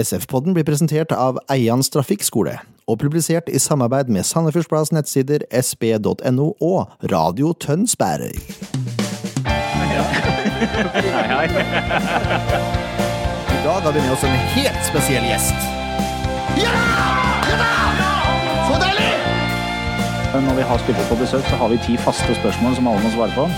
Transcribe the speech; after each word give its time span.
SF-podden 0.00 0.54
blir 0.56 0.64
presentert 0.64 1.12
av 1.12 1.38
Eians 1.52 1.90
trafikkskole 1.92 2.56
og 2.90 2.98
publisert 3.02 3.48
i 3.52 3.58
samarbeid 3.62 4.08
med 4.10 4.26
Sandefjordsplass 4.26 4.90
nettsider 4.94 5.44
sb.no 5.54 6.46
og 6.58 7.10
Radio 7.12 7.52
Tønsberg. 7.60 8.34
I 13.50 13.60
dag 13.64 13.80
har 13.84 13.92
vi 13.92 14.00
med 14.00 14.12
oss 14.16 14.24
en 14.24 14.40
helt 14.56 14.82
spesiell 14.88 15.28
gjest. 15.28 15.68
Når 20.40 20.54
vi 20.56 20.62
har 20.62 20.78
spillere 20.78 21.06
på 21.08 21.16
besøk, 21.20 21.44
så 21.50 21.56
har 21.60 21.68
vi 21.68 21.78
ti 21.86 21.96
faste 21.96 22.34
spørsmål 22.40 22.74
som 22.74 22.88
alle 22.88 23.02
må 23.04 23.10
svare 23.14 23.34
på. 23.34 23.48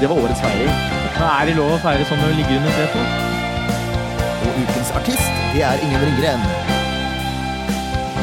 Det 0.00 0.08
var 0.08 0.16
årets 0.22 0.40
feiring. 0.40 0.72
Men 1.16 1.26
er 1.28 1.50
det 1.50 1.58
lov 1.60 1.74
å 1.76 1.82
feire 1.82 2.08
sånn 2.08 2.24
når 2.24 2.32
du 2.32 2.40
ligger 2.40 2.62
under 2.62 2.78
setet? 2.78 3.29
Ukens 4.60 4.90
artist, 4.92 5.28
det 5.54 5.62
er 5.64 5.80
Ingen 5.80 6.02
Ringgren. 6.04 6.42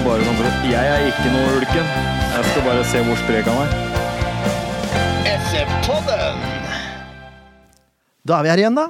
Bare 0.04 0.26
sånn 0.26 0.36
for 0.38 0.46
at 0.46 0.66
Jeg 0.70 0.90
er 0.92 1.06
ikke 1.10 1.32
noe 1.34 1.56
ulken. 1.58 1.88
Jeg 2.36 2.44
skal 2.52 2.66
bare 2.68 2.84
se 2.86 3.02
hvor 3.08 3.18
sprek 3.24 3.48
han 3.50 3.62
er. 3.64 3.72
SF-podden! 5.32 6.44
Da 8.28 8.38
er 8.38 8.46
vi 8.46 8.52
her 8.52 8.62
igjen, 8.62 8.78
da. 8.78 8.86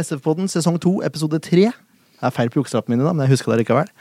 SF-podden 0.00 0.48
sesong 0.48 0.78
to, 0.80 0.94
episode 1.04 1.42
tre. 1.44 1.66
Det 1.68 2.24
er 2.30 2.32
feil 2.32 2.48
på 2.54 2.62
jukselappene 2.62 2.96
mine, 2.96 3.04
da, 3.04 3.12
men 3.12 3.26
jeg 3.26 3.34
husker 3.34 3.52
det 3.52 3.66
likevel. 3.66 3.92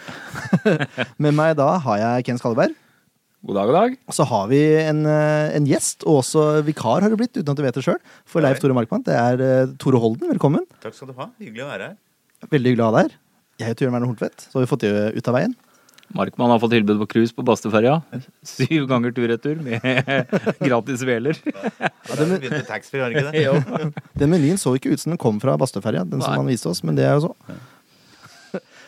Med 1.23 1.35
meg 1.35 1.57
da 1.59 1.73
har 1.83 1.99
jeg 1.99 2.29
Ken 2.29 2.39
Skalleberg. 2.39 2.77
God 3.45 3.59
dag, 3.59 3.67
god 3.73 3.79
dag. 3.81 3.99
Så 4.15 4.29
har 4.31 4.47
vi 4.53 4.61
en, 4.85 5.03
eh, 5.09 5.51
en 5.59 5.67
gjest, 5.67 6.07
og 6.07 6.21
også 6.23 6.47
vikar 6.65 7.03
har 7.03 7.11
det 7.11 7.19
blitt, 7.19 7.35
uten 7.35 7.51
at 7.51 7.59
du 7.59 7.65
vet 7.67 7.75
det 7.75 7.83
sjøl, 7.85 7.99
for 8.23 8.45
Leif 8.45 8.63
Tore 8.63 8.77
Markmann. 8.77 9.03
Det 9.05 9.19
er 9.19 9.43
eh, 9.43 9.75
Tore 9.83 9.99
Holden. 10.01 10.31
Velkommen. 10.31 10.63
Takk 10.85 10.95
skal 10.95 11.11
du 11.11 11.19
ha. 11.19 11.27
Hyggelig 11.43 11.67
å 11.67 11.71
være 11.75 11.91
her. 11.91 12.01
Veldig 12.53 12.73
hyggelig 12.73 12.83
å 12.85 12.89
ha 12.91 12.95
deg 12.97 13.07
her. 13.07 13.15
Jeg 13.61 13.71
heter 13.71 13.85
Jørn 13.85 13.95
Werner 13.95 14.09
Horntvedt, 14.11 14.47
så 14.49 14.57
har 14.59 14.65
vi 14.65 14.69
fått 14.69 14.83
det 14.83 14.91
ut 15.15 15.29
av 15.31 15.37
veien. 15.37 15.53
Markmann 16.15 16.51
har 16.53 16.59
fått 16.61 16.75
tilbud 16.75 16.99
på 17.01 17.07
cruise 17.15 17.33
på 17.33 17.43
Bastøferja. 17.47 17.95
Syv 18.45 18.85
ganger 18.91 19.13
tur-retur 19.15 19.57
med 19.65 19.81
gratis 20.67 21.01
veler. 21.07 21.39
Ja, 21.49 21.81
Det 22.11 22.27
den, 22.29 22.35
det? 23.31 24.03
den 24.21 24.29
menyen 24.35 24.59
så 24.61 24.75
ikke 24.77 24.93
ut 24.93 25.01
som 25.01 25.15
den 25.15 25.21
kom 25.21 25.39
fra 25.41 25.55
Bastøferja, 25.57 26.05
den 26.05 26.21
som 26.21 26.35
han 26.37 26.51
viste 26.51 26.69
oss, 26.69 26.83
men 26.85 26.99
det 26.99 27.07
er 27.09 27.17
jo 27.17 27.29
så. 27.29 27.33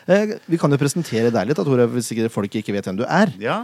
Eh, 0.08 0.30
Vi 0.48 0.56
kan 0.56 0.72
jo 0.72 0.78
presentere 0.80 1.28
deg 1.28 1.50
litt, 1.50 1.58
da, 1.58 1.64
Tore, 1.66 1.84
hvis 1.92 2.06
ikke 2.14 2.30
folk 2.32 2.54
ikke 2.56 2.72
vet 2.72 2.86
hvem 2.88 2.96
du 2.96 3.02
er. 3.04 3.28
Ja. 3.42 3.58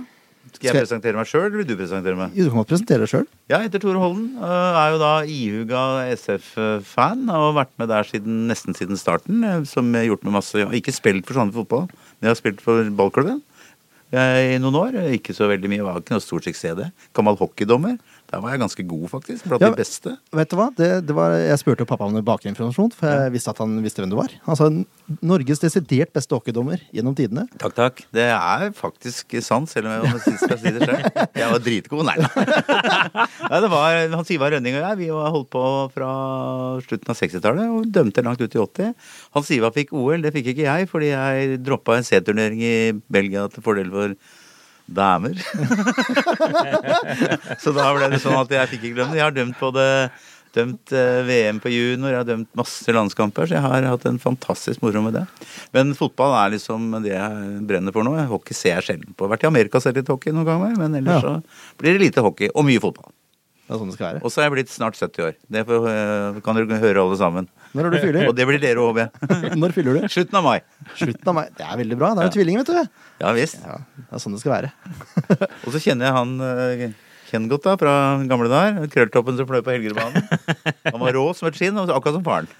Skal 0.52 0.68
jeg 0.68 0.84
presentere 0.84 1.18
meg 1.18 1.28
sjøl, 1.28 1.46
eller 1.48 1.60
vil 1.60 1.66
du 1.68 1.74
presentere 1.78 2.18
meg? 2.18 2.34
Du 2.36 2.46
kan 2.46 2.60
godt 2.60 2.70
presentere 2.70 3.02
deg 3.02 3.10
sjøl. 3.10 3.24
Ja, 3.50 3.58
jeg 3.58 3.68
heter 3.70 3.82
Tore 3.82 4.02
Holden. 4.02 4.26
Er 4.44 4.92
jo 4.94 5.00
da 5.02 5.12
ihuga 5.26 5.82
SF-fan. 6.14 7.24
Har 7.32 7.56
vært 7.56 7.72
med 7.80 7.90
der 7.90 8.06
siden, 8.08 8.44
nesten 8.50 8.76
siden 8.78 9.00
starten. 9.00 9.42
Som 9.68 9.90
jeg 9.92 10.04
har 10.04 10.12
gjort 10.12 10.28
med 10.28 10.36
masse 10.38 10.68
Ikke 10.78 10.94
spilt 10.94 11.26
for 11.26 11.40
Sandefjord 11.40 11.66
fotball, 11.66 11.88
men 11.90 12.28
jeg 12.28 12.34
har 12.34 12.40
spilt 12.40 12.64
for 12.64 12.86
ballklubben 13.00 13.42
i 14.14 14.58
noen 14.62 14.76
år. 14.78 15.00
Ikke 15.16 15.34
så 15.34 15.48
veldig 15.50 15.70
mye, 15.72 15.82
var 15.82 15.98
ikke 15.98 16.14
noe 16.14 16.22
stor 16.22 16.44
suksess 16.44 16.78
det. 16.78 16.90
Gammel 17.18 17.40
hockeydommer. 17.40 17.96
Der 18.34 18.40
var 18.42 18.50
jeg 18.50 18.60
ganske 18.64 18.82
god, 18.90 19.04
faktisk. 19.12 19.44
Blant 19.46 19.62
Ja, 19.62 19.70
de 19.70 19.78
beste. 19.78 20.16
Vet 20.34 20.50
du 20.50 20.56
hva? 20.58 20.66
Det, 20.74 20.88
det 21.06 21.14
var, 21.14 21.36
jeg 21.38 21.58
spurte 21.60 21.86
pappa 21.86 22.08
om 22.08 22.16
bakgrunnsinformasjon, 22.18 22.90
for 22.98 23.06
jeg 23.06 23.34
visste 23.36 23.52
at 23.54 23.60
han 23.62 23.76
visste 23.84 24.02
hvem 24.02 24.10
du 24.10 24.16
var. 24.18 24.34
Han 24.48 24.58
sa 24.58 24.66
Norges 25.22 25.62
desidert 25.62 26.10
beste 26.16 26.34
hockeydommer 26.34 26.82
gjennom 26.94 27.14
tidene. 27.14 27.46
Takk, 27.62 27.76
takk. 27.78 28.02
Det 28.14 28.26
er 28.34 28.66
faktisk 28.74 29.36
sant, 29.44 29.70
selv 29.70 29.92
om 29.92 30.08
jeg 30.08 30.22
sist 30.26 30.42
skal 30.42 30.58
si 30.58 30.74
det 30.74 30.82
selv. 30.82 31.22
Jeg 31.38 31.50
var 31.52 31.62
dritgod. 31.62 32.04
Nei, 32.10 32.16
nei. 33.52 33.60
det 33.62 33.72
var 33.76 34.00
Hans 34.16 34.34
Ivar 34.34 34.56
Rønning 34.56 34.80
og 34.80 34.86
jeg. 34.88 35.00
Vi 35.04 35.10
har 35.14 35.34
holdt 35.38 35.50
på 35.54 35.64
fra 35.94 36.12
slutten 36.88 37.14
av 37.14 37.20
60-tallet 37.20 37.74
og 37.78 37.90
dømte 37.94 38.24
langt 38.26 38.42
ut 38.42 38.56
i 38.58 38.64
80. 38.64 38.94
Hans 39.38 39.52
Ivar 39.54 39.74
fikk 39.76 39.94
OL, 39.94 40.24
det 40.24 40.34
fikk 40.34 40.54
ikke 40.54 40.66
jeg, 40.66 40.90
fordi 40.90 41.12
jeg 41.14 41.60
droppa 41.62 42.00
en 42.00 42.08
C-turnering 42.08 42.64
i 42.66 42.74
Belgia 43.14 43.46
til 43.52 43.62
fordel 43.62 43.94
for 43.94 44.18
damer. 44.86 45.34
Så 47.62 47.72
da 47.74 47.90
ble 47.96 48.10
det 48.12 48.20
sånn 48.22 48.36
at 48.40 48.52
jeg 48.52 48.70
fikk 48.74 48.86
ikke 48.88 48.96
glemme 48.98 49.14
det. 49.14 49.20
Jeg 49.22 49.28
har 49.28 49.36
dømt 49.36 49.58
både 49.60 49.84
dømt 50.54 50.92
eh, 50.94 51.24
VM 51.26 51.56
på 51.58 51.70
junior, 51.72 52.12
jeg 52.12 52.20
har 52.20 52.28
dømt 52.28 52.50
masse 52.54 52.92
landskamper, 52.94 53.48
så 53.50 53.56
jeg 53.56 53.64
har 53.64 53.86
hatt 53.90 54.04
en 54.06 54.20
fantastisk 54.22 54.84
moro 54.84 55.00
med 55.02 55.16
det. 55.18 55.24
Men 55.74 55.90
fotball 55.98 56.36
er 56.44 56.52
liksom 56.54 56.92
det 57.02 57.10
jeg 57.16 57.64
brenner 57.66 57.94
for 57.96 58.06
nå. 58.06 58.12
Hockey 58.30 58.54
ser 58.54 58.76
jeg 58.76 58.86
sjelden 58.92 59.16
på. 59.16 59.24
Jeg 59.24 59.26
har 59.26 59.34
vært 59.34 59.48
i 59.48 59.50
Amerika 59.50 59.82
sett 59.82 59.98
litt 59.98 60.12
hockey 60.12 60.30
noen 60.36 60.46
ganger, 60.46 60.76
men 60.78 60.94
ellers 61.00 61.26
Ja. 61.26 61.34
så 61.40 61.80
blir 61.82 61.98
det 61.98 62.04
lite 62.06 62.22
hockey 62.22 62.52
og 62.54 62.68
mye 62.70 62.84
fotball. 62.86 63.10
Det 63.64 63.72
er 63.72 63.78
sånn 63.80 63.88
det 63.88 63.94
skal 63.96 64.06
være. 64.10 64.20
Og 64.20 64.32
så 64.32 64.42
er 64.42 64.44
jeg 64.48 64.52
blitt 64.58 64.72
snart 64.72 64.98
70 64.98 65.22
år. 65.24 65.36
Det 65.56 65.62
får, 65.64 65.86
eh, 65.88 66.40
kan 66.44 66.58
dere 66.58 66.80
høre 66.82 67.00
alle 67.06 67.16
sammen. 67.16 67.46
Når 67.72 67.86
er 67.88 67.94
du 67.94 67.98
fyller? 68.02 68.26
Og 68.28 68.34
det 68.36 68.44
blir 68.50 68.60
dere 68.60 68.82
òg. 68.84 69.00
Når 69.62 69.72
fyller 69.76 69.96
du? 69.96 70.08
Slutten 70.12 70.36
av 70.40 70.44
mai. 70.44 70.58
Slutten 70.98 71.30
av 71.32 71.38
mai. 71.38 71.46
Det 71.56 71.64
er 71.64 71.80
veldig 71.80 71.96
bra. 72.02 72.10
Det 72.12 72.26
er 72.26 72.28
jo 72.28 72.34
tvilling, 72.36 72.60
vet 72.60 72.74
du. 72.74 73.00
Ja 73.24 73.32
visst. 73.36 73.64
Ja, 73.64 73.78
det 73.96 74.04
er 74.12 74.22
sånn 74.22 74.36
det 74.36 74.42
skal 74.44 74.52
være. 74.58 74.70
Og 75.64 75.72
så 75.72 75.80
kjenner 75.80 76.10
jeg 76.10 76.16
han 76.18 76.36
eh, 76.44 76.84
Ken 77.30 77.46
godt 77.50 77.64
da, 77.64 77.72
fra 77.80 77.92
gamle 78.30 78.50
dager. 78.52 78.84
Krølltoppen 78.92 79.38
som 79.40 79.48
fløy 79.48 79.62
på 79.64 79.72
Helgerbanen. 79.72 80.28
Han 80.92 81.00
var 81.00 81.16
rå 81.16 81.22
som 81.34 81.48
et 81.48 81.56
skinn, 81.58 81.80
akkurat 81.80 82.18
som 82.18 82.26
faren. 82.26 82.50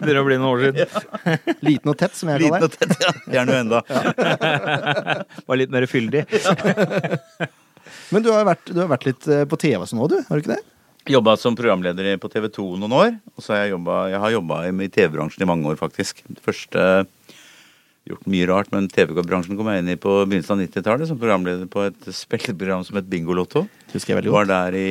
Begynner 0.00 0.22
å 0.22 0.24
bli 0.26 0.38
noen 0.40 0.48
år 0.48 0.64
siden. 0.64 1.52
Liten 1.68 1.92
og 1.92 1.98
tett, 2.00 2.16
som 2.18 2.32
jeg 2.32 2.40
Liten 2.46 2.56
kaller 2.56 2.66
og 2.66 2.72
det. 2.72 2.88
tett, 2.88 3.04
ja. 3.04 3.12
Gjerne 3.36 3.60
enda. 3.60 3.84
Var 5.46 5.60
litt 5.60 5.76
mer 5.76 5.86
fyldig. 5.92 6.24
Men 8.14 8.24
du 8.24 8.32
har, 8.32 8.46
vært, 8.48 8.70
du 8.70 8.80
har 8.82 8.90
vært 8.90 9.06
litt 9.08 9.28
eh, 9.30 9.44
på 9.48 9.58
TV 9.60 9.78
også 9.80 9.94
sånn 9.94 10.02
òg, 10.04 10.14
du? 10.14 10.18
Har 10.28 10.38
du 10.38 10.44
ikke 10.44 10.56
det? 10.56 10.62
Jobba 11.06 11.36
som 11.38 11.54
programleder 11.54 12.16
på 12.18 12.30
TV 12.32 12.48
2 12.50 12.64
noen 12.82 12.94
år. 12.96 13.12
Og 13.36 13.44
så 13.44 13.54
har 13.54 13.64
jeg, 13.64 13.76
jobbet, 13.76 14.10
jeg 14.10 14.22
har 14.24 14.34
jobba 14.34 14.62
i 14.66 14.88
TV-bransjen 14.98 15.44
i 15.44 15.48
mange 15.48 15.70
år, 15.70 15.78
faktisk. 15.78 16.24
Første 16.42 16.86
Gjort 18.06 18.28
mye 18.30 18.46
rart, 18.46 18.68
men 18.70 18.84
TV-bransjen 18.86 19.56
kom 19.58 19.66
jeg 19.66 19.82
inn 19.82 19.88
i 19.90 19.96
på 19.98 20.12
begynnelsen 20.28 20.54
av 20.54 20.60
90-tallet 20.62 21.08
som 21.10 21.18
programleder 21.18 21.66
på 21.66 21.88
et 21.88 22.04
spilleprogram 22.14 22.84
som 22.86 23.00
het 23.00 23.08
Bingolotto. 23.10 23.64
Husker 23.90 24.12
jeg 24.12 24.20
veldig 24.20 24.30
godt. 24.30 24.36
Var 24.36 24.50
der 24.52 24.76
i 24.78 24.90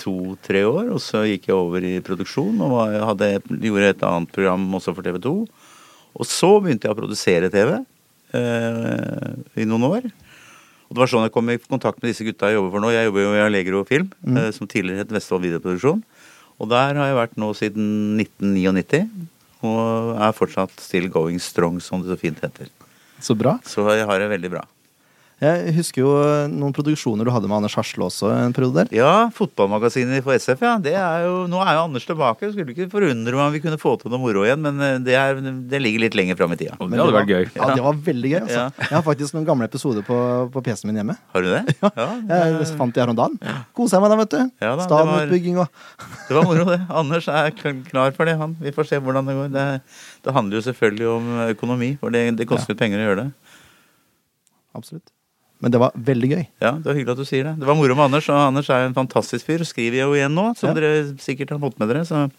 to-tre 0.00 0.64
år, 0.66 0.88
og 0.90 0.98
så 1.04 1.22
gikk 1.28 1.46
jeg 1.46 1.54
over 1.54 1.86
i 1.86 1.92
produksjon 2.02 2.58
og 2.64 2.74
hadde, 3.06 3.28
gjorde 3.54 3.92
et 3.92 4.02
annet 4.08 4.34
program 4.34 4.66
også 4.80 4.96
for 4.96 5.06
TV 5.06 5.20
2. 5.22 5.34
Og 6.18 6.26
så 6.26 6.50
begynte 6.58 6.88
jeg 6.88 6.96
å 6.96 6.98
produsere 6.98 7.52
TV 7.54 7.76
eh, 7.76 9.30
i 9.62 9.68
noen 9.70 9.86
år. 9.92 10.10
Og 10.90 10.96
det 10.96 11.04
var 11.04 11.10
sånn 11.12 11.22
jeg 11.22 11.34
kom 11.36 11.50
i 11.52 11.58
kontakt 11.62 12.00
med 12.02 12.10
disse 12.10 12.26
gutta 12.26 12.50
jeg 12.50 12.58
jobber 12.58 12.72
for 12.74 12.82
nå. 12.82 12.88
Jeg 12.90 13.06
jobber 13.06 13.22
jo 13.22 13.34
i 13.36 13.44
Allegro 13.44 13.84
Film, 13.86 14.08
eh, 14.26 14.50
som 14.50 14.66
tidligere 14.66 15.04
het 15.04 15.12
Vestfold 15.14 15.44
Videoproduksjon. 15.46 16.02
Og 16.60 16.68
der 16.68 16.98
har 16.98 17.06
jeg 17.06 17.18
vært 17.20 17.38
nå 17.38 17.52
siden 17.54 18.18
1999. 18.18 19.06
Og 19.62 20.16
er 20.18 20.34
fortsatt 20.34 20.74
still 20.82 21.06
going 21.12 21.38
strong, 21.38 21.78
som 21.84 22.02
det 22.02 22.10
så 22.10 22.18
fint 22.18 22.42
heter. 22.42 22.68
Så 23.22 23.36
bra. 23.38 23.58
Så 23.62 23.84
jeg 23.94 24.08
har 24.08 24.18
det 24.18 24.30
veldig 24.32 24.50
bra. 24.50 24.64
Jeg 25.40 25.72
husker 25.72 26.02
jo 26.02 26.10
noen 26.52 26.74
produksjoner 26.76 27.24
du 27.24 27.30
hadde 27.32 27.48
med 27.48 27.62
Anders 27.62 27.72
Hasle 27.78 28.04
også 28.04 28.28
en 28.34 28.52
periode 28.52 28.82
der. 28.82 28.90
Ja, 28.92 29.12
fotballmagasinet 29.32 30.20
for 30.26 30.36
SF, 30.36 30.60
ja. 30.66 30.74
Det 30.84 30.92
er 30.92 31.22
jo, 31.24 31.46
nå 31.48 31.62
er 31.64 31.78
jo 31.78 31.84
Anders 31.86 32.04
tilbake. 32.04 32.50
Skulle 32.52 32.74
ikke 32.74 32.90
forundre 32.92 33.32
meg 33.32 33.46
om 33.46 33.54
vi 33.54 33.62
kunne 33.64 33.78
få 33.80 33.94
til 34.02 34.12
noe 34.12 34.20
moro 34.20 34.42
igjen, 34.44 34.60
men 34.60 34.82
eh, 34.84 34.98
det, 35.06 35.14
er, 35.16 35.38
det 35.40 35.80
ligger 35.80 36.04
litt 36.04 36.18
lenger 36.18 36.36
fram 36.36 36.52
i 36.52 36.58
tida. 36.60 36.76
Det 36.76 37.00
hadde 37.00 37.14
vært 37.16 37.32
gøy. 37.32 37.46
Ja, 37.54 37.68
det 37.72 37.84
var 37.86 38.02
veldig 38.10 38.32
gøy. 38.34 38.38
Altså. 38.42 38.58
Ja. 38.66 38.66
Jeg 38.84 38.96
har 38.98 39.06
faktisk 39.06 39.36
noen 39.38 39.46
gamle 39.48 39.68
episoder 39.70 40.04
på, 40.04 40.18
på 40.52 40.62
PC-en 40.66 40.90
min 40.90 41.00
hjemme. 41.00 41.16
Har 41.32 41.46
du 41.46 41.48
det? 41.54 41.62
Ja. 41.80 42.08
Jeg 42.28 42.68
fant 42.76 42.92
de 42.96 43.02
her 43.02 43.12
om 43.12 43.16
dagen. 43.16 43.38
Kosa 43.76 44.00
meg 44.02 44.12
da, 44.12 44.18
vet 44.20 44.34
du. 44.34 44.42
Ja 44.60 44.74
det 44.76 44.84
Stadionutbygging 44.86 45.62
og 45.62 45.70
Det 46.28 46.36
var 46.36 46.44
moro, 46.50 46.66
det. 46.68 46.80
Anders 47.00 47.30
er 47.32 47.54
klar 47.88 48.12
for 48.16 48.28
det, 48.28 48.36
han. 48.40 48.58
Vi 48.60 48.74
får 48.76 48.90
se 48.92 49.00
hvordan 49.00 49.30
det 49.30 49.38
går. 49.38 49.48
Det, 49.56 49.64
det 50.26 50.36
handler 50.36 50.60
jo 50.60 50.66
selvfølgelig 50.68 51.08
om 51.14 51.32
økonomi, 51.48 51.94
for 52.02 52.12
det, 52.12 52.26
det 52.42 52.48
koster 52.50 52.76
ja. 52.76 52.82
penger 52.84 53.00
å 53.00 53.08
gjøre 53.08 53.24
det. 53.24 53.56
Absolutt. 54.76 55.08
Men 55.60 55.72
det 55.74 55.80
var 55.82 55.92
veldig 55.92 56.28
gøy. 56.30 56.44
Ja, 56.64 56.70
det 56.80 56.86
var 56.88 56.96
hyggelig 56.96 57.12
at 57.12 57.20
du 57.20 57.28
sier 57.28 57.44
det. 57.44 57.52
Det 57.60 57.66
var 57.68 57.76
moro 57.76 57.92
med 57.98 58.06
Anders, 58.06 58.28
og 58.32 58.38
Anders 58.46 58.70
er 58.72 58.86
en 58.86 58.94
fantastisk 58.96 59.44
fyr. 59.44 59.60
Skriver 59.68 60.00
jo 60.06 60.14
igjen 60.16 60.32
nå, 60.32 60.46
som 60.56 60.70
Ja. 60.70 60.74
dere 60.78 61.02
sikkert 61.20 61.50
har 61.52 61.60
fått 61.60 61.76
med 61.78 61.90
dere. 61.92 62.00
Så 62.08 62.30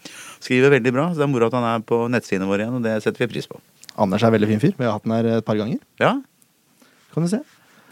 skriver 0.42 0.74
veldig 0.74 0.92
bra. 0.92 1.04
Så 1.12 1.22
det 1.22 1.28
er 1.28 1.30
moro 1.30 1.46
at 1.46 1.54
han 1.54 1.62
er 1.68 1.84
på 1.86 2.00
nettsidene 2.10 2.48
våre 2.50 2.64
igjen, 2.66 2.74
og 2.80 2.82
det 2.82 2.96
setter 3.04 3.22
vi 3.22 3.30
pris 3.36 3.46
på. 3.46 3.60
Anders 3.96 4.22
er 4.24 4.26
en 4.32 4.34
veldig 4.40 4.48
fin 4.48 4.60
fyr. 4.64 4.74
Vi 4.76 4.84
har 4.84 4.96
hatt 4.98 5.04
den 5.06 5.12
her 5.14 5.38
et 5.38 5.44
par 5.46 5.54
ganger. 5.60 5.78
Ja, 6.00 6.16
Kan 7.14 7.22
du 7.22 7.28
se. 7.28 7.42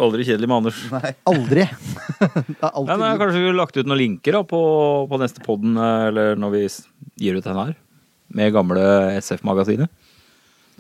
Aldri 0.01 0.25
kjedelig 0.25 0.49
med 0.49 0.57
Anders. 0.57 0.79
Nei, 0.91 1.15
Aldri. 1.29 1.65
det 2.21 2.57
er 2.57 2.73
Ja, 2.89 2.97
men 2.97 3.19
kanskje 3.21 3.43
vi 3.45 3.53
lagt 3.53 3.77
ut 3.77 3.87
noen 3.87 4.01
linker 4.01 4.33
da, 4.33 4.43
på, 4.49 4.61
på 5.11 5.19
neste 5.21 5.45
podden, 5.45 5.77
eh, 5.77 6.07
eller 6.09 6.37
når 6.41 6.51
vi 6.57 6.63
gir 7.21 7.37
ut 7.37 7.45
den 7.45 7.55
her, 7.61 7.75
med 8.33 8.53
gamle 8.55 8.81
SF-magasinet. 9.21 9.91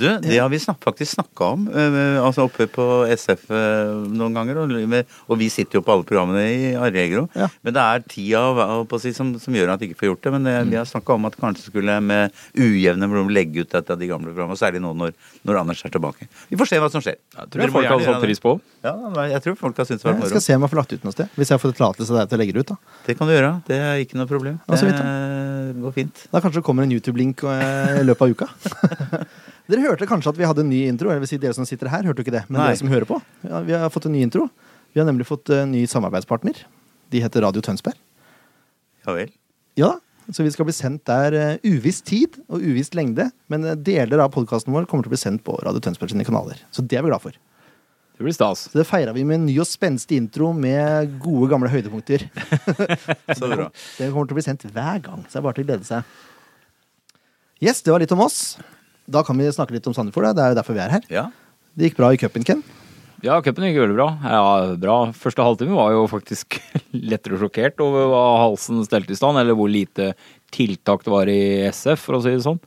Du, 0.00 0.06
det 0.24 0.38
har 0.38 0.48
vi 0.48 0.60
snak 0.62 0.80
faktisk 0.80 1.12
snakka 1.12 1.50
om, 1.56 1.66
uh, 1.68 2.18
altså 2.24 2.46
oppe 2.46 2.64
på 2.72 2.84
SF 3.12 3.42
uh, 3.52 4.06
noen 4.08 4.36
ganger. 4.36 4.62
Og, 4.62 4.72
med, 4.88 5.10
og 5.28 5.40
vi 5.40 5.50
sitter 5.52 5.80
jo 5.80 5.84
på 5.84 5.92
alle 5.92 6.06
programmene 6.08 6.44
i 6.48 6.70
Arregro. 6.78 7.26
Ja. 7.36 7.50
Men 7.66 7.76
det 7.76 7.84
er 7.84 8.06
tida 8.08 8.42
på 8.88 8.96
å 8.96 9.02
si, 9.02 9.12
som, 9.16 9.34
som 9.42 9.56
gjør 9.56 9.74
at 9.74 9.82
vi 9.82 9.90
ikke 9.90 10.00
får 10.00 10.10
gjort 10.10 10.24
det. 10.24 10.32
Men 10.36 10.48
det, 10.48 10.56
vi 10.70 10.78
har 10.80 10.88
snakka 10.88 11.18
om 11.18 11.28
at 11.28 11.36
kanskje 11.40 11.68
skulle 11.68 11.98
med 12.04 12.32
ujevne 12.56 13.10
mellom 13.10 13.28
legge 13.34 13.66
ut 13.66 13.76
et 13.76 13.92
av 13.92 14.00
de 14.00 14.08
gamle 14.08 14.32
programmene. 14.32 14.60
Særlig 14.60 14.80
nå 14.84 14.94
når, 14.96 15.12
når 15.44 15.60
Anders 15.62 15.84
er 15.84 15.92
tilbake. 15.92 16.30
Vi 16.48 16.58
får 16.60 16.72
se 16.72 16.80
hva 16.80 16.90
som 16.92 17.04
skjer. 17.04 17.20
Jeg 17.36 17.52
tror 17.52 17.74
folk 17.76 17.90
har 17.92 18.06
satt 18.08 18.24
pris 18.24 18.40
på. 18.42 18.56
Ja, 18.86 18.96
jeg 19.34 19.44
tror 19.44 19.60
folk 19.60 19.76
har 19.82 19.88
syntes 19.88 20.06
det 20.06 20.08
var 20.08 20.16
moro. 20.16 20.30
Jeg 20.30 20.34
skal 20.38 20.46
se 20.46 20.56
om 20.56 20.64
jeg 20.64 20.72
får 20.72 20.80
lagt 20.80 20.96
ut 20.96 21.04
noe 21.04 21.16
sted. 21.18 21.36
Hvis 21.36 21.52
jeg 21.52 21.60
får 21.60 21.76
tillatelse 21.76 22.16
deg 22.16 22.32
til 22.32 22.38
å 22.38 22.40
legge 22.40 22.56
det 22.56 22.64
ut. 22.64 22.72
da. 22.72 22.96
Det 23.04 23.18
kan 23.18 23.28
du 23.28 23.34
gjøre. 23.36 23.52
Det 23.68 23.80
er 23.84 24.00
ikke 24.06 24.16
noe 24.20 24.30
problem. 24.30 24.56
Ja, 24.64 24.80
Det 24.80 25.84
går 25.84 25.94
fint. 25.96 26.24
Da 26.32 26.40
kanskje 26.40 26.62
det 26.62 26.66
kommer 26.66 26.86
en 26.86 26.96
YouTube-link 26.96 27.44
eh, 27.44 28.00
i 28.00 28.06
løpet 28.08 28.24
av 28.24 28.34
uka. 28.34 28.48
Dere 29.70 29.84
hørte 29.84 30.08
kanskje 30.08 30.32
at 30.32 30.38
vi 30.40 30.46
hadde 30.48 30.64
en 30.64 30.70
ny 30.72 30.82
intro. 30.90 31.12
Jeg 31.14 31.22
vil 31.22 31.30
si 31.30 31.38
Dere 31.40 31.54
som 31.56 31.66
sitter 31.68 31.90
her, 31.92 32.06
hørte 32.08 32.22
jo 32.22 32.26
ikke 32.26 32.34
det. 32.34 32.44
Men 32.48 32.58
Nei. 32.58 32.68
dere 32.72 32.80
som 32.82 32.90
hører 32.90 33.06
på, 33.08 33.20
ja, 33.46 33.62
vi 33.66 33.74
har 33.78 33.92
fått 33.94 34.08
en 34.10 34.14
ny 34.16 34.24
intro. 34.26 34.48
Vi 34.90 35.00
har 35.00 35.06
nemlig 35.06 35.28
fått 35.28 35.52
en 35.54 35.70
ny 35.70 35.84
samarbeidspartner. 35.90 36.64
De 37.10 37.22
heter 37.22 37.44
Radio 37.46 37.62
Tønsberg. 37.62 37.98
Ja 39.06 39.14
vel. 39.16 39.30
Ja, 39.78 39.92
så 40.34 40.44
vi 40.44 40.50
skal 40.54 40.66
bli 40.68 40.74
sendt 40.74 41.04
der 41.08 41.36
uh, 41.36 41.66
uviss 41.66 42.02
tid 42.06 42.40
og 42.48 42.62
uviss 42.62 42.92
lengde. 42.98 43.30
Men 43.50 43.66
eh, 43.66 43.78
deler 43.78 44.22
av 44.22 44.32
podkasten 44.34 44.74
vår 44.74 44.88
kommer 44.90 45.06
til 45.06 45.12
å 45.12 45.14
bli 45.14 45.22
sendt 45.22 45.44
på 45.46 45.54
Radio 45.64 45.82
Tønsberg 45.82 46.12
sine 46.12 46.26
kanaler. 46.26 46.60
Så 46.74 46.84
det 46.86 46.98
er 46.98 47.06
vi 47.06 47.12
glad 47.12 47.22
for. 47.24 47.38
Det 48.18 48.26
blir 48.26 48.36
stas. 48.36 48.66
Så 48.68 48.76
det 48.76 48.84
feira 48.84 49.14
vi 49.16 49.24
med 49.24 49.38
en 49.38 49.46
ny 49.48 49.54
og 49.62 49.68
spenstig 49.70 50.18
intro 50.20 50.50
med 50.52 51.14
gode, 51.22 51.46
gamle 51.54 51.70
høydepunkter. 51.72 52.26
Så 53.38 53.48
bra. 53.48 53.70
Det 53.96 54.10
kommer 54.10 54.28
til 54.28 54.36
å 54.36 54.40
bli 54.42 54.44
sendt 54.44 54.66
hver 54.68 55.00
gang, 55.06 55.24
så 55.24 55.38
det 55.38 55.40
er 55.40 55.46
bare 55.46 55.56
til 55.56 55.64
å 55.64 55.70
glede 55.70 55.88
seg. 55.88 56.18
Yes, 57.64 57.80
det 57.84 57.94
var 57.94 58.04
litt 58.04 58.12
om 58.12 58.26
oss. 58.26 58.42
Da 59.10 59.24
kan 59.26 59.38
vi 59.40 59.48
snakke 59.50 59.74
litt 59.74 59.86
om 59.90 59.96
Sandefjord. 59.96 60.30
Det 60.38 60.44
er 60.44 60.52
jo 60.52 60.60
derfor 60.60 60.76
vi 60.76 60.84
er 60.84 60.94
her. 60.94 61.08
Ja. 61.10 61.24
Det 61.74 61.88
gikk 61.88 61.98
bra 61.98 62.12
i 62.14 62.20
cupen, 62.20 62.46
Ken. 62.46 62.62
Ja, 63.24 63.36
cupen 63.44 63.66
gikk 63.66 63.80
veldig 63.82 63.96
bra. 63.98 64.08
Ja, 64.24 64.42
bra. 64.80 64.98
Første 65.16 65.44
halvtime 65.44 65.76
var 65.76 65.92
jo 65.92 66.06
faktisk 66.10 66.56
lettere 67.10 67.40
sjokkert 67.40 67.82
over 67.84 68.06
hva 68.12 68.22
halsen 68.46 68.84
stelte 68.86 69.12
i 69.12 69.18
stand, 69.18 69.40
eller 69.40 69.58
hvor 69.58 69.70
lite 69.70 70.12
tiltak 70.54 71.04
det 71.06 71.12
var 71.12 71.30
i 71.30 71.40
SF, 71.68 72.06
for 72.06 72.18
å 72.18 72.22
si 72.24 72.32
det 72.32 72.46
sånn. 72.46 72.62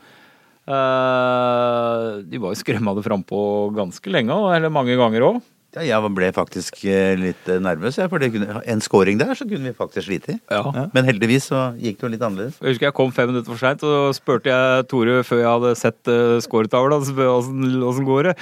Eh, 0.63 2.10
de 2.28 2.40
var 2.40 2.54
jo 2.54 2.60
skremmende 2.60 3.04
frampå 3.04 3.40
ganske 3.75 4.13
lenge, 4.13 4.38
eller 4.56 4.72
mange 4.74 5.00
ganger 5.00 5.25
òg. 5.31 5.42
Ja, 5.78 5.86
jeg 5.88 6.12
ble 6.18 6.30
faktisk 6.36 6.81
eh, 6.90 7.14
litt 7.20 7.50
eh, 7.50 7.62
nervøs, 7.64 7.98
Ja, 8.02 8.10
for 8.12 8.22
det 8.22 8.31
kunne, 8.36 8.60
en 8.70 8.84
scoring 8.84 9.22
der 9.22 9.34
så 9.38 9.48
kunne 9.50 9.72
vi 9.72 9.78
faktisk 9.78 10.08
slite 10.08 10.36
i. 10.36 10.40
Ja. 10.54 10.88
Men 10.94 11.10
heldigvis 11.10 11.50
så 11.52 11.66
gikk 11.80 12.00
det 12.00 12.08
jo 12.08 12.12
litt 12.14 12.25
annerledes. 12.25 12.60
Jeg 12.62 12.75
husker 12.75 12.90
jeg 12.90 12.98
kom 12.98 13.14
fem 13.16 13.31
minutter 13.31 13.54
for 13.54 13.62
seint, 13.62 13.86
og 13.88 14.14
spurte 14.18 14.54
jeg 14.54 14.88
Tore 14.92 15.22
før 15.28 15.42
jeg 15.42 15.50
hadde 15.50 15.74
sett 15.80 16.12
uh, 16.12 16.38
scoretavla, 16.44 17.02
så 17.08 17.30
åssen 17.40 18.08
går 18.08 18.31
det. 18.31 18.38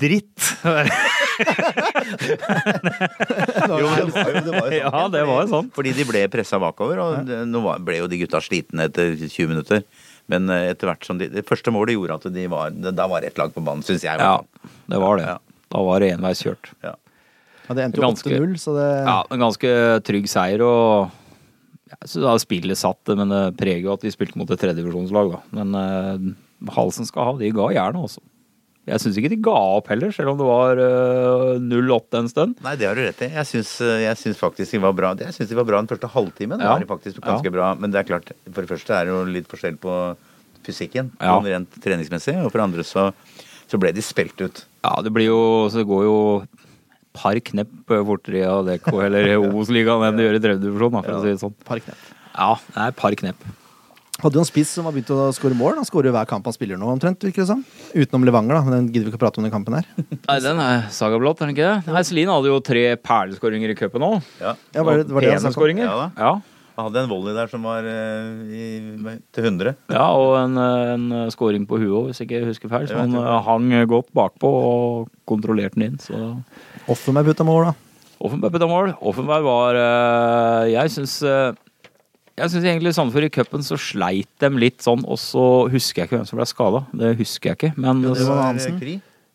Dritt. 0.00 0.50
Jo, 3.70 3.76
det 3.76 3.86
var 3.88 4.00
jo, 4.00 4.06
det 4.10 4.12
var 4.12 4.36
jo 4.36 4.44
sånn. 4.44 4.74
ja, 4.76 5.02
det 5.12 5.22
var 5.28 5.42
jo 5.42 5.48
sånn. 5.50 5.68
Fordi 5.74 5.92
de 5.96 6.06
ble 6.08 6.22
pressa 6.32 6.60
bakover, 6.62 7.00
og 7.02 7.30
nå 7.48 7.58
ble 7.84 7.96
jo 8.02 8.08
de 8.10 8.20
gutta 8.20 8.40
slitne 8.44 8.88
etter 8.90 9.06
20 9.16 9.52
minutter. 9.52 9.84
Men 10.30 10.50
eh, 10.52 10.70
etter 10.72 10.90
hvert 10.90 11.06
som 11.06 11.16
de, 11.20 11.26
det 11.32 11.46
første 11.48 11.72
målet 11.74 11.96
gjorde 11.96 12.18
at 12.20 12.26
de 12.34 12.44
var 12.50 12.70
Da 12.70 13.06
var 13.10 13.20
ett 13.26 13.38
lag 13.40 13.50
på 13.54 13.64
banen, 13.64 13.84
syns 13.86 14.04
jeg. 14.06 14.20
Ja, 14.20 14.36
det 14.90 14.98
var 15.02 15.14
det. 15.20 15.26
Ja. 15.32 15.38
Da 15.70 15.84
var 15.86 16.02
det 16.02 16.12
enveiskjørt. 16.16 16.72
Ja. 16.84 16.96
Ja, 17.68 17.74
det 17.78 17.84
endte 17.86 18.00
jo 18.02 18.08
8-0, 18.10 18.56
så 18.58 18.74
det 18.74 18.88
Ja, 19.06 19.20
en 19.30 19.42
ganske 19.44 19.70
trygg 20.02 20.26
seier, 20.30 20.64
og 20.66 21.12
så 22.06 22.22
da 22.22 22.34
spillet 22.38 22.78
satt, 22.78 22.98
det, 23.06 23.16
men 23.18 23.30
det 23.30 23.44
preger 23.58 23.86
jo 23.86 23.94
at 23.94 24.04
vi 24.06 24.12
spilte 24.14 24.38
mot 24.38 24.50
et 24.50 24.60
tredjevisjonslag. 24.62 25.36
Men 25.54 25.74
uh, 25.74 26.70
Halsen 26.74 27.06
skal 27.08 27.26
ha, 27.26 27.38
de 27.38 27.50
ga 27.54 27.68
jernet 27.74 28.02
også. 28.06 28.22
Jeg 28.90 29.02
syns 29.02 29.18
ikke 29.20 29.30
de 29.34 29.38
ga 29.44 29.54
opp 29.76 29.90
heller, 29.92 30.10
selv 30.14 30.32
om 30.32 30.38
det 30.40 30.46
var 30.48 30.80
uh, 30.80 31.58
0-8 31.62 32.20
en 32.22 32.30
stund. 32.30 32.62
Nei, 32.64 32.74
det 32.80 32.88
har 32.88 32.98
du 32.98 33.02
rett 33.04 33.22
i. 33.26 33.30
Jeg 33.34 33.48
syns, 33.50 33.74
eh, 33.84 34.34
faktisk 34.38 34.74
de 34.74 34.82
var 34.82 34.94
bra. 34.96 35.12
Jeg 35.20 35.36
syns 35.36 35.50
de 35.50 35.58
var 35.58 35.68
bra 35.68 35.82
den 35.82 35.90
første 35.90 36.10
halvtimen. 36.10 36.62
Ja. 36.62 36.72
var 36.74 36.82
de 36.82 36.90
faktisk 36.90 37.20
ganske 37.22 37.50
Ja. 37.50 37.54
bra. 37.54 37.74
Men 37.78 37.92
det 37.94 38.00
er 38.02 38.08
klart, 38.08 38.32
for 38.50 38.62
det 38.62 38.70
første 38.70 38.96
er 38.96 39.06
det 39.06 39.14
jo 39.14 39.24
litt 39.30 39.50
forskjell 39.50 39.78
på 39.78 39.94
fysikken, 40.66 41.10
Ja. 41.20 41.36
sånn 41.36 41.50
rent 41.50 41.78
treningsmessig. 41.82 42.38
Og 42.40 42.50
for 42.50 42.58
det 42.58 42.66
andre 42.66 42.82
så, 42.86 43.12
så 43.70 43.78
ble 43.80 43.92
de 43.94 44.02
spilt 44.04 44.40
ut. 44.42 44.64
Ja, 44.84 44.96
det 45.04 45.12
blir 45.14 45.28
jo 45.30 45.40
Så 45.70 45.82
det 45.82 45.88
går 45.90 46.04
jo 46.08 46.16
par 47.14 47.38
knepp 47.42 47.90
fortere 48.06 48.42
i 48.42 48.46
Adecco 48.46 49.00
eller 49.02 49.32
Obos-ligaen 49.44 50.04
enn 50.08 50.18
det 50.18 50.26
gjør 50.28 50.38
i 50.38 50.42
tredjedivisjon, 50.44 51.00
for 51.00 51.16
å 51.16 51.22
si 51.24 51.32
det 51.32 51.40
sånn. 51.42 51.56
par 51.66 51.80
knepp. 51.82 52.04
Ja, 52.36 52.52
det 52.74 52.84
er 52.86 52.94
par 53.00 53.16
knepp. 53.18 53.48
Hadde 54.20 54.36
jo 54.36 54.42
en 54.42 54.48
spiss 54.48 54.68
som 54.76 54.84
har 54.84 54.92
begynt 54.92 55.10
å 55.14 55.30
skåre 55.32 55.56
mål. 55.56 55.78
Han 55.80 55.86
skårer 55.88 56.12
hver 56.12 56.28
kamp 56.28 56.44
han 56.44 56.52
spiller 56.54 56.76
nå, 56.76 56.90
omtrent. 56.92 57.22
virker 57.24 57.40
det 57.40 57.48
som. 57.48 57.62
Utenom 57.96 58.26
Levanger, 58.28 58.58
da. 58.58 58.60
Men 58.66 58.74
den 58.74 58.88
gidder 58.92 59.08
vi 59.08 59.12
ikke 59.14 59.20
å 59.20 59.22
prate 59.22 59.40
om 59.40 59.46
den 59.46 59.54
kampen 59.54 59.78
her. 59.78 59.86
Nei, 60.28 60.36
den 60.44 60.60
er 60.60 60.82
sagablått, 60.92 61.40
er 61.40 61.48
den 61.48 61.54
ikke 61.56 61.70
det? 61.70 61.94
Nei, 61.96 62.02
Selin 62.04 62.28
hadde 62.32 62.52
jo 62.52 62.58
tre 62.64 62.84
perleskåringer 63.00 63.72
i 63.72 63.76
cupen 63.78 64.04
òg. 64.04 64.18
Ja. 64.42 64.52
Ja, 64.76 64.84
var 64.84 65.00
det, 65.00 65.08
var 65.08 65.24
det 65.24 65.32
han 65.32 65.44
snakket 65.46 65.72
om? 65.72 65.80
Ja 65.86 65.96
da. 66.02 66.08
Ja. 66.20 66.34
Han 66.80 66.88
hadde 66.88 67.04
en 67.04 67.10
volley 67.12 67.36
der 67.36 67.50
som 67.52 67.66
var 67.68 67.86
eh, 67.86 68.56
i, 68.56 68.64
til 69.36 69.46
100. 69.50 69.76
Ja, 69.92 70.08
og 70.16 70.34
en, 70.40 70.56
en 70.56 71.30
scoring 71.34 71.66
på 71.68 71.78
huet 71.82 71.92
òg, 71.92 72.10
hvis 72.10 72.24
ikke 72.24 72.42
husker 72.48 72.72
feil. 72.72 72.88
Så 72.88 72.98
han 72.98 73.14
eh, 73.20 73.36
hang 73.46 73.70
godt 73.90 74.08
bakpå 74.16 74.50
og 74.50 75.10
kontrollerte 75.28 75.76
den 75.76 75.90
inn. 75.90 76.00
Så 76.02 76.16
Offenberg 76.90 77.30
putta 77.30 77.46
mål, 77.46 77.70
da. 77.70 77.74
Offenberg 78.20 78.56
putta 78.56 78.68
mål. 78.70 78.94
Offenberg 79.12 79.44
var 79.46 79.78
eh, 79.80 80.70
Jeg 80.72 80.96
syns 80.96 81.20
eh, 81.28 81.50
jeg 82.40 82.52
syns 82.54 82.64
egentlig 82.64 82.94
Sandefjord 82.96 83.26
i 83.26 83.32
cupen 83.34 83.64
så 83.64 83.76
sleit 83.80 84.30
dem 84.40 84.56
litt 84.60 84.80
sånn, 84.84 85.02
og 85.04 85.18
så 85.20 85.44
husker 85.68 86.02
jeg 86.02 86.08
ikke 86.08 86.20
hvem 86.20 86.28
som 86.28 86.40
ble 86.40 86.46
skada. 86.48 86.80
Det 86.96 87.10
husker 87.18 87.50
jeg 87.50 87.58
ikke. 87.58 87.72
Men 87.76 88.00
det 88.04 88.14
var 88.14 88.30
var 88.30 88.46
Hansen. 88.46 88.78
Kri. 88.80 88.94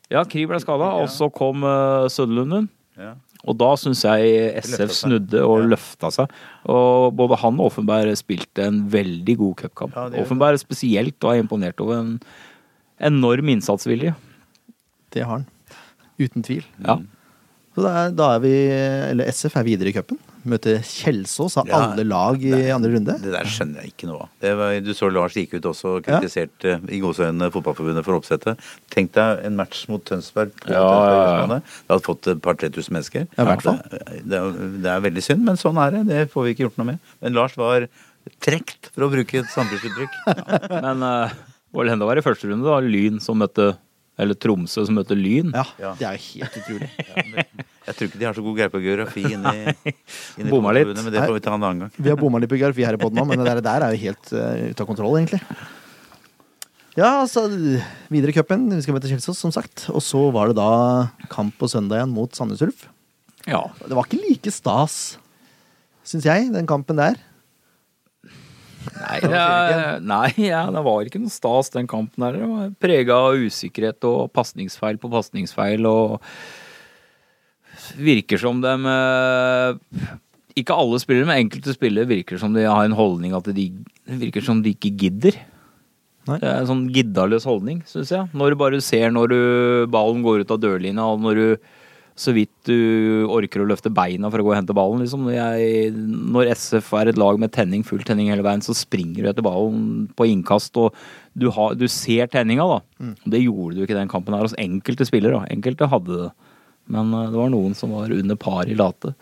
ja, 0.09 0.23
Kri 0.25 0.47
ble 0.49 0.57
skada, 0.63 0.87
og 1.03 1.11
så 1.13 1.29
kom 1.33 1.61
uh, 1.67 2.07
Søderlund 2.09 2.57
inn. 2.61 2.69
Ja. 2.97 3.11
Og 3.45 3.57
da 3.61 3.71
syns 3.77 4.01
jeg 4.03 4.55
SF 4.65 4.91
snudde 4.91 5.41
og 5.45 5.59
Ja. 5.61 5.67
løfta 5.75 6.09
seg. 6.11 6.31
Og 6.65 7.13
både 7.15 7.37
han 7.37 7.59
og 7.59 7.67
Offenberg 7.71 8.15
spilte 8.17 8.65
en 8.65 8.83
veldig 8.89 9.37
god 9.37 9.55
cupkamp. 9.61 9.93
Ja, 9.95 10.21
Offenberg 10.23 10.57
spesielt 10.59 11.19
var 11.21 11.35
imponert 11.37 11.79
over 11.79 11.99
en 11.99 12.19
enorm 12.99 13.49
innsatsvilje. 13.53 14.15
Det 15.13 15.23
har 15.23 15.39
han. 15.39 15.45
Uten 16.19 16.43
tvil. 16.43 16.63
Ja. 16.85 16.97
Så 17.75 17.85
er, 17.85 18.11
da 18.15 18.35
er 18.35 18.39
vi, 18.39 18.53
eller 19.11 19.27
SF 19.31 19.57
er 19.59 19.63
videre 19.67 19.89
i 19.91 19.93
cupen. 19.93 20.17
Møter 20.45 20.79
Kjelsås 20.85 21.55
av 21.57 21.69
Ja, 21.69 21.79
alle 21.89 22.03
lag 22.07 22.41
i 22.45 22.51
nei, 22.53 22.63
andre 22.73 22.91
runde. 22.93 23.15
Det 23.21 23.33
der 23.33 23.49
skjønner 23.49 23.81
jeg 23.83 23.93
ikke 23.95 24.09
noe 24.09 24.27
av. 24.27 24.73
Du 24.85 24.91
så 24.97 25.09
Lars 25.11 25.35
gikk 25.37 25.55
ut 25.57 25.67
også 25.71 25.95
og 25.97 26.05
kritiserte 26.05 26.75
i 26.93 26.99
gåseøynene 27.03 27.49
Fotballforbundet 27.53 28.05
for 28.05 28.19
oppsettet. 28.19 28.61
Tenk 28.93 29.13
deg 29.17 29.41
en 29.47 29.57
match 29.57 29.85
mot 29.91 30.03
Tønsberg 30.05 30.53
på 30.61 30.73
Ja, 30.73 30.83
ja, 30.85 31.23
ja. 31.41 31.59
Det 31.59 31.93
hadde 31.95 32.05
fått 32.05 32.29
et 32.33 32.43
par-tre 32.45 32.69
tusen 32.73 32.97
mennesker. 32.97 33.25
Ja, 33.33 33.43
i 33.43 33.49
hvert 33.51 33.65
fall. 33.65 33.79
Det, 33.89 34.03
det, 34.29 34.41
det 34.85 34.91
er 34.93 35.05
veldig 35.07 35.25
synd, 35.25 35.45
men 35.49 35.57
sånn 35.61 35.79
er 35.81 35.97
det. 35.97 36.03
Det 36.11 36.21
får 36.33 36.47
vi 36.47 36.55
ikke 36.55 36.67
gjort 36.67 36.81
noe 36.81 36.91
med. 36.93 37.13
Men 37.25 37.37
Lars 37.37 37.57
var 37.59 37.87
trekt, 38.41 38.91
for 38.93 39.05
å 39.07 39.11
bruke 39.13 39.41
et 39.41 39.49
samfunnsuttrykk. 39.53 40.15
Men 40.85 41.03
uh, 41.05 41.33
det 41.75 42.07
var 42.07 42.17
i 42.17 42.23
første 42.25 42.49
runde, 42.49 42.65
da. 42.65 42.79
Lyn 42.81 43.19
som 43.21 43.37
møtte 43.41 43.73
Eller 44.17 44.37
Tromsø 44.39 44.85
som 44.87 44.95
møter 44.97 45.17
Lyn. 45.19 45.51
Ja, 45.53 45.65
Ja. 45.81 45.91
det 45.99 46.07
er 46.09 46.17
jo 46.17 46.41
helt 46.41 46.59
utrolig. 46.61 46.89
Jeg 47.85 47.97
tror 47.97 48.09
ikke 48.09 48.19
de 48.21 48.25
har 48.25 48.33
så 48.37 48.41
god 48.41 48.57
greie 48.57 48.71
på 48.73 48.81
geografi 48.81 49.23
inni, 49.29 49.73
inni 50.39 50.49
Bomma 50.49 50.73
litt. 50.73 50.89
Men 50.89 51.11
det 51.13 51.21
får 51.21 51.35
vi 51.35 51.43
ta 51.45 51.53
en 51.53 51.65
annen 51.65 51.85
gang. 51.85 51.91
Vi 51.97 52.09
har 52.09 52.17
bomma 52.19 52.41
litt 52.41 52.49
på 52.49 52.57
geografi 52.57 52.85
her 52.87 52.97
i 52.97 53.01
poden 53.01 53.21
òg, 53.21 53.29
men 53.29 53.43
det 53.43 53.49
der, 53.51 53.61
der 53.65 53.85
er 53.85 53.93
jo 53.93 54.01
helt 54.07 54.31
uh, 54.33 54.71
ute 54.71 54.85
av 54.85 54.89
kontroll, 54.89 55.19
egentlig. 55.19 55.41
Ja, 56.95 57.11
altså 57.19 57.45
Videre 57.51 58.31
i 58.31 58.35
cupen. 58.37 58.69
Vi 58.71 58.81
skal 58.85 58.95
møte 58.95 59.11
Kjelsås, 59.11 59.37
som 59.43 59.53
sagt. 59.53 59.85
Og 59.91 60.01
så 60.01 60.23
var 60.33 60.49
det 60.49 60.57
da 60.57 60.71
kamp 61.31 61.57
på 61.59 61.69
søndag 61.69 61.99
igjen 61.99 62.15
mot 62.15 62.33
Sandnes 62.33 62.63
Ulf. 62.65 62.87
Ja. 63.45 63.61
Det 63.83 63.93
var 63.93 64.07
ikke 64.07 64.23
like 64.23 64.53
stas, 64.53 64.99
syns 66.07 66.25
jeg, 66.25 66.49
den 66.55 66.69
kampen 66.69 66.97
der. 66.97 67.19
Nei, 68.95 69.17
det, 69.21 69.39
nei 70.05 70.29
ja, 70.45 70.65
det 70.71 70.81
var 70.85 71.07
ikke 71.07 71.19
noe 71.21 71.33
stas, 71.33 71.71
den 71.73 71.89
kampen 71.89 72.25
der. 72.25 72.37
Det 72.39 72.49
var 72.49 72.75
prega 72.81 73.17
av 73.27 73.45
usikkerhet 73.45 74.07
og 74.07 74.31
pasningsfeil 74.33 75.01
på 75.01 75.11
pasningsfeil 75.13 75.89
og 75.89 76.21
Virker 77.97 78.41
som 78.41 78.61
dem 78.63 78.87
eh, 78.89 80.09
Ikke 80.59 80.77
alle 80.77 80.99
spillere, 81.03 81.27
men 81.29 81.45
enkelte 81.45 81.75
spillere 81.75 82.09
virker 82.09 82.39
som 82.41 82.55
de 82.55 82.65
har 82.67 82.85
en 82.85 82.97
holdning 82.97 83.35
at 83.37 83.49
de 83.55 83.69
virker 84.05 84.45
som 84.45 84.61
de 84.63 84.75
ikke 84.75 84.93
gidder. 85.05 85.39
Nei. 86.25 86.39
Det 86.41 86.49
er 86.49 86.61
en 86.61 86.69
sånn 86.69 86.85
giddaløs 86.93 87.45
holdning, 87.45 87.83
syns 87.89 88.13
jeg. 88.13 88.29
Når 88.33 88.53
du 88.53 88.61
bare 88.61 88.81
ser 88.81 89.11
når 89.13 89.33
du, 89.33 89.41
ballen 89.93 90.23
går 90.25 90.45
ut 90.45 90.53
av 90.55 90.61
dørlinja, 90.63 91.05
og 91.05 91.25
når 91.25 91.41
du 91.41 91.73
så 92.15 92.31
vidt 92.31 92.53
du 92.63 93.27
orker 93.27 93.59
å 93.59 93.67
løfte 93.67 93.91
beina 93.91 94.29
for 94.31 94.39
å 94.39 94.45
gå 94.47 94.53
og 94.53 94.55
hente 94.55 94.75
ballen. 94.75 95.01
Liksom. 95.03 95.27
Jeg, 95.35 95.91
når 96.31 96.53
SF 96.53 96.93
er 96.95 97.11
et 97.11 97.19
lag 97.19 97.39
med 97.41 97.51
tenning, 97.55 97.83
full 97.83 98.05
tenning 98.07 98.29
hele 98.31 98.45
veien, 98.45 98.63
så 98.63 98.75
springer 98.77 99.19
du 99.19 99.29
etter 99.29 99.43
ballen 99.43 100.05
på 100.15 100.29
innkast, 100.31 100.79
og 100.79 100.95
du, 101.35 101.49
har, 101.51 101.75
du 101.75 101.89
ser 101.91 102.31
tenninga, 102.31 102.69
da. 102.71 103.11
Det 103.27 103.43
gjorde 103.43 103.75
du 103.75 103.83
ikke 103.83 103.97
i 103.97 103.99
den 103.99 104.11
kampen 104.11 104.37
her 104.37 104.47
hos 104.47 104.55
enkelte 104.61 105.07
spillere. 105.07 105.43
Enkelte 105.51 105.91
hadde 105.91 106.21
det. 106.23 106.31
Men 106.91 107.13
eh, 107.13 107.29
det 107.33 107.39
var 107.41 107.49
noen 107.53 107.75
som 107.77 107.91
var 107.95 108.11
under 108.13 108.35
par 108.39 108.69
i 108.69 108.75
late. 108.77 109.15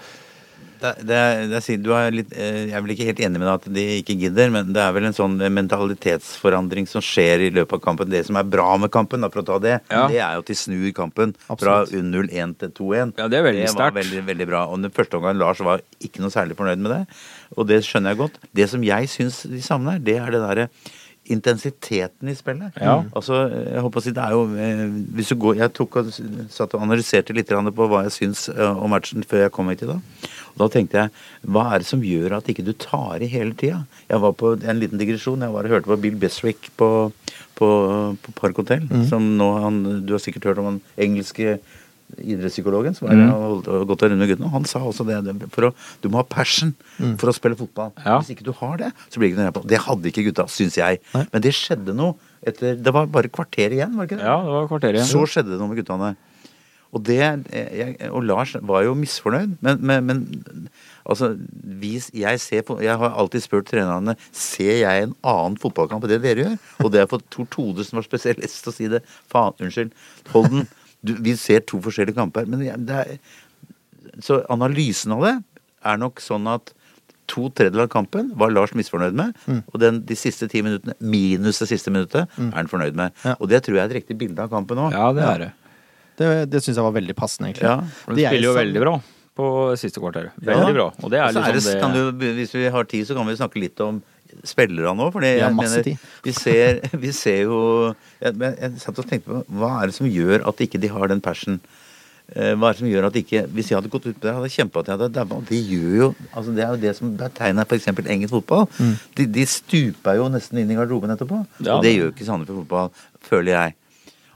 Det, 0.83 0.89
det, 1.07 1.17
det 1.47 1.59
er, 1.63 1.77
du 1.79 1.91
litt, 2.11 2.33
eh, 2.35 2.57
jeg 2.67 2.73
er 2.75 2.81
vel 2.83 2.91
ikke 2.91 3.05
helt 3.07 3.19
enig 3.23 3.39
med 3.39 3.47
deg 3.47 3.53
at 3.55 3.67
de 3.71 3.83
ikke 4.01 4.17
gidder, 4.19 4.49
men 4.51 4.73
det 4.75 4.81
er 4.83 4.91
vel 4.91 5.05
en 5.07 5.15
sånn 5.15 5.37
mentalitetsforandring 5.55 6.87
som 6.91 6.99
skjer 7.03 7.45
i 7.45 7.51
løpet 7.55 7.77
av 7.77 7.81
kampen. 7.85 8.09
Det 8.11 8.25
som 8.27 8.35
er 8.39 8.49
bra 8.51 8.73
med 8.81 8.91
kampen, 8.91 9.23
da, 9.23 9.29
for 9.31 9.43
å 9.43 9.47
ta 9.47 9.59
det, 9.63 9.77
Ja. 9.89 10.07
det 10.11 10.19
er 10.19 10.33
jo 10.35 10.43
at 10.43 10.51
de 10.51 10.57
snur 10.59 10.89
kampen 10.97 11.31
Absolutt. 11.47 11.89
fra 11.93 12.01
0-1 12.03 12.57
til 12.59 12.73
2-1. 12.81 13.13
Ja, 13.17 13.27
det 13.31 13.39
er 13.39 13.43
veldig 13.47 13.63
Det 13.63 13.71
var 13.71 13.91
sterkt. 13.91 13.99
veldig, 14.01 14.25
veldig 14.27 14.47
bra. 14.51 14.65
Og 14.67 14.81
den 14.83 14.91
første 14.91 15.17
omgangen 15.17 15.39
Lars 15.39 15.59
var 15.63 15.79
ikke 16.03 16.19
noe 16.19 16.29
særlig 16.35 16.57
fornøyd 16.59 16.83
med 16.83 16.91
det, 16.91 17.01
og 17.55 17.67
det 17.67 17.79
skjønner 17.87 18.11
jeg 18.11 18.17
godt. 18.25 18.37
Det 18.53 18.69
som 18.69 18.83
jeg 18.83 19.07
syns 19.07 19.43
de 19.47 19.61
savner, 19.63 20.03
det 20.03 20.17
er 20.19 20.31
det 20.35 20.41
derre 20.43 20.67
intensiteten 21.31 22.27
i 22.27 22.35
spillet. 22.35 22.75
Ja. 22.81 22.97
Altså, 23.15 23.45
jeg 23.47 23.83
håper 23.85 24.01
å 24.01 24.03
si, 24.03 24.11
det 24.15 24.23
er 24.23 24.35
jo 24.35 24.43
eh, 24.59 24.83
hvis 25.15 25.31
du 25.31 25.37
går, 25.39 25.59
Jeg 25.61 25.73
tok 25.77 25.99
og 26.01 26.09
satt 26.51 26.75
og 26.75 26.83
analyserte 26.83 27.35
litt 27.35 27.51
på 27.51 27.87
hva 27.87 28.03
jeg 28.03 28.15
syns 28.17 28.49
eh, 28.51 28.71
om 28.83 28.91
matchen 28.91 29.23
før 29.23 29.45
jeg 29.45 29.53
kom 29.55 29.71
hit 29.71 29.85
i 29.85 29.91
dag. 29.93 30.01
Og 30.53 30.63
da 30.63 30.67
tenkte 30.73 30.99
jeg, 30.99 31.13
hva 31.47 31.69
er 31.71 31.83
det 31.83 31.89
som 31.89 32.03
gjør 32.03 32.37
at 32.37 32.49
ikke 32.51 32.65
du 32.67 32.73
tar 32.73 33.23
i 33.23 33.31
hele 33.31 33.55
tida? 33.55 33.85
Jeg 34.09 34.19
var 34.25 34.35
på 34.37 34.55
en 34.59 34.81
liten 34.81 34.99
digresjon. 34.99 35.45
Jeg 35.45 35.55
var 35.55 35.69
og 35.69 35.77
hørte 35.77 35.91
på 35.93 36.01
Bill 36.03 36.19
Beswick 36.19 36.69
på, 36.77 36.89
på, 37.55 37.69
på 38.19 38.35
Park 38.37 38.59
Hotel. 38.59 38.85
Som 39.09 39.33
nå 39.39 39.49
han, 39.63 39.81
Du 40.05 40.13
har 40.17 40.21
sikkert 40.23 40.51
hørt 40.51 40.61
om 40.61 40.73
han 40.73 40.81
engelske 40.99 41.57
idrettspsykologen 42.17 42.95
som 42.97 43.07
er, 43.09 43.15
Mm. 43.15 43.29
har 43.65 43.85
gått 43.89 44.03
rundt 44.05 44.17
med 44.19 44.29
guttene. 44.29 44.51
Han 44.51 44.65
sa 44.65 44.79
også 44.79 45.05
det. 45.07 45.17
å, 45.23 45.73
du 46.01 46.09
må 46.09 46.17
ha 46.21 46.23
passion 46.23 46.75
for 47.17 47.29
å 47.29 47.33
spille 47.33 47.55
fotball. 47.57 47.91
Ja. 48.05 48.19
Hvis 48.19 48.35
ikke 48.35 48.45
du 48.45 48.51
har 48.53 48.77
det, 48.77 48.91
så 49.09 49.19
blir 49.19 49.29
det 49.29 49.37
ikke 49.37 49.43
noe 49.47 49.55
på. 49.55 49.67
Det 49.67 49.79
hadde 49.87 50.11
ikke 50.11 50.25
gutta, 50.29 50.45
syns 50.47 50.77
jeg. 50.77 50.99
Nei. 51.13 51.25
Men 51.31 51.41
det 51.41 51.53
skjedde 51.57 51.95
noe 51.95 52.15
etter 52.45 52.75
Det 52.75 52.91
var 52.93 53.07
bare 53.07 53.29
kvarter 53.31 53.71
igjen, 53.71 53.95
var 53.95 54.05
det 54.05 54.11
ikke 54.13 54.21
det? 54.21 54.27
Ja, 54.27 54.37
det 54.43 54.51
var 54.51 54.67
kvarter 54.67 54.93
igjen. 54.93 55.09
Så 55.09 55.25
skjedde 55.25 55.53
det 55.55 55.59
noe 55.59 55.71
med 55.71 55.79
guttene. 55.81 56.15
Og, 56.93 57.01
det, 57.01 57.17
jeg, 57.49 57.95
og 58.13 58.21
Lars 58.21 58.51
var 58.61 58.83
jo 58.85 58.93
misfornøyd, 58.93 59.55
men, 59.65 59.79
men, 59.81 60.03
men 60.05 60.19
altså, 61.09 61.31
vi, 61.81 61.95
jeg, 62.13 62.39
ser 62.43 62.61
på, 62.67 62.75
jeg 62.85 62.93
har 63.01 63.15
alltid 63.17 63.41
spurt 63.41 63.65
trenerne 63.71 64.13
Ser 64.29 64.75
jeg 64.83 65.07
en 65.07 65.15
annen 65.25 65.57
fotballkamp 65.57 66.05
enn 66.05 66.13
det 66.13 66.19
dere 66.21 66.43
gjør. 66.45 66.59
Og 66.85 66.91
det 66.93 67.01
har 67.01 67.09
fått 67.09 67.25
Tor 67.33 67.47
Tode, 67.49 67.81
som 67.87 67.97
var 67.97 68.05
spesialist, 68.05 68.61
til 68.61 68.69
å 68.69 68.75
si 68.77 68.91
det. 68.93 69.01
Faen, 69.31 69.57
unnskyld. 69.57 69.89
Holden, 70.35 70.67
du, 71.03 71.13
vi 71.23 71.35
ser 71.39 71.59
to 71.67 71.79
forskjellige 71.83 72.15
kamper. 72.17 72.47
Men 72.49 72.63
det 72.87 72.99
er, 73.01 73.17
så 74.23 74.41
analysen 74.53 75.13
av 75.15 75.25
det 75.27 75.33
er 75.83 75.99
nok 76.01 76.21
sånn 76.23 76.47
at 76.51 76.71
to 77.31 77.47
tredjedeler 77.55 77.85
av 77.87 77.91
kampen 77.93 78.31
var 78.39 78.51
Lars 78.51 78.73
misfornøyd 78.75 79.15
med. 79.15 79.33
Og 79.71 79.79
den, 79.79 80.01
de 80.07 80.15
siste 80.19 80.47
ti 80.51 80.61
minuttene, 80.65 80.93
minus 80.99 81.61
det 81.63 81.69
siste 81.71 81.91
minuttet, 81.93 82.27
er 82.37 82.55
han 82.57 82.69
fornøyd 82.71 82.97
med. 82.99 83.15
Ja. 83.23 83.35
Og 83.39 83.47
det 83.51 83.61
tror 83.65 83.77
jeg 83.79 83.83
er 83.85 83.91
et 83.93 83.97
riktig 84.01 84.17
bilde 84.19 84.43
av 84.43 84.51
kampen 84.51 84.81
òg. 84.85 84.95
Ja, 84.95 85.09
det 85.15 85.23
er 85.27 85.43
det. 85.45 85.51
Det, 86.19 86.27
det 86.51 86.59
syns 86.61 86.77
jeg 86.77 86.85
var 86.85 86.93
veldig 86.93 87.15
passende, 87.17 87.49
egentlig. 87.49 87.65
Ja, 87.71 87.79
De 88.13 88.25
spiller 88.27 88.47
jo 88.49 88.55
veldig 88.59 88.81
bra 88.83 88.95
på 89.33 89.45
siste 89.81 90.03
kvarter. 90.03 90.27
Veldig 90.37 90.67
Ja. 90.69 90.75
bra. 90.77 90.87
Og 91.01 91.09
det 91.09 91.19
er 91.23 91.31
liksom 91.33 91.47
det, 91.55 91.63
det 91.65 91.79
kan 91.81 91.95
du, 91.95 92.27
Hvis 92.37 92.51
vi 92.53 92.67
har 92.75 92.83
tid, 92.85 93.07
så 93.07 93.15
kan 93.17 93.25
vi 93.25 93.33
snakke 93.39 93.57
litt 93.63 93.79
om 93.81 94.03
spillere 94.47 94.95
nå. 94.97 95.11
Fordi 95.13 95.31
jeg 95.39 95.55
mener, 95.55 95.83
tid. 95.85 95.97
vi 96.25 96.31
ser, 96.37 96.81
vi 97.05 97.11
ser 97.15 97.41
jo 97.45 97.61
jeg, 98.21 98.35
men 98.39 98.55
jeg 98.59 98.79
satt 98.83 98.99
og 98.99 99.07
tenkte 99.09 99.29
på 99.29 99.43
hva 99.59 99.71
er 99.83 99.91
det 99.91 99.95
som 99.99 100.09
gjør 100.09 100.47
at 100.49 100.61
ikke 100.67 100.81
de 100.83 100.91
har 100.93 101.07
den 101.13 101.21
passion? 101.23 101.59
Eh, 102.33 102.53
Hva 102.55 102.69
er 102.69 102.77
det 102.77 102.79
som 102.79 102.87
gjør 102.87 103.05
at 103.09 103.17
ikke 103.19 103.41
Hvis 103.51 103.67
jeg 103.69 103.75
hadde 103.75 103.89
gått 103.91 104.05
ut 104.07 104.15
på 104.15 104.23
det, 104.23 104.31
hadde 104.33 104.47
jeg 104.47 104.53
kjempa 104.55 104.79
at 104.79 104.87
jeg 104.87 104.95
hadde 104.95 105.09
daua. 105.17 105.41
De 105.49 105.57
gjør 105.59 105.95
jo 105.99 106.05
altså 106.31 106.53
Det 106.55 106.63
er 106.63 106.69
jo 106.71 106.79
det 106.85 106.93
som 106.95 107.09
betegner 107.19 107.67
f.eks. 107.67 107.87
engelsk 107.99 108.31
fotball. 108.31 108.63
Mm. 108.79 108.93
De, 109.19 109.25
de 109.35 109.43
stuper 109.51 110.15
jo 110.21 110.29
nesten 110.31 110.61
inn 110.61 110.71
i 110.71 110.77
garderoben 110.79 111.11
etterpå. 111.13 111.41
Ja, 111.59 111.75
og 111.75 111.83
det 111.83 111.89
det- 111.91 111.97
gjør 111.97 112.07
jo 112.07 112.13
ikke 112.15 112.27
Sandefjord 112.29 112.61
fotball, 112.63 112.89
føler 113.27 113.51
jeg. 113.57 113.75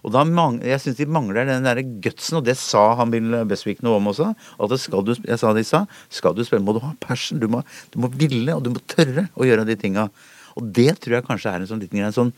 Og 0.08 0.14
da 0.16 0.24
mang, 0.24 0.62
Jeg 0.64 0.80
syns 0.80 0.96
de 0.96 1.06
mangler 1.12 1.44
den 1.50 1.68
der 1.68 1.82
gutsen, 1.84 2.40
og 2.40 2.46
det 2.48 2.56
sa 2.56 2.96
han 2.96 3.12
Bill 3.12 3.44
Besvik 3.50 3.82
noe 3.84 4.00
om 4.00 4.08
også. 4.14 4.32
At 4.56 4.72
det 4.72 4.80
skal 4.80 5.04
du, 5.04 5.12
jeg 5.20 5.40
sa 5.42 5.52
det 5.54 5.66
i 5.66 5.68
stad, 5.68 5.92
skal 6.10 6.36
du 6.38 6.46
spille, 6.48 6.64
må 6.64 6.78
du 6.78 6.80
ha 6.80 6.94
passion. 7.04 7.42
Du 7.42 7.50
må, 7.52 7.60
du 7.92 8.00
må 8.00 8.08
ville, 8.16 8.56
og 8.56 8.64
du 8.64 8.72
må 8.72 8.84
tørre 8.88 9.28
å 9.36 9.48
gjøre 9.48 9.68
de 9.68 9.76
tinga. 9.76 10.08
Og 10.56 10.72
det 10.74 10.94
tror 11.04 11.20
jeg 11.20 11.28
kanskje 11.28 11.52
er 11.52 11.60
en 11.60 11.70
sånn 11.70 11.84
liten 11.84 12.00
greie. 12.00 12.16
Sånn, 12.16 12.32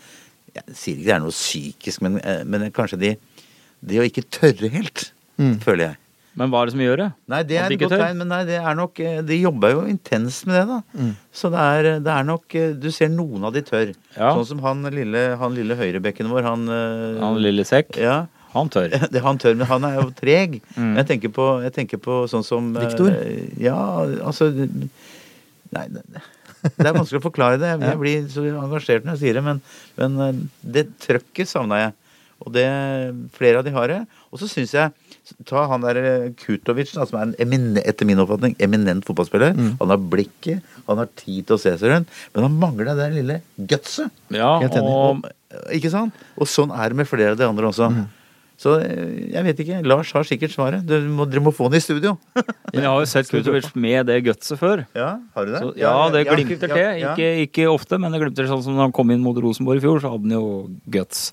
jeg 0.56 0.66
sier 0.74 0.98
ikke 0.98 1.06
det 1.06 1.14
er 1.14 1.24
noe 1.24 1.36
psykisk, 1.36 2.02
men, 2.02 2.18
eh, 2.26 2.42
men 2.44 2.72
kanskje 2.74 3.04
de 3.06 3.18
Det 3.80 3.96
å 3.96 4.04
ikke 4.04 4.26
tørre 4.28 4.68
helt, 4.74 5.14
føler 5.64 5.86
jeg. 5.86 5.98
Men 6.40 6.52
hva 6.54 6.62
er 6.64 6.70
det 6.70 6.74
som 6.78 6.82
gjør 6.86 7.02
det? 7.02 7.08
Nei, 7.34 7.40
det 7.50 7.58
er 7.60 7.74
et 7.76 7.82
godt 7.82 7.94
tegn, 8.00 8.20
men 8.22 8.30
nei, 8.32 8.38
det 8.48 8.58
er 8.64 8.76
nok 8.80 9.00
eh, 9.04 9.18
De 9.28 9.36
jobber 9.42 9.74
jo 9.76 9.82
intenst 9.92 10.46
med 10.48 10.56
det, 10.56 10.78
da. 10.80 11.08
Så 11.36 11.52
det 11.52 11.64
er, 11.76 11.88
det 12.06 12.14
er 12.16 12.28
nok 12.30 12.56
eh, 12.56 12.70
Du 12.80 12.88
ser 12.96 13.12
noen 13.12 13.44
av 13.50 13.56
de 13.58 13.64
tør. 13.68 13.92
Ja. 14.16 14.30
Sånn 14.38 14.48
som 14.54 14.62
han 14.64 14.86
lille, 14.96 15.24
han 15.42 15.58
lille 15.58 15.76
høyrebekken 15.80 16.32
vår, 16.32 16.48
han 16.48 16.64
eh, 16.72 17.20
Han 17.22 17.42
lille 17.44 17.66
sekk, 17.68 17.98
Ja. 18.00 18.22
han 18.56 18.72
tør. 18.72 18.96
Det 19.14 19.22
han 19.26 19.38
tør, 19.42 19.60
men 19.60 19.68
han 19.70 19.88
er 19.90 20.00
jo 20.00 20.08
treg. 20.16 20.62
Mm. 20.80 20.94
Jeg, 20.96 21.10
tenker 21.10 21.32
på, 21.36 21.46
jeg 21.66 21.74
tenker 21.76 22.00
på 22.00 22.22
sånn 22.32 22.46
som 22.48 22.70
Viktor? 22.78 23.12
Ja, 23.60 23.76
altså 24.24 24.48
Nei, 24.54 25.84
det, 25.92 26.02
det 26.80 26.88
er 26.88 26.96
vanskelig 26.96 27.20
å 27.20 27.26
forklare 27.28 27.60
det. 27.60 27.70
Jeg, 27.76 27.84
jeg 27.92 28.00
blir 28.00 28.30
så 28.32 28.46
engasjert 28.64 29.04
når 29.06 29.18
jeg 29.18 29.22
sier 29.26 29.38
det, 29.38 29.44
men, 29.46 29.60
men 30.00 30.40
det 30.64 30.88
trøkket 31.04 31.52
savna 31.52 31.82
jeg. 31.84 31.94
Og 32.40 32.54
det, 32.56 32.64
flere 33.36 33.60
av 33.60 33.68
de 33.68 33.74
har 33.76 33.92
det. 33.92 34.00
Og 34.32 34.40
så 34.42 34.48
syns 34.50 34.72
jeg 34.78 35.09
Ta 35.50 35.66
han 35.72 35.84
der 35.86 36.00
eh, 36.02 36.28
Kutovic, 36.40 36.94
da, 36.96 37.06
som 37.10 37.20
er 37.20 37.28
en 37.28 37.36
emine, 37.42 37.84
etter 37.88 38.08
min 38.10 38.22
oppfatning 38.22 38.56
eminent 38.64 39.08
fotballspiller. 39.08 39.56
Mm. 39.58 39.74
Han 39.82 39.94
har 39.94 40.06
blikket, 40.14 40.78
han 40.88 41.02
har 41.02 41.10
tid 41.20 41.48
til 41.48 41.58
å 41.58 41.62
se 41.62 41.76
seg 41.80 41.94
rundt, 41.94 42.16
men 42.36 42.48
han 42.48 42.62
mangler 42.62 42.92
det 42.92 42.98
der 43.02 43.18
lille 43.18 43.42
gutset. 43.58 44.14
Ja, 44.34 44.58
og 44.82 45.28
Ikke 45.74 45.90
sant? 45.90 46.18
Og 46.38 46.50
sånn 46.50 46.74
er 46.76 46.92
det 46.92 47.00
med 47.00 47.10
flere 47.10 47.34
av 47.34 47.40
de 47.40 47.48
andre 47.48 47.72
også. 47.72 47.90
Så 48.60 48.74
eh, 48.84 49.32
jeg 49.32 49.46
vet 49.46 49.60
ikke. 49.64 49.78
Lars 49.88 50.10
har 50.16 50.26
sikkert 50.28 50.52
svaret. 50.52 50.84
Dere 50.88 51.08
må, 51.08 51.24
dere 51.30 51.44
må 51.44 51.54
få 51.56 51.70
han 51.70 51.78
i 51.78 51.84
studio. 51.84 52.18
Jeg 52.76 52.84
har 52.84 53.00
jo 53.00 53.08
sett 53.10 53.30
Kutovic 53.32 53.70
med 53.80 54.10
det 54.10 54.20
gutset 54.28 54.60
før. 54.60 54.84
Ja, 54.98 55.14
har 55.36 55.48
du 55.48 55.54
det? 55.54 55.62
Så, 55.64 55.70
ja, 55.80 55.94
det 56.14 56.26
ja, 56.26 56.36
glimter 56.36 56.70
til. 56.70 57.06
Ikke, 57.08 57.30
ikke 57.46 57.70
ofte, 57.72 57.98
men 57.98 58.14
det 58.14 58.20
glimter 58.22 58.44
til 58.44 58.52
sånn 58.52 58.62
som 58.68 58.76
da 58.78 58.86
han 58.86 58.94
kom 58.96 59.10
inn 59.16 59.24
mot 59.24 59.38
Rosenborg 59.42 59.80
i 59.80 59.84
fjor, 59.86 60.02
så 60.04 60.12
hadde 60.12 60.28
han 60.28 60.36
jo 60.36 60.52
guts. 60.92 61.30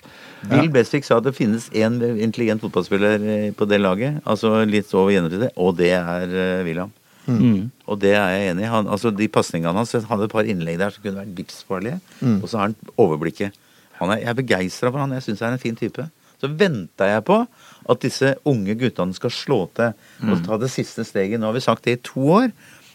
Bill 0.47 0.71
Besvik 0.73 1.05
sa 1.05 1.19
at 1.19 1.27
det 1.27 1.35
finnes 1.37 1.67
én 1.75 1.99
intelligent 2.15 2.63
fotballspiller 2.63 3.27
eh, 3.35 3.49
på 3.57 3.67
det 3.69 3.81
laget. 3.83 4.21
Altså 4.25 4.63
litt 4.65 4.89
over 4.95 5.13
gjennomsnittet, 5.13 5.53
og 5.59 5.75
det 5.77 5.91
er 5.99 6.31
eh, 6.31 6.63
William. 6.65 6.95
Mm. 7.27 7.67
Og 7.91 7.99
det 7.99 8.13
er 8.15 8.33
jeg 8.33 8.53
enig 8.53 8.63
i. 8.63 8.71
Han, 8.71 8.87
altså, 8.87 9.11
de 9.11 9.27
pasningene 9.27 9.75
hans 9.75 9.91
Han 9.91 10.07
hadde 10.07 10.29
et 10.29 10.33
par 10.33 10.47
innlegg 10.47 10.79
der 10.79 10.95
som 10.95 11.03
kunne 11.03 11.21
vært 11.25 11.35
livsfarlige. 11.41 11.99
Mm. 12.21 12.39
Og 12.39 12.47
så 12.47 12.61
har 12.61 12.69
han 12.69 12.93
overblikket. 12.95 13.57
Han 13.99 14.13
er, 14.13 14.23
jeg 14.23 14.31
er 14.31 14.37
begeistra 14.37 14.91
for 14.93 15.03
han. 15.03 15.15
Jeg 15.17 15.25
syns 15.27 15.43
han 15.43 15.55
er 15.55 15.59
en 15.59 15.65
fin 15.67 15.77
type. 15.77 16.07
Så 16.41 16.47
venta 16.57 17.05
jeg 17.09 17.23
på 17.25 17.47
at 17.89 17.99
disse 18.03 18.35
unge 18.45 18.75
guttene 18.77 19.13
skal 19.15 19.29
slå 19.33 19.59
til 19.73 19.93
Mm. 20.21 20.31
og 20.33 20.43
ta 20.45 20.57
det 20.57 20.69
siste 20.69 21.03
steget. 21.05 21.39
Nå 21.39 21.45
har 21.47 21.53
vi 21.53 21.59
sagt 21.59 21.83
det 21.83 21.91
i 21.99 22.01
to 22.03 22.19
år. 22.19 22.51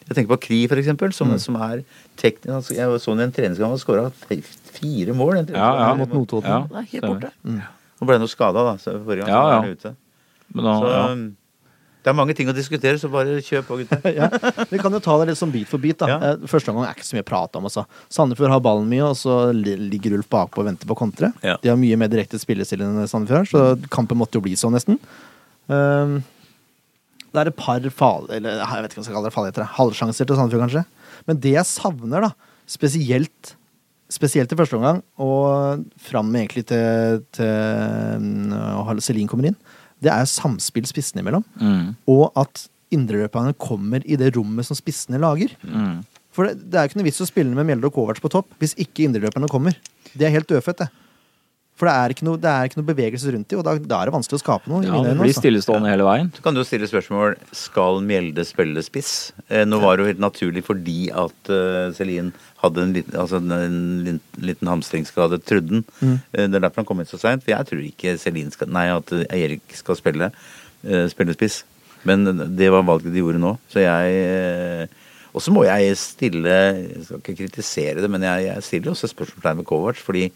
Jeg 0.07 0.15
tenker 0.17 0.35
på 0.35 0.41
Kri, 0.41 0.67
for 0.67 0.75
eksempel, 0.75 1.13
som, 1.13 1.29
Mm. 1.31 1.39
som 1.39 1.55
er 1.55 1.83
teknisk 2.17 2.71
Jeg 2.75 2.87
så 2.99 3.11
ham 3.11 3.19
i 3.19 3.23
en 3.23 3.31
treningskamp 3.31 3.71
og 3.71 3.79
skåra 3.79 4.11
fire 4.73 5.13
mål. 5.13 5.37
en 5.39 5.47
Ja, 5.55 5.87
ja. 5.89 5.93
Mot 5.95 6.09
Notodden. 6.13 6.43
Ja, 6.49 6.79
er 6.79 6.81
helt 6.91 7.03
borte. 7.03 7.31
Mm. 7.45 7.61
Nå 8.01 8.05
ble 8.07 8.13
han 8.17 8.21
jo 8.21 8.27
skada, 8.27 8.63
da. 8.63 8.73
Så 8.77 8.97
forrige 9.03 9.25
gang 9.25 9.29
Ja, 9.29 9.33
så 9.33 9.43
var 9.43 9.51
ja. 9.53 9.61
han 9.61 9.69
ute. 9.77 9.95
Men 10.53 10.63
da, 10.65 10.73
Så 10.79 10.87
ja. 10.91 11.07
Det 12.03 12.11
er 12.11 12.15
mange 12.17 12.33
ting 12.35 12.49
å 12.51 12.55
diskutere, 12.55 12.99
så 12.99 13.07
bare 13.11 13.37
kjør 13.43 13.61
på, 13.63 13.77
gutter. 13.79 14.01
ja. 14.19 14.27
Vi 14.67 14.79
kan 14.81 14.91
jo 14.91 14.99
ta 15.03 15.15
det 15.21 15.29
litt 15.29 15.39
sånn 15.39 15.53
bit 15.53 15.69
for 15.71 15.79
bit. 15.79 15.95
da 16.01 16.09
Ja. 16.11 16.17
Eh, 16.33 16.45
Første 16.51 16.73
omgang 16.73 16.89
er 16.89 16.97
ikke 16.97 17.07
så 17.07 17.15
mye 17.15 17.23
å 17.23 17.29
prate 17.29 17.59
om. 17.59 17.69
Altså. 17.69 17.85
Sandefjord 18.11 18.51
har 18.51 18.63
ballen 18.65 18.89
mye, 18.91 19.05
og 19.07 19.15
så 19.19 19.37
ligger 19.55 20.17
Ulf 20.17 20.27
bakpå 20.33 20.63
og 20.63 20.67
venter 20.67 20.89
på 20.89 20.97
kontre. 20.99 21.31
Ja. 21.45 21.55
De 21.63 21.71
har 21.71 21.79
mye 21.79 21.99
mer 22.01 22.11
direkte 22.11 22.41
spillestil 22.41 22.83
enn 22.83 22.99
Sandefjord, 23.07 23.47
så 23.53 23.63
kampen 23.93 24.19
måtte 24.19 24.35
jo 24.39 24.43
bli 24.43 24.57
sånn, 24.59 24.75
nesten. 24.75 24.99
Um, 25.71 26.19
det 27.31 27.45
er 27.45 27.53
et 27.53 27.57
par 27.57 27.87
fal... 27.95 28.27
Eller 28.35 28.59
jeg 28.59 28.83
vet 28.83 28.91
ikke 28.91 28.99
hva 28.99 29.05
jeg 29.05 29.07
skal 29.07 29.17
kalle 29.17 29.29
det. 29.29 29.35
Falligheter. 29.37 29.69
Halvsjanser 29.79 30.27
til 30.27 30.41
Sandefjord, 30.41 30.67
kanskje. 30.67 31.13
Men 31.31 31.39
det 31.47 31.55
jeg 31.55 31.71
savner, 31.71 32.27
da, 32.27 32.33
spesielt 32.69 33.55
Spesielt 34.13 34.51
i 34.51 34.57
første 34.59 34.77
omgang, 34.77 34.99
og 35.17 35.87
fram 35.97 36.27
egentlig 36.37 36.67
til, 36.69 37.23
til 37.33 37.47
um, 38.19 38.99
Celine 39.01 39.31
kommer 39.31 39.47
inn, 39.49 39.55
det 40.03 40.11
er 40.13 40.27
samspill 40.29 40.85
spissene 40.89 41.23
imellom 41.23 41.45
Mm. 41.59 41.95
og 42.11 42.31
at 42.39 42.67
indreløperne 42.93 43.55
kommer 43.57 44.03
i 44.05 44.15
det 44.19 44.35
rommet 44.35 44.67
som 44.67 44.77
spissene 44.77 45.17
lager. 45.21 45.55
Mm. 45.65 46.03
For 46.33 46.45
det, 46.49 46.69
det 46.69 46.77
er 46.77 46.85
jo 46.85 46.91
ikke 46.91 46.99
noe 47.01 47.07
vits 47.09 47.21
å 47.23 47.29
spille 47.29 47.53
med 47.57 47.65
Mjelde 47.65 47.89
og 47.89 47.93
Kovac 47.95 48.19
på 48.21 48.29
topp 48.33 48.53
hvis 48.61 48.75
ikke 48.81 49.05
indreløperne 49.07 49.49
kommer. 49.49 49.73
Det 50.13 50.27
er 50.27 50.33
helt 50.35 50.49
dødfødt, 50.49 50.83
det. 50.83 50.89
For 51.73 51.89
det 51.89 51.93
er 51.97 52.13
ikke 52.13 52.25
noe, 52.27 52.37
det 52.37 52.49
er 52.51 52.69
ikke 52.69 52.77
noe 52.79 52.87
bevegelse 52.87 53.31
rundt 53.33 53.49
dem, 53.49 53.59
og 53.59 53.65
da, 53.65 53.73
da 53.81 53.99
er 53.99 54.09
det 54.09 54.13
vanskelig 54.13 54.37
å 54.37 54.43
skape 54.43 54.69
noe. 54.69 54.83
ja, 54.85 54.99
det 55.01 55.15
blir 55.17 55.31
altså. 55.31 55.41
stillestående 55.41 55.89
hele 55.89 56.05
veien. 56.05 56.29
Så 56.35 56.45
kan 56.45 56.53
du 56.53 56.61
jo 56.61 56.67
stille 56.69 56.89
spørsmål 56.89 57.33
skal 57.57 57.97
Mjelde 58.05 58.45
spille 58.45 58.83
spiss. 58.85 59.13
Eh, 59.49 59.63
nå 59.65 59.79
var 59.81 59.97
det 59.97 60.05
jo 60.05 60.11
helt 60.11 60.21
naturlig 60.21 60.63
fordi 60.67 61.07
at 61.09 61.49
uh, 61.49 61.89
Celine 61.97 62.29
hadde 62.61 62.85
en 62.85 62.93
liten, 62.95 63.17
altså 63.19 63.41
en 63.41 63.77
liten, 64.05 64.21
liten 64.45 64.69
hamstringsskade, 64.69 65.41
trodde 65.49 65.79
han. 65.79 65.85
Mm. 65.99 66.15
Eh, 66.15 66.47
det 66.47 66.59
er 66.59 66.65
derfor 66.67 66.83
han 66.83 66.89
kom 66.91 67.01
inn 67.01 67.09
så 67.09 67.19
seint. 67.21 67.43
For 67.43 67.55
jeg 67.55 67.69
tror 67.69 67.85
ikke 67.89 68.17
Celine 68.21 68.53
skal, 68.53 68.71
nei, 68.73 68.87
at 68.93 69.13
Erik 69.25 69.73
skal 69.75 69.99
spille, 69.99 70.29
eh, 70.85 71.07
spille 71.11 71.35
spiss. 71.35 71.63
Men 72.07 72.27
det 72.57 72.69
var 72.71 72.85
valget 72.85 73.13
de 73.15 73.23
gjorde 73.23 73.41
nå. 73.41 73.55
Så 73.71 73.83
jeg 73.83 74.23
eh, 74.27 75.01
Og 75.33 75.41
så 75.41 75.53
må 75.53 75.63
jeg 75.65 75.95
stille 75.97 76.49
Jeg 76.53 77.05
skal 77.07 77.21
ikke 77.21 77.37
kritisere 77.41 78.01
det, 78.03 78.09
men 78.11 78.25
jeg, 78.25 78.47
jeg 78.47 78.65
stiller 78.67 78.93
også 78.93 79.09
spørsmålstegn 79.11 79.61
ved 79.61 79.67
Kovac, 79.69 80.01
fordi 80.01 80.27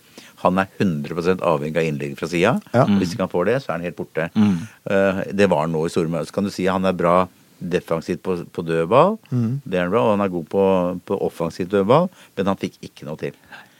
han 0.43 0.61
er 0.61 0.69
100 0.77 1.37
avhengig 1.41 1.81
av 1.81 1.87
innlegg 1.89 2.17
fra 2.19 2.29
sida. 2.29 2.55
Ja. 2.73 2.85
Hvis 2.99 3.13
ikke 3.13 3.25
han 3.25 3.33
får 3.33 3.47
det, 3.49 3.57
så 3.63 3.71
er 3.71 3.79
han 3.79 3.87
helt 3.87 3.97
borte. 3.97 4.27
Mm. 4.37 4.57
Uh, 4.89 5.21
det 5.33 5.49
var 5.49 5.65
han 5.65 5.73
nå 5.73 5.85
i 5.87 5.93
Stormøy. 5.93 6.21
Så 6.27 6.35
kan 6.35 6.45
du 6.45 6.53
si 6.53 6.67
han 6.69 6.85
er 6.85 6.97
bra 6.97 7.17
defensivt 7.57 8.21
på, 8.25 8.35
på 8.53 8.65
dødball. 8.65 9.17
Mm. 9.31 9.55
Det 9.65 9.79
er 9.79 9.87
han 9.87 9.93
bra, 9.93 10.03
og 10.05 10.13
han 10.13 10.25
er 10.27 10.33
god 10.35 10.51
på, 10.51 10.65
på 11.09 11.17
offensivt 11.25 11.73
dødball, 11.73 12.11
men 12.37 12.51
han 12.53 12.61
fikk 12.61 12.77
ikke 12.85 13.07
noe 13.09 13.17
til. 13.21 13.37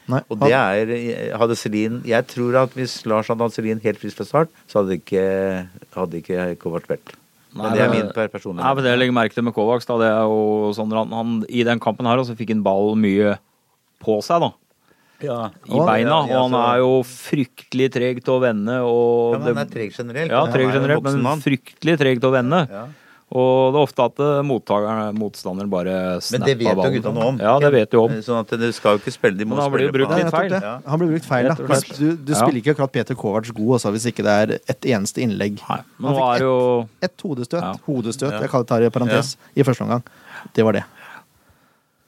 Nei, 0.07 0.21
Og 0.31 0.39
det 0.39 0.53
er 0.55 1.35
hadde 1.35 1.57
Celine, 1.59 1.99
Jeg 2.07 2.23
tror 2.31 2.61
at 2.63 2.75
hvis 2.77 3.01
Lars 3.05 3.27
hadde 3.27 3.43
hatt 3.43 3.57
Celine 3.57 3.83
helt 3.83 3.99
frisk 3.99 4.21
fra 4.21 4.27
start, 4.29 4.53
så 4.71 4.79
hadde 4.81 5.01
ikke, 5.01 5.23
hadde 5.97 6.21
ikke 6.23 6.53
Kovac 6.63 6.87
spilt. 7.57 7.65
Men 7.65 7.75
det 7.77 7.83
er 7.85 7.91
min 7.93 8.31
personlige 8.31 8.63
Nei, 8.63 8.71
men 8.77 8.85
det 8.85 8.93
jeg 8.93 9.01
legger 9.01 9.17
merke 9.17 9.37
til 9.37 9.45
med 9.47 9.55
Kovacs, 9.57 9.89
da, 9.89 9.97
det 10.01 10.11
er 10.13 10.29
jo 10.29 10.71
sånn 10.77 10.95
han, 10.95 11.13
han 11.17 11.35
I 11.49 11.65
den 11.67 11.81
kampen 11.83 12.09
her 12.09 12.21
også 12.21 12.37
fikk 12.37 12.53
han 12.53 12.63
ball 12.65 12.95
mye 12.99 13.35
på 14.03 14.19
seg, 14.25 14.45
da. 14.45 14.53
Ja. 15.25 15.37
i 15.65 15.79
beina. 15.81 16.19
Ja, 16.21 16.29
ja, 16.29 16.37
Og 16.37 16.43
han 16.45 16.55
er 16.59 16.79
jo 16.83 16.91
fryktelig 17.09 17.89
treg 17.95 18.19
til 18.21 18.35
å 18.35 18.41
vende. 18.43 18.75
Og 18.85 19.33
Ja, 19.33 19.39
men 19.41 19.47
han 19.49 19.63
er 19.63 19.71
treg 19.71 19.95
generelt. 19.95 20.29
Ja, 20.29 20.43
treg 20.53 20.69
er 20.69 20.77
generelt, 20.77 21.09
men 21.09 21.41
fryktelig 21.41 21.97
treg 21.97 22.21
til 22.21 22.29
å 22.29 22.33
vende. 22.35 22.61
Ja. 22.69 22.85
Og 23.27 23.73
det 23.73 23.79
er 23.79 23.83
ofte 23.83 24.03
at 24.07 24.19
eh, 24.23 24.37
mottakeren, 24.47 25.17
motstanderen 25.19 25.67
bare 25.69 25.95
Men 26.15 26.21
snapper 26.23 26.45
det 26.47 26.53
vet 26.61 26.69
jo 26.69 26.75
ballen. 26.79 26.93
gutta 26.95 27.11
noe 27.11 27.25
om. 27.33 27.39
Ja, 27.43 27.55
det 27.59 27.71
vet 27.73 27.91
de 27.91 27.99
om. 27.99 28.13
Sånn 28.23 28.39
at 28.39 28.53
du 28.61 28.67
skal 28.71 28.95
jo 28.95 29.01
ikke 29.01 29.11
spille 29.11 29.35
De 29.35 29.43
må 29.43 29.57
Men 29.57 29.65
han 29.65 29.73
blir 29.73 29.83
jo 29.83 29.89
spille 29.91 30.07
brukt 30.07 30.23
litt 30.23 30.31
feil. 30.31 30.55
Ja. 30.63 30.71
Han 30.87 31.01
blir 31.01 31.09
brukt 31.11 31.27
feil, 31.27 31.49
da. 31.49 31.55
Du, 31.59 32.15
du 32.15 32.31
Ja. 32.31 32.39
spiller 32.39 32.61
ikke 32.61 32.71
akkurat 32.77 32.93
Peter 32.95 33.15
Kovac 33.19 33.51
god 33.51 33.73
også, 33.81 33.91
hvis 33.91 34.07
ikke 34.13 34.23
det 34.23 34.35
er 34.39 34.55
et 34.71 34.81
eneste 34.95 35.19
innlegg. 35.25 35.59
Nei, 35.67 35.81
men 35.99 36.07
Han 36.07 36.15
nå 36.15 36.21
fikk 36.21 36.29
er 36.29 36.39
det 36.39 36.47
jo 36.47 36.89
Et 37.03 37.17
hodestøt. 37.27 37.61
Ja. 37.61 37.73
Hodestøt, 37.89 38.31
Ja. 38.31 38.39
jeg 38.39 38.49
kaller 38.49 38.79
det 38.79 38.87
i 38.93 38.95
parentes, 38.99 39.35
i 39.57 39.63
første 39.67 39.83
omgang. 39.83 40.03
Det 40.55 40.63
var 40.63 40.71
det. 40.79 40.83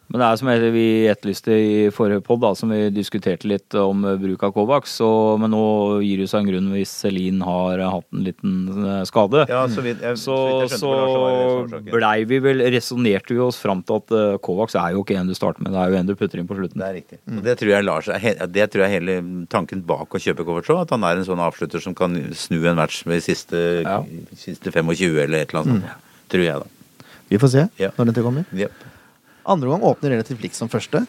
Men 0.09 0.21
det 0.23 0.25
er 0.27 0.37
som 0.41 0.49
vi 0.73 0.83
etterlyste 1.05 1.53
i 1.53 1.73
forrige 1.93 2.23
pod, 2.25 2.41
som 2.57 2.71
vi 2.73 2.87
diskuterte 2.89 3.45
litt 3.45 3.75
om 3.77 4.01
bruk 4.17 4.41
av 4.47 4.53
Kovac. 4.55 4.87
Så, 4.89 5.07
men 5.37 5.51
nå 5.53 5.59
gir 6.01 6.23
det 6.23 6.29
seg 6.31 6.41
en 6.41 6.49
grunn 6.49 6.71
hvis 6.73 6.93
Celine 7.03 7.45
har 7.45 7.83
hatt 7.83 8.07
en 8.15 8.23
liten 8.25 8.55
eh, 8.87 9.03
skade. 9.05 9.43
Ja, 9.51 9.67
så 9.69 9.83
vidt, 9.85 10.01
jeg, 10.01 10.17
Så, 10.17 10.37
så, 10.73 10.89
så 11.69 11.81
blei 11.91 12.23
vi 12.29 12.39
vel 12.41 12.63
Resonnerte 12.73 13.35
vi 13.37 13.43
oss 13.45 13.61
fram 13.61 13.83
til 13.85 13.99
at 14.01 14.15
eh, 14.17 14.33
Kovacs 14.41 14.77
er 14.81 14.95
jo 14.97 15.05
ikke 15.05 15.19
en 15.19 15.29
du 15.29 15.35
starter 15.37 15.61
med, 15.61 15.75
det 15.77 15.83
er 15.83 15.93
jo 15.93 16.01
en 16.01 16.09
du 16.09 16.15
putter 16.17 16.41
inn 16.41 16.49
på 16.49 16.57
slutten. 16.57 16.81
Det 16.81 16.89
er 16.89 16.97
riktig. 16.97 17.21
Mm. 17.29 17.39
det 17.45 17.57
tror 17.61 17.73
jeg 17.75 17.87
Lars 17.87 18.09
det 18.59 18.67
tror 18.73 18.85
jeg 18.87 18.95
hele 18.97 19.19
tanken 19.53 19.85
bak 19.85 20.17
å 20.17 20.23
kjøpe 20.25 20.47
Kovac 20.47 20.73
òg. 20.73 20.83
At 20.87 20.95
han 20.97 21.05
er 21.05 21.21
en 21.21 21.27
sånn 21.29 21.45
avslutter 21.45 21.85
som 21.85 21.93
kan 21.97 22.17
snu 22.33 22.57
en 22.65 22.79
match 22.81 23.03
med 23.05 23.19
de 23.21 23.25
siste, 23.29 23.61
Ja. 23.85 24.01
siste 24.33 24.73
25 24.73 25.21
eller 25.27 25.43
et 25.43 25.53
eller 25.53 25.61
annet 25.61 25.83
sånt. 25.83 26.07
Tror 26.33 26.45
jeg, 26.49 26.65
da. 26.65 27.05
Vi 27.29 27.37
får 27.37 27.51
se 27.53 27.67
Ja. 27.77 27.91
når 27.97 28.09
den 28.09 28.15
tid 28.17 28.25
kommer. 28.25 28.45
Yep. 28.57 28.88
Andre 29.49 29.71
gang 29.71 29.85
åpner 29.87 30.13
relativt 30.13 30.43
likt 30.43 30.57
som 30.57 30.69
første. 30.71 31.01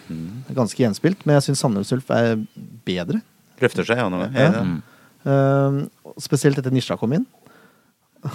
Ganske 0.56 0.80
gjenspilt, 0.80 1.26
men 1.26 1.36
jeg 1.38 1.50
syns 1.50 1.64
Sandnes 1.64 1.92
Ulf 1.96 2.08
er 2.14 2.38
bedre. 2.88 3.20
Løfter 3.60 3.84
seg, 3.84 4.00
ja. 4.00 4.06
Ja. 4.32 4.64
Mm. 4.64 4.78
Uh, 5.20 6.14
spesielt 6.20 6.56
etter 6.60 6.72
Nisha 6.72 6.96
kom 7.00 7.12
inn. 7.18 7.26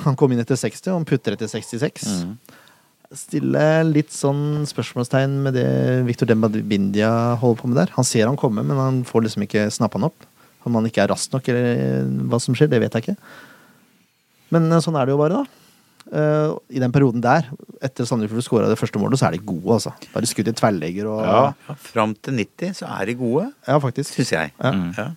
Han 0.06 0.18
kom 0.18 0.34
inn 0.34 0.42
etter 0.42 0.58
60, 0.58 0.92
og 0.92 1.00
han 1.00 1.10
putter 1.10 1.36
etter 1.36 1.50
66. 1.50 2.06
Stille 3.16 3.66
litt 3.86 4.14
sånn 4.14 4.66
spørsmålstegn 4.70 5.36
med 5.46 5.58
det 5.58 5.68
Victor 6.08 6.30
Dembabindia 6.30 7.10
holder 7.42 7.60
på 7.62 7.70
med 7.70 7.80
der. 7.84 7.92
Han 7.98 8.08
ser 8.08 8.30
han 8.30 8.40
komme, 8.40 8.66
men 8.66 8.82
han 8.82 9.04
får 9.08 9.28
liksom 9.28 9.46
ikke 9.46 9.68
snappa 9.74 10.00
han 10.00 10.10
opp. 10.10 10.26
Om 10.66 10.80
han 10.80 10.88
ikke 10.90 11.04
er 11.04 11.12
rask 11.14 11.34
nok, 11.34 11.50
eller 11.54 12.08
hva 12.32 12.40
som 12.42 12.58
skjer, 12.58 12.72
det 12.72 12.82
vet 12.82 12.98
jeg 12.98 13.06
ikke. 13.06 13.20
Men 14.56 14.66
eh, 14.72 14.82
sånn 14.82 14.98
er 14.98 15.06
det 15.06 15.14
jo 15.14 15.22
bare, 15.22 15.44
da. 15.44 15.65
Eh, 16.14 16.52
I 16.78 16.80
den 16.84 16.92
perioden 16.94 17.22
der, 17.24 17.48
etter 17.84 18.06
Sandefjord 18.06 18.44
skåra 18.46 18.68
det 18.70 18.78
første 18.78 19.00
målet, 19.02 19.18
så 19.20 19.28
er 19.28 19.36
de 19.38 19.42
gode, 19.46 19.74
altså. 19.80 19.94
Da 20.14 20.22
de 20.22 20.30
skutt 20.30 20.48
i 20.52 20.54
tverrlegger 20.54 21.08
og 21.10 21.22
Ja. 21.26 21.40
Ja, 21.70 21.76
Fram 21.82 22.14
til 22.16 22.34
90 22.38 22.76
så 22.82 22.90
er 23.02 23.06
de 23.10 23.16
gode, 23.20 23.48
Ja, 23.68 23.80
faktisk. 23.82 24.14
syns 24.14 24.32
jeg. 24.32 24.52
Ja. 24.62 24.72
Mm. 24.72 24.92
Ja. 24.98 25.08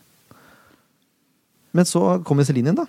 Men 1.77 1.85
så 1.85 2.23
kommer 2.25 2.45
Celine 2.49 2.73
inn, 2.73 2.79
da. 2.79 2.87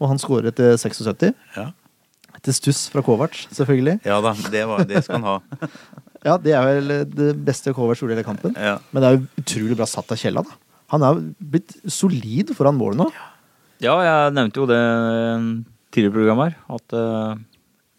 Og 0.00 0.08
han 0.10 0.18
skårer 0.18 0.48
etter 0.50 0.76
76. 0.80 1.34
Ja. 1.56 1.68
Etter 2.34 2.52
stuss 2.56 2.88
fra 2.90 3.02
Kovac, 3.04 3.44
selvfølgelig. 3.54 4.00
ja 4.04 4.16
da, 4.24 4.32
det, 4.50 4.64
var, 4.66 4.82
det 4.88 5.04
skal 5.04 5.20
han 5.20 5.28
ha. 5.28 5.38
Ja, 6.24 6.38
det 6.40 6.54
er 6.56 6.64
vel 6.64 6.92
det 7.12 7.34
beste 7.44 7.74
Kovac 7.76 7.98
gjorde 8.00 8.14
i 8.14 8.16
hele 8.16 8.24
kampen. 8.24 8.54
Ja. 8.56 8.78
Men 8.92 9.02
det 9.02 9.08
er 9.10 9.16
jo 9.18 9.42
utrolig 9.42 9.76
bra 9.76 9.84
satt 9.84 10.08
av 10.10 10.16
Kjella, 10.16 10.40
da. 10.40 10.56
Han 10.94 11.02
er 11.04 11.18
jo 11.18 11.48
blitt 11.52 11.74
solid 11.92 12.54
foran 12.56 12.78
målet 12.80 12.96
nå. 13.02 13.10
Ja, 13.84 13.98
jeg 14.00 14.32
nevnte 14.32 14.62
jo 14.62 14.64
det 14.70 14.78
tidligere 15.94 16.16
program 16.18 16.44
her, 16.48 16.54
at 16.74 16.94
uh, 16.98 17.34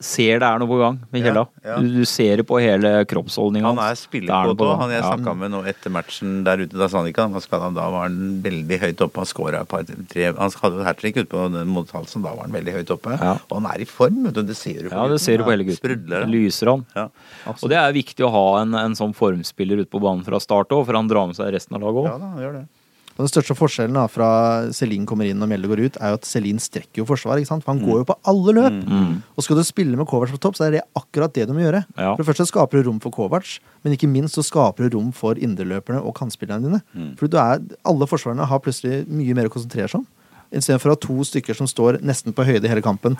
ser 0.05 0.41
det 0.43 0.45
er 0.45 0.59
noe 0.59 0.67
på 0.67 0.77
gang 0.77 0.97
med 1.07 1.21
Ja, 1.23 1.29
Kjella. 1.29 1.41
ja. 1.63 1.75
Du, 1.79 1.85
du 1.95 2.03
ser 2.05 2.41
det 2.41 2.45
på 2.45 2.57
hele 2.59 2.89
kroppsholdninga 3.07 3.69
Han 3.71 3.79
er 3.79 3.95
spillerkåt 3.95 4.59
er 4.59 4.67
òg. 4.67 4.73
Han 4.81 4.91
jeg 4.91 4.99
Ja. 5.01 5.11
snakka 5.15 5.33
med 5.39 5.51
nå 5.53 5.61
etter 5.71 5.93
matchen 5.95 6.43
der 6.43 6.61
ute 6.65 6.75
da 6.77 6.89
sa 6.91 6.99
han 6.99 7.07
ikke 7.07 7.23
han 7.63 7.73
da 7.77 7.85
var 7.89 8.03
han 8.09 8.41
veldig 8.43 8.79
høyt 8.83 9.01
oppe. 9.07 9.23
Han 9.23 9.29
skåra 9.31 9.61
et 9.63 9.69
par 9.71 9.87
tre 9.87 10.27
Han 10.35 10.51
hadde 10.51 10.75
jo 10.81 10.83
hat 10.83 10.99
trick 10.99 11.15
utpå 11.23 11.45
den 11.55 11.71
mot 11.71 11.89
halsen, 11.95 12.21
da 12.27 12.35
var 12.35 12.43
han 12.43 12.51
veldig 12.59 12.75
høyt 12.75 12.91
oppe. 12.91 13.15
Ja. 13.15 13.37
Og 13.49 13.61
han 13.61 13.71
er 13.71 13.81
i 13.81 13.85
form, 13.87 14.19
vet 14.27 14.35
du. 14.35 14.43
Det 14.43 14.57
ser 14.59 14.83
du 14.83 14.89
på 14.91 14.95
Ja, 14.99 15.07
det 15.07 15.21
ser 15.23 15.37
du 15.39 15.45
på 15.47 15.51
hele 15.55 15.63
gutten. 15.63 15.79
Sprudler. 15.79 16.27
Lyser 16.27 16.73
han. 16.75 16.85
Ja. 16.93 17.07
Og 17.55 17.69
det 17.71 17.79
er 17.79 17.95
viktig 17.95 18.27
å 18.27 18.31
ha 18.35 18.45
en, 18.61 18.75
en 18.75 18.99
sånn 18.99 19.15
formspiller 19.15 19.79
ute 19.79 19.89
på 19.95 20.03
banen 20.03 20.25
fra 20.27 20.43
start 20.43 20.75
òg, 20.75 20.85
for 20.85 20.93
han 20.99 21.07
drar 21.07 21.31
med 21.31 21.39
seg 21.39 21.55
resten 21.55 21.79
av 21.79 21.81
laget 21.87 22.03
ja 22.11 22.17
òg. 22.17 22.19
da, 22.19 22.33
han 22.35 22.43
gjør 22.43 22.53
det. 22.59 22.67
Og 23.15 23.23
Den 23.23 23.31
største 23.31 23.55
forskjellen 23.55 23.95
da, 23.95 24.09
fra 24.11 24.27
Celine 24.75 25.07
kommer 25.07 25.27
inn 25.29 25.39
og 25.39 25.47
Mjelde 25.47 25.69
går 25.71 25.81
ut, 25.85 25.99
er 26.03 26.11
jo 26.11 26.17
at 26.17 26.27
Celine 26.27 26.59
strekker 26.59 26.99
jo 26.99 27.05
forsvar. 27.07 27.39
ikke 27.39 27.47
sant? 27.47 27.63
For 27.63 27.71
han 27.71 27.79
går 27.79 28.01
jo 28.01 28.07
på 28.09 28.17
alle 28.27 28.55
løp. 28.57 28.79
Mm. 28.83 29.13
Og 29.31 29.45
skal 29.45 29.55
du 29.55 29.63
spille 29.63 29.95
med 29.95 30.07
Kovac 30.11 30.33
på 30.35 30.39
topp, 30.43 30.57
så 30.59 30.65
er 30.67 30.75
det 30.75 30.81
akkurat 30.99 31.31
det 31.37 31.45
du 31.47 31.53
må 31.55 31.63
gjøre. 31.63 31.85
Ja. 31.95 32.09
For 32.09 32.23
det 32.23 32.27
første 32.27 32.47
skaper 32.49 32.81
du 32.81 32.89
rom 32.89 32.99
for 32.99 33.15
Kovac, 33.15 33.53
men 33.87 33.95
ikke 33.95 34.09
minst 34.11 34.35
så 34.35 34.43
skaper 34.43 34.89
du 34.89 34.97
rom 34.97 35.13
for 35.15 35.39
indreløperne 35.39 36.01
og 36.03 36.11
kantspillerne 36.19 36.67
dine. 36.67 36.81
Mm. 36.91 37.13
For 37.21 37.31
du 37.31 37.39
er, 37.39 37.63
alle 37.87 38.09
forsvarerne 38.11 38.49
har 38.51 38.63
plutselig 38.65 39.05
mye 39.07 39.37
mer 39.37 39.47
å 39.47 39.53
konsentrere 39.53 39.87
seg 39.93 40.03
om. 40.03 40.09
Istedenfor 40.51 40.91
å 40.91 40.97
ha 40.97 41.03
to 41.07 41.15
stykker 41.31 41.55
som 41.55 41.71
står 41.71 42.01
nesten 42.03 42.35
på 42.35 42.43
høyde 42.47 42.67
hele 42.67 42.83
kampen 42.83 43.15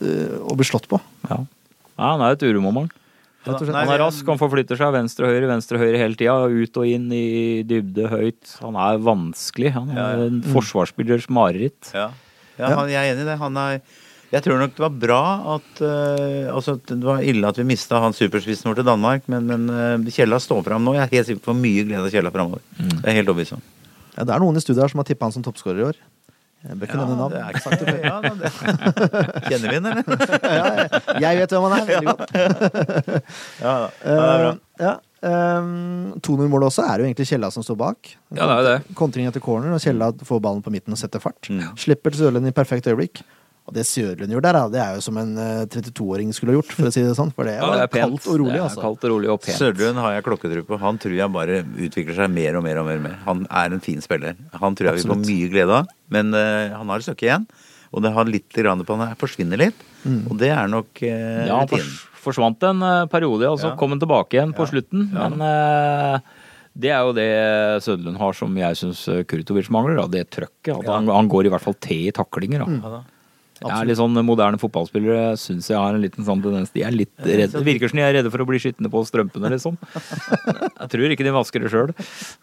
øh, 0.00 0.40
og 0.40 0.56
blir 0.56 0.68
slått 0.68 0.88
på. 0.88 0.96
Ja. 1.28 1.42
ja, 1.44 2.08
han 2.14 2.24
er 2.24 2.38
et 2.38 2.48
uromoment. 2.48 2.96
Rett 3.40 3.54
og 3.54 3.62
slett. 3.64 3.72
Nei, 3.72 3.84
Han 3.86 3.94
er 3.94 4.02
rask, 4.02 4.26
han 4.28 4.40
forflytter 4.40 4.76
seg 4.76 4.92
venstre 4.92 5.28
og 5.28 5.32
høyre, 5.32 5.48
venstre 5.48 5.78
og 5.78 5.84
høyre 5.86 6.02
hele 6.02 6.18
tida. 6.20 6.36
Ut 6.50 6.82
og 6.82 6.90
inn 6.90 7.08
i 7.16 7.26
dybde, 7.68 8.10
høyt. 8.12 8.58
Han 8.60 8.76
er 8.76 9.00
vanskelig. 9.06 9.72
Han 9.78 9.88
er 9.94 10.20
ja. 10.20 10.28
en 10.28 10.44
forsvarsspillers 10.52 11.30
mareritt. 11.32 11.94
Ja, 11.96 12.10
ja, 12.58 12.68
Ja. 12.68 12.76
Han, 12.76 12.90
jeg 12.92 13.00
er 13.00 13.14
enig 13.14 13.24
i 13.24 13.30
det. 13.30 13.40
Han 13.40 13.56
er 13.56 13.80
jeg 14.30 14.44
tror 14.44 14.60
nok 14.60 14.76
det 14.76 14.82
var 14.84 14.92
bra 14.94 15.22
at 15.56 15.80
uh, 15.82 16.54
altså, 16.54 16.76
Det 16.86 17.00
var 17.02 17.24
ille 17.26 17.48
at 17.48 17.56
vi 17.58 17.66
mista 17.66 17.98
han 17.98 18.14
superspissen 18.14 18.68
vår 18.70 18.78
til 18.78 18.86
Danmark, 18.86 19.24
men, 19.32 19.48
men 19.50 19.64
uh, 19.74 20.12
Kjella 20.14 20.38
står 20.38 20.62
fram 20.68 20.86
nå. 20.86 20.94
Jeg 20.94 21.02
er 21.08 21.16
helt 21.16 21.30
sikker 21.32 21.48
på 21.48 21.56
mye 21.58 21.82
glede 21.88 22.04
av 22.06 22.14
Kjella 22.14 22.30
framover. 22.34 22.62
Mm. 22.78 22.92
Det 23.00 23.10
er 23.10 23.18
helt 23.18 23.32
overbevist 23.32 23.56
om. 23.58 23.64
Ja, 24.14 24.26
det 24.28 24.36
er 24.36 24.42
noen 24.44 24.58
i 24.58 24.62
studiet 24.62 24.84
her 24.84 24.92
som 24.92 25.02
har 25.02 25.08
tippa 25.08 25.26
han 25.26 25.34
som 25.34 25.46
toppskårer 25.46 25.82
i 25.82 25.86
år. 25.88 25.98
Jeg 26.60 26.76
bør 26.76 26.86
ikke 26.86 26.98
nevne 27.00 27.16
navn. 27.16 27.32
det 27.32 27.40
er 27.40 27.54
ikke 27.54 27.62
sagt 27.64 27.80
det 27.80 27.86
før. 27.88 28.00
Ja, 28.04 28.16
det. 28.36 28.50
Kjenner 29.48 29.70
vi 29.70 29.76
den, 29.76 29.86
eller? 29.90 30.02
ja, 30.58 30.66
jeg, 31.24 31.38
vet 31.40 31.54
hvem 31.54 31.66
han 31.66 31.76
er 31.76 31.86
veldig 31.88 32.10
godt. 32.10 32.34
Ja, 32.36 32.50
ja, 33.64 33.76
det 34.04 34.18
er 34.18 34.42
bra. 34.44 34.50
Eh, 34.50 34.84
ja. 34.84 34.98
Um, 35.20 36.12
2-0-målet 36.24 36.68
også 36.70 36.84
er 36.84 37.00
jo 37.00 37.08
egentlig 37.08 37.26
Kjella 37.28 37.50
som 37.52 37.64
står 37.64 37.78
bak. 37.80 38.12
Ja, 38.36 38.44
det 38.44 38.54
er 38.58 38.66
det. 38.68 38.96
Kontring 38.96 39.28
etter 39.28 39.44
corner, 39.44 39.72
og 39.76 39.80
Kjella 39.84 40.12
får 40.24 40.42
ballen 40.44 40.64
på 40.64 40.72
midten 40.72 40.96
og 40.96 41.00
setter 41.00 41.22
fart. 41.22 41.48
Mm. 41.48 41.64
Slipper 41.80 42.12
til 42.12 42.26
Sørlund 42.26 42.48
i 42.48 42.56
perfekt 42.56 42.88
øyeblikk. 42.92 43.24
Og 43.68 43.74
det 43.76 43.84
Sørlund 43.86 44.32
gjør 44.32 44.42
der, 44.42 44.56
det 44.72 44.80
er 44.82 44.94
jo 44.96 45.02
som 45.04 45.16
en 45.20 45.36
eh, 45.38 45.64
32-åring 45.70 46.32
skulle 46.34 46.54
ha 46.54 46.58
gjort, 46.58 46.72
for 46.74 46.88
å 46.88 46.92
si 46.94 47.02
det 47.06 47.12
sånn. 47.14 47.30
For 47.36 47.44
det 47.46 47.54
Ja, 47.60 47.68
det 47.76 47.82
er 47.84 47.90
pent. 47.92 48.02
kaldt 48.08 48.26
og 48.32 48.38
rolig, 48.40 48.52
Det 48.56 48.60
er 48.60 48.66
altså. 48.66 48.80
Kaldt 48.82 49.04
og 49.06 49.10
rolig 49.14 49.30
og 49.30 49.40
pent. 49.44 49.58
Sørlund 49.60 50.00
har 50.02 50.12
jeg 50.16 50.24
klokketro 50.26 50.64
på. 50.66 50.78
Han 50.82 50.98
tror 50.98 51.14
jeg 51.14 51.30
bare 51.36 51.60
utvikler 51.86 52.14
seg 52.18 52.30
mer 52.34 52.56
og 52.58 52.64
mer 52.66 52.80
og 52.82 52.86
mer. 52.88 52.96
og 52.96 53.02
mer. 53.06 53.18
Han 53.28 53.46
er 53.50 53.72
en 53.76 53.80
fin 53.84 54.00
spiller. 54.02 54.34
Han 54.58 54.74
tror 54.74 54.90
jeg 54.90 55.02
vi 55.04 55.08
får 55.12 55.20
mye 55.22 55.50
glede 55.52 55.70
av. 55.82 55.86
Men 56.10 56.34
eh, 56.34 56.74
han 56.74 56.88
har 56.90 56.98
et 56.98 57.06
stykke 57.06 57.28
igjen. 57.28 57.46
Og 57.92 58.02
det 58.02 58.12
har 58.14 58.24
litt 58.24 58.48
grann 58.54 58.82
på 58.86 58.96
han 58.98 59.14
forsvinner 59.18 59.58
litt. 59.58 59.74
Og 60.06 60.36
det 60.38 60.50
er 60.54 60.68
nok 60.70 61.00
uh, 61.02 61.46
Ja, 61.46 61.56
han 61.58 61.68
fors 61.68 62.06
forsvant 62.20 62.62
en 62.68 62.82
eh, 62.86 63.06
periode, 63.10 63.48
og 63.50 63.58
så 63.58 63.70
Ja. 63.72 63.76
kom 63.76 63.90
han 63.90 63.98
tilbake 64.00 64.36
igjen 64.38 64.52
på 64.54 64.62
Ja. 64.66 64.70
slutten. 64.70 65.08
Men 65.12 65.40
eh, 65.42 66.20
det 66.78 66.90
er 66.94 67.00
jo 67.02 67.12
det 67.16 67.82
Søderlund 67.82 68.16
har 68.20 68.32
som 68.38 68.54
jeg 68.56 68.76
syns 68.78 69.02
Kurtovic 69.26 69.68
mangler. 69.70 69.96
Da. 70.02 70.06
Det 70.06 70.30
trøkket. 70.30 70.74
At 70.78 70.86
han, 70.86 71.08
han 71.08 71.28
går 71.28 71.46
i 71.46 71.50
hvert 71.50 71.64
fall 71.64 71.74
til 71.82 72.06
i 72.08 72.12
taklinger. 72.14 72.62
Da. 72.64 72.78
Ja, 73.00 73.02
da. 73.60 73.68
Jeg 73.68 73.76
er 73.84 73.88
litt 73.90 73.98
sånn 74.00 74.16
Moderne 74.24 74.58
fotballspillere 74.60 75.34
syns 75.40 75.68
jeg 75.70 75.76
har 75.76 75.96
en 75.96 76.02
liten 76.02 76.24
sånn 76.26 76.40
tendens 76.44 76.72
De 76.74 76.82
er 76.86 76.94
litt 76.94 77.12
redde. 77.20 77.52
Det 77.58 77.62
virker 77.66 77.92
som 77.92 78.00
de 78.00 78.04
er 78.06 78.14
redde 78.16 78.32
for 78.32 78.42
å 78.42 78.46
bli 78.48 78.60
skitne 78.62 78.90
på 78.92 79.02
strømpene, 79.08 79.50
liksom. 79.52 79.76
Jeg 79.90 80.88
tror 80.94 81.14
ikke 81.14 81.26
de 81.26 81.34
vasker 81.34 81.64
det 81.64 81.72
sjøl. 81.72 81.92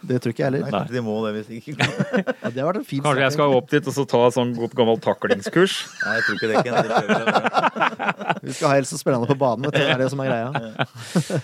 Det 0.05 0.21
tror 0.21 0.35
ikke 0.35 0.43
jeg 0.45 0.49
heller. 0.51 0.71
Nei, 0.77 0.83
de 0.93 1.03
må 1.05 1.17
det 1.25 1.33
hvis 1.39 1.51
ikke 1.57 1.75
Ja, 2.43 2.51
det 2.53 2.61
har 2.61 2.69
vært 2.69 2.81
en 2.83 2.87
fin 2.87 3.03
Kanskje 3.05 3.25
jeg 3.25 3.35
skal 3.37 3.57
opp 3.57 3.69
dit 3.73 3.89
og 3.89 3.97
så 3.97 4.07
ta 4.13 4.23
et 4.29 4.37
sånn 4.37 4.55
godt 4.57 4.77
gammelt 4.77 5.03
taklingskurs. 5.05 5.77
Nei, 6.05 6.17
jeg 6.19 6.27
tror 6.27 6.39
ikke 6.39 6.51
det. 6.53 6.65
Ken. 6.67 6.73
Det. 6.87 8.41
Vi 8.47 8.57
skal 8.57 8.71
ha 8.71 8.75
helst 8.77 8.93
så 8.93 9.01
spennende 9.01 9.29
på 9.29 9.37
banen, 9.39 9.67
vet 9.67 9.77
du. 9.77 9.83
Det 9.83 9.93
er 9.97 10.03
det 10.05 10.11
som 10.13 10.21
er 10.23 10.31
greia. 10.31 11.39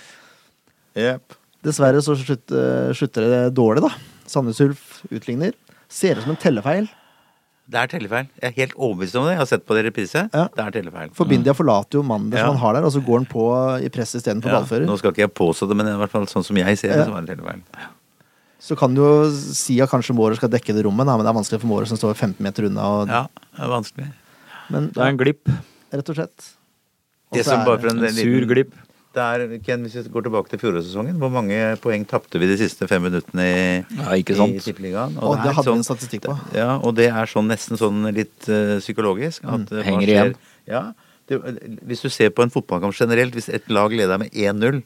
Yep. 0.93 1.39
Dessverre 1.63 2.01
så 2.03 2.15
slutter, 2.19 2.91
slutter 2.97 3.29
det 3.31 3.43
dårlig, 3.57 3.85
da. 3.85 3.93
Sandnes 4.29 4.59
Ulf 4.63 4.99
utligner. 5.09 5.55
Ser 5.91 6.19
ut 6.19 6.25
som 6.25 6.33
en 6.35 6.41
tellefeil. 6.41 6.89
Det 7.69 7.79
er 7.79 7.87
tellefeil. 7.87 8.27
Jeg 8.41 8.49
er 8.51 8.55
helt 8.57 8.73
overbevist 8.75 9.15
om 9.15 9.23
det. 9.25 9.31
Jeg 9.33 9.39
har 9.39 9.47
sett 9.47 9.65
på 9.65 9.73
det 9.77 9.85
i 9.85 9.87
reprise. 9.87 10.23
Ja. 10.33 10.47
Det 10.51 10.59
er 10.65 10.71
tellefeil. 10.75 11.13
For 11.15 11.25
Bindia 11.25 11.53
forlater 11.55 11.93
jo 11.99 12.03
mannen 12.03 12.31
Ja. 12.33 12.43
som 12.45 12.57
han 12.57 12.61
har 12.61 12.73
der, 12.75 12.83
og 12.85 12.91
så 12.91 12.99
går 13.05 13.19
han 13.23 13.25
på 13.25 13.45
i 13.85 13.89
press 13.89 14.13
istedenfor 14.19 14.51
Ja, 14.51 14.59
ballfører. 14.59 14.85
nå 14.85 14.97
skal 14.99 15.11
ikke 15.13 15.23
jeg 15.23 15.33
påstå 15.33 15.69
det, 15.69 15.77
men 15.77 15.87
i 15.87 15.97
hvert 15.97 16.11
fall 16.11 16.25
sånn 16.27 16.43
som 16.43 16.55
jeg 16.59 16.77
ser 16.77 16.91
det, 16.97 17.05
så 17.07 17.11
var 17.13 17.21
det 17.21 17.37
tellefeil. 17.37 17.61
Så 18.59 18.77
kan 18.77 18.93
du 18.93 19.01
jo 19.01 19.31
si 19.31 19.79
at 19.81 19.89
kanskje 19.89 20.15
Mårer 20.15 20.35
skal 20.35 20.49
dekke 20.49 20.73
det 20.75 20.83
rommet, 20.85 21.05
da, 21.07 21.15
men 21.17 21.25
det 21.25 21.31
er 21.31 21.39
vanskelig 21.39 21.61
for 21.61 21.67
Mårer 21.67 21.87
som 21.87 21.97
står 21.97 22.15
15 22.15 22.35
meter 22.43 22.65
unna. 22.67 22.81
Og, 22.83 23.07
Ja, 23.07 23.27
det 23.55 23.63
er 23.63 23.71
vanskelig. 23.71 24.11
Men 24.69 24.87
Det 24.91 24.97
er 24.97 25.07
en 25.07 25.17
glipp. 25.17 25.47
rett 25.91 26.09
og 26.09 26.15
slett. 26.15 26.51
Og 27.31 27.37
Det 27.37 27.45
som 27.45 27.59
er 27.61 27.65
bare 27.65 27.79
for 27.79 27.87
en, 27.89 28.03
En 28.03 28.11
sur 28.11 28.45
glipp. 28.45 28.73
Det 29.13 29.21
er, 29.21 29.43
Ken, 29.61 29.83
hvis 29.85 29.93
vi 29.99 30.09
går 30.09 30.23
tilbake 30.25 30.49
til 30.49 30.57
fjorårssesongen, 30.63 31.19
hvor 31.21 31.29
mange 31.29 31.57
poeng 31.83 32.01
tapte 32.09 32.39
vi 32.41 32.47
de 32.49 32.55
siste 32.57 32.87
fem 32.89 33.03
minuttene 33.05 33.43
i, 33.45 33.65
Ja, 33.99 34.15
ikke 34.17 34.33
sant? 34.39 34.55
i 34.57 34.63
Tippeligaen? 34.65 35.19
Og 35.21 35.35
det 35.37 35.43
det 35.51 35.53
hadde 35.59 35.69
vi 35.69 35.77
en 35.77 35.83
sånn- 35.83 35.89
statistikk 35.91 36.23
på. 36.25 36.37
Ja, 36.57 36.79
og 36.81 36.95
det 36.97 37.11
er 37.11 37.29
sånn 37.29 37.45
nesten 37.51 37.77
sånn 37.77 38.01
litt 38.15 38.49
uh, 38.49 38.79
psykologisk. 38.81 39.43
At, 39.45 39.67
mm, 39.69 39.69
hva 39.69 39.83
Henger 39.85 40.07
skjer- 40.07 40.33
igjen. 40.33 40.35
Ja. 40.67 40.83
Det, 41.29 41.37
hvis 41.87 42.01
du 42.01 42.09
ser 42.09 42.33
på 42.33 42.41
en 42.43 42.49
fotballkamp 42.51 42.93
generelt, 42.97 43.33
hvis 43.37 43.49
et 43.53 43.69
lag 43.69 43.93
leder 43.93 44.17
med 44.19 44.31
1-0 44.33 44.81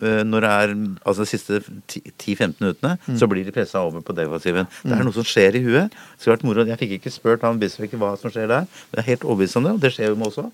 eh, 0.00 0.22
når 0.24 0.40
det 0.46 0.50
er 0.54 0.72
altså 1.04 1.24
de 1.26 1.28
siste 1.28 1.58
10-15 1.90 2.54
minuttene, 2.62 2.94
så 3.18 3.26
blir 3.28 3.44
de 3.44 3.52
pressa 3.52 3.82
over 3.82 4.00
på 4.00 4.14
defensiven. 4.16 4.68
Det 4.84 4.94
er 4.94 5.02
noe 5.04 5.12
som 5.12 5.26
skjer 5.26 5.58
i 5.58 5.64
huet. 5.66 5.90
Det 6.22 6.44
moro. 6.46 6.64
Jeg 6.64 6.78
fikk 6.80 6.94
ikke 7.00 7.12
spurt 7.12 7.42
han 7.42 7.58
Bisvik 7.60 7.92
hva 7.98 8.14
som 8.16 8.30
skjer 8.30 8.46
der, 8.48 8.64
men 8.70 8.94
jeg 8.94 9.04
er 9.04 9.10
helt 9.10 9.26
overbevist 9.26 9.56
om 9.58 9.64
det, 9.68 9.72
og 9.74 9.80
det 9.84 9.92
skjer 9.92 10.08
jo 10.14 10.16
med 10.22 10.30
også. 10.30 10.46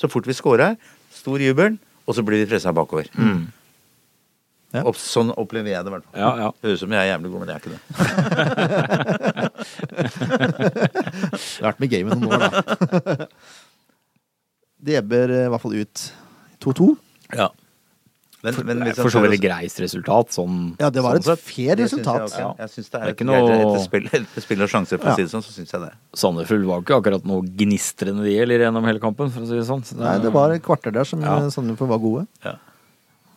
Så 0.00 0.10
fort 0.10 0.26
vi 0.26 0.32
scorer, 0.32 0.76
stor 1.12 1.38
jubel, 1.38 1.78
og 2.06 2.14
så 2.16 2.22
blir 2.26 2.38
de 2.42 2.50
pressa 2.50 2.72
bakover. 2.76 3.06
Ja. 4.74 4.82
Opp, 4.82 4.98
sånn 4.98 5.30
opplever 5.38 5.70
jeg 5.72 5.84
det, 5.86 5.90
i 5.90 5.94
hvert 5.94 6.06
fall. 6.08 6.20
Ja, 6.20 6.30
ja. 6.42 6.48
Høres 6.64 6.80
ut 6.80 6.82
som 6.82 6.92
jeg 6.94 7.00
er 7.00 7.10
jævlig 7.12 7.30
god, 7.32 7.40
men 7.40 7.48
jeg 7.48 7.56
er 7.56 7.60
ikke 7.62 7.74
det. 7.74 7.80
Det 11.56 11.62
har 11.62 11.70
vært 11.70 11.80
med 11.82 11.90
gamet 11.92 12.12
noen 12.20 12.32
år, 12.36 12.40
da. 12.42 12.50
Det 14.86 14.94
ebber 15.00 15.26
eh, 15.32 15.46
i 15.46 15.50
hvert 15.50 15.62
fall 15.62 15.78
ut 15.80 15.96
2-2. 16.62 16.88
Ja. 17.38 17.48
Men, 18.44 18.54
men 18.68 18.80
Det 18.84 18.92
er 18.92 18.98
for 19.00 19.10
så 19.10 19.20
vidt 19.24 19.32
et 19.38 19.40
greit 19.42 19.76
resultat, 19.80 20.28
sånn 20.36 20.56
Ja, 20.78 20.90
det 20.92 21.02
var 21.02 21.16
sånn 21.18 21.32
et 21.32 21.40
fair 21.40 21.74
resultat. 21.80 22.28
jeg. 22.30 22.40
Ja. 22.44 22.50
Jeg 22.60 22.68
syns 22.74 22.90
det 22.90 23.00
Det 23.00 23.08
er 23.08 23.14
et 23.14 23.20
noe- 23.26 23.56
etter 23.56 23.80
spill, 23.82 24.06
etter 24.12 24.44
spill 24.44 24.62
og 24.62 24.68
sjanser, 24.68 25.00
for 25.00 25.08
Ja. 25.08 25.14
å 25.14 25.16
si 25.16 25.22
det 25.24 25.30
sånn, 25.32 25.42
så 25.42 25.52
syns 25.56 25.72
jeg 25.72 25.80
det. 25.80 25.92
Sandefjord 26.14 26.64
var 26.68 26.82
ikke 26.84 27.00
akkurat 27.00 27.24
noe 27.24 27.42
gnistrende 27.42 28.22
de 28.22 28.38
eller 28.38 28.58
gjennom 28.60 28.84
hele 28.84 29.00
kampen, 29.00 29.30
for 29.32 29.40
å 29.40 29.46
si 29.48 29.54
det 29.56 29.64
sånn. 29.66 29.82
Så 29.82 29.96
Nei, 29.96 30.18
det 30.18 30.30
var 30.32 30.52
et 30.52 30.62
kvarter 30.62 30.92
der 30.92 31.04
som 31.04 31.20
Ja. 31.22 31.38
ja. 31.40 31.48
Sandefjord 31.48 31.88
var 31.88 31.98
gode. 31.98 32.26
Ja, 32.44 32.56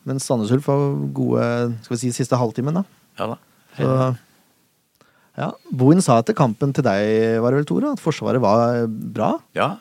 Men 0.06 0.18
Sandnes 0.20 0.52
Ulf 0.52 0.66
var 0.68 0.94
gode 1.14 1.76
skal 1.84 1.96
vi 1.96 1.98
si, 1.98 2.12
siste 2.24 2.36
halvtimen, 2.38 2.74
da. 2.74 2.84
ja 3.18 3.28
da. 3.28 3.38
Så, 3.78 4.18
ja. 5.38 5.52
Bohin 5.72 6.02
sa 6.02 6.20
etter 6.22 6.34
kampen 6.36 6.74
til 6.76 6.84
deg, 6.84 7.40
var 7.42 7.52
det 7.52 7.60
vel, 7.62 7.66
Tore, 7.66 7.92
at 7.94 8.00
Forsvaret 8.04 8.42
var 8.42 8.86
bra. 8.88 9.40
Ja, 9.56 9.78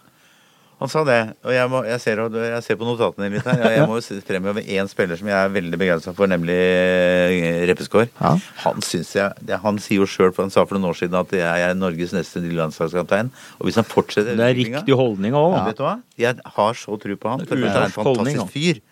han 0.78 0.90
sa 0.92 1.00
det. 1.02 1.18
Og 1.42 1.50
jeg, 1.50 1.70
må, 1.72 1.80
jeg, 1.88 2.00
ser, 2.02 2.20
jeg 2.38 2.62
ser 2.62 2.76
på 2.78 2.86
notatene 2.86 3.30
litt 3.32 3.46
her. 3.48 3.62
Jeg, 3.74 3.86
må 3.90 3.98
jo 3.98 4.18
fremheve 4.26 4.62
én 4.62 4.90
spiller 4.90 5.18
som 5.18 5.26
jeg 5.30 5.34
er 5.34 5.54
veldig 5.54 5.80
begeistra 5.80 6.14
for, 6.14 6.30
nemlig 6.30 6.54
eh, 6.54 7.64
Reppeskår. 7.66 8.06
Ja. 8.20 8.34
Han 8.62 8.84
jeg, 8.86 9.58
han 9.64 9.80
sier 9.82 10.04
jo 10.04 10.06
sjøl, 10.06 10.30
for 10.36 10.46
han 10.46 10.54
sa 10.54 10.62
for 10.62 10.78
noen 10.78 10.92
år 10.92 11.00
siden 11.00 11.18
at 11.18 11.34
jeg 11.34 11.64
er 11.66 11.74
Norges 11.78 12.14
neste 12.14 12.42
nye 12.44 12.60
landslagskaptein. 12.60 13.32
Og 13.58 13.66
hvis 13.66 13.80
han 13.80 13.88
fortsetter 13.88 14.38
Det 14.38 14.46
er 14.46 14.54
riktig 14.60 14.98
holdning 14.98 15.34
òg. 15.38 15.58
Ja. 15.80 15.96
Jeg 16.18 16.38
har 16.58 16.78
så 16.78 17.00
tro 17.02 17.18
på 17.18 17.34
han. 17.34 17.42
For 17.42 17.58
Det 17.58 17.58
er 17.58 17.64
en 17.64 17.74
utenlandsk 17.74 18.02
holdning, 18.04 18.38
fantastisk 18.38 18.54
fyr. 18.54 18.84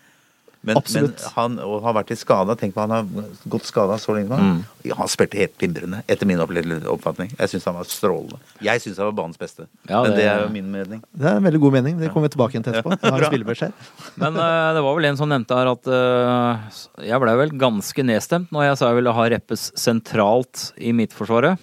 Men, 0.67 0.77
men 0.93 1.13
han 1.35 1.57
og 1.63 1.81
har 1.85 1.95
vært 1.97 2.11
i 2.11 2.17
skada. 2.19 2.55
Tenk 2.59 2.75
på 2.75 2.83
han 2.83 2.93
har 2.93 3.05
gått 3.49 3.67
skada 3.69 3.95
så 4.01 4.15
lenge. 4.17 4.29
nå. 4.29 4.37
Mm. 4.37 4.93
Han 4.97 5.09
spilte 5.11 5.39
helt 5.39 5.55
glimrende, 5.59 6.01
etter 6.07 6.27
min 6.29 6.39
oppfatning. 6.39 7.33
Jeg 7.39 7.51
syns 7.51 7.65
han 7.67 7.75
var 7.75 7.87
strålende. 7.91 8.37
Jeg 8.63 8.83
syns 8.83 8.99
han 9.01 9.09
var 9.09 9.15
banens 9.21 9.39
beste. 9.39 9.67
Ja, 9.89 10.01
men 10.03 10.11
det- 10.11 10.17
det 10.21 10.27
er 10.31 10.43
jo 10.45 10.49
min 10.53 10.71
mening. 10.71 11.01
Det 11.15 11.27
er 11.27 11.37
en 11.37 11.43
veldig 11.43 11.59
god 11.63 11.73
mening. 11.79 11.99
Det 11.99 12.11
kommer 12.13 12.27
vi 12.29 12.35
tilbake 12.35 12.55
igjen 12.55 12.63
til 12.67 12.73
etterpå. 12.73 12.97
Jeg 13.01 13.11
har 13.11 13.19
en 13.23 13.31
spillebeskjed. 13.31 13.73
Men 14.23 14.37
uh, 14.37 14.73
det 14.77 14.83
var 14.83 14.95
vel 14.99 15.05
en 15.11 15.17
som 15.17 15.29
nevnte 15.29 15.55
her 15.57 15.71
at 15.71 15.87
uh, 15.87 17.03
jeg 17.03 17.19
blei 17.23 17.35
vel 17.43 17.51
ganske 17.59 18.03
nedstemt 18.07 18.51
når 18.55 18.69
jeg 18.69 18.77
sa 18.79 18.91
jeg 18.91 18.99
ville 19.01 19.13
ha 19.13 19.27
Reppes 19.33 19.71
sentralt 19.79 20.71
i 20.77 20.93
Midtforsvaret. 20.95 21.57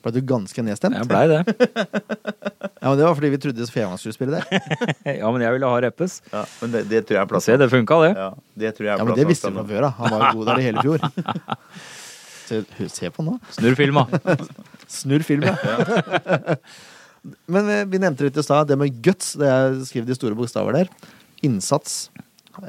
Ble 0.00 0.12
du 0.16 0.20
ganske 0.24 0.62
nedstemt? 0.64 0.96
Jeg 0.96 1.08
blei 1.10 1.26
det. 1.30 1.42
Ja, 2.80 2.88
men 2.88 2.96
Det 2.96 3.04
var 3.04 3.12
fordi 3.18 3.28
vi 3.28 3.38
trodde 3.42 3.64
Fevang 3.68 3.98
skulle 4.00 4.16
spille 4.16 4.38
det. 4.38 4.60
Ja, 5.20 5.28
men 5.28 5.42
jeg 5.44 5.52
ville 5.52 5.68
ha 5.68 5.80
Reppes. 5.84 6.14
Ja, 6.32 6.46
men 6.62 6.70
det, 6.72 6.80
det 6.88 7.02
tror 7.04 7.18
jeg 7.18 7.24
er 7.26 7.28
plass 7.28 7.44
Se, 7.44 7.56
det 7.60 7.66
funka, 7.68 7.98
det. 8.06 8.12
Ja, 8.16 8.28
det 8.62 8.70
tror 8.78 8.86
jeg 8.86 8.94
er 8.94 9.02
Ja, 9.02 9.04
men 9.04 9.18
Det 9.18 9.26
visste 9.28 9.50
vi 9.50 9.58
fra 9.58 9.64
før 9.68 9.86
av. 9.90 9.98
Han 9.98 10.14
var 10.14 10.22
jo 10.24 10.38
god 10.38 10.48
der 10.48 10.62
i 10.62 10.64
hele 10.64 10.84
fjor. 10.86 11.04
Se, 12.50 12.62
se 12.90 13.10
på 13.14 13.22
nå. 13.22 13.36
Snurr 13.54 13.76
filma. 13.78 14.06
Snurr 14.90 15.22
film, 15.22 15.44
ja. 15.46 16.56
Men 17.46 17.68
eh, 17.70 17.84
vi 17.86 18.00
nevnte 18.02 18.26
litt 18.26 18.40
i 18.40 18.42
stad, 18.42 18.66
det 18.66 18.78
med 18.80 18.96
guts. 19.04 19.34
Det 19.38 19.46
er 19.46 19.76
skrevet 19.86 20.10
i 20.10 20.16
store 20.18 20.34
bokstaver 20.38 20.80
der. 20.80 20.90
Innsats. 21.46 22.08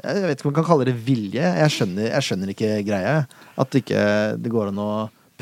Jeg 0.04 0.22
vet 0.28 0.36
ikke 0.38 0.46
om 0.46 0.52
man 0.52 0.58
kan 0.60 0.68
kalle 0.68 0.86
det 0.86 0.94
vilje. 1.08 1.42
Jeg 1.42 1.74
skjønner, 1.74 2.10
jeg 2.12 2.28
skjønner 2.28 2.52
ikke 2.54 2.70
greia. 2.86 3.16
At 3.58 3.72
det 3.74 3.82
ikke 3.82 4.04
det 4.44 4.52
går 4.54 4.70
an 4.70 4.78
å 4.84 4.90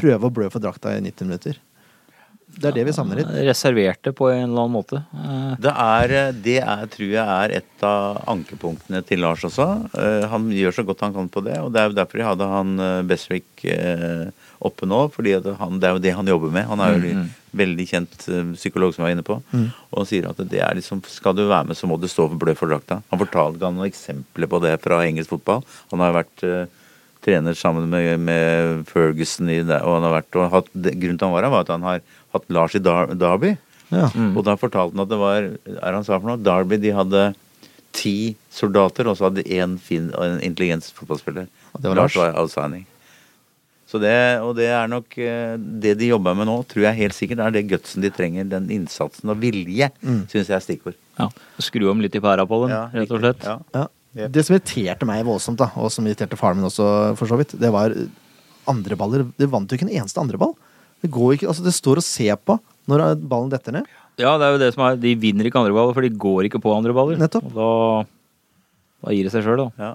prøve 0.01 0.31
å 0.31 0.33
blø 0.33 0.49
for 0.55 0.63
drakta 0.63 0.95
i 0.97 1.03
90 1.05 1.29
minutter. 1.29 1.61
Det 2.61 2.69
er 2.71 2.77
det 2.77 2.85
vi 2.91 2.93
savner 2.97 3.21
litt. 3.23 3.31
Reserverte 3.49 4.13
på 4.17 4.29
en 4.31 4.43
eller 4.51 4.63
annen 4.67 4.75
måte. 4.77 5.01
Eh, 5.17 5.55
Det 5.65 5.73
er, 5.73 6.15
det 6.45 6.59
er, 6.61 6.85
tror 6.93 7.09
jeg 7.15 7.25
er 7.25 7.57
et 7.61 7.85
av 7.87 8.21
ankepunktene 8.35 9.01
til 9.09 9.23
Lars 9.25 9.45
også. 9.49 9.67
Eh, 9.97 10.29
han 10.29 10.51
gjør 10.53 10.77
så 10.77 10.85
godt 10.89 11.01
han 11.07 11.17
kan 11.17 11.29
på 11.33 11.43
det, 11.47 11.57
og 11.65 11.73
det 11.73 11.81
er 11.83 11.89
jo 11.91 11.99
derfor 12.03 12.21
jeg 12.21 12.29
hadde 12.31 12.51
han 12.53 12.77
Beswick 13.09 13.47
Besvik 13.61 13.65
eh, 13.73 14.31
oppe 14.61 14.85
nå. 14.89 15.07
fordi 15.13 15.33
det 15.41 15.55
er 15.57 15.95
jo 15.97 16.03
det 16.05 16.13
han 16.17 16.27
jobber 16.29 16.51
med. 16.53 16.67
Han 16.69 16.81
er 16.85 16.93
jo 16.95 16.99
Mm, 17.01 17.21
mm. 17.25 17.29
veldig 17.57 17.85
kjent 17.89 18.27
eh, 18.29 18.51
psykolog 18.55 18.93
som 18.95 19.05
var 19.07 19.11
inne 19.15 19.25
på. 19.27 19.39
Og 19.57 19.97
han 20.03 20.07
sier 20.07 20.29
at 20.29 20.37
det 20.51 20.61
er 20.61 20.75
liksom, 20.77 21.01
skal 21.09 21.35
du 21.35 21.47
være 21.49 21.67
med, 21.71 21.77
så 21.79 21.89
må 21.89 21.97
du 21.99 22.07
stå 22.09 22.29
for 22.29 22.37
blø 22.39 22.55
for 22.59 22.69
drakta. 22.71 23.01
Han 23.11 23.23
fortalte 23.25 23.65
han 23.65 23.75
noen 23.79 23.89
eksempler 23.89 24.47
på 24.53 24.61
det 24.63 24.77
fra 24.85 25.01
engelsk 25.07 25.33
fotball. 25.33 25.65
Han 25.95 26.01
har 26.05 26.13
vært 26.21 26.45
eh, 26.45 26.67
trener 27.25 27.53
sammen 27.57 27.89
med, 27.93 28.21
med 28.21 28.85
Ferguson 28.89 29.49
i 29.53 29.59
det, 29.63 29.81
og 29.85 29.99
han 29.99 30.07
har 30.09 30.15
vært 30.21 30.37
og 30.41 30.51
hatt, 30.55 30.71
Grunnen 30.73 31.19
til 31.21 31.27
han 31.27 31.35
var 31.35 31.45
her, 31.45 31.53
var 31.53 31.67
at 31.67 31.73
han 31.75 31.83
har 31.89 32.01
hatt 32.33 32.49
Lars 32.53 32.75
i 32.75 32.83
Dar 32.83 33.07
Derby. 33.15 33.57
Ja. 33.91 34.09
Mm. 34.15 34.37
Og 34.39 34.45
da 34.47 34.55
fortalte 34.57 34.95
han 34.95 35.03
at 35.03 35.11
det 35.11 35.19
var 35.19 35.49
er 35.51 35.93
han 35.97 36.05
sa 36.07 36.19
for 36.21 36.29
noe? 36.31 36.39
Derby 36.47 36.77
de 36.79 36.93
hadde 36.95 37.25
ti 37.93 38.37
soldater, 38.55 39.09
og 39.11 39.17
så 39.19 39.27
hadde 39.29 39.43
én 39.51 39.73
fin 39.83 40.13
og 40.15 40.23
en 40.23 40.41
intelligent 40.47 40.87
fotballspiller. 40.95 41.49
Og 41.75 41.83
det 41.83 41.91
var 41.91 41.97
Lars 42.05 42.15
Lars. 42.15 42.21
var 42.35 42.41
outstanding. 42.45 42.87
Så 43.91 43.99
det, 43.99 44.13
og 44.47 44.53
det 44.55 44.69
er 44.71 44.87
nok 44.87 45.17
eh, 45.19 45.57
det 45.59 45.97
de 45.99 46.13
jobber 46.13 46.37
med 46.39 46.47
nå, 46.47 46.61
tror 46.71 46.85
jeg 46.87 46.95
helt 47.01 47.17
sikkert 47.17 47.41
er 47.43 47.51
det 47.57 47.65
gutsen 47.73 48.05
de 48.05 48.11
trenger. 48.15 48.47
Den 48.47 48.69
innsatsen 48.71 49.33
og 49.33 49.41
vilje, 49.43 49.89
Mm. 50.07 50.21
syns 50.31 50.47
jeg 50.47 50.55
er 50.55 50.63
stikkord. 50.63 50.95
ja. 51.19 51.27
Skru 51.59 51.89
om 51.91 51.99
litt 52.01 52.15
i 52.15 52.21
pæra 52.23 52.47
på 52.47 52.61
den, 52.69 52.71
Ja, 52.77 52.85
rett 52.95 53.11
og 53.11 53.19
slett. 53.25 53.43
Ja. 53.43 53.59
Ja. 53.75 53.89
Yep. 54.17 54.31
Det 54.33 54.45
som 54.47 54.55
irriterte 54.57 55.07
meg 55.07 55.25
voldsomt, 55.27 55.59
da, 55.59 55.69
og 55.77 55.91
som 55.91 56.07
irriterte 56.07 56.39
faren 56.39 56.57
min 56.59 56.67
også, 56.71 57.17
for 57.19 57.27
så 57.27 57.37
vidt, 57.39 57.59
det 57.59 57.71
var 57.75 57.91
andre 58.69 58.97
baller. 58.97 59.27
Det 59.39 59.51
vant 59.51 59.69
jo 59.71 59.77
ikke 59.77 59.87
en 59.91 59.97
eneste 60.03 60.19
andre 60.23 60.39
ball. 60.39 60.55
Det 61.01 61.11
går 61.13 61.37
ikke, 61.37 61.49
altså 61.51 61.65
det 61.65 61.75
står 61.77 62.03
og 62.03 62.07
ser 62.07 62.37
på 62.37 62.59
når 62.91 63.15
ballen 63.23 63.51
detter 63.53 63.77
ned. 63.79 63.89
Ja, 64.21 64.35
det 64.37 64.47
er 64.47 64.55
jo 64.55 64.61
det 64.61 64.71
som 64.75 64.85
er 64.85 64.99
De 65.01 65.15
vinner 65.17 65.47
ikke 65.49 65.61
andre 65.61 65.75
baller, 65.75 65.97
for 65.97 66.05
de 66.05 66.13
går 66.13 66.49
ikke 66.49 66.61
på 66.63 66.73
andre 66.75 66.95
baller. 66.97 67.21
Nettopp. 67.21 67.47
Og 67.51 67.57
da, 67.57 67.69
da 69.07 69.15
gir 69.17 69.29
det 69.29 69.35
seg 69.35 69.47
sjøl, 69.47 69.63
da. 69.63 69.69
Ja. 69.81 69.93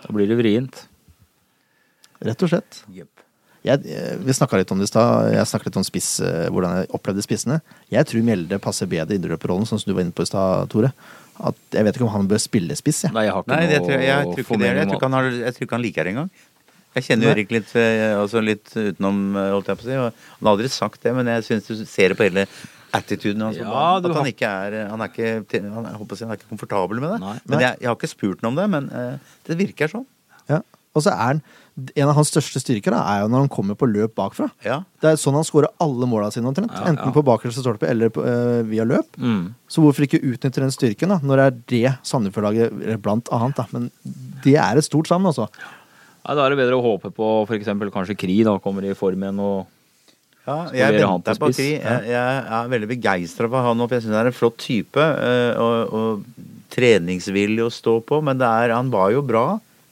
Da 0.00 0.14
blir 0.16 0.30
det 0.30 0.38
vrient. 0.40 0.84
Rett 2.24 2.44
og 2.44 2.52
slett. 2.52 2.82
Jeg, 3.60 3.82
eh, 3.92 4.14
vi 4.24 4.32
snakka 4.32 4.56
litt 4.60 4.70
om 4.72 4.80
det 4.80 4.88
i 4.88 4.90
stad. 4.90 5.34
Jeg 5.34 5.48
snakket 5.48 5.68
litt 5.68 5.80
om 5.82 5.84
spiss, 5.84 6.08
eh, 6.24 6.46
hvordan 6.52 6.78
jeg 6.78 6.92
opplevde 6.96 7.24
spissene. 7.24 7.58
Jeg 7.92 8.08
tror 8.08 8.24
Mjelde 8.24 8.60
passer 8.62 8.88
bedre 8.88 9.12
i 9.12 9.20
indreløperrollen, 9.20 9.68
sånn 9.68 9.80
som 9.82 9.90
du 9.90 9.96
var 9.96 10.06
inne 10.06 10.16
på 10.16 10.24
i 10.24 10.30
stad, 10.30 10.70
Tore. 10.72 10.92
At, 11.40 11.56
jeg 11.72 11.84
vet 11.84 11.96
ikke 11.96 12.06
om 12.06 12.14
han 12.14 12.28
bør 12.28 12.40
spille 12.40 12.76
spiss, 12.76 13.04
Ja. 13.04 13.12
Nei, 13.16 13.24
jeg 13.28 13.32
har 13.32 13.44
ikke 13.44 13.56
Nei, 13.56 13.66
det 13.68 13.80
noe 13.80 13.86
tror 13.86 13.96
jeg, 13.96 14.08
jeg 14.08 14.24
tror 14.24 14.44
ikke 14.44 14.60
det. 14.60 14.70
Jeg 14.76 14.88
tror 14.88 14.96
ikke 14.96 15.08
han, 15.08 15.18
har, 15.18 15.30
jeg 15.40 15.54
tror 15.56 15.66
ikke 15.66 15.76
han 15.76 15.84
liker 15.84 16.04
det 16.04 16.12
engang. 16.14 16.30
Jeg 16.96 17.04
kjenner 17.06 17.28
jo 17.28 17.32
Erik 17.36 17.52
litt, 17.54 17.70
eh, 17.78 18.16
altså 18.18 18.40
litt 18.42 18.72
utenom, 18.74 19.20
eh, 19.38 19.50
holdt 19.54 19.68
jeg 19.70 19.78
på 19.78 19.84
å 19.84 19.88
si. 19.88 19.94
Han 19.94 20.12
har 20.48 20.52
aldri 20.56 20.68
sagt 20.74 21.02
det, 21.06 21.14
men 21.14 21.26
jeg 21.26 21.46
syns 21.46 21.68
du 21.70 21.84
ser 21.86 22.08
det 22.10 22.18
på 22.18 22.26
hele 22.26 22.46
attituden 22.92 23.44
hans. 23.46 23.56
Altså, 23.56 23.70
Ja, 23.70 23.96
at 23.96 24.02
han 24.02 24.12
har- 24.12 24.32
ikke 24.32 24.50
er 24.50 24.88
Han 24.88 25.00
er 25.00 25.08
ikke, 25.08 25.60
han, 25.70 25.84
jeg 25.84 25.94
håper 26.00 26.14
å 26.14 26.18
si, 26.18 26.24
han 26.24 26.32
er 26.32 26.36
ikke 26.40 26.50
komfortabel 26.56 27.00
med 27.00 27.10
det. 27.12 27.20
Nei. 27.20 27.38
Men 27.46 27.60
jeg, 27.60 27.78
jeg 27.80 27.86
har 27.88 27.96
ikke 27.96 28.08
spurt 28.16 28.40
ham 28.42 28.50
om 28.50 28.56
det, 28.56 28.68
men 28.70 28.90
uh, 28.90 29.18
det 29.46 29.56
virker 29.58 29.88
sånn. 29.88 30.06
Ja. 30.48 30.62
Og 30.96 31.02
så 31.04 31.12
er 31.12 31.16
han 31.22 31.42
En 31.96 32.08
av 32.10 32.16
hans 32.16 32.28
største 32.28 32.58
styrker 32.60 32.90
da, 32.90 32.98
er 33.08 33.20
jo 33.22 33.28
når 33.30 33.46
han 33.46 33.48
kommer 33.48 33.74
på 33.78 33.86
løp 33.88 34.12
bakfra. 34.18 34.50
Ja. 34.66 34.82
Det 35.00 35.12
er 35.12 35.16
sånn 35.16 35.32
han 35.38 35.44
scorer 35.46 35.70
alle 35.80 36.04
måla 36.04 36.30
sine 36.30 36.44
omtrent. 36.50 36.68
Ja, 36.74 36.90
Enten 36.90 37.06
ja. 37.06 37.12
på 37.14 37.22
bakerste 37.24 37.62
stolpe 37.62 37.88
eller 37.88 38.10
på, 38.10 38.20
øh, 38.26 38.66
via 38.68 38.84
løp. 38.84 39.06
Mm. 39.16 39.54
Så 39.70 39.80
hvorfor 39.80 40.04
ikke 40.04 40.20
utnytte 40.20 40.60
den 40.60 40.68
styrken, 40.74 41.08
da, 41.08 41.18
når 41.24 41.36
det 41.40 41.46
er 41.46 41.56
det 41.72 41.98
Sandefjord-laget 42.04 43.00
Blant 43.00 43.30
annet, 43.32 43.56
da. 43.56 43.64
Men 43.72 43.90
det 44.44 44.56
er 44.60 44.76
et 44.76 44.84
stort 44.84 45.06
savn, 45.08 45.24
altså. 45.24 45.48
Nei, 46.26 46.34
Da 46.36 46.44
er 46.46 46.52
det 46.54 46.58
bedre 46.60 46.76
å 46.78 46.84
håpe 46.84 47.10
på 47.16 47.28
f.eks. 47.48 47.70
kanskje 47.94 48.16
Kri 48.18 48.42
da 48.46 48.58
kommer 48.62 48.84
i 48.84 48.94
form 48.98 49.22
igjen 49.24 49.40
og 49.40 49.66
Ja, 50.46 50.58
jeg 50.74 50.98
venter 51.00 51.38
på? 51.40 51.50
Kri. 51.54 51.70
Jeg, 51.78 52.06
jeg 52.10 52.44
er 52.58 52.70
veldig 52.72 52.88
begeistra 52.90 53.48
for 53.52 53.62
han 53.68 53.78
for 53.86 53.94
jeg 53.96 54.02
syns 54.06 54.16
han 54.16 54.24
er 54.26 54.30
en 54.32 54.36
flott 54.40 54.56
type. 54.60 55.00
eh, 55.00 55.52
Og, 55.60 55.94
og 55.94 56.24
treningsvillig 56.70 57.64
å 57.66 57.72
stå 57.72 57.96
på. 58.06 58.20
Men 58.24 58.38
det 58.40 58.46
er, 58.46 58.72
han 58.76 58.90
var 58.92 59.10
jo 59.14 59.22
bra 59.26 59.44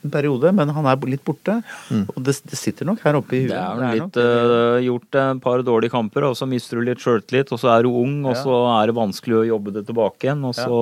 en 0.07 0.13
periode, 0.15 0.53
men 0.55 0.71
han 0.71 0.87
er 0.87 1.01
litt 1.11 1.25
borte. 1.27 1.57
Og 1.91 2.21
det, 2.23 2.37
det 2.47 2.59
sitter 2.59 2.87
nok 2.87 3.01
her 3.03 3.17
oppe 3.19 3.35
i 3.35 3.41
huet. 3.49 3.51
Det 3.51 3.59
er 3.59 3.83
er 3.89 3.97
litt 3.99 4.19
eh, 4.23 4.77
gjort 4.87 5.19
et 5.19 5.41
par 5.43 5.65
dårlige 5.67 5.91
kamper, 5.91 6.29
og 6.31 6.37
så 6.39 6.47
mister 6.47 6.79
du 6.79 6.87
litt 6.87 7.03
sjøltillit, 7.03 7.51
og 7.53 7.59
så 7.59 7.73
er 7.75 7.83
du 7.83 7.91
ung, 7.91 8.21
og 8.25 8.37
Ja. 8.37 8.43
så 8.45 8.61
er 8.77 8.87
det 8.93 8.95
vanskelig 9.01 9.41
å 9.41 9.47
jobbe 9.51 9.75
det 9.75 9.83
tilbake 9.91 10.29
igjen, 10.29 10.45
og 10.47 10.55
så 10.55 10.79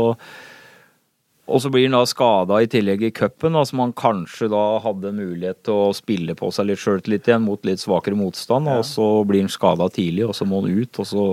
Og 1.46 1.61
så 1.62 1.70
blir 1.70 1.85
han 1.87 1.94
da 1.94 2.00
skada 2.11 2.56
i 2.59 2.66
tillegg 2.66 3.02
i 3.06 3.11
cupen, 3.14 3.52
som 3.54 3.64
så 3.70 3.76
man 3.78 3.92
kanskje 3.94 4.48
da 4.50 4.64
hadde 4.82 5.12
mulighet 5.14 5.61
til 5.68 5.74
å 5.74 5.92
spille 5.94 6.35
på 6.35 6.48
seg 6.52 6.66
litt 6.66 6.80
sjøltillit 6.82 7.28
igjen 7.30 7.44
mot 7.46 7.62
litt 7.64 7.78
svakere 7.78 8.16
motstand, 8.18 8.66
Ja. 8.66 8.78
og 8.80 8.85
så 8.85 9.24
blir 9.24 9.40
han 9.44 9.48
skada 9.48 9.87
tidlig, 9.88 10.26
og 10.26 10.35
så 10.35 10.44
må 10.44 10.62
han 10.64 10.74
ut, 10.82 10.98
og 10.98 11.06
så 11.06 11.26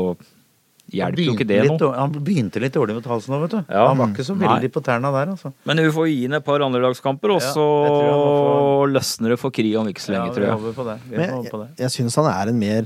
hjelper 0.94 1.24
jo 1.26 1.34
ikke 1.34 1.48
det 1.50 1.60
noe. 1.66 1.96
Han 1.98 2.12
begynte 2.14 2.62
litt 2.62 2.76
dårlig 2.78 2.94
mot 3.00 3.06
halsen 3.10 3.34
nå, 3.34 3.40
vet 3.42 3.56
du. 3.56 3.62
Ja. 3.74 3.88
Han 3.90 3.98
var 3.98 4.12
ikke 4.14 4.26
så 4.28 4.36
Nei. 4.38 4.46
veldig 4.52 4.70
på 4.76 4.84
tærne 4.86 5.10
der, 5.16 5.32
altså. 5.34 5.54
Men 5.66 5.78
vi 5.82 5.90
får 5.98 6.08
gi 6.12 6.24
inn 6.28 6.34
et 6.38 6.46
par 6.46 6.60
andrelagskamper, 6.62 7.34
og 7.34 7.42
så 7.42 7.66
ja, 7.66 8.14
tror 8.14 8.94
løsner 8.94 9.34
det 9.34 9.40
for 9.42 9.50
Kri 9.56 9.74
om 9.80 9.88
ikke 9.90 10.04
så 10.04 10.14
lenge, 10.14 10.28
Ja, 10.30 10.34
tror 10.38 10.46
jeg. 10.46 10.58
håper 10.60 10.74
på 10.78 10.86
det. 10.92 10.98
Vi 11.10 11.18
Men 11.18 11.30
håper 11.30 11.44
jeg, 11.44 11.52
på 11.52 11.62
det. 11.64 11.70
jeg, 11.74 11.80
jeg 11.88 11.96
syns 11.98 12.16
han 12.22 12.30
er 12.30 12.50
en 12.54 12.60
mer 12.60 12.86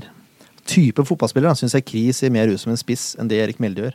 type 0.64 1.04
fotballspiller. 1.04 1.48
Han 1.52 1.56
syns 1.60 1.74
jeg 1.76 1.84
Kri 1.84 2.06
ser 2.12 2.30
mer 2.30 2.48
ut 2.48 2.60
som 2.60 2.70
en 2.72 2.80
spiss 2.80 3.16
enn 3.20 3.28
det 3.28 3.36
Erik 3.44 3.60
Melde 3.60 3.84
gjør. 3.84 3.94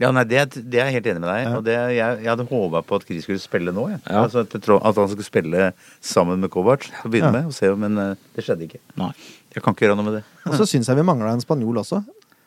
Ja, 0.00 0.08
nei, 0.16 0.22
det, 0.24 0.38
er- 0.40 0.62
det 0.72 0.78
er 0.80 0.86
jeg 0.88 0.94
helt 0.96 1.08
enig 1.12 1.20
med 1.20 1.28
deg 1.28 1.40
i. 1.44 1.48
Og 1.58 1.64
det, 1.66 1.74
jeg, 1.92 2.20
jeg 2.24 2.30
hadde 2.30 2.46
håpa 2.48 2.80
på 2.88 2.96
at 2.96 3.02
Chris 3.04 3.26
skulle 3.26 3.42
spille 3.42 3.72
nå. 3.76 3.82
Jeg. 3.92 4.00
Ja. 4.06 4.22
Altså, 4.24 4.46
at, 4.46 4.54
tro- 4.64 4.78
at 4.80 4.96
han 5.02 5.10
skulle 5.12 5.26
spille 5.28 5.66
sammen 6.00 6.40
med 6.40 6.50
Kovac 6.54 6.86
til 6.88 7.04
å 7.04 7.12
begynne 7.12 7.28
Ja. 7.28 7.36
med. 7.36 7.50
Og 7.50 7.56
se, 7.56 7.68
men 7.76 7.98
uh, 8.00 8.14
det 8.36 8.44
skjedde 8.46 8.64
ikke. 8.64 8.80
Nei. 8.96 9.10
Jeg 9.52 9.62
kan 9.66 9.74
ikke 9.76 9.84
gjøre 9.88 9.98
noe 10.00 10.06
med 10.08 10.16
det. 10.20 10.24
Og 10.48 10.56
så 10.56 10.66
syns 10.70 10.88
jeg 10.88 10.96
vi 10.96 11.04
mangla 11.04 11.34
en 11.36 11.44
spanjol 11.44 11.82
også. 11.84 12.00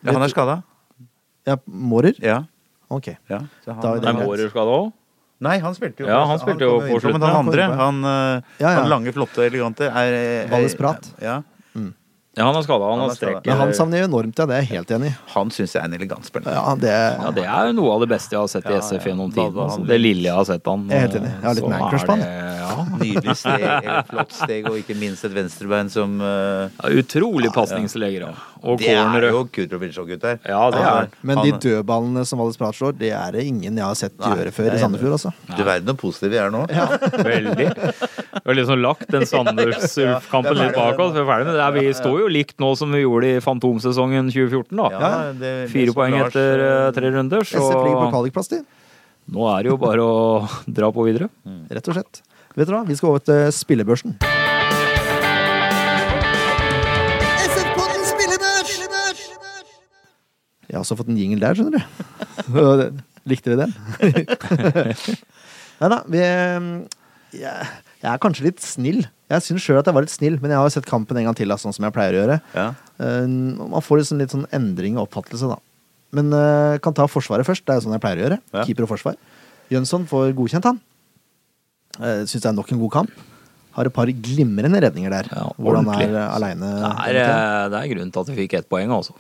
Ja, 0.04 0.16
han 0.18 0.26
er 0.26 0.34
skada. 0.34 0.58
Ja, 1.48 1.58
Mårer? 1.70 2.18
Ja. 2.24 2.42
Ok. 2.90 3.14
ja. 3.30 3.44
Så 3.64 3.74
han, 3.78 3.82
Da 3.86 3.94
er 4.02 4.10
Er. 4.12 4.20
Mårer 4.26 4.50
skada 4.50 4.74
òg? 4.82 4.92
Nei, 5.44 5.58
han 5.60 5.74
spilte 5.76 6.06
jo 6.06 6.08
Ja, 6.08 6.22
han 6.30 6.40
spilte 6.40 6.64
jo 6.64 6.78
på 6.80 7.00
slutten. 7.04 7.20
Men 7.20 7.28
han 7.28 7.40
andre, 7.44 7.64
han, 7.76 7.98
eh, 8.08 8.52
Ja, 8.64 8.70
ja. 8.70 8.76
han 8.80 8.90
lange, 8.90 9.12
flotte, 9.12 9.44
elegante 9.44 9.90
er, 9.90 10.14
er 10.46 10.48
Valles 10.52 10.76
Prat. 10.80 11.10
Ja. 11.22 11.42
Ja, 12.34 12.48
han 12.48 12.56
er 12.58 12.64
skada. 12.66 12.88
Han 12.90 13.00
Han 13.00 13.10
har 13.10 13.42
Men 13.46 13.58
han 13.58 13.74
savner 13.78 14.00
jeg 14.00 14.10
enormt, 14.10 14.40
ja. 14.40 14.46
Det 14.50 14.56
er 14.56 14.64
jeg 14.64 14.70
helt 14.72 14.92
enig 14.96 15.12
i. 15.12 15.14
Han 15.36 15.52
syns 15.54 15.76
jeg 15.76 15.84
er 15.84 15.86
en 15.86 15.94
elegant 15.94 16.26
spiller. 16.26 16.56
Ja, 16.56 16.74
det 16.74 16.94
Ja, 16.94 17.32
det 17.36 17.44
er 17.46 17.68
jo 17.70 17.76
noe 17.78 17.92
av 17.94 18.02
det 18.02 18.10
beste 18.10 18.34
jeg 18.34 18.42
har 18.42 18.50
sett 18.50 18.66
i 18.66 18.74
Ja, 18.74 18.80
SF 18.82 19.06
gjennom 19.06 19.30
ja, 19.30 19.36
tiden. 19.36 19.60
Altså. 19.68 19.86
Det 19.92 20.00
lille 20.02 20.26
jeg 20.26 20.40
har 20.40 20.48
sett 20.50 20.72
han. 20.72 20.88
Jeg 20.90 20.98
er 20.98 21.06
helt 21.06 21.20
enig. 21.20 21.34
Jeg 21.36 21.46
har 21.46 21.60
litt 21.60 21.70
man-crush 21.76 22.08
på 22.10 22.16
han. 22.18 22.26
Ja. 22.64 22.72
Nydelig 23.04 23.38
steg, 23.38 23.68
flott 24.10 24.34
steg, 24.34 24.72
og 24.72 24.80
ikke 24.82 24.98
minst 24.98 25.28
et 25.30 25.36
venstrebein 25.36 25.94
som 25.94 26.18
uh... 26.24 26.74
Ja, 26.82 26.94
utrolig 27.04 27.54
pasningslegger, 27.54 28.26
ja. 28.32 28.34
Og 28.64 28.78
Det 28.80 28.88
er 28.94 28.96
cornere. 29.04 29.30
jo 29.36 29.42
Kutrovic-gutter. 29.52 30.38
Ja, 30.48 30.60
det 30.72 30.80
er. 30.88 31.08
Men 31.22 31.42
de 31.44 31.52
dødballene 31.66 32.22
som 32.26 32.40
Valles 32.40 32.56
Prat 32.58 32.74
slår, 32.78 32.94
det 32.98 33.10
er 33.12 33.32
det 33.36 33.44
ingen 33.44 33.76
jeg 33.76 33.84
har 33.84 33.96
sett 34.00 34.14
Nei, 34.20 34.30
gjøre 34.38 34.54
før 34.56 34.70
i 34.70 34.72
er. 34.72 34.78
Sandefjord, 34.80 35.16
altså. 35.18 35.34
Du 35.58 35.64
verden 35.68 35.90
hvor 35.92 35.98
positive 36.06 36.32
vi 36.32 36.40
er 36.40 36.54
nå. 36.54 36.62
Veldig. 37.28 37.68
Vi 37.68 38.48
har 38.48 38.56
liksom 38.56 38.80
lagt 38.82 39.08
den 39.12 39.26
Sanders-kampen 39.28 40.58
litt 40.62 40.76
bak 40.78 41.00
oss. 41.04 41.14
Vi 41.16 41.20
er 41.20 41.28
ferdig 41.28 41.50
med 41.50 41.60
det. 41.60 41.68
Vi 41.76 41.94
står 42.00 42.20
jo 42.24 42.28
likt 42.32 42.56
nå 42.64 42.72
som 42.80 42.92
vi 42.96 43.04
gjorde 43.04 43.34
i 43.36 43.42
Fantomsesongen 43.44 44.32
2014, 44.32 44.78
da. 44.80 45.32
Det- 45.44 45.70
Fire 45.74 45.94
poeng 45.96 46.16
Lars, 46.18 46.32
etter 46.32 46.64
eh, 46.64 46.88
eh, 46.88 46.92
tre 46.96 47.12
runder, 47.12 47.44
så 47.44 47.60
SF 47.60 47.84
ligger 47.84 48.00
på 48.00 48.12
kvalikplass, 48.16 48.48
de. 48.56 48.62
nå 49.32 49.48
er 49.58 49.64
det 49.64 49.70
jo 49.74 49.78
bare 49.78 50.00
å 50.08 50.48
dra 50.80 50.92
på 50.92 51.04
videre. 51.08 51.30
Rett 51.70 51.88
og 51.92 51.96
slett. 52.00 52.22
Vet 52.56 52.68
du 52.68 52.74
hva, 52.76 52.86
vi 52.88 52.96
skal 52.96 53.10
over 53.16 53.20
til 53.28 53.52
spillebørsen. 53.52 54.18
Jeg 60.74 60.80
har 60.80 60.82
også 60.82 60.98
fått 60.98 61.12
en 61.14 61.20
jingle 61.20 61.38
der, 61.44 61.54
skjønner 61.54 61.78
du. 61.78 63.02
Likte 63.30 63.54
dere 63.54 63.68
den? 63.70 63.74
Nei 65.84 65.90
da, 65.94 66.00
vi 66.10 66.22
jeg, 67.38 67.68
jeg 68.02 68.10
er 68.10 68.22
kanskje 68.22 68.48
litt 68.48 68.62
snill. 68.62 69.04
Jeg 69.32 69.46
syns 69.46 69.64
sjøl 69.66 69.80
at 69.80 69.88
jeg 69.90 69.96
var 69.96 70.06
litt 70.06 70.14
snill, 70.14 70.36
men 70.42 70.52
jeg 70.54 70.60
har 70.60 70.68
jo 70.68 70.74
sett 70.76 70.90
kampen 70.90 71.18
en 71.18 71.30
gang 71.30 71.38
til, 71.38 71.50
da, 71.50 71.58
sånn 71.62 71.74
som 71.76 71.86
jeg 71.88 71.96
pleier 71.96 72.18
å 72.18 72.20
gjøre. 72.24 72.40
Ja. 72.54 72.66
Eh, 73.02 73.30
man 73.30 73.86
får 73.86 74.02
liksom 74.02 74.22
litt 74.22 74.34
sånn 74.34 74.48
endring 74.54 74.98
i 74.98 75.02
oppfattelse, 75.02 75.50
da. 75.50 75.58
Men 76.14 76.30
eh, 76.38 76.80
kan 76.84 76.94
ta 76.98 77.08
Forsvaret 77.10 77.48
først. 77.48 77.66
Det 77.66 77.74
er 77.74 77.80
jo 77.80 77.88
sånn 77.88 77.96
jeg 77.96 78.04
pleier 78.04 78.22
å 78.22 78.26
gjøre. 78.28 78.40
Ja. 78.54 78.66
Keeper 78.68 78.86
og 78.86 78.92
forsvar. 78.94 79.18
Jønsson 79.74 80.06
får 80.10 80.34
godkjent, 80.38 80.68
han. 80.70 80.82
Uh, 82.00 82.26
Syns 82.26 82.42
det 82.42 82.50
er 82.50 82.58
nok 82.58 82.72
en 82.74 82.82
god 82.84 82.94
kamp. 82.94 83.22
Har 83.74 83.90
et 83.90 83.94
par 83.94 84.10
glimrende 84.10 84.82
redninger 84.84 85.14
der. 85.14 85.30
Ja, 85.34 85.48
hvor 85.58 85.78
han 85.80 85.90
er 85.96 86.14
uh, 86.14 86.36
aleine. 86.36 86.70
Det 86.70 87.22
eh, 87.24 87.70
det 87.74 87.80
er 87.80 87.92
grunnen 87.94 88.14
til 88.14 88.22
at 88.22 88.30
vi 88.30 88.38
fikk 88.44 88.58
ett 88.60 88.70
poeng, 88.70 88.94
altså. 88.94 89.16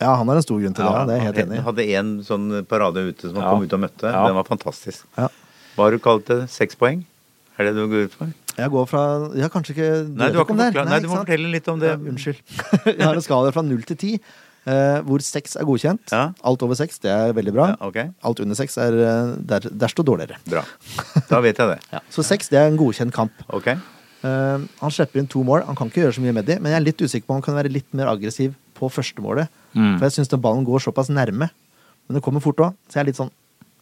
Ja, 0.00 0.14
han 0.20 0.28
har 0.28 0.36
en 0.36 0.44
stor 0.44 0.60
grunn 0.60 0.74
til 0.76 0.84
det. 0.84 0.90
Ja, 0.92 0.98
Ja, 1.00 1.04
det 1.08 1.12
er 1.14 1.20
jeg 1.22 1.26
helt 1.30 1.42
enig 1.46 1.58
i. 1.58 1.64
Hadde 1.64 1.84
en 2.00 2.10
sånn 2.26 2.46
parade 2.68 3.00
ute 3.08 3.20
som 3.30 3.34
han 3.36 3.44
Ja. 3.44 3.50
kom 3.54 3.62
ut 3.64 3.72
og 3.72 3.80
møtte. 3.80 4.02
Ja. 4.12 4.26
Den 4.26 4.34
var 4.36 4.44
fantastisk. 4.44 5.04
Ja. 5.16 5.28
Hva 5.76 5.84
har 5.84 5.90
du 5.92 5.98
kalt 5.98 6.26
det? 6.26 6.50
Seks 6.50 6.74
poeng? 6.76 7.04
Er 7.58 7.64
det 7.64 7.74
det 7.74 7.84
du 7.86 7.88
går 7.88 8.04
ut 8.10 8.12
for? 8.12 8.26
Jeg 8.56 8.70
går 8.72 8.86
fra 8.88 9.02
Ja, 9.36 9.48
kanskje 9.48 9.72
ikke 9.76 9.88
Nei, 10.08 10.30
du, 10.32 10.36
har 10.38 10.44
vet 10.44 10.46
ikke 10.46 10.50
om 10.50 10.56
det 10.60 10.66
forklart, 10.74 10.88
nei, 10.88 11.00
du 11.00 11.08
må 11.08 11.14
sant? 11.16 11.26
fortelle 11.28 11.50
litt 11.52 11.68
om 11.68 11.78
det. 11.80 11.88
Ja, 11.88 11.96
unnskyld. 11.96 12.36
jeg 12.98 13.02
har 13.06 13.14
en 13.14 13.20
skala 13.24 13.52
fra 13.52 13.62
null 13.64 13.82
til 13.88 13.96
ti, 13.96 14.12
eh, 14.66 15.00
hvor 15.00 15.20
seks 15.24 15.56
er 15.56 15.64
godkjent. 15.64 16.12
Ja. 16.12 16.32
Alt 16.44 16.62
over 16.62 16.74
seks, 16.76 16.98
det 17.00 17.10
er 17.10 17.32
veldig 17.32 17.52
bra. 17.56 17.66
Ja, 17.72 17.76
okay. 17.88 18.10
Alt 18.22 18.40
under 18.40 18.54
seks 18.56 18.76
er 18.76 18.92
eh, 18.92 19.34
der, 19.40 19.60
der 19.72 19.88
står 19.88 20.04
dårligere. 20.04 20.36
bra. 20.48 20.64
Da 21.28 21.40
vet 21.40 21.56
jeg 21.56 21.68
det. 21.76 22.00
Så 22.12 22.22
seks, 22.24 22.48
det 22.52 22.58
er 22.60 22.68
en 22.68 22.76
godkjent 22.76 23.12
kamp. 23.16 23.32
Ok? 23.48 23.72
Uh, 24.24 24.64
han 24.80 24.90
slipper 24.90 25.20
inn 25.20 25.28
to 25.28 25.42
mål. 25.44 25.62
Han 25.68 25.76
kan 25.76 25.88
ikke 25.88 26.02
gjøre 26.04 26.16
så 26.16 26.20
mye 26.24 26.32
med 26.34 26.46
de, 26.48 26.56
men 26.60 26.72
jeg 26.72 26.80
er 26.80 26.84
litt 26.84 27.00
usikker 27.04 27.26
på 27.28 27.32
om 27.36 27.36
han 27.40 27.42
kan 27.46 27.54
være 27.54 27.70
litt 27.72 27.88
mer 27.94 28.08
aggressiv 28.08 28.54
på 28.76 28.88
førstemålet. 28.92 29.48
Mm. 29.74 29.96
For 29.98 30.06
jeg 30.08 30.16
syns 30.18 30.32
den 30.32 30.42
ballen 30.44 30.66
går 30.68 30.84
såpass 30.86 31.10
nærme. 31.12 31.50
Men 32.06 32.18
det 32.18 32.22
kommer 32.22 32.44
fort 32.44 32.60
òg, 32.62 32.74
så 32.86 33.00
jeg 33.00 33.06
er 33.06 33.08
litt 33.10 33.18
sånn 33.18 33.32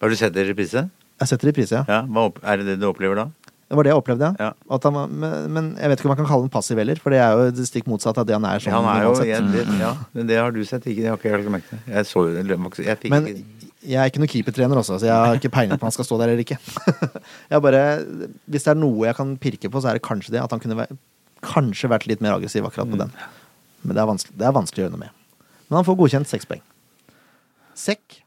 Har 0.00 0.08
du 0.12 0.16
sett 0.16 0.32
det 0.34 0.46
i 0.46 0.50
reprise? 0.52 0.86
Jeg 1.20 1.30
setter 1.30 1.50
det 1.50 1.52
i 1.54 1.58
pris, 1.60 1.70
ja. 1.74 1.84
Ja, 1.88 2.02
hva 2.08 2.30
Er 2.42 2.62
det 2.62 2.72
det 2.72 2.78
du 2.82 2.86
opplever 2.88 3.18
da? 3.20 3.26
Det 3.64 3.76
var 3.78 3.86
det 3.86 3.92
jeg 3.94 3.98
opplevde, 4.00 4.28
ja. 4.38 4.48
Han, 4.70 4.96
men, 5.18 5.34
men 5.54 5.68
jeg 5.80 5.90
vet 5.90 6.00
ikke 6.00 6.06
om 6.08 6.12
man 6.12 6.18
kan 6.20 6.26
kalle 6.28 6.44
den 6.44 6.52
passiv 6.52 6.78
heller, 6.78 6.98
for 7.00 7.14
det 7.14 7.20
er 7.24 7.32
jo 7.34 7.46
det 7.56 7.64
stikk 7.66 7.86
motsatt 7.90 8.18
av 8.20 8.26
det 8.28 8.34
han 8.36 8.44
er. 8.46 8.60
Sånn, 8.62 8.74
han 8.76 8.88
er 8.92 9.06
jo, 9.06 9.14
jeg, 9.24 9.46
det, 9.54 9.62
ja, 9.80 9.92
men 10.14 10.28
det 10.28 10.36
har 10.38 10.52
du 10.54 10.60
sett, 10.68 10.84
ikke? 10.90 11.00
Det 11.02 11.08
har 11.10 11.16
ikke 11.18 11.30
jeg 11.30 11.40
lagt 11.40 11.52
merke 11.54 11.70
til. 11.70 11.80
Jeg 11.94 12.08
så 12.10 12.24
jo 12.28 12.34
det. 12.36 13.08
Men 13.14 13.30
jeg 13.84 13.98
er 14.00 14.10
ikke 14.12 14.20
noen 14.22 14.30
keepertrener 14.32 14.80
også, 14.80 14.98
så 15.00 15.08
jeg 15.08 15.16
har 15.16 15.40
ikke 15.40 15.50
peiling 15.56 15.80
på 15.80 15.84
om 15.84 15.88
han 15.90 15.96
skal 15.96 16.06
stå 16.08 16.18
der 16.20 16.34
eller 16.34 16.44
ikke. 16.44 16.58
jeg 17.52 17.64
bare, 17.66 17.82
Hvis 18.52 18.68
det 18.68 18.72
er 18.74 18.78
noe 18.80 19.08
jeg 19.08 19.18
kan 19.18 19.32
pirke 19.42 19.72
på, 19.72 19.82
så 19.82 19.90
er 19.90 19.98
det 19.98 20.04
kanskje 20.06 20.36
det. 20.36 20.44
At 20.44 20.54
han 20.54 20.62
kunne 20.62 20.78
vært, 20.84 20.94
kanskje 21.44 21.90
vært 21.92 22.06
litt 22.08 22.22
mer 22.24 22.36
aggressiv 22.36 22.68
akkurat 22.68 22.88
Mm. 22.88 22.94
på 22.94 23.00
den. 23.02 23.16
Men 23.84 23.94
det 23.96 24.02
er, 24.02 24.08
vanskelig, 24.10 24.36
det 24.40 24.48
er 24.48 24.56
vanskelig 24.56 24.82
å 24.82 24.86
gjøre 24.86 24.96
noe 24.96 25.04
med. 25.06 25.16
Men 25.68 25.78
han 25.80 25.86
får 25.88 25.98
godkjent 26.00 26.30
seks 26.30 26.48
poeng. 26.48 26.62
Sekk 27.74 28.20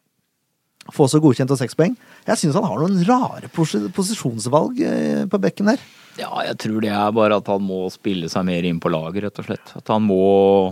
får 0.94 1.10
også 1.10 1.20
godkjent 1.24 1.52
og 1.52 1.60
seks 1.60 1.76
poeng. 1.76 1.96
Jeg 2.28 2.40
syns 2.40 2.56
han 2.56 2.68
har 2.68 2.80
noen 2.80 3.02
rare 3.08 3.50
pos 3.52 3.74
posisjonsvalg 3.96 4.80
eh, 4.88 5.24
på 5.28 5.40
bekken 5.44 5.74
her. 5.74 5.82
Ja, 6.18 6.32
jeg 6.48 6.56
tror 6.64 6.80
det 6.82 6.90
er 6.90 7.12
bare 7.14 7.38
at 7.38 7.50
han 7.52 7.62
må 7.62 7.84
spille 7.94 8.30
seg 8.32 8.46
mer 8.48 8.66
inn 8.66 8.80
på 8.82 8.90
laget, 8.90 9.20
rett 9.28 9.42
og 9.44 9.46
slett. 9.50 9.74
At 9.78 9.92
han 9.94 10.02
må 10.08 10.18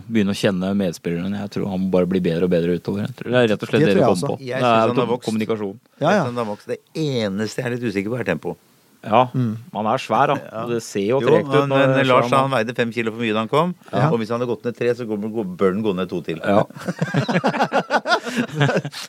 begynne 0.08 0.34
å 0.34 0.38
kjenne 0.40 0.72
medspillerne. 0.78 1.44
Jeg 1.44 1.52
tror 1.54 1.68
han 1.70 1.84
må 1.84 1.92
bare 1.94 2.10
bli 2.10 2.22
bedre 2.26 2.48
og 2.48 2.54
bedre 2.56 2.78
utover. 2.80 3.06
Jeg 3.06 3.18
tror 3.20 3.36
det 3.36 3.42
er 3.44 3.52
rett 3.54 3.66
og 3.68 3.70
slett 3.70 3.84
Det 3.84 3.90
det, 3.92 3.98
du 3.98 4.00
det 4.00 4.08
kommer 4.08 4.32
på. 4.32 4.38
Jeg 4.42 4.64
Det 4.64 4.72
er 4.72 4.88
han 4.90 5.02
har 5.04 5.12
vokst. 5.12 5.28
kommunikasjon. 5.28 5.76
Ja, 6.00 6.16
ja. 6.16 6.24
Han 6.30 6.40
har 6.42 6.50
vokst. 6.50 6.72
Det 6.72 6.80
eneste 6.98 7.62
jeg 7.62 7.68
er 7.70 7.76
litt 7.76 7.86
usikker 7.86 8.16
på, 8.16 8.20
er 8.24 8.32
tempo. 8.32 8.56
Ja, 9.06 9.22
han 9.30 9.86
er 9.92 9.98
svær, 10.02 10.28
da. 10.34 10.36
Ja. 10.50 10.64
Det 10.70 10.80
ser 10.84 11.06
jo 11.12 11.20
tregt 11.22 11.46
ut. 11.46 11.54
han, 11.54 11.70
når 11.70 11.92
men 11.96 12.08
Lars 12.10 12.30
sa 12.30 12.38
han- 12.42 12.50
han 12.50 12.56
veide 12.58 12.76
fem 12.76 12.92
kilo 12.92 13.12
for 13.14 13.22
mye 13.22 13.34
da 13.36 13.40
han 13.44 13.52
kom. 13.52 13.76
Ja. 13.94 14.10
Og 14.10 14.18
hvis 14.20 14.30
han 14.34 14.40
hadde 14.42 14.50
gått 14.50 14.66
ned 14.66 14.76
tre, 14.80 14.90
så 14.98 15.06
bør 15.06 15.72
den 15.76 15.84
gå 15.86 15.94
ned 15.96 16.10
to 16.10 16.22
til. 16.26 16.40
Ja. 16.42 16.64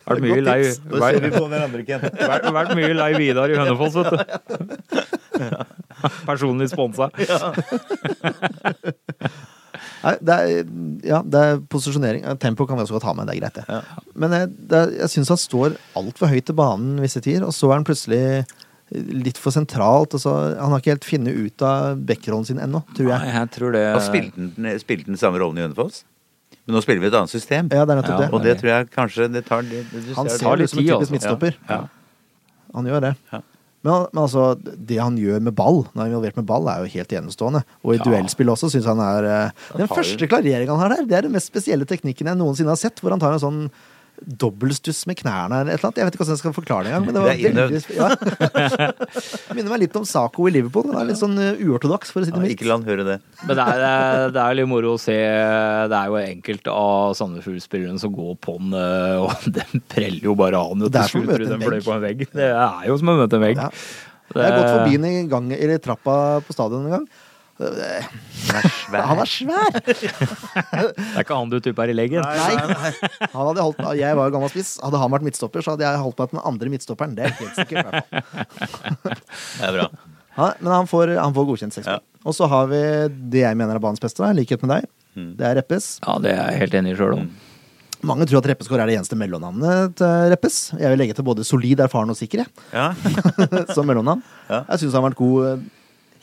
Vært 0.06 0.20
mye 0.22 0.42
lei 0.44 0.58
Da 0.62 1.00
ser 1.10 1.20
vi 1.24 1.30
på 1.34 1.44
hverandre, 1.50 1.82
Ken. 1.88 2.00
vært, 2.30 2.44
vært 2.54 2.74
mye 2.78 2.92
lei 2.94 3.08
Vidar 3.18 3.50
i 3.50 3.56
Hønefoss, 3.58 3.96
vet 3.96 4.10
du. 4.12 4.16
Personlig 6.28 6.68
sponsa. 6.70 7.08
Nei, 10.06 10.12
det 10.22 10.34
er, 10.36 10.68
ja, 11.08 11.18
det 11.26 11.40
er 11.42 11.56
posisjonering. 11.72 12.22
Eh, 12.28 12.36
Tempo 12.40 12.66
kan 12.68 12.78
vi 12.78 12.84
også 12.84 12.94
godt 12.98 13.08
ha 13.08 13.14
med, 13.18 13.26
det 13.26 13.34
er 13.36 13.40
greit, 13.42 13.56
det. 13.58 13.80
Men 14.14 14.36
jeg, 14.36 14.52
det 14.70 14.78
er, 14.78 14.92
jeg 15.02 15.10
syns 15.16 15.32
han 15.34 15.40
står 15.40 15.74
altfor 15.98 16.30
høyt 16.30 16.46
til 16.46 16.56
banen 16.58 17.00
visse 17.02 17.20
tider, 17.24 17.46
og 17.48 17.54
så 17.56 17.72
er 17.72 17.80
han 17.80 17.86
plutselig 17.88 18.22
litt 18.94 19.38
for 19.40 19.50
sentralt. 19.54 20.14
Og 20.14 20.20
så, 20.22 20.32
han 20.60 20.70
har 20.74 20.82
ikke 20.82 20.94
helt 20.94 21.08
funnet 21.08 21.34
ut 21.46 21.64
av 21.66 21.96
backrollen 22.06 22.46
sin 22.46 22.60
ennå, 22.62 22.82
tror 22.96 23.10
Nei, 23.10 23.22
jeg. 23.26 23.34
jeg 23.40 23.50
tror 23.56 23.72
det 23.74 23.86
Og 23.96 24.04
spilte 24.04 24.46
den, 24.46 24.68
spilte 24.82 25.10
den 25.10 25.18
samme 25.20 25.40
rollen 25.42 25.58
i 25.58 25.66
Hønefoss? 25.66 26.04
Men 26.66 26.74
nå 26.76 26.80
spiller 26.82 27.02
vi 27.02 27.08
et 27.10 27.14
annet 27.18 27.30
system. 27.30 27.68
Ja, 27.70 27.84
det 27.86 27.94
er 27.94 28.00
nettopp 28.00 28.16
Ja, 28.16 28.22
det. 28.26 28.30
Og 28.34 28.42
det 28.42 28.54
tror 28.60 28.70
jeg 28.72 28.88
kanskje 28.94 29.26
det 29.30 29.44
tar 29.46 29.62
det, 29.66 29.84
det, 29.92 30.00
Han 30.16 30.28
ser 30.30 30.62
ut 30.62 30.70
som 30.70 30.78
en 30.78 30.86
typisk 30.86 30.96
altså. 31.00 31.14
midtstopper. 31.14 31.58
Ja. 31.70 31.82
Han 32.74 32.88
gjør 32.90 33.04
det. 33.06 33.12
Ja. 33.32 33.40
Men, 33.86 34.06
men 34.10 34.22
altså, 34.24 34.44
det 34.58 34.96
han 34.98 35.18
gjør 35.20 35.42
med 35.46 35.54
ball, 35.54 35.84
når 35.92 36.00
han 36.00 36.06
er 36.08 36.10
involvert 36.10 36.38
med 36.40 36.46
ball, 36.48 36.66
er 36.72 36.82
jo 36.82 36.90
helt 36.96 37.12
enestående. 37.20 37.60
Og 37.86 37.94
i 37.94 37.98
Ja. 38.00 38.06
duellspill 38.08 38.50
også 38.50 38.70
syns 38.72 38.88
han 38.90 38.98
er 39.02 39.28
eh, 39.30 39.50
Den 39.78 39.86
første 39.90 40.26
klareringen 40.26 40.72
han 40.74 40.82
har 40.82 40.96
der, 40.96 41.04
det 41.06 41.18
er 41.20 41.22
den 41.28 41.36
mest 41.36 41.52
spesielle 41.52 41.86
teknikken 41.86 42.26
jeg 42.26 42.38
noensinne 42.40 42.72
har 42.74 42.80
sett, 42.80 42.98
hvor 42.98 43.14
han 43.14 43.22
tar 43.22 43.36
en 43.36 43.42
sånn 43.44 43.60
dobbeltstuss 44.24 45.02
med 45.10 45.18
knærne 45.20 45.60
eller 45.60 45.74
et 45.74 45.78
eller 45.80 45.90
annet. 45.90 45.98
Jeg 46.00 46.06
vet 46.08 46.14
ikke 46.16 46.22
hvordan 46.24 46.36
jeg 46.36 46.42
skal 46.42 46.54
forklare 46.56 46.86
det 46.86 46.92
engang. 46.92 47.06
Men 47.06 47.14
det 47.16 47.22
var 47.22 47.30
Det 47.36 47.52
veldig 47.56 47.96
ja. 48.00 48.86
Minner 49.56 49.72
meg 49.74 49.82
litt 49.84 49.98
om 50.00 50.06
Saco 50.08 50.46
i 50.48 50.52
Liverpool. 50.54 50.88
Det 50.90 50.98
er 51.02 51.08
litt 51.10 51.20
sånn 51.20 51.36
eh, 51.42 51.60
uortodoks, 51.66 52.12
for 52.14 52.22
å 52.22 52.26
si 52.26 52.32
det 52.32 52.38
ja, 52.38 52.42
mildt. 52.44 52.56
ikke 52.56 52.68
la 52.70 52.78
han 52.78 52.86
høre 52.88 53.06
det. 53.06 53.18
Men 53.44 53.60
det 53.60 53.66
er, 53.66 53.84
det 54.34 54.42
er- 54.42 54.56
litt 54.60 54.70
moro 54.70 54.94
å 54.96 55.00
se. 55.02 55.16
Det 55.16 55.98
er 56.00 56.10
jo 56.12 56.18
enkelte 56.22 56.74
av 56.86 57.14
Sandefjord-spillerne 57.20 58.00
som 58.02 58.14
går 58.16 58.34
på 58.46 58.56
den, 58.62 58.74
eh, 58.80 59.20
og 59.26 59.46
den 59.60 59.84
preller 59.92 60.28
jo 60.30 60.36
bare 60.38 60.60
an. 60.64 60.86
Det 60.88 61.02
er 61.04 61.12
som 61.12 61.22
å 61.22 61.28
møte 61.30 61.52
en 61.52 61.64
vegg. 61.66 61.84
på 61.86 61.96
en 61.96 62.04
vegg. 62.06 62.26
Det 62.32 62.50
er 62.54 62.90
jo 62.90 62.98
som 63.02 63.12
å 63.14 63.18
møte 63.20 63.38
en 63.40 63.46
vegg. 63.46 63.60
Ja. 63.60 63.70
Jeg 64.36 64.42
har 64.42 64.56
gått 64.58 64.72
forbi 64.74 64.96
den 64.98 65.06
i 65.06 65.26
gang, 65.30 65.52
eller 65.54 65.78
trappa 65.78 66.14
på 66.42 66.54
stadion 66.56 66.88
en 66.88 66.96
gang. 66.98 67.04
Eh, 67.56 68.08
Han 68.92 69.20
er 69.22 69.28
svær! 69.30 69.70
Det 69.86 69.94
er 69.96 71.22
ikke 71.22 71.36
han 71.38 71.50
du 71.52 71.56
tupper 71.64 71.88
i 71.92 71.94
leggen. 71.96 72.20
Nei. 72.20 72.90
Han 73.32 73.48
hadde 73.50 73.64
holdt, 73.64 73.80
jeg 73.96 74.18
var 74.18 74.28
jo 74.28 74.34
gammel 74.36 74.52
spiss. 74.52 74.74
Hadde 74.84 75.00
han 75.00 75.12
vært 75.14 75.24
midtstopper, 75.26 75.64
så 75.64 75.74
hadde 75.74 75.86
jeg 75.88 76.02
holdt 76.04 76.20
meg 76.20 76.30
til 76.32 76.38
den 76.38 76.44
andre 76.52 76.72
midtstopperen. 76.74 77.16
Det 77.16 77.24
er 77.30 77.34
helt 77.40 77.56
sikkert. 77.56 77.88
Det 79.56 79.64
er 79.70 79.72
bra. 79.78 79.88
Ja, 80.36 80.50
men 80.60 80.68
han 80.74 80.88
får, 80.90 81.14
han 81.16 81.32
får 81.32 81.46
godkjent 81.48 81.72
seks 81.78 81.88
Ja. 81.88 81.98
Og 82.26 82.34
så 82.36 82.44
har 82.50 82.66
vi 82.68 82.78
det 83.32 83.40
jeg 83.46 83.56
mener 83.56 83.78
er 83.78 83.80
banens 83.82 84.02
beste, 84.02 84.20
i 84.26 84.36
likhet 84.36 84.60
med 84.66 84.74
deg. 84.74 84.88
Mm. 85.16 85.30
Det 85.38 85.46
er 85.48 85.54
Reppes. 85.62 85.86
Ja, 86.04 86.16
det 86.20 86.32
er 86.34 86.50
jeg 86.50 86.60
helt 86.66 86.74
enig 86.80 86.92
i 86.92 86.98
sjøl 86.98 87.14
om. 87.22 87.28
Mange 88.06 88.26
tror 88.28 88.42
at 88.42 88.48
Reppeskår 88.50 88.82
er 88.82 88.90
det 88.90 88.98
eneste 88.98 89.16
mellomnavnet 89.18 89.94
til 89.96 90.26
Reppes. 90.34 90.58
Jeg 90.76 90.90
vil 90.92 91.00
legge 91.00 91.14
til 91.16 91.24
både 91.26 91.46
solid, 91.48 91.80
erfaren 91.86 92.12
og 92.12 92.18
sikker, 92.18 92.44
Ja. 92.74 92.90
som 93.76 93.88
mellomnavn. 93.88 94.20
Ja. 94.50 94.60
Jeg 94.74 94.82
syns 94.84 94.92
han 94.92 95.00
har 95.00 95.06
vært 95.08 95.20
god 95.22 95.46
eh, 95.54 95.64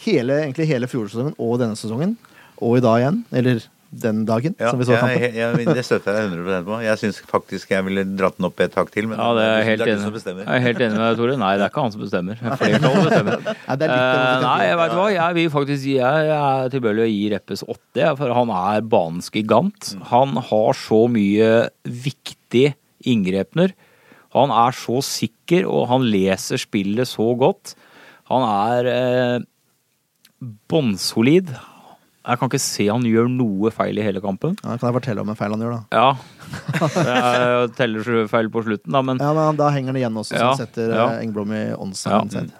hele, 0.06 0.42
egentlig 0.46 0.70
hele 0.70 0.90
fjorårssesongen 0.92 1.38
og 1.38 1.60
denne 1.62 1.80
sesongen. 1.80 2.18
Og 2.64 2.78
i 2.80 2.84
dag 2.84 3.02
igjen. 3.02 3.24
Eller 3.34 3.64
den 3.94 4.24
dagen. 4.26 4.56
Ja, 4.58 4.72
som 4.72 4.80
vi 4.82 4.88
så 4.88 4.98
kampen. 4.98 5.22
jeg, 5.22 5.34
jeg, 5.38 5.66
det 5.78 5.84
støtter 5.86 6.18
jeg 6.18 6.30
100% 6.32 6.66
på. 6.68 6.78
Jeg 6.84 7.00
syns 7.02 7.20
faktisk 7.30 7.74
jeg 7.74 7.86
ville 7.86 8.04
dratt 8.18 8.40
den 8.40 8.48
opp 8.48 8.64
et 8.64 8.76
hakk 8.78 8.90
til. 8.94 9.08
Men 9.12 9.22
Ja, 9.22 9.30
det 9.38 9.44
er 9.46 9.54
jeg 9.54 9.68
helt 9.68 9.84
det 9.84 9.88
er 9.88 9.94
enig 9.94 10.08
som 10.08 10.16
bestemmer. 10.16 10.48
Jeg 10.48 10.56
er 10.56 10.66
helt 10.68 10.84
enig 10.86 10.98
med 10.98 11.06
deg, 11.06 11.22
Tore. 11.22 11.38
Nei, 11.44 11.52
det 11.60 11.66
er 11.66 11.74
ikke 11.74 11.86
han 11.86 11.96
som 11.96 12.04
bestemmer. 12.04 12.42
Flertallet 12.42 13.08
bestemmer. 13.10 13.46
Nei, 13.46 13.78
det 13.80 13.88
er 13.88 13.94
litt 13.94 14.18
uh, 14.18 14.48
nei, 14.48 14.58
jeg 14.66 14.82
vet 14.82 14.98
hva. 14.98 15.08
Jeg 15.14 15.38
vil 15.40 15.54
faktisk 15.54 15.88
gi 15.90 15.96
Jeg 16.00 16.34
er 16.40 16.74
tilbøyelig 16.74 17.06
å 17.06 17.10
gi 17.12 17.24
Reppes 17.36 17.66
åtte, 17.68 18.02
jeg, 18.02 18.20
for 18.22 18.36
han 18.40 18.54
er 18.58 18.92
banens 18.96 19.32
gigant. 19.34 19.94
Han 20.10 20.38
har 20.50 20.84
så 20.84 21.02
mye 21.12 21.54
viktig 22.10 22.68
inngrepner. 23.14 23.76
Han 24.34 24.54
er 24.56 24.74
så 24.74 25.02
sikker, 25.06 25.68
og 25.70 25.90
han 25.92 26.06
leser 26.10 26.62
spillet 26.62 27.10
så 27.10 27.34
godt. 27.38 27.76
Han 28.32 28.46
er 28.48 28.88
eh, 28.90 29.42
bånnsolid. 30.72 31.52
Jeg 32.24 32.40
kan 32.40 32.48
ikke 32.48 32.60
se 32.64 32.86
han 32.88 33.04
gjør 33.04 33.28
noe 33.28 33.72
feil 33.76 33.98
i 34.00 34.04
hele 34.06 34.22
kampen. 34.24 34.54
Ja, 34.64 34.78
kan 34.80 34.88
jeg 34.88 34.96
fortelle 35.02 35.24
om 35.26 35.32
en 35.34 35.36
feil 35.36 35.52
han 35.52 35.60
gjør, 35.66 35.74
da? 35.76 35.84
Ja. 35.92 36.14
Jeg 37.04 37.72
teller 37.78 38.06
så 38.08 38.24
feil 38.32 38.48
på 38.54 38.62
slutten, 38.64 38.92
da, 38.96 39.02
men 39.04 39.20
Ja, 39.20 39.32
men 39.36 39.58
Da 39.60 39.70
henger 39.76 39.96
det 39.96 40.04
igjen 40.04 40.20
også, 40.22 40.38
som 40.38 40.48
Ja, 40.48 40.54
setter 40.60 40.94
ja. 40.94 41.08
eh, 41.18 41.24
Engblom 41.26 41.52
i 41.52 41.64
Ja. 41.72 41.78
onside. 41.84 42.52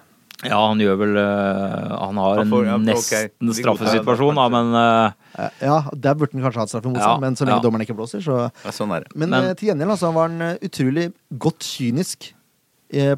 Ja, 0.44 0.58
han 0.68 0.78
gjør 0.82 0.98
vel 1.00 1.16
eh, 1.16 1.96
Han 2.04 2.16
har 2.20 2.40
en 2.42 2.50
får- 2.50 2.66
ja, 2.66 2.76
nesten 2.76 3.48
okay. 3.48 3.54
straffesituasjon, 3.62 4.34
da, 4.36 4.48
men 4.52 4.74
eh, 4.74 5.48
Ja, 5.64 5.78
der 5.94 6.14
burde 6.14 6.32
han 6.36 6.42
kanskje 6.44 6.60
hatt 6.60 6.68
straffe 6.74 6.90
mot 6.90 7.00
seg, 7.00 7.08
Ja, 7.08 7.16
men 7.22 7.34
så 7.36 7.46
lenge 7.46 7.62
ja. 7.62 7.64
dommeren 7.64 7.86
ikke 7.86 7.96
blåser, 7.96 8.20
så 8.20 8.50
Ja, 8.64 8.70
sånn 8.70 8.92
er 8.94 9.00
det. 9.06 9.14
Men, 9.16 9.30
Men- 9.30 9.54
til 9.56 9.68
gjengjeld 9.70 9.90
altså, 9.96 10.12
var 10.12 10.28
han 10.28 10.58
utrolig 10.60 11.12
godt 11.38 11.60
kynisk 11.64 12.32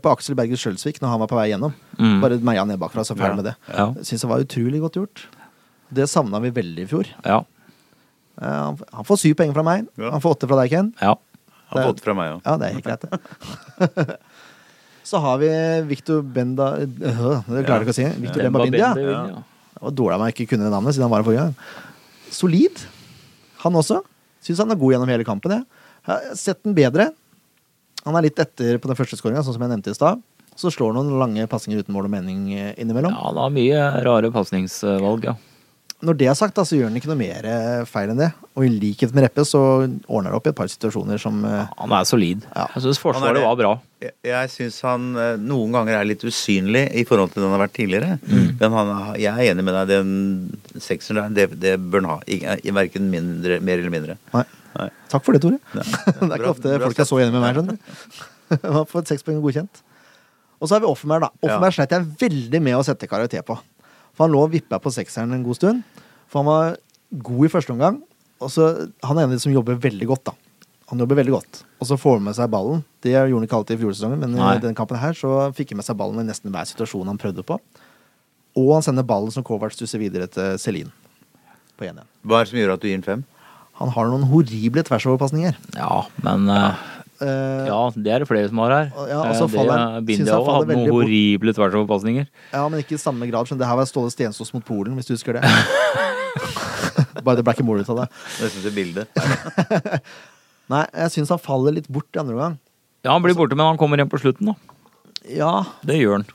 på 0.02 0.10
Aksel 0.12 0.36
Berger 0.38 0.58
Skjølsvik 0.60 1.00
når 1.02 1.12
han 1.12 1.20
var 1.22 1.28
på 1.30 1.36
vei 1.38 1.48
gjennom. 1.52 1.74
Mm. 1.98 2.16
Bare 2.22 2.38
meia 2.44 2.64
ned 2.68 2.78
bakfra, 2.82 3.04
så 3.06 3.16
ferdig 3.16 3.34
Ja. 3.34 3.40
med 3.40 3.44
det. 3.50 3.54
Ja. 3.72 3.86
Syns 4.06 4.24
det 4.24 4.30
var 4.30 4.44
utrolig 4.44 4.80
godt 4.84 4.98
gjort. 5.00 5.26
Det 5.92 6.08
savna 6.10 6.40
vi 6.42 6.50
veldig 6.50 6.82
i 6.86 6.90
fjor. 6.90 7.06
ja. 7.24 7.44
Eh, 8.40 8.44
Han 8.46 8.76
han 8.92 9.04
får 9.08 9.16
syv 9.22 9.34
poeng 9.38 9.52
fra 9.56 9.62
meg. 9.64 9.86
Ja. 9.96 10.10
Han 10.12 10.20
får 10.20 10.34
åtte 10.36 10.48
fra 10.50 10.58
deg, 10.62 10.70
Ken. 10.70 10.92
ja. 11.00 11.14
Han 11.68 11.82
har 11.82 11.88
fått 11.92 12.00
fra 12.04 12.14
meg 12.14 12.28
òg. 12.36 12.40
Ja, 12.46 12.56
det 12.56 12.66
er 12.68 12.74
helt 12.76 12.84
greit, 12.86 13.00
det. 13.02 14.16
Så 15.06 15.18
har 15.22 15.38
vi 15.38 15.48
Victor 15.86 16.22
Benda 16.22 16.72
øh, 16.78 16.86
Det 16.88 17.64
klarer 17.66 17.82
jeg 17.82 17.86
ikke 17.86 17.94
å 17.94 17.96
si. 17.96 18.06
Victor 18.22 18.42
Bemba 18.46 18.62
Bindia. 18.64 18.90
Ja. 18.98 19.20
ja. 19.30 19.42
Det 19.76 19.82
var 19.82 19.94
dårlig 19.98 20.14
av 20.16 20.22
meg 20.22 20.34
ikke 20.34 20.46
kunne 20.52 20.66
det 20.66 20.72
navnet, 20.72 20.94
siden 20.96 21.06
han 21.06 21.12
var 21.12 21.22
her 21.22 21.26
forrige 21.28 21.44
gang. 21.44 21.56
Solid. 22.34 22.84
Han 23.64 23.78
også. 23.82 24.00
Syns 24.46 24.62
han 24.62 24.70
er 24.74 24.78
god 24.80 24.94
gjennom 24.94 25.10
hele 25.10 25.26
kampen. 25.26 25.52
Jeg, 25.56 25.66
jeg 26.06 26.12
har 26.14 26.38
sett 26.38 26.62
den 26.66 26.74
bedre. 26.78 27.08
Han 28.06 28.16
er 28.18 28.28
litt 28.28 28.38
etter 28.38 28.78
på 28.78 28.90
den 28.90 28.98
første 28.98 29.18
skåringa, 29.18 29.42
sånn 29.42 29.56
som 29.56 29.66
jeg 29.66 29.74
nevnte 29.74 29.90
i 29.92 29.98
stad. 29.98 30.22
Så 30.56 30.70
slår 30.72 30.94
han 30.94 31.02
noen 31.02 31.20
lange 31.20 31.48
pasninger 31.50 31.82
uten 31.82 31.92
mål 31.92 32.06
og 32.08 32.14
mening 32.14 32.46
eh, 32.54 32.72
innimellom. 32.80 33.12
ja, 33.12 33.26
han 33.28 33.42
har 33.42 33.52
mye 33.52 33.84
rare 34.06 34.32
pasningsvalg, 34.32 35.28
ja. 35.32 35.36
Når 36.04 36.16
det 36.20 36.26
er 36.28 36.34
sagt, 36.36 36.52
da, 36.58 36.60
så 36.68 36.76
gjør 36.76 36.90
han 36.90 36.96
ikke 36.98 37.08
noe 37.08 37.18
mer 37.18 37.46
eh, 37.48 37.82
feil 37.88 38.10
enn 38.12 38.18
det. 38.20 38.28
Og 38.56 38.66
i 38.66 38.70
likhet 38.72 39.14
med 39.16 39.24
Reppe 39.24 39.46
så 39.48 39.60
ordner 39.64 40.28
det 40.28 40.36
opp 40.36 40.48
i 40.48 40.52
et 40.52 40.58
par 40.58 40.68
situasjoner 40.68 41.20
som 41.20 41.38
ja, 41.40 41.62
Han 41.80 41.94
er 41.96 42.08
solid. 42.08 42.44
Ja. 42.50 42.66
Jeg 42.74 42.84
syns 42.84 43.00
Han 43.00 43.16
er 43.16 43.16
Forsvaret 43.16 43.46
var 43.46 43.56
bra. 43.60 43.70
Jeg, 44.04 44.12
jeg 44.28 44.52
syns 44.52 44.76
han 44.84 45.06
eh, 45.16 45.32
noen 45.40 45.72
ganger 45.72 45.96
er 45.98 46.08
litt 46.08 46.24
usynlig 46.28 46.84
i 47.00 47.06
forhold 47.08 47.32
til 47.32 47.40
det 47.42 47.48
han 47.48 47.56
har 47.56 47.64
vært 47.64 47.76
tidligere. 47.80 48.18
Mm. 48.28 48.50
Men 48.60 48.76
han, 48.76 48.92
jeg 49.24 49.32
er 49.32 49.54
enig 49.54 49.66
med 49.66 49.78
deg, 49.80 49.94
den 49.96 50.84
sekseren 50.84 51.32
der, 51.36 51.48
det, 51.48 51.60
det 51.64 51.74
bør 51.80 52.04
han 52.04 52.12
ha. 52.12 52.18
I, 52.28 52.42
i 52.60 52.76
verken 52.76 53.08
mindre, 53.12 53.58
mer 53.64 53.80
eller 53.80 53.96
mindre. 53.96 54.20
Nei. 54.36 54.44
Nei. 54.76 54.88
Takk 55.12 55.24
for 55.26 55.36
det, 55.36 55.42
Tore. 55.44 55.58
Ja. 55.74 55.84
det 56.20 56.30
er 56.30 56.38
ikke 56.38 56.52
ofte 56.52 56.72
bra 56.72 56.88
folk 56.88 57.02
er 57.02 57.08
så 57.08 57.20
enige 57.22 57.34
med 57.34 57.44
meg, 57.44 57.58
skjønner 57.58 57.78
Man 58.62 58.76
Han 58.78 58.88
får 58.90 59.06
seks 59.10 59.26
poeng 59.26 59.40
godkjent. 59.42 59.82
Og 60.60 60.68
så 60.68 60.76
har 60.76 60.84
vi 60.84 60.88
Offenberg, 60.88 61.26
da. 61.26 61.30
Offenberg 61.44 61.76
sleit 61.76 61.92
jeg 61.92 62.08
veldig 62.20 62.60
med 62.64 62.78
å 62.78 62.84
sette 62.86 63.08
karakter 63.10 63.44
på. 63.46 63.58
For 64.16 64.24
han 64.24 64.32
lå 64.32 64.44
og 64.46 64.52
vippa 64.54 64.78
på 64.80 64.92
sekseren 64.94 65.34
en 65.36 65.44
god 65.44 65.58
stund. 65.58 66.02
For 66.30 66.40
han 66.40 66.48
var 66.48 66.76
god 67.26 67.48
i 67.48 67.52
første 67.52 67.74
omgang. 67.74 68.00
Og 68.40 68.52
så, 68.52 68.68
han 69.04 69.18
er 69.18 69.26
en 69.26 69.32
av 69.32 69.36
de 69.36 69.42
som 69.42 69.52
jobber 69.52 69.78
veldig 69.80 70.08
godt, 70.08 70.30
da. 70.30 70.36
Han 70.92 71.02
jobber 71.02 71.18
veldig 71.18 71.34
godt. 71.34 71.62
Og 71.82 71.88
så 71.88 71.98
får 71.98 72.20
han 72.20 72.26
med 72.28 72.36
seg 72.38 72.50
ballen. 72.52 72.84
Det 73.02 73.12
gjorde 73.12 73.34
han 73.34 73.46
ikke 73.48 73.58
alltid 73.58 73.76
i 73.76 73.80
fjorårssesongen, 73.82 74.20
men 74.22 74.36
Nei. 74.38 74.52
i 74.54 74.62
denne 74.62 74.78
kampen 74.78 75.00
her 75.02 75.16
så 75.18 75.32
fikk 75.56 75.74
han 75.74 75.80
med 75.80 75.88
seg 75.88 75.98
ballen 75.98 76.22
i 76.22 76.26
nesten 76.28 76.52
hver 76.54 76.68
situasjon 76.70 77.10
han 77.10 77.18
prøvde 77.20 77.44
på. 77.46 77.58
Og 78.56 78.70
han 78.72 78.84
sender 78.86 79.04
ballen 79.06 79.34
som 79.34 79.44
Kovac 79.44 79.74
stusser 79.74 80.00
videre 80.00 80.28
til 80.30 80.60
Celine. 80.62 80.94
På 81.76 81.84
1-1. 81.84 82.06
Hva 82.24 82.38
er 82.38 82.46
det 82.46 82.52
som 82.52 82.60
gjør 82.60 82.76
at 82.76 82.84
du 82.84 82.86
gir 82.88 82.96
den 82.96 83.04
fem? 83.04 83.24
Han 83.80 83.90
har 83.92 84.08
noen 84.12 84.24
horrible 84.30 84.82
tversoverpasninger. 84.86 85.56
Ja, 85.76 86.04
men 86.26 86.48
eh, 86.48 86.84
Eh, 87.16 87.64
Ja, 87.64 87.78
det 87.96 88.10
er 88.12 88.20
det 88.20 88.26
flere 88.28 88.48
som 88.50 88.58
har 88.60 88.72
her. 88.74 88.88
Ja, 89.08 89.22
altså, 89.24 89.46
faller 89.48 89.94
det 89.96 90.02
Bindia 90.04 90.34
han 90.36 90.42
òg 90.42 90.50
hadde 90.52 90.74
noen 90.76 90.90
horrible 90.92 91.54
tversoverpasninger. 91.56 92.26
Ja, 92.52 92.66
men 92.68 92.82
ikke 92.82 92.98
i 92.98 93.00
samme 93.00 93.24
grad. 93.30 93.48
skjønner. 93.48 93.62
Det 93.64 93.68
her 93.70 93.78
var 93.80 93.88
Ståle 93.88 94.10
Stensås 94.12 94.52
mot 94.52 94.64
Polen, 94.68 94.92
hvis 94.98 95.08
du 95.08 95.14
husker 95.14 95.38
det. 95.38 95.40
Bare 97.24 97.38
det 97.40 97.44
ble 97.46 97.54
ikke 97.56 97.64
mål 97.66 97.80
ut 97.80 97.88
av 97.94 98.02
det. 98.02 98.06
Nesten 98.42 98.66
til 98.66 98.74
bildet. 98.76 99.08
Nei, 100.72 100.82
jeg 100.92 101.14
syns 101.14 101.32
han 101.32 101.40
faller 101.40 101.72
litt 101.78 101.88
bort 101.88 102.08
i 102.12 102.20
andre 102.20 102.36
omgang. 102.36 102.58
Ja, 103.06 103.14
han 103.14 103.24
blir 103.24 103.36
borte, 103.38 103.56
men 103.56 103.64
han 103.70 103.78
kommer 103.80 103.96
igjen 104.00 104.10
på 104.12 104.20
slutten, 104.20 104.52
da. 104.52 104.56
Ja, 105.32 105.52
Det 105.86 105.96
gjør 105.98 106.18
han. 106.20 106.26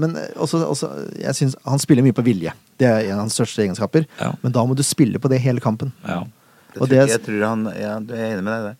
men 0.00 0.14
også, 0.40 0.62
også 0.70 0.88
jeg 1.20 1.34
synes 1.36 1.56
Han 1.66 1.78
spiller 1.82 2.04
mye 2.04 2.14
på 2.16 2.22
vilje. 2.24 2.52
Det 2.78 2.86
er 2.88 3.08
en 3.10 3.18
av 3.18 3.24
hans 3.26 3.34
største 3.36 3.64
egenskaper. 3.64 4.06
Ja. 4.20 4.30
Men 4.42 4.52
da 4.54 4.62
må 4.68 4.76
du 4.76 4.82
spille 4.86 5.18
på 5.20 5.28
det 5.32 5.40
hele 5.44 5.60
kampen. 5.64 5.92
Ja. 6.06 6.22
Jeg 6.76 6.82
Og 6.82 6.90
det- 6.92 7.08
jeg 7.08 7.22
tror 7.24 7.46
han 7.48 7.64
ja, 7.72 7.94
Jeg 7.98 8.20
er 8.20 8.36
enig 8.36 8.44
med 8.44 8.52
deg 8.52 8.68
der. 8.68 8.76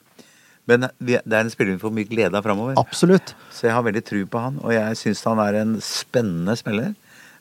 Men 0.67 0.89
det 0.99 1.21
er 1.33 1.41
en 1.41 1.51
spiller 1.51 1.77
vi 1.77 1.83
får 1.83 1.95
mye 1.95 2.09
glede 2.11 2.35
av 2.35 2.43
framover. 2.45 2.75
Absolutt. 2.77 3.35
Så 3.55 3.69
jeg 3.69 3.75
har 3.77 3.85
veldig 3.87 4.05
tro 4.05 4.25
på 4.27 4.41
han, 4.43 4.59
og 4.63 4.73
jeg 4.75 4.99
syns 4.99 5.23
han 5.25 5.39
er 5.39 5.61
en 5.63 5.77
spennende 5.81 6.57
spiller. 6.59 6.95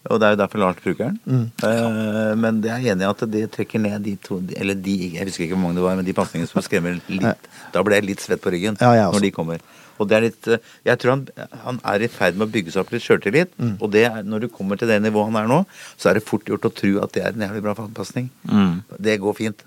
Og 0.05 0.19
det 0.21 0.27
er 0.27 0.35
jo 0.35 0.39
derfor 0.43 0.61
Lars 0.61 0.75
bruker 0.83 1.07
den. 1.09 1.15
Mm. 1.25 1.45
Uh, 1.63 2.35
men 2.37 2.59
jeg 2.61 2.75
er 2.85 2.91
enig 2.93 3.01
i 3.01 3.09
at 3.09 3.23
det 3.33 3.47
trekker 3.55 3.81
ned 3.81 4.03
de 4.05 4.13
to 4.21 4.37
Eller 4.55 4.77
de, 4.77 4.93
jeg 5.15 5.25
husker 5.25 5.47
ikke 5.47 5.55
hvor 5.57 5.63
mange 5.63 5.79
det 5.79 5.85
var, 5.87 5.95
men 5.97 6.05
de 6.05 6.13
pasningene 6.13 6.51
som 6.51 6.61
skremmer 6.61 6.99
litt. 7.09 7.49
Da 7.73 7.81
ble 7.81 7.97
jeg 7.97 8.05
litt 8.11 8.21
svett 8.21 8.43
på 8.43 8.53
ryggen 8.53 8.77
Ja, 8.79 9.09
når 9.09 9.25
de 9.25 9.31
kommer. 9.33 9.63
Og 9.97 10.09
det 10.11 10.17
er 10.17 10.25
litt 10.27 10.47
eh, 10.51 10.57
Jeg 10.85 10.99
tror 11.01 11.13
han, 11.15 11.21
han 11.63 11.79
er 11.87 12.03
i 12.05 12.09
ferd 12.11 12.37
med 12.37 12.49
å 12.49 12.51
bygge 12.51 12.73
seg 12.75 12.83
opp 12.83 12.91
litt 12.93 13.01
sjøltillit. 13.05 13.53
Mm. 13.57 13.77
Og 13.79 13.89
det 13.95 14.05
er, 14.09 14.21
når 14.27 14.45
du 14.45 14.47
kommer 14.53 14.77
til 14.77 14.91
det 14.91 14.99
nivået 15.01 15.31
han 15.31 15.39
er 15.41 15.49
nå, 15.49 15.61
så 15.97 16.11
er 16.11 16.19
det 16.19 16.25
fort 16.27 16.45
gjort 16.45 16.67
å 16.69 16.73
tro 16.75 16.91
at 17.01 17.15
det 17.15 17.23
er 17.23 17.31
en 17.33 17.45
jævlig 17.47 17.63
bra 17.65 17.73
pasning. 17.73 18.29
Mm. 18.45 18.83
Det 19.07 19.17
går 19.23 19.37
fint. 19.39 19.63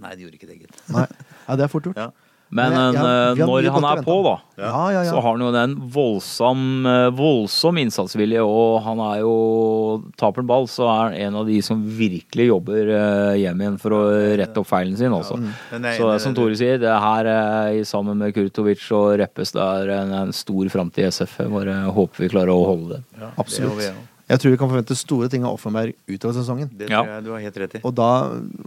Nei, 0.00 0.14
det 0.14 0.24
gjorde 0.26 0.38
ikke 0.38 0.48
det, 0.52 0.60
gitt. 0.62 0.80
Nei. 0.94 1.06
Ja, 1.48 1.56
det 1.58 1.64
er 1.66 1.68
fort 1.72 1.82
gjort. 1.90 1.96
Ja. 1.98 2.10
Men 2.50 2.70
Men 2.72 2.94
jeg- 2.94 3.04
eh, 3.04 3.34
jeg- 3.36 3.46
når 3.46 3.66
han 3.74 3.84
er 3.84 4.02
på, 4.02 4.14
da, 4.24 4.36
Ja, 4.56 4.88
ja, 4.88 5.02
ja. 5.02 5.10
så 5.12 5.20
har 5.20 5.32
han 5.36 5.40
jo 5.42 5.50
den 5.52 5.74
voldsom, 5.92 6.86
eh, 6.86 7.10
voldsom 7.12 7.76
innsatsvilje, 7.76 8.40
og 8.40 8.82
han 8.86 8.98
er 9.04 9.18
jo 9.20 10.02
Taper 10.16 10.40
en 10.40 10.46
ball, 10.46 10.64
så 10.66 10.86
er 10.88 11.02
han 11.10 11.12
en 11.26 11.34
av 11.42 11.46
de 11.46 11.60
som 11.60 11.82
virkelig 11.84 12.46
jobber 12.48 12.88
eh, 12.88 13.36
hjem 13.42 13.60
igjen 13.60 13.78
for 13.78 13.90
å 13.90 14.00
rette 14.40 14.56
opp 14.56 14.66
feilen 14.66 14.96
sin, 14.96 15.12
også. 15.12 15.36
Ja, 15.36 15.78
jeg 15.78 15.84
er 15.84 15.98
Så 16.00 16.20
som. 16.24 16.34
Tore 16.34 16.56
sier, 16.56 16.78
det 16.80 16.88
her 16.88 17.84
sammen 17.84 18.16
med 18.16 18.32
Kurtovic 18.32 18.80
og 18.96 19.18
Reppes, 19.20 19.52
det 19.52 19.60
er 19.60 19.90
en, 20.00 20.12
en 20.12 20.32
stor 20.32 20.64
framtid 20.72 21.04
i 21.04 21.08
SF. 21.10 21.36
Bare 21.52 21.84
håper 21.92 22.16
vi 22.16 22.28
klarer 22.32 22.48
å 22.54 22.64
holde 22.64 22.88
det. 22.96 23.02
Ja, 23.20 23.28
Absolutt. 23.36 23.76
Det, 23.76 23.92
jeg 24.28 24.40
tror 24.42 24.50
vi 24.52 24.58
kan 24.60 24.68
forvente 24.70 24.96
store 24.98 25.28
ting 25.32 25.44
av 25.44 25.54
Offenberg 25.56 25.94
utover 26.08 26.34
sesongen. 26.36 26.68
det 26.76 26.88
Ja. 26.90 27.02
tror 27.02 27.14
jeg 27.14 27.24
du 27.24 27.30
har 27.32 27.40
helt 27.40 27.56
rett 27.56 27.74
i. 27.76 27.80
Og 27.82 27.94
da, 27.94 28.08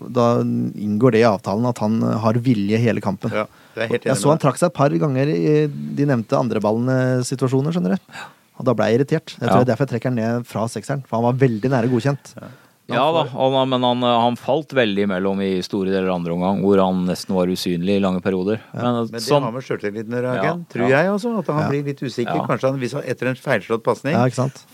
da 0.09 0.27
inngår 0.41 1.11
det 1.11 1.21
i 1.21 1.27
avtalen 1.29 1.65
at 1.69 1.77
han 1.83 2.01
har 2.01 2.33
vilje 2.33 2.77
hele 2.81 3.01
kampen. 3.01 3.31
Ja, 3.31 3.45
det 3.75 3.83
er 3.83 3.87
helt 3.95 4.03
Jeg 4.05 4.15
så 4.17 4.29
han 4.33 4.39
trakk 4.41 4.57
seg 4.57 4.71
et 4.71 4.77
par 4.77 4.89
ganger 4.89 5.27
i 5.29 5.67
de 5.67 6.05
nevnte 6.09 6.37
andreballene-situasjoner, 6.39 7.71
skjønner 7.75 7.95
du. 7.97 8.17
Og 8.59 8.65
da 8.67 8.73
ble 8.77 8.85
jeg 8.89 8.99
irritert. 8.99 9.35
Jeg 9.39 9.47
tror 9.49 9.57
Ja. 9.59 9.63
det 9.63 9.69
er 9.69 9.73
derfor 9.75 9.85
jeg 9.87 9.93
trekker 10.01 10.09
han 10.11 10.15
ned 10.15 10.45
fra 10.45 10.65
sekseren. 10.67 11.03
For 11.07 11.17
han 11.21 11.23
var 11.29 11.39
veldig 11.47 11.69
nære 11.69 11.89
godkjent. 11.89 12.35
Ja 12.41 12.47
da, 12.91 13.23
han, 13.31 13.69
men 13.69 13.83
han, 13.87 14.01
han 14.03 14.35
falt 14.39 14.73
veldig 14.77 15.05
imellom 15.07 15.39
i 15.45 15.61
store 15.65 15.91
deler 15.93 16.09
av 16.09 16.19
andre 16.19 16.33
omgang, 16.35 16.61
hvor 16.65 16.81
han 16.83 17.05
nesten 17.07 17.35
var 17.35 17.47
usynlig 17.51 17.95
i 17.97 18.03
lange 18.03 18.21
perioder. 18.21 18.59
Men, 18.73 18.83
Men 19.05 19.11
det 19.15 19.23
sånn, 19.25 19.43
har 19.47 19.51
med 19.55 19.63
sjøltilliten 19.63 20.11
å 20.13 20.19
gjøre, 20.19 20.35
Ja, 20.43 20.53
Tror 20.73 20.89
ja. 20.89 21.01
jeg 21.03 21.13
også. 21.15 21.33
At 21.39 21.47
han 21.53 21.61
Ja. 21.63 21.69
blir 21.69 21.83
litt 21.91 22.01
usikker. 22.03 22.35
Ja. 22.35 22.45
Kanskje 22.47 22.69
han, 22.71 22.79
hvis 22.79 22.93
han 22.93 23.03
etter 23.03 23.27
en 23.31 23.35
feilslått 23.35 23.83
pasning 23.83 24.13
Ja, 24.13 24.27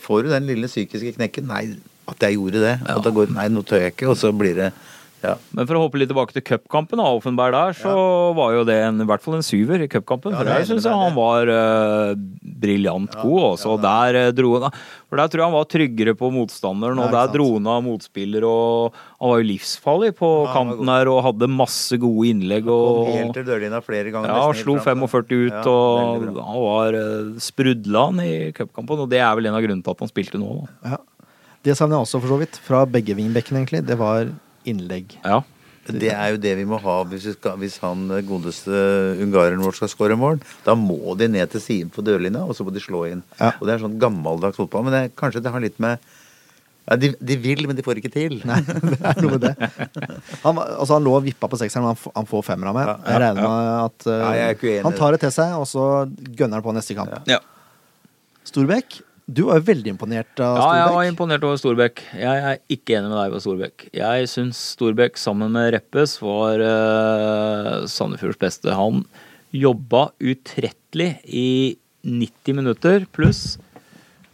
får 0.07 0.23
du 0.23 0.29
den 0.29 0.47
lille 0.47 0.67
psykiske 0.67 1.15
knekken. 1.15 1.47
Nei, 1.47 1.77
at 2.07 2.19
jeg 2.19 2.37
gjorde 2.37 2.59
det. 2.63 2.75
Ja. 2.87 2.97
At 2.97 3.03
det 3.03 3.13
går 3.13 3.33
Nei, 3.35 3.47
nå 3.49 3.63
tør 3.67 3.81
jeg 3.83 3.95
ikke. 3.95 4.09
Og 4.09 4.17
så 4.17 4.31
blir 4.35 4.55
det 4.55 4.71
Ja. 5.23 5.33
men 5.57 5.65
for 5.65 5.77
å 5.77 5.81
hoppe 5.81 5.97
litt 5.97 6.11
tilbake 6.11 6.35
til 6.35 6.43
cupkampen, 6.45 6.99
av 7.01 7.17
Offenberg 7.17 7.55
der, 7.55 7.73
så 7.79 7.93
var 8.37 8.53
jo 8.53 8.63
det 8.67 8.75
en, 8.85 9.01
i 9.01 9.07
hvert 9.09 9.23
fall 9.23 9.37
en 9.39 9.45
syver 9.45 9.81
i 9.81 9.87
cupkampen. 9.89 10.35
Ja, 10.35 10.43
for 10.43 10.51
er 10.51 10.59
der 10.61 10.67
syns 10.69 10.85
jeg 10.85 10.99
han 11.01 11.15
var 11.17 11.49
uh, 11.49 12.11
briljant 12.61 13.17
god. 13.17 13.39
Også. 13.47 13.73
og 13.73 13.81
Der 13.81 14.19
uh, 14.27 14.29
dro 14.37 14.53
han 14.61 14.75
For 15.09 15.17
der 15.17 15.31
tror 15.31 15.41
jeg 15.41 15.47
han 15.47 15.55
var 15.57 15.67
tryggere 15.73 16.15
på 16.19 16.29
motstanderen, 16.35 17.01
og 17.01 17.09
der 17.09 17.27
sant. 17.27 17.33
dro 17.33 17.47
han 17.55 17.71
av 17.73 17.83
motspiller, 17.87 18.45
og 18.45 18.95
han 19.17 19.33
var 19.33 19.41
jo 19.41 19.49
livsfarlig 19.49 20.13
på 20.21 20.31
Ja, 20.45 20.53
kanten 20.53 20.93
her 20.93 21.11
og 21.11 21.21
hadde 21.31 21.51
masse 21.51 21.97
gode 22.01 22.29
innlegg. 22.31 22.69
Kom 22.69 23.11
helt 23.15 23.37
til 23.37 23.49
dørlinja 23.49 23.81
flere 23.85 24.13
ganger. 24.13 24.29
ja, 24.29 24.47
nesten 24.51 24.65
slo 24.67 24.79
45 24.85 25.45
ut, 25.47 25.53
Ja, 25.57 25.65
og 25.65 26.25
han 26.37 26.63
var 26.69 27.01
uh, 27.01 27.37
sprudla 27.41 28.07
han 28.11 28.25
i 28.25 28.33
cupkampen, 28.57 29.05
og 29.05 29.09
det 29.11 29.23
er 29.25 29.33
vel 29.39 29.49
en 29.49 29.57
av 29.57 29.65
grunnene 29.65 29.85
til 29.85 29.97
at 29.97 30.05
han 30.05 30.13
spilte 30.13 30.41
nå. 30.41 30.59
Da. 30.61 30.97
Ja. 30.97 31.05
Det 31.65 31.73
savner 31.75 31.97
jeg 31.97 32.05
også, 32.05 32.19
for 32.21 32.31
så 32.31 32.37
vidt. 32.39 32.59
Fra 32.63 32.85
begge 32.87 33.15
vingbekkene, 33.17 33.63
egentlig. 33.65 33.81
Det 33.87 33.97
var 33.99 34.29
innlegg. 34.67 35.17
Ja. 35.23 35.43
Det 35.87 36.11
er 36.11 36.33
jo 36.33 36.39
det 36.41 36.53
vi 36.59 36.65
må 36.67 36.79
ha 36.83 36.97
hvis, 37.07 37.29
vi 37.29 37.33
skal, 37.37 37.55
hvis 37.61 37.77
han 37.79 38.09
eh, 38.11 38.23
godeste 38.27 38.75
ungareren 39.23 39.63
vår 39.63 39.77
skal 39.77 39.91
skåre 39.91 40.17
mål. 40.19 40.41
Da 40.65 40.75
må 40.75 41.15
de 41.19 41.29
ned 41.31 41.53
til 41.53 41.63
siden 41.63 41.91
på 41.93 42.03
dørlinja, 42.05 42.43
og 42.43 42.57
så 42.57 42.65
må 42.67 42.73
de 42.75 42.83
slå 42.83 43.05
inn. 43.07 43.23
Ja. 43.39 43.53
Og 43.55 43.67
det 43.67 43.75
er 43.75 43.83
sånn 43.85 43.99
gammeldags 44.01 44.59
fotball. 44.59 44.87
Men 44.87 44.95
det, 44.97 45.03
kanskje 45.19 45.43
det 45.43 45.53
har 45.53 45.63
litt 45.63 45.79
med 45.83 46.01
Ja, 46.87 46.95
de, 46.95 47.09
de 47.19 47.35
vil, 47.43 47.65
men 47.67 47.75
de 47.75 47.83
får 47.83 47.99
ikke 47.99 48.11
til. 48.13 48.37
Nei, 48.47 48.61
det 48.67 48.99
er 48.99 49.23
noe 49.23 49.33
med 49.37 49.43
det. 49.43 49.71
Han, 50.43 50.59
altså, 50.59 50.93
han 50.93 51.07
lå 51.07 51.17
og 51.17 51.25
vippa 51.25 51.49
på 51.51 51.59
sekseren, 51.59 51.83
men 51.83 51.95
han, 51.95 52.15
han 52.15 52.29
får 52.29 52.45
femmer 52.47 52.71
av 52.71 52.77
meg. 52.77 52.87
Ja, 52.87 52.95
ja, 52.95 53.11
Jeg 53.11 53.23
regner 53.25 53.43
med 53.43 53.73
at 53.81 54.07
uh, 54.07 54.13
Ja, 54.13 54.29
jeg 54.37 54.45
er 54.45 54.57
ikke 54.57 54.69
uenig 54.69 54.85
han 54.87 54.97
tar 54.99 55.15
det 55.15 55.23
til 55.25 55.35
seg, 55.35 55.55
og 55.59 55.67
så 55.67 55.85
gønner 56.07 56.59
han 56.59 56.67
på 56.67 56.75
neste 56.75 56.95
kamp. 56.95 57.15
Ja. 57.27 57.41
Storbekk, 58.47 59.01
du 59.27 59.41
var 59.43 59.59
jo 59.59 59.67
veldig 59.67 59.91
imponert 59.91 60.39
av 60.39 60.55
Ja, 60.55 60.67
jeg 60.79 60.91
var 60.95 61.07
imponert 61.09 61.43
over 61.43 61.59
Storbekk. 61.59 61.99
Jeg 62.15 62.43
er 62.47 62.61
ikke 62.71 62.95
enig 62.95 63.09
med 63.11 63.17
deg 63.19 63.33
på 63.33 63.41
Storbekk. 63.43 63.83
Jeg 63.99 64.29
syns 64.31 64.61
Storbekk 64.77 65.19
sammen 65.19 65.51
med 65.51 65.73
Reppes 65.75 66.15
var 66.23 66.63
uh, 66.63 67.83
Sandefjords 67.91 68.39
beste. 68.39 68.71
Han 68.71 69.03
jobba 69.51 70.07
utrettelig 70.23 71.09
i 71.27 71.75
90 72.07 72.55
minutter 72.55 73.03
pluss. 73.11 73.57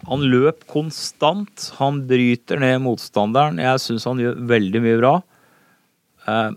Han 0.05 0.27
løp 0.29 0.61
konstant. 0.69 1.71
Han 1.79 2.03
bryter 2.05 2.61
ned 2.61 2.83
motstanderen. 2.85 3.61
Jeg 3.63 3.81
syns 3.81 4.05
han 4.09 4.21
gjør 4.21 4.37
veldig 4.53 4.83
mye 4.83 4.99
bra. 5.01 5.13
Eh, 6.29 6.51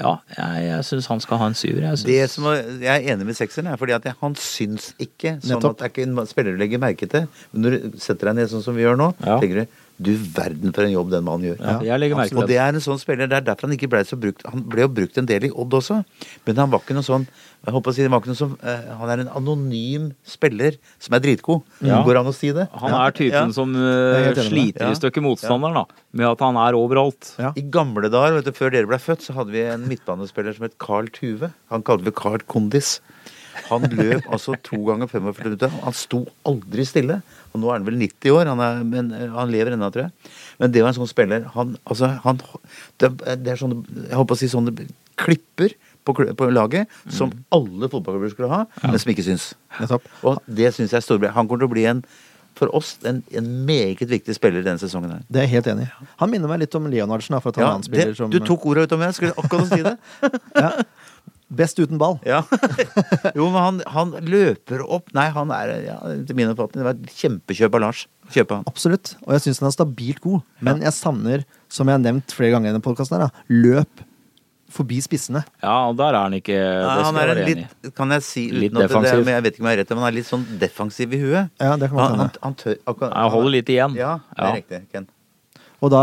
ja, 0.00 0.14
jeg, 0.36 0.64
jeg 0.70 0.84
syns 0.88 1.06
han 1.12 1.20
skal 1.20 1.38
ha 1.38 1.46
en 1.50 1.54
syver. 1.54 1.82
Jeg 1.82 1.90
Det 1.90 1.98
synes- 2.00 2.30
som 2.34 2.44
var, 2.44 2.56
jeg 2.56 3.04
er 3.04 3.12
enig 3.14 3.26
med 3.26 3.36
sekseren, 3.36 3.66
er 3.72 3.76
fordi 3.76 3.92
at 3.94 4.04
jeg, 4.08 4.14
han 4.20 4.34
syns 4.34 4.94
ikke 4.98 5.36
sånn 5.40 5.60
Nettopp. 5.60 5.70
at 5.70 5.78
det 5.78 5.84
er 5.84 5.92
ikke 5.94 6.08
en 6.08 6.26
spiller 6.26 6.56
du 6.56 6.58
legger 6.64 6.78
merke 6.80 7.08
til. 7.08 7.28
Men 7.52 7.62
når 7.62 7.70
du 7.92 7.98
setter 7.98 8.30
deg 8.32 8.36
ned 8.40 8.48
sånn 8.50 8.62
som 8.64 8.74
vi 8.74 8.82
gjør 8.82 8.96
nå, 8.96 9.14
Ja. 9.24 9.38
tenker 9.38 9.62
du 9.62 9.66
du 10.00 10.14
verden 10.16 10.72
for 10.72 10.80
en 10.82 10.92
jobb 10.94 11.10
den 11.10 11.22
mannen 11.24 11.44
gjør. 11.44 11.58
ja, 11.60 11.78
jeg 11.92 12.00
legger 12.00 12.16
merke 12.16 12.32
Og 12.32 12.38
til 12.40 12.40
det 12.40 12.48
det. 12.48 12.56
er 12.56 12.68
en 12.72 12.80
sånn 12.80 12.98
spiller, 12.98 13.26
det 13.28 13.36
er 13.36 13.44
derfor 13.52 13.68
han 13.68 13.76
ikke 13.76 13.90
ble 13.90 13.98
så 14.08 14.16
brukt. 14.18 14.40
Han 14.48 14.62
ble 14.62 14.80
jo 14.80 14.88
brukt 14.88 15.18
en 15.18 15.26
del 15.26 15.44
i 15.44 15.50
Odd 15.52 15.68
også, 15.76 16.02
men 16.46 16.56
han 16.56 16.70
var 16.70 16.80
ikke 16.80 16.94
noe 16.96 17.02
sånn 17.04 17.26
jeg 17.60 17.74
håper 17.74 17.92
å 17.92 17.94
si, 17.94 18.02
det 18.04 18.10
var 18.12 18.22
ikke 18.22 18.30
noe 18.32 18.38
som, 18.38 18.52
uh, 18.64 18.92
Han 19.00 19.10
er 19.12 19.22
en 19.24 19.32
anonym 19.36 20.06
spiller 20.24 20.78
som 20.98 21.16
er 21.16 21.20
dritgod. 21.24 21.60
Ja. 21.84 22.00
Går 22.06 22.20
an 22.22 22.30
å 22.30 22.34
si 22.34 22.52
det? 22.56 22.68
Han 22.80 22.94
er 22.96 23.12
typen 23.16 23.50
Ja. 23.50 23.52
som 23.52 23.74
deg. 23.76 24.40
sliter 24.46 24.88
i 24.88 24.96
stykker 24.96 25.24
motstanderen, 25.24 25.74
da. 25.82 25.84
Med 26.16 26.26
at 26.30 26.40
han 26.40 26.56
er 26.56 26.78
overalt. 26.78 27.34
I 27.52 27.62
gamle 27.62 28.08
dager, 28.08 28.38
vet 28.38 28.48
du, 28.48 28.52
før 28.56 28.72
dere 28.72 28.88
ble 28.88 28.96
født, 28.96 29.26
så 29.28 29.36
hadde 29.36 29.52
vi 29.52 29.60
en 29.68 29.84
midtbanespiller 29.90 30.56
som 30.56 30.64
het 30.64 30.78
Carl 30.78 31.08
Tuve. 31.12 31.52
Han 31.70 31.82
kalte 31.82 32.04
vi 32.08 32.16
Carl 32.16 32.40
Kondis. 32.48 33.00
Han 33.68 33.82
løp 33.92 34.24
altså 34.32 34.56
to 34.64 34.78
ganger 34.88 35.10
45 35.10 35.44
minutter. 35.44 35.68
Han 35.84 35.92
sto 35.96 36.24
aldri 36.48 36.86
stille. 36.88 37.20
Og 37.52 37.60
nå 37.60 37.68
er 37.68 37.80
han 37.80 37.86
vel 37.88 37.98
90 37.98 38.30
år, 38.36 38.46
han 38.46 38.60
er, 38.62 38.82
men 38.86 39.12
eh, 39.12 39.28
han 39.34 39.50
lever 39.50 39.74
ennå, 39.74 39.90
tror 39.92 40.06
jeg. 40.06 40.32
Men 40.62 40.72
det 40.72 40.84
var 40.84 40.92
en 40.92 40.98
sånn 41.00 41.10
spiller 41.10 41.46
Han, 41.56 41.76
altså, 41.84 42.12
han 42.22 42.40
det, 43.00 43.10
det 43.42 43.48
er 43.54 43.58
sånne 43.58 43.80
Jeg 44.06 44.14
holdt 44.14 44.28
på 44.30 44.36
å 44.36 44.38
si 44.38 44.48
sånne 44.52 44.86
klipper 45.20 45.74
på, 46.04 46.14
på 46.36 46.50
laget 46.50 46.90
som 47.12 47.32
alle 47.54 47.90
fotballklubber 47.92 48.32
skulle 48.32 48.50
ha, 48.52 48.64
men 48.86 48.98
som 49.00 49.12
ikke 49.12 49.26
syns. 49.26 49.52
Og 50.24 50.40
det 50.46 50.74
syns 50.76 50.94
jeg 50.94 51.00
er 51.00 51.06
Storbreid. 51.06 51.34
Han 51.36 51.48
kommer 51.48 51.64
til 51.64 51.70
å 51.70 51.74
bli 51.76 51.86
en 51.90 52.04
for 52.58 52.72
oss 52.76 52.96
en, 53.06 53.22
en 53.30 53.50
meget 53.66 54.08
viktig 54.10 54.34
spiller 54.36 54.64
denne 54.64 54.80
sesongen 54.82 55.14
her. 55.14 55.20
Det 55.30 55.42
er 55.42 55.48
jeg 55.48 55.54
helt 55.58 55.70
enig 55.72 55.86
i. 55.86 56.08
Han 56.20 56.32
minner 56.32 56.50
meg 56.50 56.64
litt 56.64 56.74
om 56.76 56.88
Leonardsen, 56.90 57.38
for 57.40 57.54
ta 57.54 57.62
en 57.62 57.66
Ja, 57.66 57.74
annen 57.76 57.86
spiller 57.86 58.12
det, 58.12 58.18
som 58.18 58.32
du 58.32 58.40
tok 58.44 58.66
ordet 58.68 58.88
ut 58.88 58.96
av 58.96 59.00
meg. 59.00 59.14
Skulle 59.16 59.36
akkurat 59.38 59.70
si 59.70 59.80
det. 59.86 59.94
ja. 60.64 60.72
Best 61.50 61.80
uten 61.82 61.98
ball. 61.98 62.18
Ja. 62.26 62.42
Jo, 63.38 63.48
men 63.50 63.58
han, 63.58 63.80
han 63.90 64.12
løper 64.22 64.84
opp 64.84 65.10
Nei, 65.16 65.26
han 65.34 65.50
er 65.54 65.72
ja, 65.82 65.96
til 66.26 66.36
min 66.38 66.50
oppfatning 66.52 66.80
Det 66.80 66.86
var 66.86 66.98
et 66.98 67.16
kjempekjøp 67.16 67.78
av 67.78 67.82
Lars. 67.86 68.04
Kjøpe 68.30 68.60
han. 68.60 68.68
Absolutt. 68.70 69.14
Og 69.24 69.34
jeg 69.34 69.46
syns 69.46 69.62
han 69.62 69.70
er 69.70 69.74
stabilt 69.74 70.22
god. 70.22 70.44
Men 70.66 70.84
jeg 70.84 70.94
savner, 70.94 71.42
som 71.72 71.90
jeg 71.90 71.98
har 71.98 72.04
nevnt 72.04 72.36
flere 72.36 72.54
ganger 72.54 72.70
i 72.70 72.74
denne 72.74 72.84
podkasten, 72.84 73.26
løp 73.50 74.04
forbi 74.70 75.00
spissene. 75.04 75.42
Ja, 75.62 75.74
og 75.90 75.96
der 75.98 76.14
er 76.14 76.24
han 76.28 76.34
ikke 76.38 76.56
Nei, 76.56 76.96
han 77.06 77.16
er 77.20 77.32
en 77.34 77.40
litt, 77.48 77.90
kan 77.98 78.14
jeg 78.14 78.22
si 78.26 78.44
Litt 78.54 78.72
uten 78.72 78.84
at 78.84 78.90
det, 78.92 79.24
men 79.26 79.34
jeg 79.34 79.44
vet 79.46 79.56
ikke 79.56 79.64
om 79.64 79.68
jeg 79.70 79.76
har 79.76 79.80
rett, 79.82 79.90
men 79.94 80.02
han 80.04 80.08
er 80.12 80.16
litt 80.16 80.28
sånn 80.30 80.44
defensiv 80.60 81.14
i 81.16 81.20
huet. 81.22 81.50
Ja, 81.60 81.76
det 81.80 81.88
kan 81.90 81.98
man 81.98 82.04
Han, 82.14 82.18
han, 82.24 82.30
han 82.46 82.56
tør 82.60 82.76
akkurat, 82.86 83.14
han 83.16 83.30
holder 83.34 83.54
litt 83.56 83.72
igjen. 83.74 83.96
Ja, 83.98 84.12
det 84.30 84.38
er 84.38 84.46
Ja. 84.48 84.54
riktig, 84.60 84.80
Ken. 84.94 85.08
Og 85.80 85.90
da, 85.94 86.02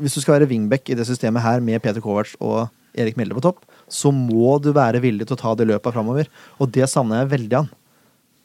hvis 0.00 0.14
du 0.16 0.20
skal 0.22 0.38
være 0.38 0.48
wingback 0.50 0.88
i 0.90 0.96
det 0.96 1.06
systemet 1.06 1.42
her 1.44 1.60
med 1.60 1.82
Peter 1.84 2.00
Kovac 2.00 2.32
og 2.40 2.68
Erik 2.96 3.16
Melde 3.20 3.36
på 3.36 3.42
topp, 3.44 3.64
så 3.90 4.10
må 4.14 4.56
du 4.62 4.72
være 4.74 5.00
villig 5.02 5.26
til 5.28 5.36
å 5.36 5.40
ta 5.40 5.54
det 5.54 5.66
løpet 5.68 5.94
framover. 5.94 6.26
Og 6.58 6.70
det 6.72 6.88
savner 6.90 7.22
jeg 7.22 7.30
veldig 7.36 7.58
an. 7.60 7.68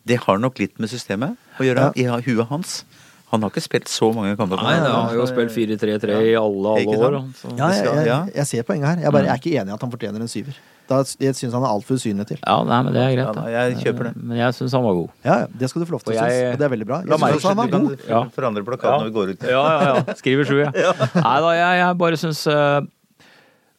Det 0.06 0.20
har 0.22 0.38
nok 0.38 0.60
litt 0.62 0.78
med 0.78 0.92
systemet 0.92 1.34
å 1.58 1.66
gjøre, 1.66 1.88
i 1.98 2.06
huet 2.28 2.48
hans. 2.52 2.84
Han 3.32 3.42
har 3.42 3.52
ikke 3.52 3.64
spilt 3.66 3.90
så 3.90 4.12
mange 4.16 4.36
kamper. 4.38 4.62
Nei, 4.62 4.76
han 4.80 4.92
har 5.10 5.16
jo 5.18 5.26
spilt 5.30 5.52
4-3-3 5.56 6.20
i 6.30 6.36
alle, 6.40 6.76
alle 6.78 6.98
år. 7.00 7.18
Så. 7.40 7.52
Ja, 7.58 7.72
jeg, 7.74 8.06
jeg, 8.06 8.32
jeg 8.38 8.48
ser 8.52 8.68
poenget 8.68 8.92
her. 8.92 9.04
Jeg, 9.08 9.14
bare, 9.16 9.26
jeg 9.28 9.34
er 9.34 9.42
ikke 9.42 9.54
enig 9.60 9.74
i 9.74 9.76
at 9.76 9.86
han 9.88 9.94
fortjener 9.96 10.26
en 10.26 10.32
syver. 10.32 10.60
Da, 10.86 11.00
jeg 11.18 11.34
syns 11.34 11.56
han 11.58 11.64
er 11.66 11.72
altfor 11.74 11.98
usynlig 11.98 12.28
til. 12.30 12.38
Ja, 12.44 12.60
nei, 12.68 12.78
men 12.86 12.94
det 12.94 13.02
er 13.02 13.14
greit. 13.16 13.26
Ja, 13.26 13.32
da. 13.34 13.46
jeg 13.50 13.78
kjøper 13.82 14.10
det. 14.12 14.12
Men 14.22 14.38
jeg 14.38 14.54
syns 14.60 14.76
han 14.78 14.84
var 14.86 14.98
god. 15.00 15.08
Ja, 15.26 15.38
ja, 15.42 15.48
Det 15.62 15.70
skal 15.72 15.82
du 15.82 15.88
få 15.90 15.96
lov 15.96 16.04
til 16.06 16.14
å 16.14 16.18
synes, 16.20 16.42
og 16.52 16.60
det 16.62 16.68
er 16.68 16.74
veldig 16.76 16.88
bra. 16.92 17.00
La 17.02 17.16
Jeg 17.18 17.24
meg 17.24 17.38
også 17.40 17.50
han 17.50 17.58
var 17.58 17.72
du 17.72 17.74
kan 17.74 17.88
god. 17.88 18.04
Ja. 18.12 18.20
forandre 18.36 18.66
plakaten 18.68 19.02
når 19.02 19.10
vi 19.10 19.16
går 19.16 19.32
ut. 19.34 19.48
Ja, 19.50 19.64
ja, 19.66 19.88
ja. 19.90 20.16
Skriver 20.22 20.46
sju, 20.52 20.60
ja. 20.62 20.70
Nei 21.26 21.38
da, 21.48 21.56
jeg, 21.58 21.80
jeg 21.82 21.98
bare 22.06 22.22
syns 22.22 22.44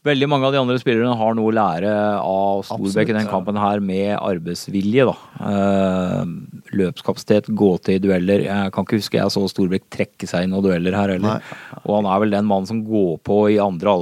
veldig 0.07 0.29
mange 0.31 0.49
av 0.49 0.55
de 0.55 0.61
andre 0.61 0.79
spillerne 0.81 1.17
har 1.19 1.35
noe 1.37 1.51
å 1.51 1.55
lære 1.55 1.91
av 2.23 2.63
Storbekk 2.69 3.11
i 3.13 3.17
den 3.17 3.29
kampen 3.31 3.59
her, 3.61 3.83
med 3.85 4.15
arbeidsvilje, 4.17 5.07
da. 5.09 5.15
Eh, 5.51 6.33
løpskapasitet, 6.81 7.51
gå 7.59 7.71
til 7.85 7.99
i 7.99 8.03
dueller. 8.03 8.45
Jeg 8.47 8.75
kan 8.75 8.87
ikke 8.87 9.01
huske 9.01 9.19
jeg 9.19 9.35
så 9.35 9.45
Storbekk 9.51 9.89
trekke 9.93 10.31
seg 10.31 10.47
i 10.47 10.51
noen 10.51 10.65
dueller 10.67 10.97
her 10.99 11.15
heller. 11.17 11.45
Og 11.83 11.99
han 11.99 12.11
er 12.13 12.23
vel 12.25 12.35
den 12.39 12.49
mannen 12.49 12.71
som 12.71 12.83
går 12.87 13.19
på 13.27 13.41
i 13.55 13.61
andre, 13.63 13.99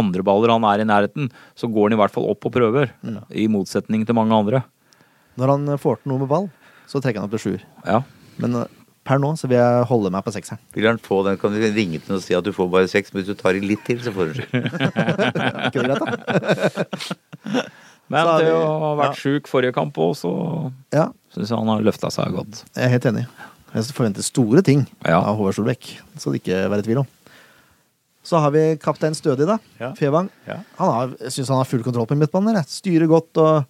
andre 0.00 0.26
baller 0.26 0.54
han 0.54 0.66
er 0.70 0.84
i 0.84 0.88
nærheten. 0.88 1.30
Så 1.58 1.70
går 1.72 1.90
han 1.90 1.98
i 1.98 2.02
hvert 2.02 2.14
fall 2.14 2.30
opp 2.30 2.48
og 2.48 2.54
prøver, 2.54 2.94
i 3.30 3.48
motsetning 3.50 4.06
til 4.06 4.18
mange 4.18 4.36
andre. 4.36 4.64
Når 5.38 5.54
han 5.54 5.78
får 5.78 6.02
til 6.02 6.14
noe 6.14 6.24
med 6.24 6.32
ball, 6.32 6.50
så 6.88 7.02
trekker 7.02 7.20
han 7.20 7.28
opp 7.28 7.36
til 7.36 7.44
sjuer. 7.44 7.68
Ja. 7.86 8.02
Men 8.42 8.62
eh, 8.62 8.77
per 9.08 9.18
nå 9.22 9.30
så 9.40 9.48
vil 9.48 9.56
jeg 9.58 9.84
holde 9.88 10.10
meg 10.12 10.24
på 10.26 10.32
sekseren. 10.34 10.60
Vil 10.76 10.86
han 10.90 10.98
få 11.00 11.22
den, 11.26 11.38
kan 11.40 11.54
du 11.54 11.58
ringe 11.64 11.98
til 12.02 12.12
ham 12.12 12.18
og 12.20 12.24
si 12.26 12.36
at 12.36 12.44
du 12.44 12.52
får 12.52 12.68
bare 12.74 12.90
seks, 12.92 13.14
men 13.14 13.22
hvis 13.24 13.30
du 13.32 13.38
tar 13.40 13.56
i 13.56 13.62
litt 13.64 13.80
til, 13.88 13.98
så 14.04 14.12
får 14.12 14.30
du 14.30 14.40
sju. 14.42 14.46
Ikke 15.68 15.80
det 15.80 15.88
greit, 15.88 16.02
da? 16.04 16.08
Men 18.08 18.24
Så 18.24 18.36
vi- 18.40 18.52
å 18.56 18.68
ha 18.80 18.90
vært 19.02 19.18
sjuk 19.20 19.48
forrige 19.50 19.74
kamp 19.76 19.98
òg, 20.00 20.14
så 20.16 20.30
Ja, 20.94 21.10
syns 21.34 21.50
jeg 21.50 21.58
han 21.58 21.68
har 21.68 21.82
løfta 21.84 22.08
seg 22.10 22.32
godt. 22.32 22.62
jeg 22.74 22.84
er 22.86 22.88
helt 22.94 23.04
enig. 23.10 23.26
Jeg 23.74 23.84
forventer 23.92 24.24
store 24.24 24.62
ting 24.64 24.86
Ja. 25.04 25.18
av 25.20 25.36
Håvard 25.36 25.54
Solbekk. 25.58 25.90
Det 26.14 26.20
skal 26.22 26.32
det 26.32 26.40
ikke 26.42 26.70
være 26.72 26.82
tvil 26.86 26.98
om. 27.02 27.06
Så 28.24 28.40
har 28.40 28.50
vi 28.50 28.76
kaptein 28.80 29.14
Stødig, 29.14 29.46
da. 29.46 29.58
Ja. 29.80 29.92
Fevang. 29.94 30.30
Ja. 30.46 30.56
Han 30.78 30.88
har, 30.92 31.12
jeg 31.20 31.32
syns 31.32 31.48
han 31.48 31.58
har 31.60 31.64
full 31.68 31.82
kontroll 31.84 32.06
på 32.06 32.16
midtbanen. 32.16 32.56
Styrer 32.64 33.06
godt 33.08 33.36
og 33.36 33.66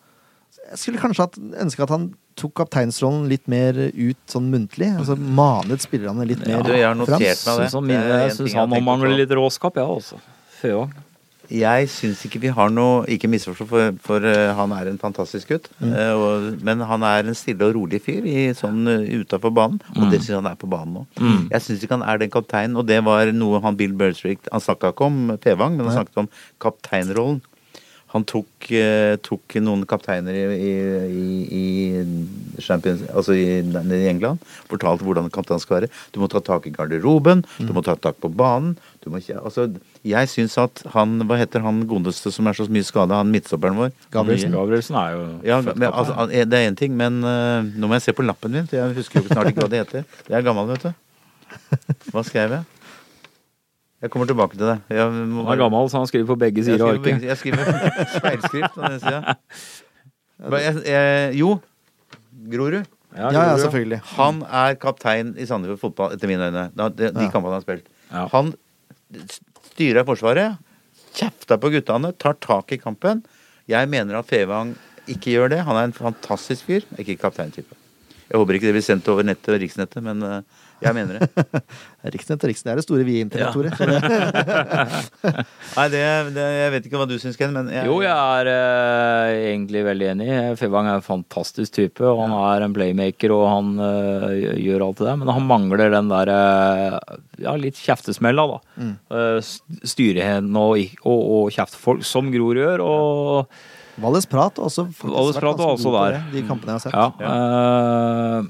Jeg 0.70 0.78
skulle 0.78 0.99
kanskje 1.01 1.28
ønske 1.61 1.82
at 1.82 1.89
han 1.91 2.14
tok 2.39 2.55
kapteinsrollen 2.62 3.26
litt 3.30 3.45
mer 3.51 3.76
ut 3.91 4.20
sånn 4.30 4.49
muntlig. 4.53 4.93
Altså 4.99 5.16
manet 5.18 5.82
spillerne 5.84 6.24
litt 6.28 6.41
Ja, 6.47 6.59
mer 6.61 6.68
du, 6.68 6.72
jeg 6.78 6.86
har 6.89 6.97
notert 6.99 7.18
fram. 7.18 7.20
meg 7.20 7.34
det. 7.34 7.68
Syns 7.68 7.76
han, 7.80 7.93
jeg 7.99 8.32
syns 8.39 8.57
han 8.62 8.72
må 8.72 8.80
mangler 8.93 9.14
litt 9.18 9.34
råskap, 9.39 9.76
ja, 9.80 9.84
også. 9.99 10.18
Føvang. 10.62 10.97
Jeg 11.49 11.86
syns 11.89 12.20
ikke 12.26 12.43
vi 12.43 12.51
har 12.53 12.68
noe 12.68 13.07
Ikke 13.09 13.24
misforstå, 13.32 13.64
for, 13.70 13.95
for 14.05 14.20
uh, 14.20 14.51
han 14.59 14.72
er 14.76 14.91
en 14.91 14.99
fantastisk 15.01 15.49
gutt. 15.55 15.70
Mm. 15.80 15.95
Uh, 15.95 16.11
og, 16.20 16.49
men 16.66 16.82
han 16.84 17.07
er 17.09 17.24
en 17.30 17.39
stille 17.39 17.64
og 17.64 17.72
rolig 17.78 18.03
fyr 18.05 18.26
i, 18.28 18.51
sånn 18.59 18.82
uh, 18.84 19.07
utafor 19.22 19.55
banen. 19.57 19.78
Og 19.97 20.03
Mm. 20.05 20.11
det 20.12 20.20
syns 20.26 20.36
han 20.43 20.51
er 20.51 20.59
på 20.61 20.68
banen 20.68 20.99
nå. 20.99 21.07
Jeg 21.55 21.64
syns 21.64 21.86
ikke 21.86 21.97
han 21.97 22.05
er 22.05 22.20
den 22.20 22.34
kapteinen, 22.34 22.76
og 22.76 22.84
det 22.91 23.01
var 23.07 23.32
noe 23.32 23.62
han 23.64 23.78
Bill 23.80 23.95
Burstrick 23.97 24.45
Han 24.53 24.61
snakka 24.61 24.93
ikke 24.93 25.09
om 25.09 25.39
Fevang, 25.41 25.78
men 25.80 25.89
han 25.89 25.97
snakket 26.03 26.20
om 26.26 26.28
kapteinrollen. 26.61 27.41
Han 28.14 28.24
tok, 28.24 28.70
eh, 28.72 29.16
tok 29.20 29.59
noen 29.61 29.84
kapteiner 29.88 30.36
i, 30.36 30.44
i, 30.56 31.24
i, 31.59 31.64
Champions 32.64 33.02
Altså 33.12 33.36
i, 33.36 33.61
i 33.61 33.98
England. 34.09 34.40
Fortalte 34.70 35.04
hvordan 35.04 35.28
kaptein 35.32 35.61
skal 35.61 35.82
være. 35.82 35.90
Du 36.14 36.22
må 36.22 36.28
ta 36.32 36.40
tak 36.44 36.66
i 36.66 36.72
garderoben, 36.74 37.44
du 37.61 37.72
må 37.76 37.84
ta 37.84 37.98
tak 38.00 38.16
på 38.22 38.30
banen. 38.32 38.78
Du 39.04 39.11
må, 39.12 39.20
altså, 39.20 39.68
jeg 40.09 40.28
syns 40.32 40.56
at 40.61 40.80
han 40.94 41.20
Hva 41.28 41.36
heter 41.38 41.62
han 41.64 41.84
godeste 41.88 42.32
som 42.34 42.48
er 42.50 42.56
så 42.56 42.66
mye 42.72 42.86
skada? 42.86 43.20
Han 43.20 43.30
midtstopperen 43.32 43.76
vår? 43.78 43.92
Gabrielsen. 44.14 44.56
Gabrielsen 44.56 44.98
er 45.00 45.12
jo 45.14 45.26
Ja, 45.46 45.61
men, 45.64 45.86
altså, 45.90 46.26
det 46.28 46.59
er 46.59 46.70
én 46.70 46.78
ting, 46.78 46.96
men 46.96 47.20
uh, 47.24 47.61
nå 47.61 47.88
må 47.90 47.98
jeg 47.98 48.09
se 48.09 48.16
på 48.16 48.26
lappen 48.26 48.56
min, 48.56 48.66
for 48.70 48.80
jeg 48.80 48.98
husker 48.98 49.22
jo 49.22 49.28
snart 49.28 49.52
ikke 49.52 49.66
hva 49.66 49.70
det 49.74 49.84
heter. 49.84 50.09
Jeg 50.28 50.40
er 50.40 50.48
gammel, 50.48 50.72
vet 50.72 50.88
du. 50.88 50.92
Hva 52.12 52.24
skrev 52.26 52.59
jeg? 52.59 52.78
Jeg 54.03 54.11
kommer 54.14 54.28
tilbake 54.30 54.55
til 54.55 54.62
det. 54.68 54.76
Jeg, 54.94 55.11
må 55.26 55.42
Han 55.49 55.53
er 55.57 55.62
gammel, 55.64 55.88
så 55.90 55.99
han 55.99 56.07
skriver 56.07 56.28
på 56.28 56.36
begge 56.38 56.62
sider 56.64 56.84
av 56.86 56.92
arket. 56.94 57.24
jeg 57.26 57.36
skriver 57.40 57.64
speilskrift 58.14 58.74
på 58.78 58.82
den 58.84 59.01
sida. 59.03 59.34
Jo, 61.34 61.57
Grorud. 62.53 62.84
Ja, 63.16 63.30
ja, 63.32 63.57
selvfølgelig. 63.59 63.99
Han 64.14 64.42
er 64.44 64.76
kaptein 64.78 65.32
i 65.40 65.46
Sandefjord 65.49 65.80
fotball, 65.80 66.12
etter 66.14 66.28
mine 66.30 66.46
øyne. 66.46 66.66
De, 66.76 67.09
de 67.11 67.24
Ja. 67.24 67.30
kampene 67.32 67.51
han 67.51 67.59
har 67.59 67.64
spilt. 67.64 67.88
Ja. 68.12 68.26
Han 68.30 68.53
styrer 69.72 70.05
Forsvaret, 70.07 70.59
kjefter 71.16 71.59
på 71.59 71.70
guttene, 71.74 72.12
tar 72.20 72.36
tak 72.38 72.70
i 72.72 72.78
kampen. 72.78 73.24
Jeg 73.68 73.88
mener 73.90 74.20
at 74.20 74.26
Fevang 74.30 74.76
ikke 75.09 75.32
gjør 75.34 75.51
det. 75.57 75.62
Han 75.66 75.76
er 75.80 75.88
en 75.88 75.96
fantastisk 75.96 76.68
fyr, 76.68 76.86
ikke 77.01 77.16
kapteintype. 77.18 77.74
Jeg 78.28 78.36
håper 78.38 78.55
ikke 78.59 78.68
det 78.68 78.76
blir 78.76 78.84
sendt 78.84 79.09
over 79.09 79.24
nettet 79.24 79.55
og 79.57 79.61
riksnettet, 79.62 80.03
men 80.05 80.22
eh, 80.22 80.42
jeg 80.83 80.95
mener 80.97 81.12
det. 81.18 81.29
Riksnett 82.14 82.45
og 82.45 82.49
Riksnett 82.51 82.72
er 82.72 82.76
det 82.81 82.87
store 82.87 83.05
vi 83.07 83.14
internett, 83.22 83.49
Ja. 83.49 83.53
Tore. 83.55 83.70
Nei, 85.79 85.87
det, 85.93 86.03
det, 86.37 86.47
jeg 86.59 86.70
vet 86.74 86.85
ikke 86.89 86.99
hva 87.01 87.09
du 87.11 87.16
syns, 87.20 87.39
Ken, 87.41 87.53
men 87.55 87.66
jeg, 87.72 87.83
Jo, 87.89 87.97
jeg 88.05 88.14
er 88.14 88.45
eh, 88.53 89.29
egentlig 89.53 89.81
veldig 89.87 90.09
enig. 90.12 90.29
Fevang 90.61 90.87
er 90.91 90.97
en 91.01 91.07
fantastisk 91.07 91.70
type, 91.79 92.03
og 92.05 92.16
han 92.24 92.33
er 92.37 92.59
en 92.66 92.74
playmaker, 92.76 93.31
og 93.35 93.45
han 93.49 93.66
eh, 93.87 94.26
gjør 94.66 94.81
alt 94.89 94.99
det 95.03 95.09
der. 95.09 95.18
Men 95.22 95.33
han 95.35 95.45
mangler 95.49 95.89
den 95.95 96.09
der 96.12 96.26
eh, 96.35 96.99
ja, 97.47 97.53
litt 97.59 97.79
kjeftesmella, 97.81 98.43
da. 98.53 98.59
Mm. 98.79 98.95
Uh, 99.11 99.39
styrehendene 99.87 100.59
og, 100.62 100.72
og, 101.03 101.18
og, 101.18 101.45
kjefte 101.55 101.79
kjeftefolk, 101.79 102.05
som 102.07 102.31
Gror 102.33 102.57
gjør. 102.59 102.81
Og 102.85 103.47
Valles 104.03 104.26
Prat 104.31 104.57
har 104.59 104.64
også 104.68 104.83
Valles 105.03 105.37
vært 105.37 105.43
Prat 105.43 105.59
var 105.59 105.59
ganske 105.59 105.74
også 105.74 105.91
god 105.91 105.99
på 105.99 106.01
der. 106.05 106.12
det, 106.16 106.22
De 106.37 106.41
kampene 106.49 106.70
jeg 106.74 106.79
har 106.79 106.85
sett. 106.87 106.95
ja. 106.95 107.07
eh, 107.29 108.41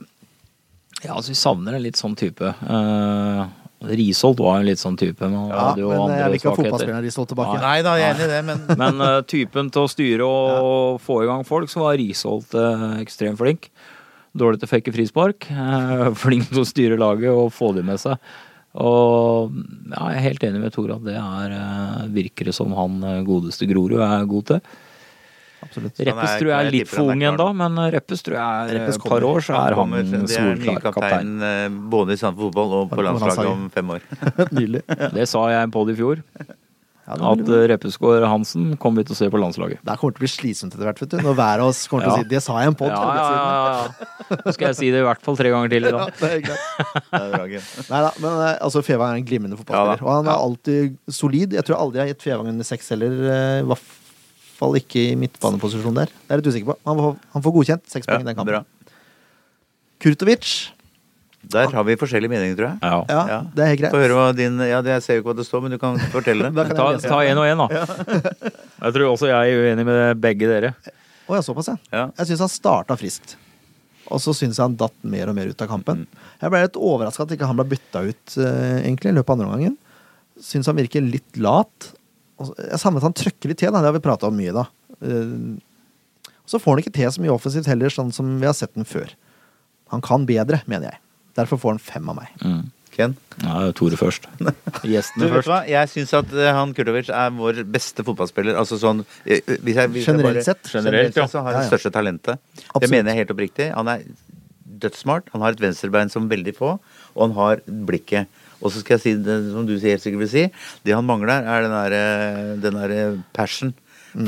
ja, 1.05 1.15
altså 1.15 1.33
vi 1.33 1.39
savner 1.39 1.79
en 1.79 1.85
litt 1.85 1.99
sånn 2.01 2.17
type. 2.19 2.53
Uh, 2.63 3.45
Risholt 3.89 4.41
var 4.43 4.59
en 4.59 4.67
litt 4.67 4.81
sånn 4.81 4.97
type, 4.99 5.23
men 5.23 5.53
Ja, 5.53 5.69
hadde 5.69 5.85
jo 5.85 5.93
men 5.93 6.01
andre 6.03 6.17
jeg 6.19 6.33
vil 6.33 6.41
ikke 6.41 6.49
ha 6.51 6.59
fotballspilleren 6.59 7.05
Risholt 7.07 7.31
tilbake. 7.31 7.53
står 7.53 7.61
tilbake. 7.61 7.69
Nei 7.69 7.85
da, 7.87 7.95
jeg 8.01 8.09
er 8.09 8.17
enig 8.17 8.27
i 8.27 8.33
det, 8.33 8.41
men 8.49 8.65
Men 8.83 9.05
uh, 9.05 9.21
typen 9.23 9.71
til 9.75 9.87
å 9.87 9.93
styre 9.93 10.27
og 10.27 10.99
få 11.05 11.23
i 11.23 11.31
gang 11.31 11.47
folk, 11.47 11.71
så 11.71 11.85
var 11.85 12.01
Risholt 12.01 12.59
uh, 12.59 12.99
ekstremt 13.03 13.39
flink. 13.39 13.71
Dårlig 14.39 14.61
til 14.61 14.69
å 14.69 14.75
fekke 14.75 14.95
frispark. 14.97 15.49
Uh, 15.55 16.11
flink 16.25 16.51
til 16.51 16.65
å 16.65 16.69
styre 16.69 17.01
laget 17.01 17.31
og 17.31 17.55
få 17.55 17.73
det 17.79 17.87
med 17.87 18.03
seg. 18.03 18.19
Og 18.79 19.55
ja, 19.89 20.11
jeg 20.13 20.19
er 20.19 20.27
helt 20.27 20.45
enig 20.47 20.61
med 20.63 20.75
Tor 20.75 20.93
at 20.95 21.07
det 21.07 21.17
er, 21.19 21.55
eh, 21.57 22.03
virker 22.15 22.51
det 22.51 22.55
som 22.55 22.75
han 22.77 23.01
eh, 23.03 23.25
godeste 23.27 23.67
Grorud 23.71 24.03
er 24.05 24.29
god 24.29 24.51
til. 24.53 24.61
Absolutt. 25.63 25.99
Reppes 25.99 26.31
er- 26.31 26.39
tror 26.41 26.51
jeg 26.53 26.67
er 26.67 26.71
litt 26.71 26.89
for 26.93 27.11
ung 27.11 27.25
ennå, 27.31 27.49
men 27.57 27.81
Reppes 27.95 28.23
tror 28.23 28.37
jeg 28.39 28.77
er 28.77 28.89
et 28.89 29.01
par 29.03 29.27
år, 29.27 29.41
så 29.43 29.57
er 29.59 29.75
han 29.75 29.93
han 29.97 30.29
solklar 30.31 30.81
kaptein. 30.87 31.35
eh, 31.43 31.69
både 31.91 32.15
i 32.15 32.21
Sandefjord 32.21 32.53
fotball 32.55 32.77
og 32.83 32.91
på 32.95 33.03
landslaget 33.03 33.51
om 33.51 33.69
fem 33.75 33.91
år. 33.97 34.01
Nydelig. 34.55 34.85
Det 35.15 35.27
sa 35.29 35.49
jeg 35.51 35.71
på 35.75 35.87
det 35.89 35.97
i 35.99 36.03
fjor, 36.05 36.23
Ja, 37.09 37.17
det, 37.17 37.25
at 37.25 37.49
eh, 37.57 37.63
Reppeskår 37.73 38.27
Hansen 38.29 38.77
kommer 38.77 39.01
vi 39.01 39.09
til 39.09 39.15
å 39.17 39.19
se 39.19 39.29
på 39.33 39.39
landslaget. 39.41 39.79
det 39.83 39.95
kommer 39.99 40.13
til 40.13 40.21
å 40.21 40.25
bli 40.27 40.29
slitsomt 40.29 40.75
etter 40.77 40.85
hvert, 40.85 40.99
vet 41.01 41.15
du. 41.15 41.17
Når 41.25 41.35
hver 41.39 41.63
av 41.65 41.71
oss 41.73 41.87
kommer 41.89 42.05
til 42.05 42.13
å 42.13 42.17
si 42.21 42.29
Det 42.35 42.43
sa 42.45 42.59
jeg 42.61 42.69
en 42.69 42.75
pod. 42.77 42.91
Ja, 42.93 42.99
ja, 43.17 43.29
ja, 43.33 43.87
ja. 44.29 44.37
Nå 44.45 44.53
skal 44.53 44.67
jeg 44.69 44.77
si 44.77 44.91
det 44.93 45.01
i 45.01 45.07
hvert 45.09 45.23
fall 45.25 45.39
tre 45.41 45.49
ganger 45.55 45.73
til 45.73 45.87
i 45.89 45.93
dag. 45.95 46.13
det 46.21 46.29
er 46.35 46.43
greit. 46.45 46.67
Det 47.09 47.23
er 47.23 47.31
bra. 47.33 47.47
Nei 47.89 48.03
da, 48.05 48.11
men 48.21 48.37
eh, 48.45 48.59
altså, 48.61 48.83
Fevang 48.85 49.15
er 49.17 49.23
en 49.23 49.25
glimrende 49.31 49.57
fotballspiller. 49.57 50.05
Ja 50.05 50.05
og 50.05 50.13
han 50.19 50.29
er 50.29 50.37
alltid 50.37 50.99
solid. 51.09 51.57
Jeg 51.57 51.65
tror 51.65 51.81
aldri 51.81 52.03
jeg 52.03 52.05
har 52.07 52.13
gitt 52.13 52.27
Fevang 52.29 52.53
under 52.53 52.69
seks 52.69 52.93
heller. 52.93 53.17
hvert 53.73 53.89
fall 54.59 54.75
ikke 54.79 55.01
i 55.13 55.17
midtbaneposisjon 55.21 55.95
der. 56.01 56.11
Det 56.11 56.29
er 56.29 56.37
jeg 56.37 56.43
litt 56.43 56.51
usikker 56.55 56.73
på. 56.73 56.77
Han 56.91 56.99
får, 57.03 57.15
han 57.37 57.45
får 57.47 57.55
godkjent 57.59 57.87
seks 57.95 58.09
poeng 58.11 58.21
i 58.21 58.27
Ja, 58.27 58.33
den 58.33 58.45
bra. 58.49 58.63
kampen. 58.65 58.93
Kurtovic. 60.03 60.51
Der 61.49 61.71
har 61.73 61.85
vi 61.87 61.95
forskjellige 61.97 62.29
meninger, 62.33 62.57
tror 62.59 62.67
jeg. 62.69 62.79
Ja. 62.83 62.97
Ja, 63.09 63.21
Ja. 63.29 63.39
det 63.55 63.63
er 63.65 63.69
helt 63.73 63.81
greit. 63.81 63.93
Få 63.95 64.01
høre 64.03 64.15
hva 64.19 64.25
din 64.37 64.59
Ja, 64.59 64.83
jeg 64.83 65.03
ser 65.03 65.15
jo 65.17 65.23
ikke 65.23 65.31
hva 65.33 65.37
det 65.39 65.47
står, 65.47 65.63
men 65.63 65.71
du 65.71 65.79
kan 65.79 65.99
fortelle 66.13 66.51
det. 66.51 66.55
kan 66.75 66.77
Ta, 66.77 66.87
ta 66.99 67.21
en 67.25 67.39
og 67.39 67.47
en, 67.47 67.63
da. 67.63 67.69
Jeg 68.85 68.95
tror 68.95 69.07
også 69.15 69.27
jeg 69.27 69.51
er 69.55 69.63
uenig 69.65 69.85
med 69.87 70.21
begge 70.23 70.47
dere. 70.51 70.75
Å 71.29 71.35
ja, 71.35 71.41
såpass, 71.43 71.69
ja. 71.91 72.05
Jeg 72.19 72.27
syns 72.29 72.43
han 72.45 72.49
starta 72.53 72.97
friskt. 72.99 73.37
Og 74.09 74.21
så 74.23 74.33
syns 74.37 74.57
jeg 74.59 74.63
han 74.65 74.77
datt 74.79 74.95
mer 75.03 75.29
og 75.29 75.35
mer 75.35 75.49
ut 75.51 75.63
av 75.65 75.69
kampen. 75.69 76.07
Jeg 76.41 76.51
ble 76.53 76.61
litt 76.63 76.77
overraska 76.79 77.25
at 77.27 77.33
ikke 77.35 77.49
han 77.51 77.59
ble 77.59 77.67
bytta 77.75 78.05
ut 78.07 78.37
eh, 78.39 78.79
egentlig 78.87 79.11
i 79.11 79.17
løpet 79.19 79.29
av 79.31 79.35
andre 79.39 79.49
omgangen. 79.51 79.75
Syns 80.41 80.67
han 80.71 80.79
virker 80.79 81.03
litt 81.03 81.37
lat. 81.43 81.91
Jeg 82.39 82.79
savner 82.79 83.03
at 83.03 83.09
han 83.09 83.17
trøkker 83.19 83.51
litt 83.51 83.59
til, 83.59 83.73
da. 83.75 83.81
det 83.83 83.91
har 83.91 83.97
vi 83.97 84.05
prata 84.05 84.29
om 84.31 84.37
mye, 84.39 84.53
da. 84.55 84.67
Eh, 85.03 85.59
Og 86.49 86.53
så 86.55 86.61
får 86.63 86.77
han 86.77 86.83
ikke 86.85 86.95
til 86.97 87.11
så 87.13 87.21
mye 87.25 87.35
offensivt 87.35 87.67
heller, 87.69 87.91
sånn 87.93 88.13
som 88.15 88.39
vi 88.41 88.47
har 88.49 88.55
sett 88.57 88.73
den 88.79 88.87
før. 88.89 89.11
Han 89.93 90.01
kan 90.05 90.25
bedre, 90.29 90.63
mener 90.71 90.93
jeg. 90.93 91.01
Derfor 91.37 91.59
får 91.61 91.75
han 91.77 91.83
fem 91.83 92.09
av 92.13 92.17
meg. 92.21 92.31
Mm. 92.45 92.63
Ken? 92.95 93.13
Ja, 93.45 93.59
Tore 93.77 93.99
først. 94.01 94.25
Du, 94.41 94.49
Gjestene 94.91 95.29
først. 95.35 95.51
hva? 95.51 95.59
Jeg 95.69 95.91
syns 95.93 96.15
at 96.19 96.33
eh, 96.35 96.49
han 96.57 96.73
Kurtovic 96.75 97.11
er 97.15 97.31
vår 97.37 97.61
beste 97.69 98.03
fotballspiller. 98.07 98.57
Altså 98.59 98.79
sånn 98.81 99.05
eh, 99.27 99.39
hvis 99.45 99.77
jeg, 99.77 99.93
hvis 99.93 100.07
jeg 100.09 100.15
Generelt 100.17 100.41
bare- 100.41 100.47
sett. 100.49 100.73
Generelt, 100.73 101.17
ja. 101.21 101.27
så 101.31 101.43
har 101.45 101.53
han 101.53 101.61
ja. 101.61 101.67
det 101.67 101.71
største 101.75 101.93
talentet. 101.95 102.41
Det 102.81 102.91
mener 102.91 103.13
jeg 103.13 103.23
helt 103.27 103.35
oppriktig. 103.37 103.69
Han 103.77 103.93
er 103.93 104.03
dødssmart. 104.83 105.29
Han 105.35 105.45
har 105.45 105.55
et 105.55 105.63
venstrebein 105.63 106.11
som 106.13 106.29
veldig 106.31 106.55
få, 106.57 106.75
og 107.15 107.23
han 107.29 107.37
har 107.39 107.63
blikket. 107.67 108.29
Og 108.59 108.73
så 108.73 108.83
skal 108.83 108.97
jeg 108.97 109.05
si 109.05 109.13
det 109.23 109.37
som 109.53 109.67
du 109.67 109.77
helt 109.79 110.03
sikkert 110.03 110.25
vil 110.25 110.33
si, 110.33 110.47
det 110.87 110.97
han 110.97 111.07
mangler, 111.07 111.47
er 111.47 111.67
den 111.67 111.77
derre 111.77 112.03
den 112.65 112.81
der 112.81 113.21
passion. 113.37 113.75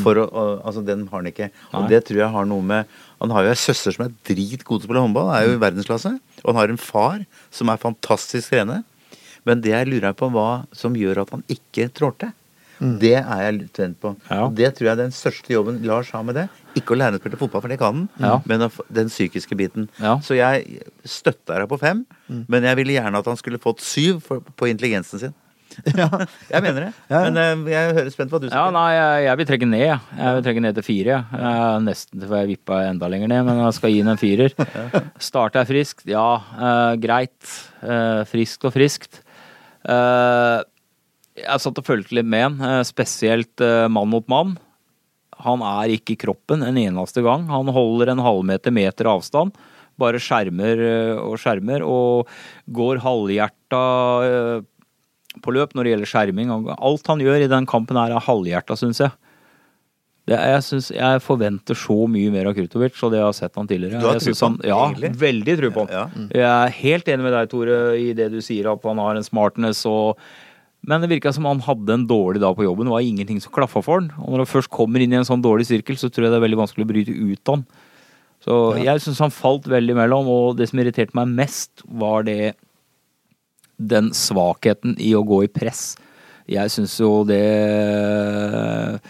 For 0.05 0.19
å, 0.21 0.27
å, 0.29 0.43
altså 0.69 0.83
Den 0.85 1.07
har 1.09 1.23
han 1.23 1.31
ikke. 1.31 1.49
Og 1.73 1.87
Nei. 1.87 1.89
det 1.95 2.03
tror 2.07 2.21
jeg 2.21 2.33
har 2.35 2.45
noe 2.47 2.63
med 2.63 2.91
Han 3.19 3.33
har 3.33 3.47
jo 3.47 3.53
ei 3.55 3.59
søster 3.59 3.95
som 3.95 4.05
er 4.05 4.13
dritgod 4.29 4.83
til 4.83 4.85
å 4.85 4.87
spille 4.87 5.03
håndball, 5.03 5.31
er 5.35 5.47
jo 5.49 5.55
i 5.57 5.63
verdensklasse. 5.63 6.13
Og 6.45 6.51
han 6.53 6.61
har 6.61 6.73
en 6.73 6.81
far 6.81 7.25
som 7.55 7.73
er 7.73 7.81
fantastisk 7.81 8.53
trener. 8.53 8.85
Men 9.49 9.65
det 9.65 9.73
jeg 9.73 9.89
lurer 9.89 10.15
på 10.17 10.29
hva 10.33 10.67
som 10.77 10.97
gjør 10.97 11.23
at 11.25 11.33
han 11.35 11.45
ikke 11.51 11.89
trår 11.97 12.15
til. 12.21 12.35
Det 12.81 13.13
er 13.21 13.43
jeg 13.45 13.57
litt 13.59 13.77
spent 13.77 13.99
på. 14.01 14.15
Ja. 14.31 14.47
Det 14.49 14.71
tror 14.77 14.87
jeg 14.89 14.93
er 14.95 15.01
den 15.03 15.13
største 15.13 15.53
jobben 15.53 15.83
Lars 15.85 16.11
har 16.17 16.25
med 16.25 16.39
det. 16.39 16.47
Ikke 16.79 16.95
å 16.95 16.99
lære 17.01 17.19
å 17.19 17.21
spille 17.21 17.37
fotball, 17.41 17.61
for 17.61 17.69
det 17.69 17.77
kan 17.81 17.93
han, 17.93 18.09
Ja. 18.23 18.39
men 18.49 18.65
den 18.89 19.11
psykiske 19.13 19.57
biten. 19.59 19.89
Ja. 20.01 20.17
Så 20.25 20.37
jeg 20.39 20.81
støtta 21.05 21.59
deg 21.61 21.69
på 21.69 21.79
fem, 21.83 22.07
men 22.29 22.63
jeg 22.65 22.77
ville 22.81 22.97
gjerne 22.97 23.21
at 23.21 23.27
han 23.29 23.37
skulle 23.37 23.61
fått 23.61 23.85
syv 23.85 24.23
for, 24.25 24.41
på 24.57 24.71
intelligensen 24.73 25.21
sin. 25.27 25.35
Ja. 25.95 26.09
Jeg 26.51 26.63
mener 26.65 26.89
det. 26.89 26.93
Ja. 27.13 27.21
Men 27.31 27.37
uh, 27.39 27.69
jeg 27.71 27.93
hører 27.95 28.11
spent 28.11 28.31
på 28.33 28.39
hva 28.39 28.41
du 28.43 28.49
Ja, 28.51 28.65
nei, 28.75 28.89
jeg, 28.97 29.21
jeg 29.29 29.39
vil 29.39 29.47
trekke 29.53 29.69
ned. 29.71 29.85
jeg. 29.87 30.01
Vil 30.19 30.43
trekke 30.49 30.63
ned 30.65 30.75
til 30.81 30.87
fire. 30.89 31.19
er 31.39 31.85
nesten 31.85 32.21
til 32.25 32.35
jeg 32.41 32.49
vippa 32.51 32.81
enda 32.89 33.09
lenger 33.13 33.31
ned, 33.31 33.45
men 33.47 33.61
jeg 33.67 33.77
skal 33.79 33.95
gi 33.95 34.01
den 34.03 34.11
en 34.11 34.21
firer. 34.21 34.57
Starter 35.31 35.63
jeg 35.63 35.71
friskt? 35.71 36.03
Ja, 36.11 36.27
uh, 36.59 36.97
greit. 37.01 37.39
Eh, 37.87 38.25
friskt 38.29 38.67
og 38.67 38.75
friskt. 38.75 39.23
Eh, 39.87 40.59
jeg 41.43 41.63
satt 41.65 41.81
og 41.81 41.87
fulgte 41.87 42.17
litt 42.19 42.29
med 42.29 42.47
han, 42.47 42.59
eh, 42.67 42.83
spesielt 42.89 43.63
eh, 43.65 43.87
mann 43.93 44.11
mot 44.13 44.27
mann. 44.31 44.57
Han 45.41 45.63
er 45.65 45.95
ikke 45.97 46.15
i 46.15 46.21
kroppen 46.21 46.63
en 46.67 46.77
eneste 46.81 47.23
gang. 47.25 47.47
Han 47.49 47.71
holder 47.73 48.13
en 48.13 48.23
halvmeter 48.25 48.75
meter 48.77 49.09
avstand. 49.09 49.55
Bare 50.01 50.21
skjermer 50.21 50.81
eh, 50.85 51.17
og 51.21 51.39
skjermer, 51.41 51.85
og 51.87 52.29
går 52.73 53.01
halvhjerta 53.05 53.85
på 55.45 55.53
løp 55.55 55.75
når 55.77 55.87
det 55.87 55.91
gjelder 55.95 56.11
skjerming. 56.11 56.53
Alt 56.77 57.07
han 57.11 57.21
gjør 57.23 57.45
i 57.45 57.51
den 57.51 57.67
kampen 57.71 57.99
her 58.01 58.13
er 58.17 58.25
halvhjerta, 58.25 58.77
syns 58.79 59.01
jeg. 59.05 59.13
Det, 60.31 60.37
jeg, 60.37 60.63
synes, 60.63 60.91
jeg 60.95 61.23
forventer 61.25 61.79
så 61.79 61.97
mye 62.11 62.31
mer 62.31 62.51
av 62.51 62.55
Krutovic 62.55 62.99
og 63.03 63.11
det 63.15 63.19
jeg 63.19 63.27
har 63.27 63.35
sett 63.39 63.57
han 63.59 63.67
tidligere. 63.71 63.99
Du 64.03 64.07
har 64.07 64.21
tro 64.21 64.35
på 64.35 64.47
han, 64.47 64.59
Ja, 64.69 64.79
egentlig? 64.85 65.11
veldig 65.19 65.57
tro 65.59 65.71
på 65.75 65.85
han. 65.87 65.95
Ja. 65.97 66.05
Jeg 66.37 66.45
er 66.51 66.77
helt 66.77 67.11
enig 67.11 67.27
med 67.27 67.35
deg, 67.35 67.49
Tore, 67.51 67.79
i 67.99 68.13
det 68.19 68.29
du 68.35 68.39
sier, 68.45 68.69
at 68.71 68.87
han 68.87 69.01
har 69.03 69.19
en 69.19 69.27
smartness 69.27 69.81
og 69.91 70.21
Men 70.87 71.03
det 71.03 71.11
virka 71.11 71.33
som 71.37 71.45
han 71.45 71.61
hadde 71.61 71.93
en 71.93 72.07
dårlig 72.09 72.41
dag 72.41 72.55
på 72.57 72.65
jobben. 72.65 72.89
Det 72.89 72.95
var 72.95 73.05
ingenting 73.05 73.41
som 73.43 73.53
klaffa 73.53 73.83
for 73.85 74.01
han. 74.01 74.11
Og 74.23 74.33
når 74.33 74.45
han 74.47 74.49
først 74.55 74.71
kommer 74.73 75.03
inn 75.05 75.13
i 75.13 75.19
en 75.19 75.29
sånn 75.29 75.43
dårlig 75.45 75.67
sirkel, 75.69 75.99
så 76.01 76.09
tror 76.09 76.25
jeg 76.27 76.33
det 76.33 76.39
er 76.41 76.47
veldig 76.47 76.61
vanskelig 76.63 76.87
å 76.87 76.91
bryte 76.93 77.13
ut 77.13 77.53
han. 77.53 77.65
Så 78.41 78.55
jeg 78.81 79.03
syns 79.05 79.21
han 79.21 79.35
falt 79.35 79.67
veldig 79.69 79.93
imellom, 79.93 80.29
og 80.33 80.57
det 80.57 80.71
som 80.71 80.81
irriterte 80.81 81.13
meg 81.19 81.29
mest, 81.43 81.83
var 81.85 82.25
det 82.25 82.55
den 83.77 84.09
svakheten 84.17 84.95
i 85.01 85.13
å 85.17 85.21
gå 85.29 85.43
i 85.45 85.51
press. 85.53 85.91
Jeg 86.51 86.73
syns 86.73 86.97
jo 86.99 87.21
det 87.29 87.39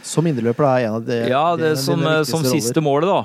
Som 0.04 0.26
indreløper 0.28 0.66
er 0.66 0.88
en 0.88 0.96
av 0.98 1.06
de 1.06 1.20
Ja, 1.30 1.44
det 1.56 1.70
dine- 1.76 1.84
som, 1.84 2.02
som 2.26 2.44
siste 2.44 2.82
målet, 2.84 3.08
da. 3.08 3.22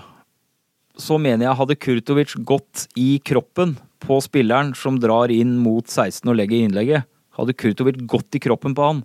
Så 0.96 1.18
mener 1.20 1.50
jeg 1.50 1.58
hadde 1.60 1.76
Kurtovic 1.76 2.36
gått 2.48 2.86
i 2.96 3.18
kroppen 3.20 3.76
på 4.06 4.22
spilleren 4.24 4.72
som 4.78 5.00
drar 5.02 5.34
inn 5.34 5.58
mot 5.60 5.84
16 5.90 6.30
og 6.30 6.38
legger 6.38 6.64
innlegget. 6.64 7.10
Hadde 7.36 7.56
Kurtovic 7.58 8.00
gått 8.08 8.38
i 8.38 8.42
kroppen 8.44 8.76
på 8.78 8.84
han, 8.86 9.04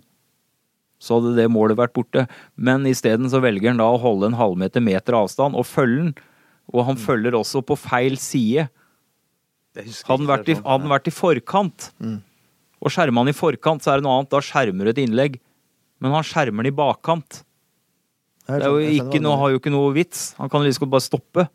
så 1.01 1.17
hadde 1.17 1.33
det 1.39 1.47
målet 1.51 1.79
vært 1.79 1.93
borte. 1.97 2.27
Men 2.55 2.85
isteden 2.87 3.29
så 3.31 3.41
velger 3.43 3.73
han 3.73 3.81
da 3.81 3.87
å 3.91 3.99
holde 3.99 4.29
en 4.29 4.37
halvmeter 4.39 4.83
meter 4.85 5.17
avstand 5.17 5.57
og 5.57 5.65
følge 5.67 6.03
den. 6.05 6.11
Og 6.71 6.85
han 6.87 6.95
følger 6.99 7.35
også 7.35 7.63
på 7.67 7.75
feil 7.75 8.15
side. 8.21 8.67
Hadde 9.75 10.17
han 10.21 10.27
vært 10.29 10.51
sånn. 10.59 10.65
han 10.67 10.89
vært 10.91 11.07
i 11.09 11.15
forkant, 11.15 11.89
og 12.81 12.91
skjerma 12.93 13.21
han 13.23 13.31
i 13.31 13.35
forkant, 13.35 13.83
så 13.83 13.91
er 13.93 13.99
det 13.99 14.05
noe 14.07 14.19
annet. 14.19 14.31
Da 14.31 14.39
skjermer 14.45 14.87
du 14.87 14.91
et 14.93 15.01
innlegg. 15.03 15.39
Men 16.01 16.15
han 16.15 16.23
skjermer 16.25 16.63
den 16.63 16.71
i 16.71 16.75
bakkant. 16.75 17.41
Det 18.47 18.61
skjønner 18.63 18.95
ikke 19.11 19.21
noe, 19.21 19.37
har 19.37 19.51
jo 19.53 19.59
ikke 19.59 19.71
noe 19.73 19.91
vits. 19.93 20.23
Han 20.39 20.49
kan 20.49 20.63
liksom 20.65 20.89
bare 20.89 21.05
stoppe. 21.05 21.47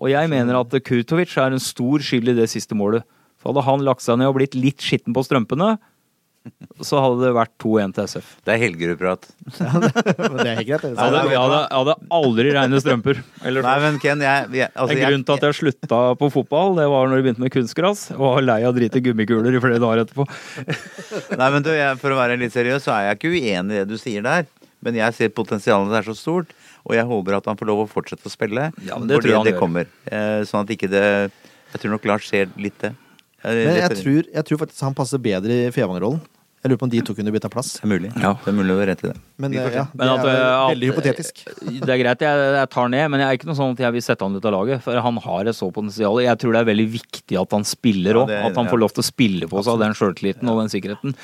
Og 0.00 0.08
jeg 0.10 0.30
mener 0.32 0.56
at 0.60 0.72
Kurtovic 0.84 1.34
er 1.38 1.52
en 1.52 1.60
stor 1.62 1.98
skyld 2.00 2.32
i 2.32 2.38
det 2.38 2.48
siste 2.50 2.74
målet. 2.74 3.04
For 3.42 3.50
hadde 3.52 3.66
han 3.66 3.82
lagt 3.86 4.04
seg 4.04 4.20
ned 4.20 4.30
og 4.30 4.38
blitt 4.38 4.54
litt 4.58 4.82
skitten 4.82 5.14
på 5.16 5.24
strømpene, 5.26 5.74
så 6.82 6.98
hadde 6.98 7.20
det 7.22 7.28
vært 7.36 7.52
2-1 7.62 7.92
til 7.94 8.08
SF. 8.10 8.30
Det 8.42 8.50
er 8.54 8.58
Helgerud-prat. 8.58 9.26
Men 9.60 9.84
det 10.40 10.46
er 10.50 10.56
helt 10.58 10.68
greit. 10.72 10.86
Jeg 10.88 10.96
hadde, 10.98 11.20
jeg 11.30 11.38
hadde, 11.38 11.58
jeg 11.60 11.78
hadde 11.78 11.94
aldri 12.16 12.54
regnet 12.56 12.82
strømper. 12.82 13.20
Eller 13.46 13.66
Nei, 13.66 13.74
men 13.84 13.98
Ken, 14.02 14.24
jeg, 14.26 14.48
jeg, 14.58 14.70
altså, 14.74 14.96
en 14.96 15.02
grunn 15.04 15.22
til 15.28 15.36
at 15.36 15.46
jeg 15.46 15.58
slutta 15.60 16.00
på 16.18 16.30
fotball, 16.34 16.74
det 16.80 16.88
var 16.90 17.06
når 17.06 17.20
jeg 17.20 17.26
begynte 17.28 17.44
med 17.44 17.54
kunstgras. 17.54 18.02
Og 18.16 18.24
var 18.24 18.46
lei 18.48 18.58
av 18.64 18.72
å 18.72 18.76
drite 18.78 19.02
gummikuler 19.04 19.54
i 19.54 19.62
flere 19.62 19.78
dager 19.84 20.02
etterpå. 20.02 20.26
Nei, 21.40 21.52
men 21.54 21.62
du, 21.62 21.70
jeg, 21.78 22.00
For 22.02 22.14
å 22.14 22.18
være 22.18 22.40
litt 22.42 22.56
seriøs, 22.56 22.88
så 22.88 22.96
er 22.96 23.06
jeg 23.10 23.20
ikke 23.20 23.32
uenig 23.36 23.78
i 23.78 23.78
det 23.84 23.86
du 23.92 23.94
sier 24.00 24.26
der. 24.26 24.50
Men 24.82 24.98
jeg 24.98 25.14
ser 25.14 25.30
potensialet 25.36 25.94
er 26.00 26.10
så 26.10 26.16
stort. 26.18 26.50
Og 26.82 26.96
jeg 26.98 27.06
håper 27.06 27.38
at 27.38 27.46
han 27.46 27.58
får 27.60 27.70
lov 27.70 27.84
å 27.84 27.86
fortsette 27.90 28.26
å 28.26 28.34
spille. 28.34 28.72
Ja, 28.82 28.98
men 28.98 29.06
det 29.06 29.20
fordi 29.20 29.30
tror 29.30 29.36
jeg 29.36 29.38
han 29.38 29.46
det 29.46 29.54
gjør. 29.54 29.62
kommer. 29.62 29.94
Eh, 30.10 30.40
sånn 30.50 30.66
at 30.66 30.74
ikke 30.74 30.90
det 30.90 31.04
Jeg 31.72 31.80
tror 31.80 31.94
nok 31.94 32.10
Lars 32.10 32.26
ser 32.28 32.50
litt 32.58 32.82
det. 32.82 32.90
Men 33.44 33.74
jeg 33.80 33.98
tror, 33.98 34.22
jeg 34.32 34.44
tror 34.48 34.62
faktisk 34.66 34.84
han 34.86 34.94
passer 34.94 35.18
bedre 35.22 35.66
i 35.66 35.72
Fevang-rollen. 35.74 36.20
Jeg 36.62 36.70
lurer 36.70 36.78
på 36.78 36.86
om 36.86 36.90
de 36.92 37.00
to 37.02 37.14
kunne 37.18 37.32
bytta 37.34 37.48
plass. 37.50 37.72
Det 37.80 37.82
er 37.82 37.90
mulig. 37.90 38.10
Ja. 38.22 38.36
Det 38.38 38.52
er 38.52 38.54
mulig 38.54 38.70
å 38.70 38.76
være 38.78 38.92
rett 38.92 39.00
i 39.02 39.08
det. 39.08 39.16
Men 39.42 39.54
eh, 39.58 39.64
ja, 39.74 39.82
det 39.90 39.98
Men 39.98 40.10
at, 40.12 40.26
er 40.30 40.42
veldig 40.70 40.90
at- 40.90 40.94
hypotetisk. 40.94 41.40
Det 41.58 41.90
er 41.90 41.98
greit, 41.98 42.20
jeg, 42.22 42.44
jeg 42.54 42.68
tar 42.70 42.92
ned, 42.92 43.08
men 43.10 43.18
jeg 43.24 43.26
er 43.26 43.38
ikke 43.40 43.48
noe 43.48 43.58
sånn 43.58 43.72
at 43.74 43.82
jeg 43.82 43.96
vil 43.96 44.04
sette 44.06 44.22
han 44.28 44.36
ut 44.38 44.46
av 44.46 44.54
laget. 44.54 44.84
For 44.84 45.00
han 45.08 45.18
har 45.24 45.50
et 45.50 45.58
så 45.58 45.66
potensial. 45.74 46.20
Jeg 46.22 46.38
tror 46.38 46.54
det 46.54 46.60
er 46.62 46.68
veldig 46.70 46.86
viktig 46.92 47.40
at 47.40 47.56
han 47.58 47.66
spiller 47.66 48.20
òg. 48.22 48.30
er- 48.30 48.46
at 48.46 48.54
han 48.60 48.68
ja. 48.68 48.70
får 48.70 48.78
lov 48.84 48.94
til 48.94 49.02
å 49.02 49.08
spille 49.10 49.48
på 49.50 49.64
seg 49.66 49.82
den 49.82 49.98
sjøltilliten 49.98 50.52
og 50.54 50.62
den 50.62 50.70
sikkerheten. 50.70 51.16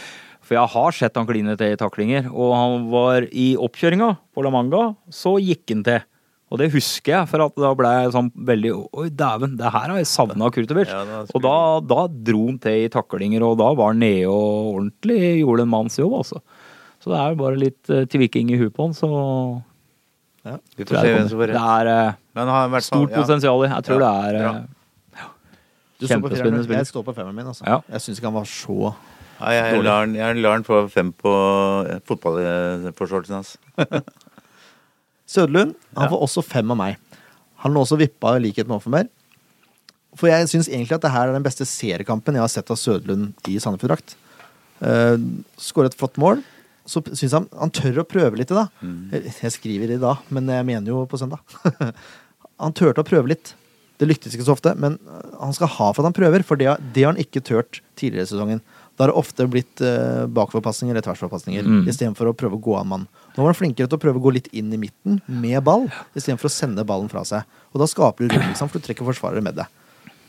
For 0.43 0.57
jeg 0.59 0.73
har 0.75 0.91
sett 0.97 1.14
han 1.23 1.27
kline 1.29 1.55
til 1.61 1.71
i 1.71 1.79
taklinger, 1.79 2.27
og 2.35 2.51
han 2.59 2.91
var 2.91 3.29
i 3.31 3.53
oppkjøringa 3.55 4.11
på 4.35 4.43
La 4.43 4.51
Manga, 4.51 4.83
så 5.12 5.37
gikk 5.39 5.71
han 5.71 5.85
til. 5.87 6.03
Og 6.49 6.57
det 6.63 6.71
husker 6.73 7.13
jeg, 7.13 7.29
for 7.29 7.45
at 7.45 7.59
da 7.61 7.71
ble 7.77 7.89
jeg 7.93 8.13
sånn 8.15 8.31
veldig 8.49 8.71
Oi, 8.97 9.09
dæven, 9.13 9.57
det 9.61 9.69
her 9.69 9.91
har 9.93 9.99
jeg 10.01 10.09
savna 10.09 10.49
Kurtovic. 10.55 10.89
Ja, 10.89 11.21
og 11.29 11.43
da, 11.45 11.57
da 11.85 12.07
dro 12.09 12.47
han 12.47 12.57
til 12.63 12.87
i 12.87 12.89
taklinger, 12.93 13.45
og 13.45 13.59
da 13.61 13.67
var 13.77 13.93
han 13.93 14.01
nede 14.01 14.31
og 14.33 14.79
ordentlig 14.79 15.19
gjorde 15.43 15.67
en 15.67 15.73
manns 15.75 15.99
jobb, 16.01 16.15
altså. 16.23 16.41
Så 17.05 17.13
det 17.13 17.19
er 17.21 17.35
jo 17.35 17.39
bare 17.43 17.61
litt 17.61 17.93
uh, 17.93 18.07
tvilking 18.11 18.49
i 18.55 18.57
huet 18.59 18.73
på 18.75 18.89
han, 18.89 18.97
så 18.97 19.11
Vi 20.49 20.87
får 20.89 20.97
se 20.97 21.13
hvem 21.13 21.21
det 21.27 21.31
som 21.35 21.43
får 21.43 21.53
rett. 21.53 21.59
Det 21.59 21.75
er 21.77 21.91
eh, 21.93 22.17
Men 22.33 22.43
han 22.47 22.55
har 22.55 22.65
i 22.67 22.73
hvert 22.73 22.89
fall- 22.89 23.05
stort 23.05 23.13
ja. 23.13 23.21
potensial 23.21 23.63
i. 23.67 23.69
Jeg 23.75 23.87
tror 23.91 24.03
Ja, 24.03 24.09
det 24.09 24.41
er 24.41 24.41
uh, 24.41 24.57
eh, 24.57 25.29
Du 26.01 26.07
står 26.07 26.25
på 26.25 26.33
Kjempespennende 26.33 26.65
spill. 26.65 26.79
Jeg 26.81 26.91
står 26.95 27.05
på 27.11 27.15
femmeren 27.21 27.37
min, 27.37 27.53
altså. 27.53 27.69
Ja. 27.69 27.79
Jeg 27.93 28.07
syns 28.07 28.19
ikke 28.23 28.31
han 28.33 28.39
var 28.41 28.49
så 28.49 28.79
Ja, 29.39 29.51
jeg 29.55 29.75
Dårlig. 29.77 29.85
lar 29.85 30.01
han- 30.07 30.17
jeg 30.17 30.41
lar 30.43 30.57
han 30.57 30.65
få 30.67 30.81
fem 30.91 31.13
på 31.13 31.35
eh, 31.93 32.01
fotballforståelsen 32.09 33.35
hans. 33.37 33.57
Søderlund 35.29 35.74
han 35.97 36.09
får 36.12 36.22
også 36.24 36.43
fem 36.47 36.70
av 36.74 36.79
meg. 36.81 36.97
Han 37.64 37.74
lå 37.74 37.83
også 37.85 37.99
vippa 38.01 38.37
i 38.39 38.43
likhet 38.47 38.68
med 38.70 38.79
Offenberg. 38.79 39.09
For 40.18 40.31
jeg 40.31 40.49
syns 40.51 40.68
egentlig 40.70 40.97
at 40.97 41.05
det 41.05 41.11
her 41.12 41.29
er 41.29 41.37
den 41.37 41.45
beste 41.45 41.66
seriekampen 41.68 42.35
jeg 42.39 42.43
har 42.43 42.51
sett 42.53 42.70
av 42.72 42.79
Søderlund 42.81 43.35
i 43.51 43.59
Sandefjord-drakt. 43.61 44.14
Uh, 44.81 45.18
Skåret 45.61 45.93
et 45.93 45.99
flott 46.01 46.16
mål. 46.22 46.41
Så 46.89 47.03
syns 47.12 47.35
han 47.37 47.49
han 47.53 47.70
tør 47.74 48.01
å 48.01 48.07
prøve 48.09 48.39
litt 48.41 48.51
i 48.55 48.57
dag. 48.57 48.70
Jeg- 49.12 49.35
Jeg 49.43 49.53
skriver 49.59 49.91
i 49.93 50.01
dag, 50.01 50.18
men 50.31 50.47
jeg 50.49 50.64
mener 50.64 50.87
jo 50.89 51.05
på 51.07 51.18
søndag. 51.20 51.41
han 52.59 52.72
turte 52.72 53.03
å 53.05 53.07
prøve 53.07 53.29
litt. 53.29 53.53
Det 53.99 54.07
lyktes 54.09 54.33
ikke 54.35 54.47
så 54.47 54.55
ofte, 54.55 54.72
men 54.79 54.97
uh, 55.11 55.43
han 55.45 55.53
skal 55.53 55.68
ha 55.68 55.93
for 55.93 56.01
at 56.03 56.09
han 56.09 56.16
prøver, 56.16 56.43
for 56.47 56.57
det, 56.57 56.70
det 56.95 57.03
har 57.05 57.12
han 57.12 57.20
ikke 57.20 57.43
turt 57.45 57.81
tidligere 57.99 58.24
i 58.24 58.31
sesongen. 58.31 58.61
Da 58.97 59.05
har 59.05 59.12
det 59.12 59.18
ofte 59.20 59.47
blitt 59.51 59.83
uh, 59.85 60.24
bakoverpasninger 60.31 60.95
eller 60.97 61.05
tversforpasninger 61.05 61.62
Mm. 61.66 61.85
istedenfor 61.91 62.31
å 62.31 62.35
prøve 62.39 62.57
å 62.57 62.62
gå 62.62 62.79
av 62.79 62.87
mann. 62.87 63.07
Nå 63.39 63.45
var 63.45 63.53
han 63.53 63.59
flinkere 63.61 63.86
til 63.86 63.95
å 63.95 64.03
prøve 64.03 64.18
å 64.18 64.22
gå 64.24 64.32
litt 64.34 64.49
inn 64.51 64.72
i 64.74 64.80
midten 64.82 65.20
med 65.30 65.62
ball, 65.62 65.84
istedenfor 66.18 66.49
å 66.49 66.51
sende 66.51 66.82
ballen 66.86 67.07
fra 67.12 67.22
seg. 67.28 67.47
Og 67.70 67.78
da 67.78 67.86
skaper 67.86 68.26
du 68.26 68.34
rom, 68.34 68.49
liksom, 68.51 68.66
for 68.66 68.82
du 68.82 68.89
trekker 68.89 69.07
forsvarere 69.07 69.45
med 69.47 69.61
deg. 69.61 69.70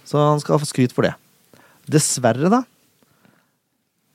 Så 0.06 0.22
han 0.22 0.42
skal 0.44 0.62
få 0.62 0.70
skryt 0.70 0.94
for 0.94 1.08
det. 1.08 1.16
Dessverre, 1.90 2.52
da, 2.54 2.62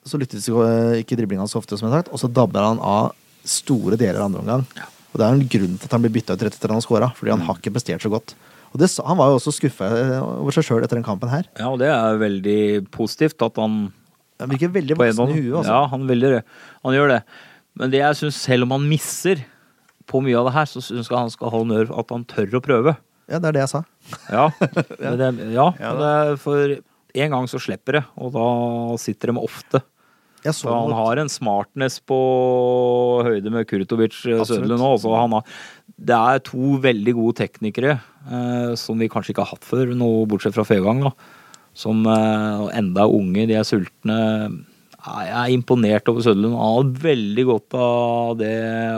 så 0.06 0.20
lyttes 0.20 0.46
eh, 0.46 1.00
ikke 1.00 1.18
driblinga 1.18 1.46
så 1.50 1.58
ofte, 1.58 1.74
som 1.74 1.88
jeg 1.88 1.94
har 1.94 2.04
sagt, 2.04 2.12
og 2.14 2.20
så 2.22 2.30
dabber 2.30 2.62
han 2.68 2.78
av 2.78 3.14
store 3.42 3.98
deler 3.98 4.20
av 4.20 4.28
andre 4.28 4.42
omgang. 4.44 4.66
Og 5.10 5.20
det 5.20 5.26
er 5.26 5.36
en 5.36 5.48
grunn 5.56 5.78
til 5.78 5.88
at 5.88 5.96
han 5.96 6.04
blir 6.04 6.14
bytta 6.14 6.36
ut 6.36 6.44
rett 6.46 6.56
etter 6.58 6.74
han 6.74 6.84
scora, 6.84 7.10
fordi 7.16 7.32
han 7.34 7.44
har 7.46 7.58
ikke 7.58 7.72
prestert 7.74 8.04
så 8.04 8.12
godt. 8.12 8.36
Og 8.74 8.80
det, 8.82 8.90
Han 9.06 9.18
var 9.18 9.30
jo 9.30 9.38
også 9.38 9.52
skuffa 9.54 9.88
over 10.18 10.54
seg 10.54 10.66
sjøl 10.66 10.82
etter 10.82 10.98
den 10.98 11.06
kampen 11.06 11.30
her. 11.30 11.46
Ja, 11.58 11.68
og 11.70 11.78
det 11.78 11.90
er 11.94 12.18
veldig 12.18 12.60
positivt 12.94 13.42
at 13.46 13.58
han 13.62 13.92
Han 14.42 14.50
virker 14.50 14.72
veldig 14.74 14.96
voksen 14.98 15.30
i 15.30 15.36
huet. 15.38 15.60
Altså. 15.60 15.70
Ja, 15.70 15.82
han, 15.92 16.08
veldig, 16.10 16.30
han 16.82 16.96
gjør 16.96 17.12
det. 17.12 17.20
Men 17.78 17.90
det 17.92 18.02
jeg 18.02 18.20
syns, 18.20 18.38
selv 18.38 18.66
om 18.66 18.76
han 18.76 18.86
misser 18.88 19.42
på 20.10 20.20
mye 20.22 20.36
av 20.38 20.48
det 20.48 20.54
her, 20.58 20.68
så 20.70 20.82
syns 20.84 21.08
jeg 21.10 21.16
han 21.16 21.32
skal 21.32 21.50
ha 21.50 21.60
honnør 21.62 21.88
for 21.90 22.04
at 22.04 22.14
han 22.14 22.26
tør 22.30 22.58
å 22.58 22.64
prøve. 22.64 22.96
Ja, 23.30 23.40
det 23.40 23.50
er 23.50 23.56
det 23.56 23.64
jeg 23.64 23.72
sa. 23.72 23.82
Ja, 24.28 24.44
det, 25.00 25.14
det, 25.20 25.30
ja, 25.54 25.70
Ja 25.80 25.94
det 25.98 26.14
for 26.42 26.76
en 27.14 27.34
gang 27.34 27.48
så 27.50 27.60
slipper 27.62 28.00
det, 28.00 28.04
og 28.20 28.34
da 28.34 28.46
sitter 29.00 29.32
de 29.32 29.42
ofte. 29.42 29.80
Så 30.52 30.68
han 30.68 30.92
har 30.92 31.16
en 31.16 31.30
smartness 31.32 32.02
på 32.04 32.16
høyde 33.24 33.48
med 33.48 33.64
Kurtovic 33.64 34.18
eh, 34.28 34.42
Søderlund 34.44 34.82
nå. 34.82 34.90
så 35.00 35.14
han 35.16 35.32
har, 35.38 35.54
det 35.96 36.18
er 36.18 36.42
to 36.44 36.74
veldig 36.84 37.14
gode 37.16 37.38
teknikere 37.38 37.94
eh, 37.96 38.74
som 38.76 39.00
vi 39.00 39.08
kanskje 39.08 39.32
ikke 39.32 39.46
har 39.46 39.54
hatt 39.54 39.64
før, 39.64 39.94
noe 39.96 40.26
bortsett 40.28 40.56
fra 40.56 40.66
Fevang. 40.68 41.00
da. 41.06 41.14
Som 41.72 42.04
eh, 42.04 42.66
enda 42.76 43.06
er 43.06 43.16
unge, 43.16 43.46
de 43.48 43.56
er 43.56 43.64
sultne. 43.64 44.18
Jeg 45.04 45.32
er 45.36 45.52
imponert 45.52 46.08
over 46.08 46.24
Søderlund. 46.24 46.56
Han 46.56 46.76
hadde 46.78 47.02
veldig 47.04 47.44
godt 47.50 47.76
av 47.76 48.36
det 48.40 48.54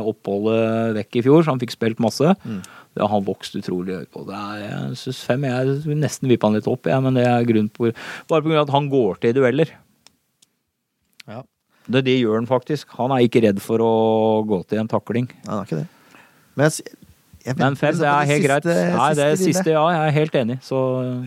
oppholdet 0.06 0.94
vekk 1.00 1.18
i 1.18 1.22
fjor, 1.26 1.42
så 1.42 1.54
han 1.54 1.62
fikk 1.62 1.74
spilt 1.74 2.02
masse. 2.02 2.36
Mm. 2.46 2.60
Det 2.96 3.02
har 3.02 3.10
han 3.12 3.26
vokst 3.26 3.58
utrolig 3.58 3.98
høyt 3.98 4.12
på. 4.14 4.22
Det 4.28 4.36
er, 4.38 4.60
jeg 4.62 5.00
synes 5.02 5.24
fem, 5.28 5.48
jeg 5.50 5.74
vil 5.84 5.98
nesten 6.00 6.30
vippe 6.30 6.48
han 6.48 6.56
litt 6.56 6.70
opp, 6.70 6.86
jeg, 6.88 7.02
men 7.04 7.18
det 7.18 7.26
er 7.28 7.48
grunn 7.48 7.68
på, 7.74 7.90
bare 8.30 8.46
pga. 8.46 8.62
at 8.62 8.72
han 8.72 8.86
går 8.92 9.20
til 9.20 9.34
i 9.34 9.36
dueller. 9.36 9.74
Ja. 11.26 11.42
Det, 11.86 12.04
det 12.06 12.16
gjør 12.16 12.40
han 12.40 12.48
faktisk. 12.50 12.94
Han 12.98 13.14
er 13.14 13.26
ikke 13.26 13.42
redd 13.44 13.60
for 13.62 13.82
å 13.82 13.92
gå 14.46 14.62
til 14.70 14.82
en 14.82 14.90
takling. 14.90 15.28
Nei, 15.42 15.50
han 15.50 15.60
er 15.60 15.68
ikke 15.68 15.82
det. 15.82 16.22
Men, 16.56 16.70
jeg 16.70 16.96
Men 17.54 17.76
fem, 17.76 17.92
liksom 17.94 18.00
det 18.02 18.08
er 18.10 18.26
helt 18.32 18.44
greit. 18.44 18.62
siste- 18.66 18.96
Nei, 18.96 19.08
det 19.14 19.24
er 19.26 19.36
siste, 19.36 19.70
ja, 19.70 19.84
jeg 19.94 20.08
er 20.08 20.14
helt 20.18 20.32
enig. 20.42 20.56
Så 20.62 20.78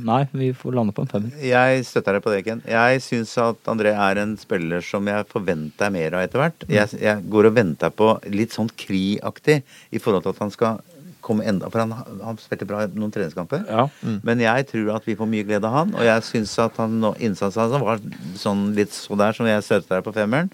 nei, 0.04 0.28
vi 0.34 0.52
får 0.54 0.74
lande 0.76 0.92
på 0.94 1.02
en 1.06 1.08
femmer. 1.08 1.32
Jeg 1.42 1.86
støtter 1.86 2.14
deg 2.14 2.24
på 2.24 2.32
det, 2.36 2.44
Ken. 2.46 2.62
Jeg 2.68 3.00
syns 3.02 3.38
at 3.38 3.64
André 3.72 3.94
er 3.96 4.22
en 4.22 4.36
spiller 4.38 4.82
som 4.82 5.06
jeg 5.08 5.26
forventer 5.32 5.92
mer 5.92 6.14
av 6.20 6.28
etter 6.28 6.40
hvert. 6.44 6.68
Jeg, 6.68 6.90
jeg 7.00 7.24
går 7.30 7.46
og 7.46 7.56
venter 7.56 7.90
på 7.92 8.12
litt 8.30 8.52
sånn 8.52 8.70
Kri-aktig 8.76 9.62
i 9.92 9.98
forhold 10.00 10.24
til 10.24 10.30
at 10.36 10.40
han 10.40 10.52
skal 10.52 10.80
komme 11.22 11.44
enda 11.46 11.68
For 11.70 11.80
han, 11.84 11.92
han 12.24 12.38
spilte 12.42 12.66
bra 12.66 12.84
i 12.86 12.88
noen 12.96 13.12
treningskamper. 13.12 13.66
Ja. 13.68 13.88
Men 14.24 14.40
jeg 14.40 14.68
tror 14.72 14.96
at 14.96 15.06
vi 15.06 15.16
får 15.20 15.28
mye 15.30 15.46
glede 15.46 15.68
av 15.68 15.74
han, 15.76 15.94
og 15.94 16.02
jeg 16.08 16.24
syns 16.24 16.58
at 16.64 16.78
han, 16.78 17.00
innsatsen 17.20 17.62
hans 17.70 17.82
var 17.84 18.00
sånn 18.40 18.74
litt 18.74 18.92
så 18.96 19.18
der 19.20 19.36
som 19.36 19.46
jeg 19.46 19.62
støtter 19.64 20.00
deg 20.00 20.04
på 20.08 20.14
femmeren. 20.16 20.50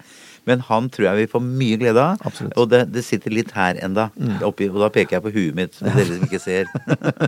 Men 0.46 0.60
han 0.68 0.88
tror 0.94 1.08
jeg 1.08 1.16
vi 1.26 1.26
får 1.32 1.42
mye 1.42 1.76
glede 1.80 1.98
av. 1.98 2.20
Absolutt. 2.24 2.52
Og 2.56 2.68
det, 2.70 2.84
det 2.94 3.02
sitter 3.04 3.34
litt 3.34 3.50
her 3.56 3.80
enda. 3.82 4.08
Oppi, 4.46 4.68
og 4.70 4.78
da 4.84 4.88
peker 4.94 5.16
jeg 5.18 5.24
på 5.26 5.32
huet 5.34 5.54
mitt, 5.58 5.74
som 5.74 5.88
dere 5.90 6.06
som 6.06 6.22
ikke 6.28 6.38
ser. 6.40 6.70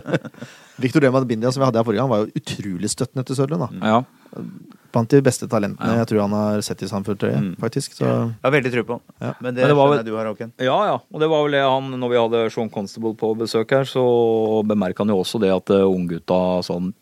Victor 0.79 1.03
Dema 1.03 1.19
Bindia, 1.27 1.51
som 1.51 1.61
vi 1.61 1.67
hadde 1.67 1.81
her 1.81 1.87
forrige 1.87 1.99
gang, 1.99 2.09
var 2.11 2.23
jo 2.25 2.31
utrolig 2.39 2.89
støttende 2.93 3.25
til 3.27 3.35
Sørlund. 3.39 3.67
da. 3.67 3.95
ja. 3.95 4.43
Blant 4.89 5.11
de 5.13 5.19
beste 5.21 5.45
talentene 5.45 5.85
Ja. 5.91 5.97
jeg 5.99 6.07
tror 6.09 6.21
han 6.23 6.31
har 6.33 6.61
sett 6.65 6.79
i 6.81 6.87
Sandefjord-trøye, 6.89 7.37
Mm. 7.37 7.49
faktisk. 7.61 7.91
Så 7.93 8.05
Jeg 8.07 8.33
har 8.41 8.51
veldig 8.55 8.71
tro 8.73 8.83
på 8.83 8.93
han. 8.97 9.01
Ja. 9.21 9.33
Men 9.39 9.53
det, 9.53 9.61
Men 9.61 9.67
det 9.69 9.75
var 9.77 9.85
skjønner 9.85 9.89
vel- 9.89 9.97
jeg 9.99 10.05
du 10.05 10.15
har, 10.17 10.25
Håken. 10.25 10.51
Ja, 10.57 10.77
ja. 10.87 10.95
Og 11.13 11.19
det 11.19 11.29
var 11.29 11.43
vel 11.43 11.51
det 11.51 11.61
han, 11.61 11.91
når 11.99 12.09
vi 12.09 12.17
hadde 12.17 12.51
Sean 12.51 12.69
Constable 12.71 13.13
på 13.13 13.37
besøk 13.37 13.69
her, 13.69 13.83
så 13.85 14.65
bemerka 14.65 14.99
han 15.05 15.09
jo 15.09 15.19
også 15.21 15.39
det 15.41 15.51
at 15.53 15.69
uh, 15.69 15.85
unggutta 15.85 16.63
sånn 16.65 16.93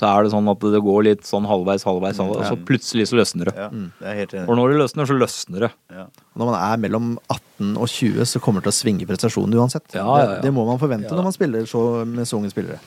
Så 0.00 0.06
er 0.08 0.24
det 0.24 0.30
sånn 0.32 0.46
at 0.48 0.62
det 0.72 0.78
går 0.80 1.02
litt 1.04 1.26
sånn 1.28 1.44
halvveis, 1.44 1.82
halvveis, 1.84 2.16
halvveis, 2.22 2.46
og 2.48 2.54
så 2.54 2.56
plutselig 2.70 3.04
så 3.10 3.18
løsner 3.18 3.50
det. 3.50 3.54
Ja, 3.58 3.66
det 4.00 4.06
er 4.08 4.14
helt 4.22 4.32
enig. 4.38 4.46
Og 4.48 4.56
når 4.56 4.70
det 4.72 4.78
løsner, 4.80 5.08
så 5.10 5.16
løsner 5.18 5.66
det. 5.66 5.70
Ja. 5.92 6.06
når 6.40 6.48
man 6.48 6.56
er 6.56 6.80
mellom 6.86 7.10
18 7.34 7.74
og 7.76 7.90
20, 7.92 8.24
så 8.30 8.40
kommer 8.40 8.62
det 8.64 8.70
til 8.70 8.72
å 8.72 8.78
svinge 8.78 9.08
prestasjonen 9.10 9.58
uansett. 9.60 9.84
Ja, 9.92 10.06
ja, 10.06 10.14
ja. 10.22 10.30
Det, 10.38 10.46
det 10.48 10.54
må 10.56 10.64
man 10.64 10.80
forvente 10.80 11.10
Ja. 11.12 11.18
når 11.18 11.28
man 11.28 11.36
spiller 11.36 11.68
så, 11.68 11.82
med 12.08 12.24
så 12.30 12.38
unge 12.40 12.48
spillere. 12.54 12.80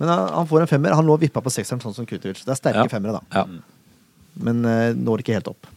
Men 0.00 0.08
han, 0.10 0.26
han 0.40 0.48
får 0.50 0.64
en 0.64 0.72
femmer. 0.74 0.96
Han 0.98 1.06
lå 1.06 1.14
vippa 1.22 1.40
på 1.46 1.52
sekseren, 1.54 1.78
sånn 1.84 1.94
som 1.94 2.08
Kutovic. 2.10 2.42
Det 2.42 2.52
er 2.56 2.58
sterke 2.58 2.82
Ja. 2.88 2.90
femmere, 2.90 3.20
da. 3.20 3.22
Ja. 3.38 3.46
Men 4.42 4.64
eh, 4.66 4.90
når 4.98 5.22
ikke 5.22 5.38
helt 5.38 5.48
opp. 5.54 5.70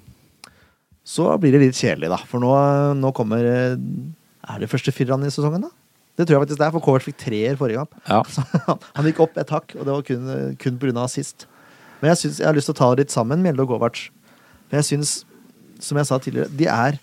Så 1.05 1.29
blir 1.41 1.53
det 1.55 1.61
litt 1.67 1.77
kjedelig, 1.77 2.09
da. 2.11 2.17
For 2.29 2.41
nå, 2.41 2.49
nå 2.99 3.13
kommer 3.17 3.45
eh, 3.45 3.77
Er 4.49 4.59
det 4.65 4.67
første 4.73 4.91
fireren 4.95 5.23
i 5.23 5.29
sesongen, 5.31 5.61
da? 5.69 5.69
Det 6.19 6.25
tror 6.27 6.35
jeg 6.35 6.43
faktisk 6.43 6.59
det 6.59 6.65
er, 6.67 6.73
for 6.75 6.83
Kovac 6.83 7.05
fikk 7.07 7.17
treer 7.21 7.55
forrige 7.59 7.79
kamp. 7.79 7.95
ja. 8.09 8.19
Han- 8.67 8.81
han 8.99 9.05
gikk 9.07 9.21
opp 9.23 9.37
et 9.39 9.49
hakk, 9.55 9.71
og 9.79 9.85
det 9.87 9.93
var 9.95 10.03
kun, 10.03 10.55
kun 10.59 10.79
pga. 10.81 10.93
assist. 11.05 11.45
Men 12.01 12.11
jeg, 12.11 12.17
synes, 12.25 12.39
jeg 12.43 12.47
har 12.49 12.57
lyst 12.57 12.67
til 12.71 12.75
å 12.75 12.79
ta 12.79 12.89
det 12.93 13.05
litt 13.05 13.15
sammen, 13.15 13.41
Mjelde 13.43 13.63
og 13.63 13.71
Kovac. 13.71 14.01
Men 14.69 14.81
jeg 14.81 14.87
syns, 14.91 15.13
som 15.79 15.97
jeg 15.99 16.09
sa 16.09 16.19
tidligere, 16.19 16.51
de 16.59 16.67
er, 16.67 16.99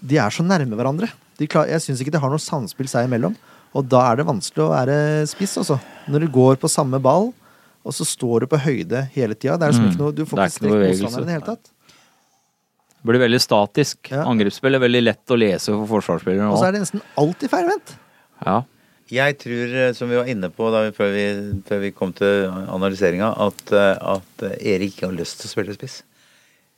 de 0.00 0.16
er 0.18 0.32
så 0.32 0.42
nærme 0.44 0.76
hverandre. 0.80 1.10
De 1.40 1.46
klar, 1.48 1.68
jeg 1.68 1.80
syns 1.84 2.00
ikke 2.00 2.12
de 2.16 2.20
har 2.24 2.32
noe 2.32 2.40
samspill 2.42 2.88
seg 2.88 3.06
imellom. 3.08 3.36
Og 3.76 3.86
da 3.88 4.02
er 4.10 4.16
det 4.20 4.26
vanskelig 4.28 4.64
å 4.66 4.72
være 4.72 4.96
spiss, 5.30 5.54
altså. 5.60 5.78
Når 6.12 6.26
du 6.26 6.32
går 6.34 6.58
på 6.60 6.68
samme 6.72 6.98
ball, 7.00 7.30
og 7.84 7.94
så 7.96 8.04
står 8.06 8.44
du 8.44 8.50
på 8.52 8.58
høyde 8.64 9.04
hele 9.14 9.34
tida. 9.36 9.56
Det 9.58 9.64
er 9.68 9.72
liksom 9.72 9.86
Mm. 9.86 9.92
ikke 9.92 10.02
noe, 10.04 10.12
du 10.16 10.24
får 10.24 10.38
ikke 10.38 10.56
strekk 10.56 10.72
strekt 10.72 11.02
motstanderen 11.02 11.22
i 11.22 11.32
det 11.32 11.36
hele 11.38 11.48
tatt. 11.52 11.70
Det 13.02 13.08
blir 13.10 13.22
veldig 13.24 13.40
statisk. 13.42 14.10
Ja. 14.12 14.22
Angrepsspill 14.30 14.76
er 14.76 14.82
veldig 14.84 15.00
lett 15.02 15.32
å 15.34 15.38
lese 15.40 15.72
for 15.74 15.88
forsvarsspillere 15.90 16.52
Og 16.52 16.60
så 16.60 16.68
er 16.68 16.72
det 16.76 16.82
nesten 16.84 17.02
alltid 17.18 17.50
feilvendt. 17.50 17.96
Ja. 18.46 18.62
Jeg 19.12 19.36
tror, 19.42 19.74
eh, 19.76 19.92
som 19.92 20.08
vi 20.08 20.16
var 20.16 20.30
inne 20.30 20.48
på 20.52 20.70
da 20.72 20.86
før, 20.96 21.10
vi, 21.12 21.26
før 21.68 21.82
vi 21.82 21.90
kom 21.92 22.14
til 22.16 22.46
analyseringa, 22.48 23.34
at, 23.44 23.72
eh, 23.76 23.98
at 24.14 24.44
eh, 24.46 24.56
Erik 24.72 24.96
ikke 24.96 25.10
har 25.10 25.18
lyst 25.18 25.42
til 25.42 25.50
å 25.50 25.52
spille 25.52 25.76
spiss. 25.76 26.00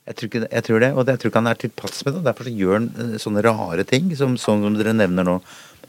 Jeg 0.05 0.17
tror, 0.17 0.29
ikke, 0.29 0.41
jeg 0.51 0.65
tror 0.67 0.83
det, 0.83 0.89
og 0.93 1.07
jeg 1.09 1.21
tror 1.21 1.31
ikke 1.31 1.41
han 1.41 1.49
er 1.49 1.61
tilpass 1.61 2.03
med 2.05 2.17
det. 2.17 2.25
Derfor 2.27 2.49
gjør 2.51 2.75
han 2.75 3.15
sånne 3.21 3.41
rare 3.45 3.85
ting, 3.87 4.11
som, 4.19 4.35
som 4.37 4.65
dere 4.75 4.93
nevner 4.93 5.25
nå. 5.25 5.39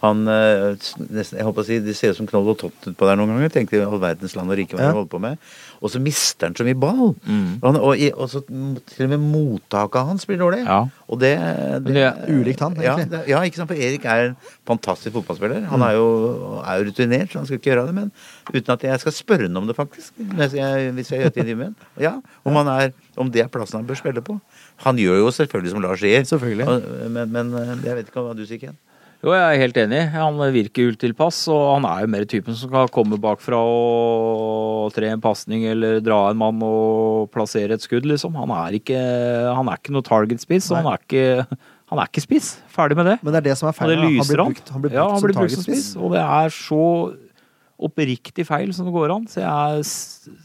Han, 0.03 0.27
eh, 0.29 0.75
jeg 0.77 1.45
håper 1.47 1.63
å 1.63 1.65
si, 1.65 1.79
Det 1.81 1.95
ser 1.97 2.11
ut 2.13 2.19
som 2.19 2.27
knoll 2.29 2.51
og 2.53 2.59
tott 2.61 2.89
utpå 2.91 3.07
der 3.09 3.17
noen 3.17 3.33
ganger. 3.33 3.53
Tenkte 3.55 3.81
all 3.87 3.99
verdens 4.03 4.35
land 4.37 4.51
og 4.53 4.59
rike 4.59 4.77
hva 4.77 4.83
Ja. 4.89 4.93
holder 4.93 5.09
på 5.13 5.21
med. 5.21 5.39
Og 5.81 5.91
så 5.93 6.01
mister 6.01 6.47
han 6.49 6.55
så 6.57 6.65
mye 6.65 6.79
ball. 6.79 7.15
Og, 7.15 7.65
han, 7.65 7.77
og, 7.81 7.97
og 8.17 8.29
så 8.33 8.41
til 8.47 9.07
og 9.07 9.11
med 9.13 9.25
mottaket 9.25 10.07
hans 10.09 10.27
blir 10.29 10.39
dårlig. 10.41 10.63
Ja. 10.65 10.79
Og 11.09 11.21
det, 11.21 11.33
det, 11.85 11.95
det 11.95 12.03
er 12.07 12.31
ulikt 12.33 12.61
han, 12.65 12.75
ja, 12.81 12.95
egentlig. 12.97 13.11
det, 13.13 13.21
ja, 13.29 13.41
ikke 13.47 13.61
sant. 13.61 13.69
For 13.71 13.77
Erik 13.89 14.05
er 14.05 14.23
en 14.31 14.37
fantastisk 14.67 15.15
fotballspiller. 15.19 15.67
Han 15.71 15.85
er 15.87 15.93
jo, 15.99 16.07
er 16.65 16.81
jo 16.81 16.89
rutinert, 16.91 17.31
så 17.33 17.39
han 17.43 17.47
skal 17.49 17.61
ikke 17.61 17.71
gjøre 17.73 17.87
det. 17.91 17.95
Men 17.95 18.11
uten 18.53 18.73
at 18.77 18.83
jeg 18.89 19.01
skal 19.05 19.13
spørre 19.13 19.49
ham 19.49 19.61
om 19.63 19.67
det, 19.69 19.77
faktisk. 19.77 20.13
Hvis 20.17 20.57
jeg, 20.59 20.93
hvis 20.97 21.13
jeg 21.13 21.21
gjør 21.21 21.27
et 21.33 21.37
intervju 21.37 21.57
med 21.61 21.67
ham. 21.71 21.77
Ja, 22.01 22.15
om, 22.45 22.57
han 22.61 22.73
er, 22.73 22.93
om 23.17 23.31
det 23.31 23.45
er 23.45 23.53
plassen 23.53 23.81
han 23.81 23.87
bør 23.89 24.01
spille 24.01 24.25
på. 24.25 24.41
Han 24.85 24.97
gjør 25.01 25.23
jo 25.25 25.31
selvfølgelig 25.31 25.71
som 25.77 25.85
Lars 25.85 26.01
sier. 26.05 26.25
Selvfølgelig. 26.25 27.09
Men, 27.13 27.33
men 27.33 27.55
eh, 27.61 27.77
jeg 27.87 28.01
vet 28.01 28.11
ikke 28.11 28.25
hva 28.27 28.35
du 28.37 28.45
sier, 28.49 28.61
Ken. 28.61 28.77
Jo, 29.27 29.33
jeg 29.35 29.43
er 29.43 29.59
helt 29.59 29.79
enig. 29.83 30.01
Han 30.13 30.37
virker 30.55 30.93
utilpass, 30.95 31.41
og 31.51 31.63
han 31.73 31.87
er 31.89 32.05
jo 32.05 32.11
mer 32.13 32.27
typen 32.31 32.55
som 32.55 32.71
kan 32.71 32.91
komme 32.95 33.17
bakfra 33.19 33.59
og 33.59 34.93
tre 34.95 35.09
en 35.11 35.23
pasning 35.25 35.65
eller 35.67 35.99
dra 36.05 36.29
en 36.31 36.39
mann 36.39 36.63
og 36.63 37.27
plassere 37.35 37.75
et 37.75 37.83
skudd, 37.83 38.07
liksom. 38.07 38.37
Han 38.39 38.53
er 38.55 38.77
ikke, 38.79 39.01
han 39.51 39.67
er 39.73 39.81
ikke 39.81 39.97
noe 39.97 40.07
target-spiss, 40.07 40.69
og 40.71 40.79
han 40.79 40.93
er 40.93 41.03
ikke, 41.03 41.59
han 41.91 42.03
er 42.05 42.13
ikke 42.13 42.23
spiss. 42.23 42.53
Ferdig 42.71 43.01
med 43.01 43.11
det. 43.11 43.17
Men 43.27 43.35
det 43.35 43.41
er 43.41 43.49
det 43.49 43.57
som 43.59 43.73
er 43.73 43.75
feil. 43.75 43.97
da. 43.97 44.07
Han 44.07 44.31
blir 44.31 44.45
han. 44.45 44.55
brukt, 44.55 44.71
han 44.77 44.85
blir 44.85 44.95
brukt 44.95 45.01
ja, 45.01 45.09
han 45.11 45.19
som 45.19 45.27
blir 45.27 45.39
brukt 45.41 45.57
som 45.57 45.65
targetspiss. 45.67 45.89
spiss, 45.91 45.99
og 45.99 46.15
det 46.15 46.23
er 46.23 46.55
så 46.61 46.85
oppriktig 47.91 48.47
feil 48.47 48.71
som 48.79 48.87
det 48.87 48.95
går 48.95 49.17
an. 49.17 49.27
Så 49.33 49.43
jeg 49.43 49.51
er 49.51 50.39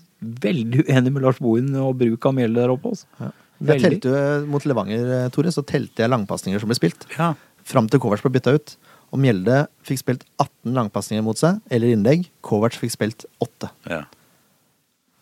veldig 0.50 0.88
uenig 0.88 1.14
med 1.14 1.22
Lars 1.28 1.38
Bohin 1.38 1.70
og 1.86 1.94
bruk 2.02 2.26
av 2.26 2.34
Mjelde 2.38 2.66
der 2.66 2.74
oppe. 2.74 2.96
Altså. 2.96 3.30
Jeg 3.62 3.82
telte 3.84 4.10
jo 4.10 4.20
mot 4.50 4.64
Levanger, 4.66 5.30
Tore, 5.34 5.54
så 5.54 5.62
telte 5.62 6.02
jeg 6.02 6.10
langpasninger 6.10 6.62
som 6.62 6.70
ble 6.72 6.78
spilt. 6.82 7.06
Ja. 7.14 7.36
Fram 7.72 7.88
til 7.92 8.02
Kovac 8.04 8.24
ble 8.26 8.34
bytta 8.38 8.54
ut. 8.58 8.74
Og 9.12 9.20
Mjelde 9.20 9.66
fikk 9.88 10.00
spilt 10.04 10.26
18 10.40 10.72
langpasninger 10.78 11.24
mot 11.26 11.40
seg, 11.40 11.60
eller 11.72 11.92
innlegg. 11.96 12.28
Kovac 12.48 12.76
fikk 12.80 12.94
spilt 12.98 13.26
8. 13.44 13.72
ja. 13.92 14.04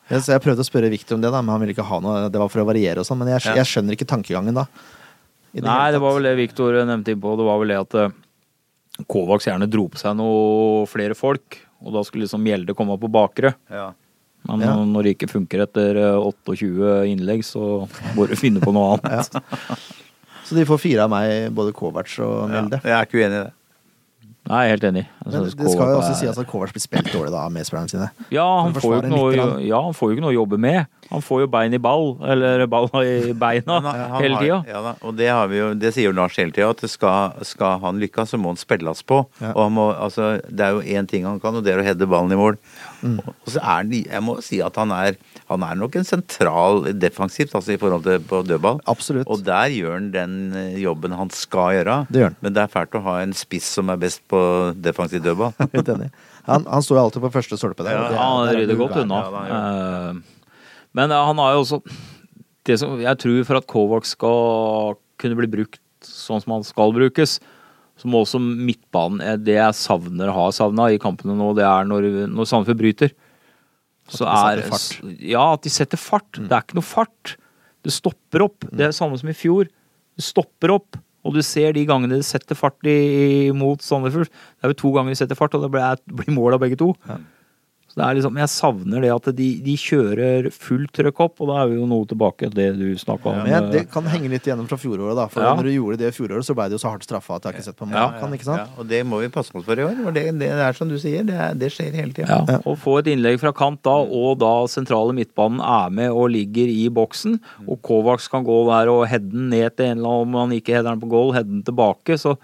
Jeg, 0.09 0.23
så 0.25 0.31
jeg 0.33 0.41
prøvde 0.41 0.63
å 0.63 0.65
spørre 0.65 0.87
Victor 0.89 1.19
om 1.19 1.21
det, 1.21 1.29
da, 1.29 1.37
men 1.45 1.53
han 1.53 1.61
ville 1.61 1.75
ikke 1.75 1.83
ha 1.85 1.99
noe. 2.01 2.29
Det 2.33 2.39
var 2.41 2.49
for 2.49 2.63
å 2.63 2.65
variere 2.65 2.97
og 2.97 3.05
sånn. 3.05 3.19
Men 3.21 3.27
jeg, 3.35 3.43
Ja. 3.45 3.59
jeg 3.59 3.69
skjønner 3.69 3.93
ikke 3.93 4.07
tankegangen 4.09 4.55
da. 4.57 4.63
Det 5.53 5.61
Nei, 5.61 5.91
det 5.93 5.99
var 6.01 6.15
vel 6.15 6.25
det 6.25 6.31
Viktor 6.39 6.73
nevnte 6.81 7.13
innpå. 7.13 7.35
Det 7.37 7.45
var 7.45 7.59
vel 7.61 7.69
det 7.69 7.77
at 7.77 7.93
eh, 8.01 8.15
Kovacs 9.05 9.45
gjerne 9.45 9.67
dro 9.69 9.85
på 9.93 10.01
seg 10.01 10.17
noe 10.17 10.87
flere 10.89 11.13
folk, 11.13 11.59
og 11.85 11.93
da 11.93 12.01
skulle 12.07 12.25
liksom 12.25 12.41
Mjelde 12.41 12.73
komme 12.73 12.97
på 12.97 13.09
bakre. 13.13 13.53
ja. 13.69 13.91
Men 14.49 14.61
Ja. 14.65 14.73
når 14.87 15.03
det 15.03 15.11
ikke 15.17 15.29
funker 15.29 15.61
etter 15.67 15.97
eh, 15.99 16.17
28 16.17 17.05
innlegg, 17.11 17.41
så 17.45 17.85
må 18.15 18.25
du 18.25 18.33
finne 18.39 18.61
på 18.63 18.73
noe 18.73 18.93
annet. 18.97 19.29
Så 20.49 20.57
de 20.57 20.65
får 20.65 20.81
fire 20.81 21.05
av 21.05 21.13
meg, 21.13 21.53
både 21.53 21.73
Kovac 21.77 22.09
og 22.25 22.49
ja. 22.49 22.65
Jeg 22.81 22.91
er 22.95 23.05
ikke 23.07 23.21
uenig 23.21 23.37
i 23.37 23.41
det. 23.45 23.53
Nei, 24.49 24.59
jeg 24.65 24.69
er 24.69 24.73
helt 24.73 24.85
enig. 24.87 25.01
Altså, 25.21 25.39
Men 25.43 25.43
det 25.45 25.71
skal 25.75 25.89
jo 25.91 25.97
også 25.99 26.09
er- 26.09 26.17
sies 26.17 26.37
at 26.41 26.47
Kovac 26.49 26.71
blir 26.73 26.81
spilt 26.81 27.09
dårlig 27.13 27.29
da 27.35 27.43
av 27.45 27.51
medspillerne 27.53 27.91
sine. 27.91 28.07
Ja, 28.33 28.45
han 28.63 28.73
får, 28.73 28.95
jo 28.95 29.01
ikke 29.03 29.11
noe, 29.11 29.59
ja, 29.61 29.81
han 29.85 29.93
får 29.93 30.09
jo 30.09 30.15
ikke 30.15 30.23
noe 30.23 30.31
å 30.33 30.37
jobbe 30.39 30.57
med. 30.57 30.87
Han 31.11 31.21
får 31.21 31.41
jo 31.43 31.47
bein 31.53 31.73
i 31.73 31.77
ball, 31.77 32.15
eller 32.25 32.63
ball 32.65 32.87
i 33.03 33.33
beina, 33.37 33.77
Han 33.77 33.99
han 34.15 34.23
hele 34.23 34.39
tida. 34.41 34.57
Ja, 34.65 34.95
og 35.05 35.15
det, 35.19 35.27
har 35.29 35.47
vi 35.51 35.59
jo, 35.59 35.67
det 35.77 35.93
sier 35.93 36.09
jo 36.09 36.15
Lars 36.17 36.37
hele 36.41 36.55
tida, 36.55 36.71
at 36.73 36.81
skal, 36.89 37.35
skal 37.45 37.77
han 37.83 38.01
lykkes, 38.01 38.33
så 38.33 38.41
må 38.41 38.49
han 38.55 38.57
spilles 38.57 39.03
på. 39.05 39.21
Ja. 39.37 39.51
Og 39.53 39.67
han 39.67 39.75
må, 39.77 39.85
altså, 39.93 40.39
det 40.49 40.65
er 40.65 40.79
jo 40.79 40.81
én 40.97 41.07
ting 41.11 41.25
han 41.29 41.37
kan, 41.43 41.53
og 41.59 41.63
det 41.67 41.75
er 41.75 41.83
å 41.83 41.85
heade 41.85 42.09
ballen 42.09 42.33
i 42.33 42.39
mål. 42.39 42.57
Mm. 43.01 43.19
Og 43.25 43.47
så 43.53 43.59
er 43.61 43.67
han, 43.69 43.91
jeg 43.95 44.21
må 44.25 44.35
si 44.43 44.59
at 44.65 44.75
han 44.81 44.91
er, 44.91 45.15
han 45.49 45.63
er 45.63 45.75
nok 45.79 45.95
en 45.99 46.07
sentral 46.07 46.81
defensivt 46.99 47.53
altså 47.55 47.73
i 47.75 47.79
forhold 47.81 48.03
til 48.03 48.19
på 48.27 48.41
dødball. 48.47 48.81
Absolutt. 48.91 49.27
Og 49.31 49.43
der 49.47 49.71
gjør 49.75 49.93
han 49.97 50.09
den 50.13 50.33
eh, 50.53 50.77
jobben 50.83 51.15
han 51.15 51.29
skal 51.35 51.77
gjøre. 51.79 51.99
Det 52.11 52.21
gjør 52.23 52.31
han. 52.33 52.37
Men 52.43 52.57
det 52.57 52.63
er 52.65 52.73
fælt 52.73 52.97
å 52.99 53.03
ha 53.07 53.15
en 53.23 53.33
spiss 53.37 53.69
som 53.79 53.89
er 53.93 54.01
best 54.01 54.21
på 54.31 54.41
defensiv 54.75 55.23
dødball. 55.23 55.53
Helt 55.75 55.93
enig. 55.95 56.09
Han, 56.49 56.65
han 56.67 56.81
står 56.85 56.97
jo 56.99 57.03
alltid 57.07 57.23
på 57.27 57.31
første 57.37 57.59
stolpe 57.61 57.85
der. 57.87 57.93
Ja, 57.95 58.05
det 58.09 58.17
er- 58.17 58.23
han 58.23 58.47
er 58.49 58.59
rydder 58.63 58.79
godt 58.83 58.99
unna. 59.05 59.23
Ja, 59.49 59.59
Eh, 60.09 60.13
Men 60.97 61.11
eh, 61.13 61.25
han 61.29 61.37
har 61.37 61.53
jo 61.53 61.59
også 61.63 61.77
det 62.65 62.79
som, 62.81 62.95
Jeg 63.01 63.17
tror 63.21 63.43
for 63.45 63.57
at 63.59 63.67
Kovac 63.69 64.05
skal 64.09 64.95
kunne 65.21 65.37
bli 65.37 65.47
brukt 65.51 65.79
sånn 66.05 66.41
som 66.41 66.53
han 66.55 66.63
skal 66.63 66.93
brukes, 66.95 67.39
så 67.99 68.07
må 68.09 68.21
også 68.23 68.39
midtbanen 68.39 69.23
eh, 69.23 69.35
Det 69.41 69.57
jeg 69.57 69.75
savner, 69.77 70.31
har 70.35 70.53
savna 70.55 70.87
i 70.93 71.01
kampene 71.01 71.35
nå, 71.37 71.51
det 71.57 71.65
er 71.67 71.89
når, 71.89 72.07
når 72.31 72.47
Sandefjord 72.47 72.79
bryter. 72.79 73.13
Så 74.09 74.25
At 74.25 74.31
de 74.31 74.39
er 74.39 74.63
setter 74.63 74.71
fart. 74.71 75.03
Mm. 75.03 75.17
Ja, 75.33 75.43
at 75.53 75.65
de 75.65 75.73
setter 75.73 76.01
fart. 76.01 76.39
Det 76.39 76.49
er 76.49 76.65
ikke 76.65 76.79
noe 76.79 76.87
fart. 76.87 77.35
Det 77.85 77.93
stopper 77.95 78.45
opp. 78.47 78.65
Det 78.71 78.87
er 78.87 78.95
samme 78.95 79.19
som 79.19 79.29
i 79.31 79.37
fjor. 79.37 79.69
Det 80.17 80.25
stopper 80.25 80.73
opp. 80.79 80.99
Og 81.27 81.35
du 81.35 81.41
ser 81.43 81.75
de 81.75 81.83
gangene 81.87 82.17
de 82.21 82.25
setter 82.25 82.57
fart 82.57 82.79
i, 82.87 83.51
mot 83.55 83.83
Sandefjord. 83.83 84.31
Det 84.31 84.65
er 84.65 84.73
jo 84.73 84.79
to 84.79 84.93
ganger 84.95 85.13
de 85.13 85.19
setter 85.19 85.37
fart, 85.37 85.55
og 85.57 85.65
det 85.65 85.71
blir, 85.75 85.99
blir 86.21 86.33
mål 86.35 86.55
av 86.55 86.63
begge 86.63 86.79
to. 86.79 86.93
Så 87.89 87.97
det 87.97 88.05
er 88.05 88.17
liksom, 88.19 88.35
Jeg 88.37 88.49
savner 88.53 89.01
det 89.01 89.09
at 89.09 89.27
de, 89.35 89.47
de 89.65 89.73
kjører 89.81 90.49
fullt 90.53 90.91
trøkk 90.93 91.19
opp, 91.25 91.39
og 91.41 91.47
da 91.49 91.55
er 91.63 91.71
vi 91.71 91.79
jo 91.79 91.87
noe 91.89 92.05
tilbake 92.05 92.45
til 92.45 92.53
det 92.53 92.67
du 92.77 92.85
snakka 93.01 93.31
om. 93.31 93.47
Ja, 93.49 93.61
det 93.65 93.81
kan 93.89 94.05
henge 94.05 94.29
litt 94.29 94.45
igjennom 94.45 94.67
fra 94.69 94.77
fjoråret, 94.77 95.15
da. 95.17 95.25
For 95.33 95.41
Ja. 95.41 95.55
når 95.57 95.63
du 95.65 95.71
gjorde 95.73 95.97
det 96.03 96.11
i 96.11 96.15
fjoråret, 96.15 96.45
så 96.45 96.53
ble 96.53 96.67
det 96.69 96.77
jo 96.77 96.83
så 96.83 96.91
hardt 96.93 97.07
straffa 97.07 97.35
at 97.39 97.43
jeg 97.43 97.49
har 97.51 97.57
ikke 97.57 97.65
sett 97.65 97.79
på 97.81 97.89
Ja. 97.89 98.03
maken, 98.11 98.35
ikke 98.37 98.45
sant? 98.45 98.61
Ja, 98.61 98.77
og 98.77 98.87
det 98.87 99.01
må 99.09 99.19
vi 99.23 99.31
passe 99.33 99.49
oss 99.57 99.65
for 99.65 99.73
i 99.73 99.83
år. 99.87 99.97
For 100.05 100.11
det, 100.11 100.25
det 100.39 100.51
er 100.53 100.73
som 100.77 100.87
du 100.87 100.99
sier, 101.01 101.25
det, 101.25 101.33
er, 101.33 101.53
det 101.57 101.71
skjer 101.73 101.91
hele 101.97 102.13
tida. 102.13 102.39
Ja, 102.47 102.59
Å 102.61 102.77
få 102.77 102.99
et 103.01 103.09
innlegg 103.09 103.39
fra 103.41 103.51
kant 103.51 103.81
da, 103.83 103.97
og 104.05 104.37
da 104.39 104.53
sentrale 104.69 105.11
midtbanen 105.17 105.59
er 105.59 105.89
med 105.89 106.11
og 106.13 106.29
ligger 106.29 106.69
i 106.69 106.87
boksen, 106.93 107.39
og 107.67 107.81
Kovacs 107.81 108.29
kan 108.29 108.45
gå 108.45 108.61
der 108.69 108.87
og 108.93 109.07
heade 109.09 109.31
den 109.33 109.49
ned 109.49 109.75
til 109.75 109.89
en 109.89 109.97
eller 109.97 110.09
annen, 110.21 110.35
om 110.35 110.41
han 110.45 110.51
ikke 110.61 110.77
header 110.77 110.93
den 110.93 111.01
på 111.01 111.09
goal, 111.09 111.33
heade 111.33 111.49
den 111.49 111.63
tilbake, 111.65 112.17
så 112.21 112.37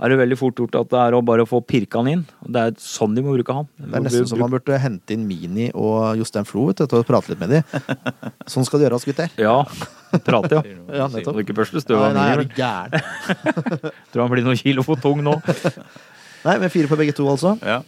er 0.00 0.12
det 0.12 0.16
veldig 0.16 0.36
fort 0.40 0.60
gjort 0.62 0.76
at 0.80 0.88
det 0.92 1.00
er 1.02 1.14
å 1.16 1.20
bare 1.24 1.44
få 1.48 1.60
pirka 1.60 2.00
han 2.00 2.08
inn. 2.08 2.22
Det 2.48 2.60
er 2.60 2.74
sånn 2.80 3.12
de 3.16 3.24
må 3.24 3.34
bruke 3.36 3.52
han. 3.52 3.68
Det 3.76 3.98
er 3.98 4.04
nesten 4.06 4.28
som 4.30 4.40
man 4.40 4.52
burde 4.52 4.78
hente 4.80 5.12
inn 5.12 5.26
Mini 5.28 5.68
og 5.76 6.16
Jostein 6.20 6.48
Flo 6.48 6.70
vet 6.70 6.80
du, 6.80 6.86
til 6.88 7.02
å 7.02 7.06
prate 7.06 7.34
litt 7.34 7.42
med 7.42 7.52
de. 7.52 7.60
Sånn 8.52 8.64
skal 8.64 8.80
det 8.80 8.88
gjøres, 8.88 9.04
gutter. 9.10 9.34
Ja, 9.40 9.58
prate, 10.24 10.62
ja. 10.62 10.76
Ja, 11.02 11.08
nettopp. 11.12 11.42
Ikke 11.44 11.56
børste 11.60 11.82
støv 11.84 12.00
av 12.00 12.16
nei, 12.16 12.26
er 12.32 12.44
Mini. 12.44 12.56
gæren? 12.56 12.94
Tror 14.12 14.24
han 14.24 14.32
blir 14.32 14.46
noen 14.46 14.60
kilo 14.60 14.84
for 14.86 15.00
tung 15.00 15.20
nå. 15.26 15.36
Nei, 16.46 16.56
men 16.56 16.72
fire 16.72 16.88
på 16.88 16.96
begge 17.00 17.14
to, 17.16 17.28
altså. 17.28 17.58
Ja. 17.60 17.82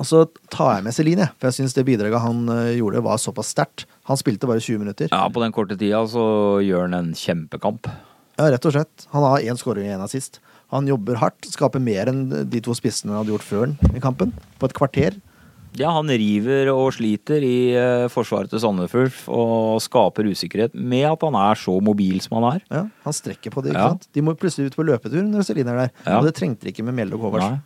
Og 0.00 0.06
så 0.08 0.22
tar 0.52 0.78
jeg 0.78 0.84
med 0.86 0.96
Celine. 0.96 1.26
For 1.36 1.50
jeg 1.50 1.58
syns 1.58 1.74
det 1.76 1.84
bidraget 1.88 2.22
han 2.24 2.46
øh, 2.48 2.70
gjorde, 2.78 3.02
var 3.04 3.18
såpass 3.20 3.50
sterkt. 3.52 3.84
Han 4.08 4.16
spilte 4.16 4.48
bare 4.48 4.62
20 4.62 4.80
minutter. 4.80 5.10
Ja, 5.12 5.26
på 5.28 5.42
den 5.42 5.52
korte 5.52 5.76
tida 5.76 6.00
så 6.08 6.22
gjør 6.64 6.86
han 6.86 6.96
en 6.96 7.10
kjempekamp. 7.18 7.90
Ja, 8.38 8.46
rett 8.54 8.64
og 8.64 8.72
slett. 8.72 9.04
Han 9.12 9.26
har 9.26 9.44
én 9.44 9.58
skåring 9.60 9.90
og 9.90 9.98
én 9.98 10.06
assist. 10.06 10.40
Han 10.70 10.86
jobber 10.86 11.16
hardt, 11.18 11.48
skaper 11.50 11.80
mer 11.82 12.06
enn 12.12 12.28
de 12.50 12.60
to 12.62 12.74
spissene 12.78 13.10
han 13.12 13.22
hadde 13.24 13.32
gjort 13.34 13.46
før 13.48 13.72
i 13.96 14.00
kampen. 14.02 14.32
På 14.60 14.68
et 14.70 14.74
kvarter. 14.76 15.16
Ja, 15.78 15.92
han 15.94 16.08
river 16.10 16.66
og 16.72 16.88
sliter 16.96 17.44
i 17.46 17.72
eh, 17.78 18.08
forsvaret 18.10 18.50
til 18.50 18.58
Sandefjord 18.58 19.14
og 19.30 19.78
skaper 19.84 20.26
usikkerhet 20.26 20.74
med 20.74 21.04
at 21.12 21.22
han 21.22 21.36
er 21.38 21.54
så 21.60 21.76
mobil 21.82 22.18
som 22.24 22.40
han 22.40 22.56
er. 22.56 22.64
Ja, 22.74 22.84
han 23.04 23.14
strekker 23.14 23.54
på 23.54 23.62
det, 23.62 23.70
ikke 23.76 23.84
Ja. 23.84 23.88
sant. 23.94 24.08
De 24.14 24.24
må 24.26 24.34
plutselig 24.34 24.66
ut 24.72 24.78
på 24.80 24.86
løpetur 24.88 25.22
når 25.22 25.46
Celine 25.46 25.70
er 25.70 25.78
der. 25.84 25.92
Ja. 26.06 26.18
Og 26.18 26.26
det 26.26 26.34
trengte 26.40 26.66
de 26.66 26.72
ikke 26.74 26.82
med 26.88 26.94
Mjelde 26.98 27.14
og 27.14 27.22
Kovac. 27.28 27.46
Nei. 27.46 27.60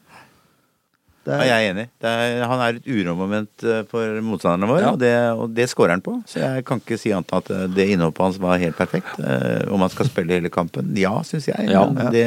Det 1.25 1.33
Ja, 1.33 1.41
er, 1.41 1.47
jeg 1.49 1.65
er 1.65 1.71
enig. 1.73 1.85
Det 2.05 2.11
er, 2.13 2.43
han 2.45 2.61
er 2.61 2.77
et 2.77 2.85
uromoment 2.93 3.65
eh, 3.65 3.83
for 3.89 4.21
motstanderne 4.21 4.69
våre, 4.69 4.83
Ja. 4.85 4.91
og, 4.93 4.99
det, 5.01 5.13
og 5.41 5.55
det 5.57 5.71
skårer 5.73 5.95
han 5.97 6.03
på. 6.05 6.19
Så 6.29 6.43
jeg 6.43 6.67
kan 6.69 6.83
ikke 6.85 6.99
si 7.01 7.15
annet 7.17 7.33
enn 7.33 7.39
at 7.41 7.49
eh, 7.51 7.63
det 7.73 7.87
innhoppet 7.95 8.21
hans 8.27 8.37
var 8.43 8.61
helt 8.61 8.77
perfekt. 8.77 9.17
Eh, 9.25 9.65
om 9.73 9.81
han 9.81 9.89
skal 9.89 10.11
spille 10.13 10.37
hele 10.37 10.51
kampen? 10.53 10.93
Ja, 11.01 11.15
syns 11.25 11.49
jeg. 11.49 11.71
Ja. 11.73 11.87
Men 11.89 12.13
det, 12.13 12.27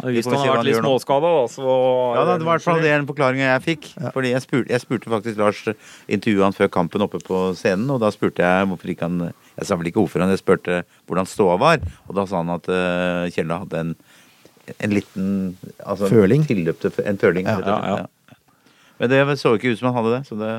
Hvis 0.00 0.26
får 0.26 0.36
han 0.36 0.46
har 0.46 0.56
vært 0.58 0.68
litt 0.68 0.78
småskada, 0.80 1.30
da, 1.36 1.42
så 1.52 1.64
ja, 2.16 2.22
da, 2.24 2.36
det 2.40 2.46
var 2.46 2.56
i 2.56 2.58
hvert 2.58 2.64
fall 2.64 2.82
det 2.84 2.92
en 2.94 3.08
forklaring 3.08 3.42
jeg 3.42 3.64
fikk. 3.66 3.88
Fordi 4.14 4.32
jeg 4.32 4.44
spurte, 4.44 4.72
jeg 4.72 4.84
spurte 4.84 5.12
faktisk 5.12 5.40
Lars 5.40 5.60
intervjuet 6.08 6.46
han 6.46 6.56
før 6.56 6.70
kampen 6.72 7.04
oppe 7.04 7.20
på 7.24 7.42
scenen, 7.58 7.90
og 7.92 8.00
da 8.02 8.12
spurte 8.14 8.44
jeg 8.44 8.70
hvorfor 8.70 8.94
ikke 8.94 9.08
han 9.10 9.26
Jeg 9.28 9.68
sa 9.68 9.76
vel 9.76 9.90
ikke 9.90 10.00
hvorfor 10.00 10.24
han, 10.24 10.32
jeg 10.32 10.40
spurte 10.40 10.80
hvordan 11.10 11.28
ståa 11.28 11.58
var, 11.60 11.84
og 12.08 12.16
da 12.16 12.24
sa 12.30 12.40
han 12.40 12.54
at 12.54 12.70
uh, 12.72 13.28
Kjella 13.34 13.60
hadde 13.66 13.84
en, 13.84 13.94
en 14.78 14.94
liten 14.96 15.30
altså, 15.84 16.08
Føling. 16.08 16.48
Tilløp 16.48 16.80
til 16.80 17.04
en 17.04 17.20
føling. 17.20 17.50
Ja, 17.50 17.60
ja, 17.60 18.04
ja. 18.04 18.36
Men 19.00 19.12
det 19.12 19.40
så 19.40 19.54
ikke 19.56 19.72
ut 19.72 19.80
som 19.80 19.90
han 19.90 20.00
hadde 20.00 20.16
det, 20.18 20.22
så 20.28 20.36
det 20.40 20.54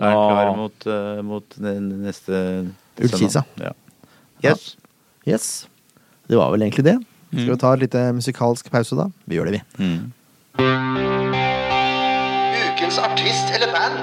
da 0.00 0.08
er 0.08 0.16
Ja. 0.16 0.24
klar 0.30 0.56
mot, 0.56 0.86
uh, 0.86 1.20
mot 1.20 1.56
neste 1.60 2.72
Ullkisa. 3.00 3.44
Ja. 3.60 3.72
Yes. 4.44 4.76
yes. 5.28 5.68
Det 6.28 6.38
var 6.38 6.50
vel 6.54 6.62
egentlig 6.64 6.86
det. 6.86 6.96
Skal 7.30 7.44
Mm. 7.46 7.50
vi 7.50 7.56
ta 7.56 7.72
en 7.72 7.78
liten 7.78 8.14
musikalsk 8.16 8.70
pause, 8.70 8.96
da? 8.96 9.04
Vi 9.28 9.36
gjør 9.36 9.50
det, 9.50 9.60
vi. 9.78 9.84
Mm. 9.84 10.12
Ukens 12.70 12.98
artist 12.98 13.52
eller 13.54 13.70
band? 13.70 13.98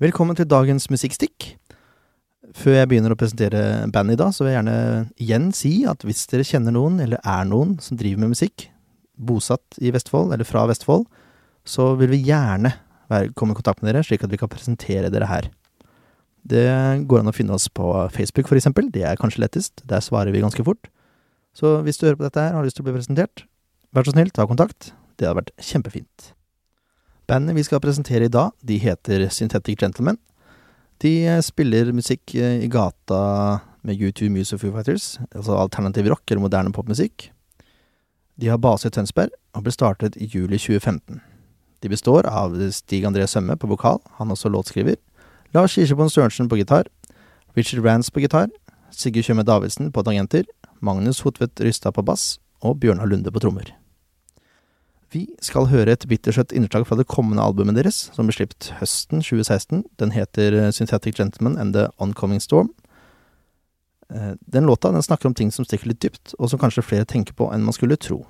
Velkommen 0.00 0.36
til 0.36 0.46
dagens 0.50 0.88
musikkstikk. 0.90 1.54
Før 2.54 2.74
jeg 2.80 2.88
begynner 2.88 3.12
å 3.14 3.18
presentere 3.18 3.90
bandet 3.92 4.16
i 4.16 4.22
dag, 4.22 4.32
så 4.34 4.44
vil 4.44 4.52
jeg 4.52 4.64
gjerne 4.64 5.10
igjen 5.20 5.48
si 5.54 5.84
at 5.86 6.02
hvis 6.06 6.26
dere 6.26 6.42
kjenner 6.46 6.72
noen, 6.74 6.98
eller 7.04 7.18
er 7.24 7.44
noen, 7.44 7.76
som 7.80 7.96
driver 7.96 8.18
med 8.24 8.30
musikk, 8.34 8.68
bosatt 9.18 9.78
i 9.80 9.90
Vestfold, 9.94 10.32
eller 10.32 10.44
fra 10.48 10.66
Vestfold, 10.66 11.06
så 11.66 11.92
vil 11.98 12.08
vi 12.08 12.22
gjerne 12.24 12.72
komme 13.36 13.52
i 13.52 13.58
kontakt 13.58 13.82
med 13.82 13.92
dere, 13.94 14.02
slik 14.02 14.24
at 14.24 14.30
vi 14.30 14.36
kan 14.40 14.48
presentere 14.50 15.10
dere 15.12 15.26
her. 15.30 15.50
Det 16.48 16.64
går 17.08 17.20
an 17.20 17.28
å 17.28 17.34
finne 17.36 17.56
oss 17.56 17.68
på 17.68 17.90
Facebook, 18.14 18.48
eksempel. 18.56 18.88
Det 18.92 19.04
er 19.04 19.20
kanskje 19.20 19.42
lettest. 19.42 19.82
Der 19.88 20.00
svarer 20.04 20.32
vi 20.32 20.40
ganske 20.40 20.64
fort. 20.64 20.88
Så 21.56 21.80
hvis 21.84 21.98
du 22.00 22.06
hører 22.06 22.18
på 22.20 22.24
dette 22.24 22.40
her 22.40 22.54
og 22.54 22.62
har 22.62 22.68
lyst 22.68 22.78
til 22.78 22.86
å 22.86 22.88
bli 22.88 22.96
presentert, 22.96 23.44
vær 23.92 24.06
så 24.06 24.14
snill, 24.14 24.32
ta 24.32 24.46
kontakt. 24.48 24.92
Det 25.18 25.28
hadde 25.28 25.42
vært 25.42 25.54
kjempefint. 25.60 26.32
Bandet 27.28 27.58
vi 27.58 27.66
skal 27.66 27.82
presentere 27.84 28.28
i 28.28 28.32
dag, 28.32 28.54
de 28.64 28.78
heter 28.80 29.26
Synthetic 29.34 29.82
Gentlemen. 29.82 30.16
De 31.02 31.10
eh, 31.28 31.42
spiller 31.44 31.90
musikk 31.92 32.32
eh, 32.34 32.62
i 32.64 32.70
gata 32.72 33.18
med 33.86 34.00
U2 34.00 34.30
Muse 34.32 34.56
of 34.56 34.62
Foo 34.62 34.72
Fighters, 34.72 35.18
altså 35.34 35.58
alternativ 35.58 36.08
rock 36.08 36.24
eller 36.30 36.46
moderne 36.46 36.72
popmusikk. 36.72 37.28
De 38.40 38.48
har 38.48 38.62
base 38.62 38.88
i 38.88 38.94
Tønsberg 38.94 39.34
og 39.54 39.66
ble 39.66 39.74
startet 39.74 40.16
i 40.16 40.30
juli 40.30 40.56
2015. 40.56 41.20
De 41.82 41.90
består 41.92 42.26
av 42.26 42.56
Stig 42.74 43.04
André 43.06 43.26
Sømme 43.30 43.58
på 43.58 43.70
vokal, 43.70 44.00
han 44.18 44.30
er 44.30 44.38
også 44.38 44.50
låtskriver, 44.50 44.96
Lars 45.54 45.72
Kirsebom 45.72 46.10
Sørensen 46.12 46.48
på 46.48 46.58
gitar, 46.60 46.88
Richard 47.56 47.84
Rance 47.84 48.12
på 48.12 48.20
gitar, 48.20 48.50
Sigurd 48.92 49.24
Tjøme 49.24 49.44
Davidsen 49.48 49.92
på 49.92 50.02
tangenter, 50.04 50.44
Magnus 50.84 51.22
Hotvedt 51.24 51.60
Rystad 51.64 51.96
på 51.96 52.04
bass 52.04 52.36
og 52.60 52.80
Bjørnar 52.82 53.08
Lunde 53.08 53.32
på 53.32 53.40
trommer. 53.40 53.70
Vi 55.08 55.24
skal 55.40 55.70
høre 55.70 55.94
et 55.96 56.04
bittersøtt 56.08 56.52
innslag 56.52 56.84
fra 56.84 56.98
det 57.00 57.08
kommende 57.08 57.40
albumet 57.40 57.78
deres, 57.78 58.10
som 58.12 58.28
ble 58.28 58.34
sluppet 58.36 58.74
høsten 58.76 59.22
2016. 59.24 59.86
Den 59.96 60.12
heter 60.12 60.68
Synthetic 60.76 61.16
Gentleman 61.16 61.56
and 61.56 61.72
The 61.72 61.86
Oncoming 61.96 62.42
Storm. 62.44 62.68
Eh, 64.12 64.34
Den 64.44 64.68
låta 64.68 64.92
den 64.92 65.02
snakker 65.02 65.28
om 65.28 65.34
ting 65.34 65.50
som 65.50 65.64
stikker 65.64 65.88
litt 65.88 66.02
dypt, 66.04 66.34
og 66.38 66.50
som 66.50 66.60
kanskje 66.60 66.84
flere 66.84 67.08
tenker 67.08 67.32
på 67.32 67.48
enn 67.54 67.64
man 67.64 67.72
skulle 67.72 67.96
tro. 67.96 68.26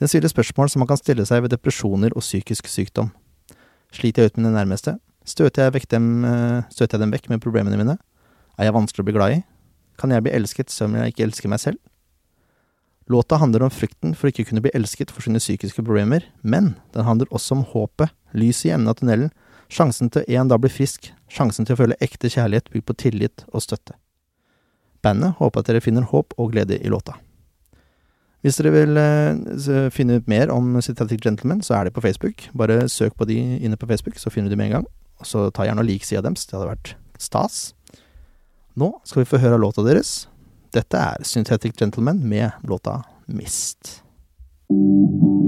Den 0.00 0.08
stiller 0.08 0.32
spørsmål 0.32 0.70
som 0.70 0.80
man 0.80 0.88
kan 0.88 0.96
stille 0.96 1.26
seg 1.28 1.42
ved 1.42 1.52
depresjoner 1.52 2.16
og 2.16 2.24
psykisk 2.24 2.68
sykdom. 2.68 3.12
Sliter 3.92 4.22
jeg 4.22 4.32
ut 4.32 4.36
med 4.38 4.48
det 4.48 4.56
nærmeste? 4.56 4.96
Støter 5.30 5.68
jeg, 5.68 5.86
dem, 5.92 6.24
eh, 6.24 6.66
støter 6.72 6.96
jeg 6.96 7.04
dem 7.04 7.14
vekk 7.14 7.28
med 7.30 7.42
problemene 7.44 7.78
mine? 7.78 7.96
Er 8.58 8.66
jeg 8.68 8.74
vanskelig 8.74 9.04
å 9.04 9.08
bli 9.08 9.14
glad 9.14 9.36
i? 9.36 9.40
Kan 10.00 10.10
jeg 10.10 10.24
bli 10.24 10.32
elsket 10.34 10.72
selv 10.72 10.90
om 10.90 10.98
jeg 10.98 11.12
ikke 11.12 11.26
elsker 11.28 11.52
meg 11.52 11.62
selv? 11.62 11.78
Låta 13.10 13.38
handler 13.42 13.64
om 13.66 13.72
frykten 13.74 14.14
for 14.14 14.30
ikke 14.30 14.46
kunne 14.48 14.62
bli 14.62 14.72
elsket 14.74 15.10
for 15.10 15.22
sine 15.22 15.42
psykiske 15.42 15.82
problemer, 15.82 16.26
men 16.42 16.76
den 16.94 17.06
handler 17.06 17.30
også 17.34 17.58
om 17.58 17.64
håpet, 17.72 18.12
lyset 18.32 18.70
i 18.70 18.74
enden 18.74 18.90
av 18.90 19.00
tunnelen, 19.00 19.32
sjansen 19.70 20.10
til 20.10 20.26
en 20.28 20.50
dag 20.50 20.60
bli 20.62 20.70
frisk, 20.70 21.10
sjansen 21.30 21.66
til 21.66 21.74
å 21.74 21.80
føle 21.82 21.98
ekte 22.02 22.30
kjærlighet 22.30 22.70
bygd 22.70 22.86
på 22.86 22.96
tillit 23.02 23.44
og 23.50 23.64
støtte. 23.66 23.96
Bandet 25.02 25.38
håper 25.40 25.62
at 25.62 25.70
dere 25.70 25.82
finner 25.82 26.06
håp 26.06 26.36
og 26.38 26.54
glede 26.54 26.78
i 26.78 26.92
låta. 26.92 27.16
Hvis 28.40 28.56
dere 28.56 28.72
vil 28.72 28.96
eh, 28.96 29.90
finne 29.92 30.20
ut 30.20 30.30
mer 30.30 30.52
om 30.54 30.78
Synthetic 30.80 31.20
Gentlemen, 31.24 31.60
så 31.66 31.76
er 31.76 31.88
de 31.88 31.94
på 31.96 32.00
Facebook. 32.04 32.46
Bare 32.56 32.88
søk 32.88 33.18
på 33.18 33.26
de 33.28 33.36
inne 33.58 33.76
på 33.76 33.88
Facebook, 33.90 34.18
så 34.18 34.30
finner 34.32 34.48
du 34.48 34.54
dem 34.54 34.62
med 34.62 34.70
en 34.70 34.78
gang. 34.78 34.88
Så 35.26 35.48
ta 35.54 35.66
gjerne 35.68 35.84
og 35.84 35.88
lik 35.88 36.06
sida 36.06 36.24
deres, 36.24 36.46
det 36.48 36.56
hadde 36.56 36.70
vært 36.72 36.94
stas. 37.20 37.62
Nå 38.80 38.92
skal 39.04 39.24
vi 39.24 39.30
få 39.32 39.42
høre 39.42 39.60
låta 39.60 39.84
deres. 39.86 40.24
Dette 40.74 40.96
er 40.96 41.26
Synthetic 41.26 41.74
Gentlemen 41.76 42.22
med 42.22 42.54
låta 42.62 43.02
Mist. 43.26 44.00
in 44.70 45.39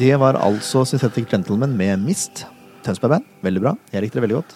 Det 0.00 0.14
var 0.20 0.38
altså 0.40 0.82
Synthetic 0.88 1.28
Gentleman 1.30 1.74
med 1.76 2.00
Mist. 2.06 2.44
Tønsberg 2.86 3.12
Band. 3.18 3.26
Veldig 3.44 3.60
bra. 3.64 3.72
Jeg 3.92 4.04
likte 4.06 4.16
det 4.18 4.24
veldig 4.24 4.38
godt. 4.38 4.54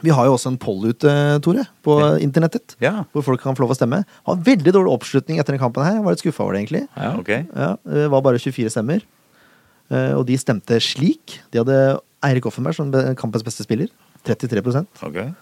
Vi 0.00 0.10
har 0.16 0.26
jo 0.26 0.32
også 0.34 0.48
en 0.50 0.58
poll 0.58 0.86
ute, 0.88 1.10
Tore, 1.44 1.66
på 1.84 1.98
Ja. 2.00 2.16
internettet. 2.18 2.74
Ja, 2.80 3.04
Hvor 3.12 3.22
folk 3.22 3.40
kan 3.42 3.54
få 3.54 3.60
lov 3.62 3.70
å 3.72 3.76
stemme. 3.76 4.04
Har 4.26 4.36
veldig 4.36 4.72
dårlig 4.72 4.90
oppslutning 4.96 5.38
etter 5.38 5.52
den 5.52 5.58
kampen 5.60 5.84
her. 5.84 5.94
Jeg 5.96 6.02
var 6.04 6.12
litt 6.12 6.22
skuffa 6.24 6.40
over 6.42 6.54
det, 6.54 6.62
egentlig. 6.66 6.88
Ja. 6.96 7.16
ok. 7.18 7.28
Ja, 7.54 7.76
det 7.84 8.10
var 8.10 8.22
bare 8.22 8.38
24 8.38 8.70
stemmer. 8.70 9.02
Eh, 9.90 10.14
Og 10.14 10.26
de 10.26 10.36
stemte 10.36 10.80
slik. 10.80 11.40
De 11.52 11.58
hadde 11.58 12.00
Eirik 12.22 12.46
Offenberg 12.46 12.74
som 12.74 12.90
kampens 13.14 13.42
beste 13.44 13.62
spiller. 13.62 13.88
33 14.24 14.86
ok. 15.02 15.34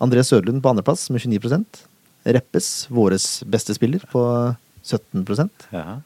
André 0.00 0.22
Sørlund 0.24 0.60
på 0.62 0.70
andreplass 0.70 1.10
med 1.10 1.20
29% 1.20 1.64
Reppes, 2.24 2.86
våres 2.88 3.42
beste 3.44 3.74
spiller, 3.74 3.98
på 4.10 4.56
17 4.82 5.50
Ja. 5.72 6.00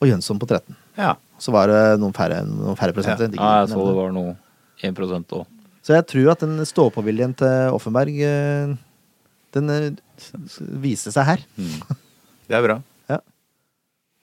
og 0.00 0.08
Jønsson 0.08 0.38
på 0.38 0.46
13 0.48 0.74
ja. 0.96 1.14
Så 1.40 1.54
var 1.54 1.70
det 1.72 1.80
noen 2.02 2.12
færre, 2.16 2.42
noen 2.46 2.76
færre 2.78 2.92
prosenter. 2.96 3.30
Ja. 3.32 3.40
Ja, 3.40 3.62
jeg 3.64 3.72
så 3.72 3.86
det 3.86 3.96
var 3.96 4.12
noe 4.12 4.36
1% 4.84 5.34
òg. 5.38 5.46
Så 5.80 5.96
jeg 5.96 6.06
tror 6.12 6.30
at 6.34 6.44
den 6.44 6.60
stå-på-viljen 6.68 7.32
til 7.40 7.72
Offenberg 7.72 8.12
eh, 8.20 8.74
Den 9.56 9.70
viser 9.72 10.68
viste 10.84 11.12
seg 11.16 11.24
her. 11.32 11.44
Det 12.50 12.58
er 12.58 12.64
bra. 12.66 12.80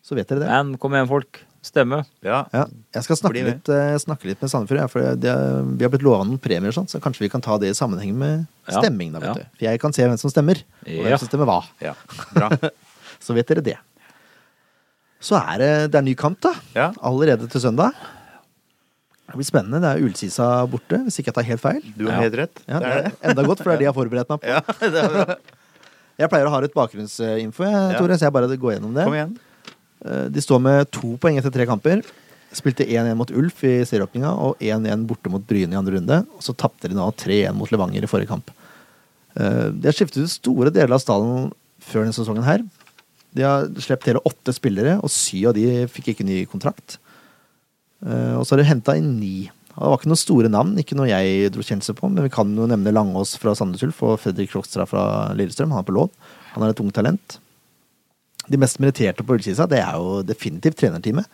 Så 0.08 0.16
vet 0.16 0.30
dere 0.30 0.46
det. 0.46 0.48
Men 0.48 0.78
kom 0.80 0.94
igjen, 0.96 1.08
folk. 1.10 1.42
Stemme. 1.68 1.98
Ja. 2.24 2.46
Ja, 2.54 2.62
jeg 2.96 3.04
skal 3.04 3.18
snakke 3.20 3.42
litt, 3.44 3.70
eh, 3.74 3.96
snakke 4.00 4.30
litt 4.30 4.40
med 4.40 4.52
Sandefjord, 4.54 4.80
ja, 4.80 4.86
for 4.88 5.04
det, 5.20 5.34
vi 5.76 5.84
har 5.84 5.92
blitt 5.92 6.06
lova 6.06 6.22
noen 6.24 6.40
premier, 6.40 6.72
og 6.72 6.78
sånt, 6.78 6.94
så 6.94 7.02
kanskje 7.04 7.26
vi 7.26 7.30
kan 7.34 7.44
ta 7.44 7.58
det 7.60 7.74
i 7.74 7.76
sammenheng 7.76 8.14
med 8.16 8.46
stemming. 8.72 9.12
da, 9.12 9.20
vet 9.20 9.28
ja. 9.28 9.34
du. 9.36 9.58
For 9.58 9.66
jeg 9.68 9.82
kan 9.84 9.96
se 9.98 10.06
hvem 10.08 10.20
som 10.22 10.32
stemmer, 10.32 10.62
og 10.86 10.94
hvem 10.94 11.12
Ja. 11.12 11.20
som 11.20 11.28
stemmer 11.28 11.50
hva. 11.50 11.58
ja. 11.84 11.92
Bra. 12.32 12.52
Så 13.26 13.36
vet 13.36 13.50
dere 13.52 13.66
det. 13.66 13.76
Så 15.20 15.36
er 15.40 15.58
det, 15.62 15.72
det 15.92 15.98
er 16.00 16.06
ny 16.06 16.14
kamp, 16.16 16.40
da. 16.46 16.52
Ja. 16.76 16.92
Allerede 17.02 17.48
til 17.50 17.62
søndag. 17.64 17.96
Det 19.28 19.36
blir 19.36 19.48
spennende. 19.48 19.82
Det 19.84 19.90
er 19.90 20.04
Ulsisa 20.08 20.48
borte, 20.72 21.02
hvis 21.04 21.18
ikke 21.20 21.32
jeg 21.34 21.36
tar 21.40 21.48
helt 21.50 21.64
feil. 21.64 21.82
Du 21.98 22.06
har 22.08 22.14
Ja. 22.16 22.22
helt 22.28 22.36
rett. 22.40 22.62
Ja, 22.68 22.80
det 22.80 22.88
er 22.92 23.02
det. 23.04 23.12
Enda 23.32 23.44
godt, 23.44 23.60
for 23.64 23.72
det 23.72 23.74
er 23.74 23.78
det 23.82 23.88
jeg 23.88 23.94
har 23.94 23.98
forberedt 23.98 24.30
meg 24.30 24.40
på. 24.40 24.48
Ja, 24.54 24.62
det 24.80 25.02
er 25.04 25.10
bra. 25.10 25.36
Jeg 26.18 26.30
pleier 26.32 26.48
å 26.48 26.54
ha 26.54 26.60
litt 26.64 26.74
bakgrunnsinfo, 26.74 27.66
jeg, 27.66 27.74
Ja. 27.94 27.98
Tore, 28.00 28.16
så 28.18 28.26
jeg 28.30 28.34
bare 28.34 28.48
går 28.58 28.78
gjennom 28.78 28.94
det. 28.96 29.04
Kom 29.06 29.14
igjen. 29.18 29.36
Eh, 30.06 30.30
De 30.30 30.40
står 30.42 30.62
med 30.62 30.92
to 30.92 31.18
poeng 31.18 31.38
etter 31.38 31.52
tre 31.54 31.66
kamper. 31.70 32.02
Spilte 32.56 32.88
1-1 32.88 33.18
mot 33.20 33.30
Ulf 33.36 33.60
i 33.68 33.84
serieåpninga 33.86 34.32
og 34.32 34.56
1-1 34.64 35.04
borte 35.06 35.30
mot 35.30 35.44
Bryne 35.46 35.74
i 35.76 35.78
andre 35.78 35.98
runde. 36.00 36.22
Og 36.38 36.42
så 36.42 36.56
tapte 36.56 36.88
de 36.88 36.96
nå 36.96 37.10
3-1 37.20 37.54
mot 37.54 37.70
Levanger 37.70 38.02
i 38.08 38.08
forrige 38.10 38.30
kamp. 38.32 38.50
Eh, 39.36 39.70
De 39.76 39.90
har 39.90 39.94
skiftet 39.98 40.24
ut 40.24 40.30
store 40.32 40.72
deler 40.72 40.94
av 40.96 41.02
stallen 41.04 41.52
før 41.84 42.06
denne 42.08 42.16
sesongen 42.16 42.44
her. 42.48 42.64
De 43.38 43.46
har 43.46 43.68
sluppet 43.84 44.12
hele 44.12 44.24
åtte 44.26 44.56
spillere, 44.56 44.98
og 45.04 45.14
syv 45.14 45.52
av 45.52 45.58
de 45.58 45.86
fikk 45.92 46.12
ikke 46.14 46.26
ny 46.26 46.42
kontrakt. 46.50 46.98
Uh, 48.02 48.38
Og 48.40 48.46
så 48.46 48.56
har 48.56 48.64
de 48.64 48.72
henta 48.72 48.98
inn 48.98 49.16
ni. 49.20 49.50
Og 49.78 49.84
Det 49.84 49.90
var 49.92 50.00
ikke 50.00 50.10
noen 50.10 50.24
store 50.24 50.50
navn, 50.50 50.78
ikke 50.82 50.98
noe 50.98 51.10
jeg 51.10 51.52
dro 51.54 51.62
kjennelse 51.62 51.94
på, 51.98 52.10
men 52.10 52.26
vi 52.26 52.34
kan 52.34 52.50
jo 52.58 52.66
nevne 52.70 52.94
Langås 52.96 53.36
fra 53.38 53.54
Sandnes 53.58 53.84
Ulf 53.86 54.02
og 54.02 54.16
Fredrik 54.24 54.50
Krokstrand 54.50 54.90
fra 54.90 55.04
Lillestrøm. 55.38 55.70
Han 55.76 55.84
er 55.84 55.86
på 55.86 55.94
lån. 55.94 56.10
Han 56.56 56.66
er 56.66 56.74
et 56.74 56.82
ungt 56.82 56.98
talent. 56.98 57.38
De 58.50 58.58
mest 58.58 58.80
meritterte 58.82 59.26
på 59.28 59.36
Ullkisa, 59.36 59.68
det 59.70 59.84
er 59.84 60.00
jo 60.00 60.24
definitivt 60.26 60.80
trenerteamet. 60.82 61.30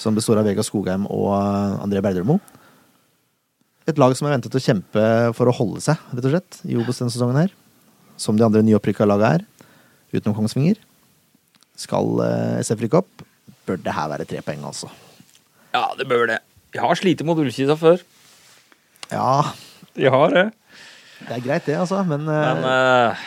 Som 0.00 0.16
består 0.16 0.40
av 0.40 0.48
Vega 0.48 0.64
Skogheim 0.64 1.04
og 1.12 1.34
André 1.84 2.00
Berdermo. 2.02 2.38
Et 3.84 4.00
lag 4.00 4.14
som 4.16 4.30
er 4.30 4.38
ventet 4.38 4.56
å 4.56 4.62
kjempe 4.62 5.04
for 5.36 5.50
å 5.50 5.54
holde 5.54 5.82
seg, 5.84 6.00
rett 6.14 6.24
og 6.24 6.32
slett, 6.32 6.60
i 6.64 6.78
Obos 6.80 7.02
denne 7.02 7.12
sesongen 7.12 7.36
her. 7.36 7.52
Som 8.16 8.38
de 8.38 8.46
andre 8.46 8.64
nyopprykka 8.64 9.04
laga 9.04 9.34
er, 9.36 9.44
utenom 10.14 10.38
Kongsvinger. 10.38 10.80
Skal 11.78 12.20
eh, 12.24 12.58
SF 12.62 12.84
rykke 12.84 13.00
opp, 13.02 13.24
bør 13.66 13.80
det 13.82 13.94
her 13.96 14.10
være 14.12 14.26
tre 14.30 14.42
poeng, 14.46 14.62
altså. 14.68 14.90
Ja, 15.74 15.88
det 15.98 16.06
bør 16.10 16.28
det. 16.30 16.38
Jeg 16.74 16.82
har 16.82 16.98
slitt 16.98 17.22
mot 17.26 17.38
Ullkisa 17.38 17.76
før. 17.78 18.02
Ja, 19.10 19.52
De 19.94 20.10
har 20.10 20.32
det. 20.34 20.44
det 21.28 21.36
er 21.36 21.42
greit, 21.44 21.66
det, 21.66 21.76
altså, 21.78 22.02
men, 22.06 22.26
eh, 22.30 22.50
Men 22.54 22.64
uh, 22.66 23.24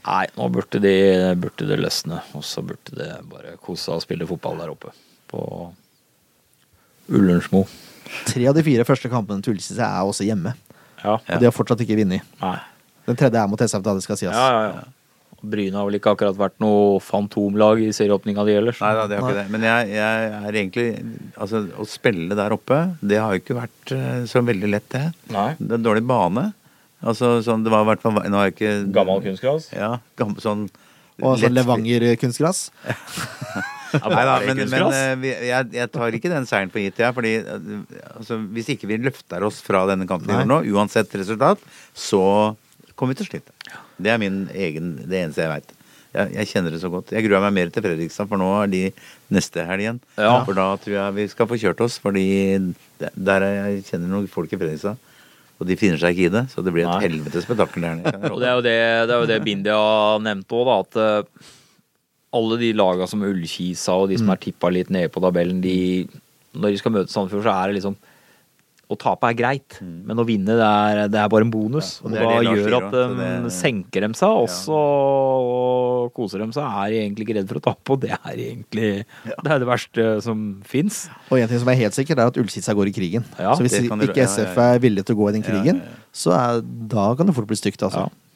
Nei, 0.00 0.24
nå 0.36 0.46
burde, 0.48 0.80
de, 0.80 0.94
burde 1.36 1.66
det 1.68 1.76
løsne. 1.80 2.22
Og 2.36 2.44
så 2.46 2.62
burde 2.64 2.94
det 2.96 3.10
bare 3.28 3.56
kose 3.60 3.84
seg 3.84 3.98
og 3.98 4.04
spille 4.04 4.28
fotball 4.28 4.62
der 4.62 4.72
oppe. 4.72 4.94
På 5.28 5.42
Ullersmo. 7.10 7.66
tre 8.26 8.46
av 8.48 8.56
de 8.56 8.64
fire 8.64 8.86
første 8.88 9.10
kampene 9.12 9.44
til 9.44 9.54
Ullkisa 9.54 9.84
er 9.84 10.08
også 10.08 10.24
hjemme. 10.24 10.54
Ja. 11.02 11.18
Og 11.18 11.36
de 11.40 11.48
har 11.48 11.52
fortsatt 11.56 11.80
ikke 11.84 11.98
vunnet. 12.00 12.24
Den 13.08 13.18
tredje 13.18 13.40
er 13.42 13.50
mot 13.50 13.60
SF, 13.60 13.84
da, 13.84 13.94
det 13.96 14.04
skal 14.04 14.18
sies. 14.20 14.32
Ja, 14.32 14.48
ja, 14.56 14.64
ja. 14.80 14.88
Bryne 15.40 15.78
har 15.78 15.88
vel 15.88 15.96
ikke 15.98 16.12
akkurat 16.14 16.36
vært 16.38 16.58
noe 16.62 17.00
fantomlag 17.04 17.80
i 17.84 17.90
serieåpninga 17.96 18.44
di 18.48 18.56
ellers? 18.58 18.80
Nei 18.82 18.92
da, 18.98 19.06
det 19.10 19.18
har 19.20 19.30
ikke 19.30 19.40
det. 19.40 19.46
Men 19.54 19.66
jeg, 19.66 19.90
jeg 19.96 20.30
er 20.36 20.58
egentlig 20.62 20.86
Altså, 21.40 21.62
å 21.80 21.86
spille 21.88 22.36
der 22.36 22.54
oppe, 22.54 22.80
det 23.00 23.20
har 23.22 23.34
jo 23.34 23.42
ikke 23.42 23.56
vært 23.56 23.92
eh, 23.96 24.22
så 24.28 24.42
veldig 24.44 24.70
lett, 24.74 24.88
det. 24.92 25.06
Nei. 25.32 25.50
Det 25.58 25.78
er 25.78 25.84
dårlig 25.84 26.04
bane. 26.08 26.50
Altså, 27.00 27.38
sånn, 27.44 27.64
det 27.64 27.72
var 27.72 27.86
i 27.86 27.88
hvert 27.88 28.02
fall 28.02 28.18
Nå 28.20 28.36
har 28.36 28.50
jeg 28.50 28.56
ikke 28.58 28.72
Gammel 28.92 29.22
kunstgras? 29.24 29.70
Ja, 29.72 29.94
gammel, 30.20 30.36
sånn 30.44 30.66
Og 31.24 31.38
sånn 31.40 31.54
Levanger-kunstgras. 31.56 32.66
Nei 33.90 34.24
da, 34.28 34.34
men, 34.44 34.60
men 34.70 34.84
eh, 34.94 35.28
jeg, 35.48 35.70
jeg 35.74 35.90
tar 35.90 36.14
ikke 36.14 36.30
den 36.30 36.46
seieren 36.48 36.70
for 36.72 36.82
gitt, 36.82 37.00
jeg. 37.02 37.14
Fordi 37.16 37.32
eh, 37.40 37.70
altså, 38.14 38.38
hvis 38.54 38.70
ikke 38.76 38.90
vi 38.90 39.00
løfter 39.02 39.44
oss 39.46 39.58
fra 39.64 39.82
denne 39.90 40.06
kampen 40.10 40.44
nå, 40.48 40.60
uansett 40.76 41.14
resultat, 41.18 41.62
så 41.96 42.22
kommer 42.94 43.16
vi 43.16 43.22
til 43.22 43.26
å 43.26 43.32
slite. 43.32 43.80
Det 44.02 44.14
er 44.14 44.22
min 44.22 44.42
egen, 44.54 44.96
det 45.04 45.24
eneste 45.24 45.44
jeg 45.44 45.52
veit. 45.52 45.76
Jeg, 46.10 46.32
jeg 46.34 46.50
kjenner 46.50 46.74
det 46.74 46.80
så 46.82 46.90
godt. 46.90 47.12
Jeg 47.14 47.22
gruer 47.26 47.44
meg 47.44 47.54
mer 47.54 47.68
til 47.70 47.84
Fredrikstad, 47.84 48.26
for 48.30 48.40
nå 48.40 48.48
er 48.64 48.72
de 48.72 48.82
neste 49.30 49.62
helg 49.66 49.84
igjen. 49.84 50.00
Ja. 50.18 50.40
For 50.46 50.58
da 50.58 50.72
tror 50.82 50.96
jeg 50.96 51.16
vi 51.20 51.28
skal 51.30 51.48
få 51.50 51.58
kjørt 51.60 51.84
oss, 51.86 52.00
fordi 52.02 52.26
der 52.98 53.46
er 53.46 53.54
jeg 53.60 53.86
kjenner 53.92 54.10
noen 54.10 54.26
folk 54.30 54.50
i 54.50 54.58
Fredrikstad. 54.58 54.98
Og 55.60 55.68
de 55.68 55.76
finner 55.76 56.00
seg 56.00 56.16
ikke 56.16 56.30
i 56.30 56.32
det, 56.32 56.46
så 56.50 56.64
det 56.64 56.72
blir 56.72 56.88
et 56.88 57.04
helvetes 57.04 57.44
spetakkel 57.44 57.84
der 57.84 57.98
nede. 57.98 58.20
Og 58.32 58.40
det 58.40 58.48
er 58.48 58.54
jo 58.56 58.62
det, 58.64 58.76
det, 59.10 59.14
er 59.14 59.18
jo 59.20 59.28
det 59.28 59.40
Bindia 59.46 59.80
nevnte 60.24 60.56
òg, 60.56 60.70
da. 60.70 60.76
At 60.80 61.00
eh, 61.04 61.48
alle 62.40 62.60
de 62.62 62.70
laga 62.78 63.08
som 63.10 63.26
Ullkisa 63.26 63.98
og 64.00 64.08
de 64.10 64.16
som 64.20 64.32
er 64.32 64.40
tippa 64.40 64.70
litt 64.72 64.90
nede 64.94 65.12
på 65.12 65.22
tabellen, 65.22 65.60
de 65.60 66.08
Når 66.56 66.72
de 66.72 66.78
skal 66.80 66.94
møte 66.94 67.12
Sandefjord, 67.12 67.44
så 67.44 67.52
er 67.52 67.70
det 67.70 67.76
liksom 67.76 67.98
Å 68.90 68.96
tape 68.98 69.28
er 69.28 69.36
greit, 69.38 69.76
men 69.80 70.18
å 70.18 70.24
vinne 70.26 70.56
det 70.58 70.66
er, 70.66 71.00
det 71.12 71.18
er 71.22 71.28
bare 71.30 71.46
en 71.46 71.52
bonus. 71.52 72.00
Ja, 72.00 72.08
og 72.08 72.08
og 72.08 72.14
det 72.16 72.20
og 72.20 72.30
da 72.30 72.38
det 72.40 72.54
gjør 72.58 72.76
at 72.80 72.94
de 72.96 73.02
det- 73.20 73.52
senker 73.54 74.02
dem 74.02 74.16
seg, 74.18 74.40
og 74.40 74.48
så 74.50 74.80
koser 76.16 76.42
dem 76.42 76.50
seg. 76.56 76.64
Er 76.66 76.96
egentlig 76.98 77.28
ikke 77.28 77.36
redd 77.38 77.52
for 77.52 77.60
å 77.60 77.64
tape, 77.68 77.94
og 77.94 78.00
det 78.02 78.10
er 78.16 78.34
egentlig 78.34 78.88
det, 79.04 79.46
er 79.46 79.62
det 79.62 79.68
verste 79.68 80.06
som 80.24 80.42
fins. 80.66 81.04
Og 81.30 81.38
en 81.38 81.52
ting 81.52 81.62
som 81.62 81.70
er 81.70 81.78
helt 81.84 81.94
sikkert, 81.94 82.18
er 82.18 82.32
at 82.32 82.40
Ullkisa 82.42 82.74
går 82.74 82.90
i 82.90 82.96
krigen. 82.96 83.28
Ja, 83.38 83.54
så 83.54 83.62
hvis 83.62 83.78
ikke 83.78 84.00
ja, 84.10 84.10
ja, 84.10 84.26
SF 84.26 84.58
ja. 84.58 84.72
er 84.74 84.82
villig 84.82 85.06
til 85.06 85.14
å 85.14 85.20
gå 85.22 85.30
i 85.30 85.36
den 85.38 85.46
krigen, 85.46 85.84
ja, 85.84 85.94
ja. 85.94 86.10
så 86.10 86.34
er, 86.34 86.60
da 86.90 87.06
kan 87.14 87.30
det 87.30 87.36
fort 87.38 87.50
bli 87.50 87.60
stygt, 87.60 87.86
altså. 87.86 88.08
Ja. 88.08 88.26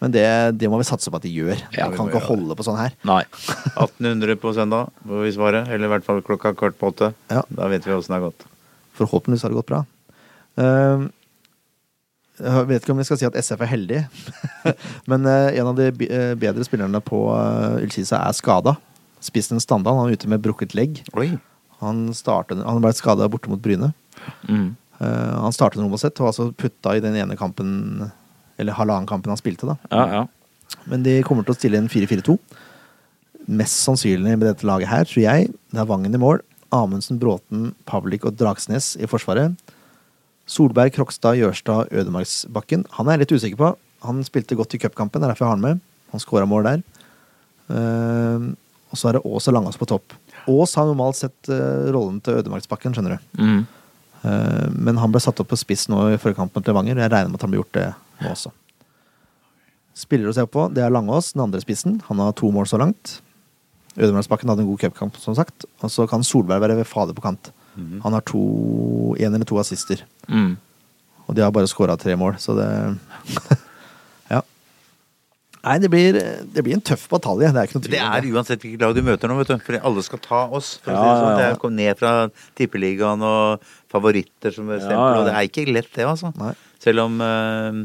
Men 0.00 0.14
det, 0.14 0.26
det 0.56 0.68
må 0.72 0.78
vi 0.80 0.88
satse 0.88 1.12
på 1.12 1.18
at 1.20 1.24
de 1.26 1.30
gjør. 1.30 1.58
Ja, 1.76 1.90
vi 1.92 1.98
kan 1.98 2.08
ikke 2.08 2.22
det. 2.22 2.28
holde 2.30 2.56
på 2.56 2.64
sånn 2.64 2.78
her. 2.80 2.94
Nei. 3.04 3.20
1800 3.84 4.38
på 4.40 4.54
søndag, 4.56 4.94
får 5.04 5.26
vi 5.26 5.34
svare. 5.36 5.66
Eller 5.68 5.90
i 5.90 5.92
hvert 5.92 6.06
fall 6.06 6.22
klokka 6.24 6.54
kvart 6.56 6.78
på 6.80 6.88
åtte. 6.94 7.12
Ja. 7.28 7.44
Da 7.52 7.68
vet 7.68 7.84
vi 7.84 7.92
åssen 7.92 8.16
det 8.16 8.22
har 8.22 8.30
gått. 8.30 8.46
Forhåpentligvis 9.00 9.46
har 9.46 9.52
det 9.52 9.60
gått 9.60 9.72
bra. 9.72 9.80
Eh, 10.60 11.08
jeg 12.40 12.68
vet 12.70 12.84
ikke 12.84 12.94
om 12.94 13.00
jeg 13.02 13.08
skal 13.10 13.20
si 13.20 13.28
at 13.28 13.36
SF 13.36 13.64
er 13.64 13.72
heldig, 13.74 14.00
men 15.10 15.26
eh, 15.28 15.58
en 15.60 15.72
av 15.72 15.76
de 15.76 15.90
eh, 16.08 16.32
bedre 16.40 16.64
spillerne 16.64 17.02
på 17.04 17.26
uh, 17.34 17.80
Ullkisa 17.82 18.22
er 18.22 18.36
skada. 18.36 18.78
Spissen 19.20 19.60
Standal 19.60 19.98
han 19.98 20.08
er 20.08 20.16
ute 20.16 20.30
med 20.30 20.40
brukket 20.44 20.72
legg. 20.76 21.02
Oi. 21.20 21.34
Han, 21.82 22.08
startet, 22.16 22.62
han 22.64 22.80
ble 22.80 22.92
skada 22.96 23.28
borte 23.32 23.52
mot 23.52 23.60
Bryne. 23.60 23.92
Mm. 24.48 24.70
Eh, 25.00 25.36
han 25.44 25.54
startet 25.56 25.80
Romoset 25.80 26.18
og 26.20 26.30
altså 26.30 26.50
putta 26.52 26.96
i 26.96 27.04
den 27.04 27.16
ene 27.16 27.36
kampen, 27.40 28.10
eller 28.60 28.76
halvannen 28.76 29.08
kampen 29.08 29.32
han 29.32 29.40
spilte. 29.40 29.68
da. 29.68 29.76
Ja, 29.92 30.20
ja. 30.20 30.80
Men 30.90 31.04
de 31.04 31.20
kommer 31.26 31.44
til 31.44 31.54
å 31.54 31.58
stille 31.58 31.80
en 31.80 31.90
4-4-2. 31.90 32.36
Mest 33.50 33.80
sannsynlig 33.82 34.36
med 34.36 34.46
dette 34.46 34.68
laget 34.68 34.90
her, 34.92 35.08
tror 35.08 35.24
jeg, 35.24 35.50
det 35.72 35.80
er 35.82 35.88
Vangen 35.88 36.14
i 36.14 36.20
mål. 36.20 36.42
Amundsen, 36.74 37.18
Bråten, 37.20 37.70
Pavlik 37.88 38.24
og 38.28 38.36
Dragsnes 38.38 38.94
i 39.00 39.08
forsvaret. 39.10 39.58
Solberg, 40.50 40.94
Krokstad, 40.96 41.38
Jørstad, 41.38 41.92
Ødemarksbakken. 41.94 42.86
Han 42.96 43.08
er 43.08 43.18
jeg 43.18 43.24
litt 43.24 43.34
usikker 43.36 43.60
på. 43.60 43.70
Han 44.06 44.22
spilte 44.26 44.56
godt 44.58 44.74
i 44.74 44.80
cupkampen, 44.82 45.20
det 45.20 45.28
er 45.28 45.34
derfor 45.34 45.46
jeg 45.46 45.52
har 45.52 45.58
han 45.58 45.66
med. 45.66 45.82
Han 46.14 46.22
skåra 46.22 46.48
mål 46.48 46.66
der. 46.66 46.82
Uh, 47.70 48.50
og 48.90 48.98
så 48.98 49.10
er 49.10 49.18
det 49.18 49.26
Ås 49.28 49.46
og 49.46 49.54
Langås 49.54 49.78
på 49.78 49.86
topp. 49.86 50.16
Ås 50.50 50.74
har 50.78 50.88
normalt 50.88 51.20
sett 51.20 51.52
uh, 51.52 51.90
rollen 51.94 52.18
til 52.24 52.40
Ødemarksbakken, 52.40 52.96
skjønner 52.96 53.18
du. 53.18 53.28
Mm. 53.38 53.60
Uh, 54.24 54.66
men 54.74 54.98
han 54.98 55.12
ble 55.12 55.22
satt 55.22 55.38
opp 55.42 55.52
på 55.52 55.58
spiss 55.60 55.86
nå 55.92 56.08
i 56.10 56.18
forrige 56.18 56.40
kamp 56.40 56.56
mot 56.56 56.66
Levanger. 56.66 56.98
Jeg 56.98 57.12
regner 57.12 57.30
med 57.30 57.38
at 57.38 57.46
han 57.46 57.54
blir 57.54 57.62
gjort 57.62 57.76
det 57.78 57.86
nå 58.24 58.32
også. 58.32 58.54
Spiller 60.00 60.30
å 60.30 60.34
se 60.34 60.46
på, 60.48 60.66
det 60.74 60.82
er 60.82 60.92
Langås, 60.92 61.34
den 61.36 61.44
andre 61.44 61.60
spissen. 61.62 62.00
Han 62.08 62.22
har 62.24 62.34
to 62.38 62.50
mål 62.54 62.66
så 62.70 62.80
langt. 62.80 63.20
Ødemarksbakken 64.00 64.48
hadde 64.48 64.64
en 64.64 64.70
god 64.70 64.80
cupkamp, 64.86 65.16
som 65.20 65.34
sagt. 65.36 65.66
Og 65.84 65.90
så 65.92 66.06
kan 66.10 66.24
Solberg 66.24 66.62
være 66.64 66.78
ved 66.80 66.88
fader 66.88 67.16
på 67.16 67.24
kant. 67.28 67.52
Han 68.04 68.12
har 68.16 68.24
to, 68.28 68.40
en 69.16 69.34
eller 69.36 69.46
to 69.48 69.56
assister. 69.60 70.02
Mm. 70.28 70.54
Og 71.28 71.36
de 71.36 71.44
har 71.44 71.52
bare 71.54 71.68
skåra 71.70 71.94
tre 72.00 72.16
mål, 72.18 72.34
så 72.42 72.56
det 72.58 72.66
Ja. 74.34 74.40
Nei, 75.64 75.76
det 75.82 75.90
blir, 75.92 76.16
det 76.54 76.64
blir 76.66 76.76
en 76.76 76.82
tøff 76.84 77.06
batalje. 77.12 77.50
Det 77.52 77.60
er 77.62 77.68
ikke 77.68 77.78
noe 77.78 77.84
tvil 77.86 77.94
Det 77.96 78.02
er 78.04 78.28
uansett 78.34 78.62
hvilket 78.64 78.84
lag 78.84 78.94
du 78.96 79.02
møter 79.06 79.28
nå, 79.30 79.36
vet 79.40 79.50
du. 79.52 79.56
For 79.66 79.78
alle 79.90 80.04
skal 80.06 80.22
ta 80.24 80.42
oss. 80.56 80.74
For 80.84 80.92
å 80.92 80.96
Ja, 80.96 81.00
si 81.00 81.08
det 81.10 81.20
sånn. 81.22 81.38
Det 81.40 81.46
er 81.50 81.58
kom 81.62 81.74
ned 81.78 82.00
fra 82.00 82.12
tippeligaen 82.58 83.24
og 83.26 83.66
favoritter 83.92 84.54
som 84.56 84.70
er 84.72 84.78
Ja, 84.80 84.86
stempel, 84.86 85.14
ja. 85.14 85.18
og 85.20 85.28
det 85.28 85.34
er 85.36 85.48
ikke 85.50 85.66
lett, 85.72 85.90
det, 85.96 86.06
altså. 86.08 86.32
Nei. 86.40 86.54
Selv 86.80 87.04
om 87.06 87.20
eh, 87.20 87.80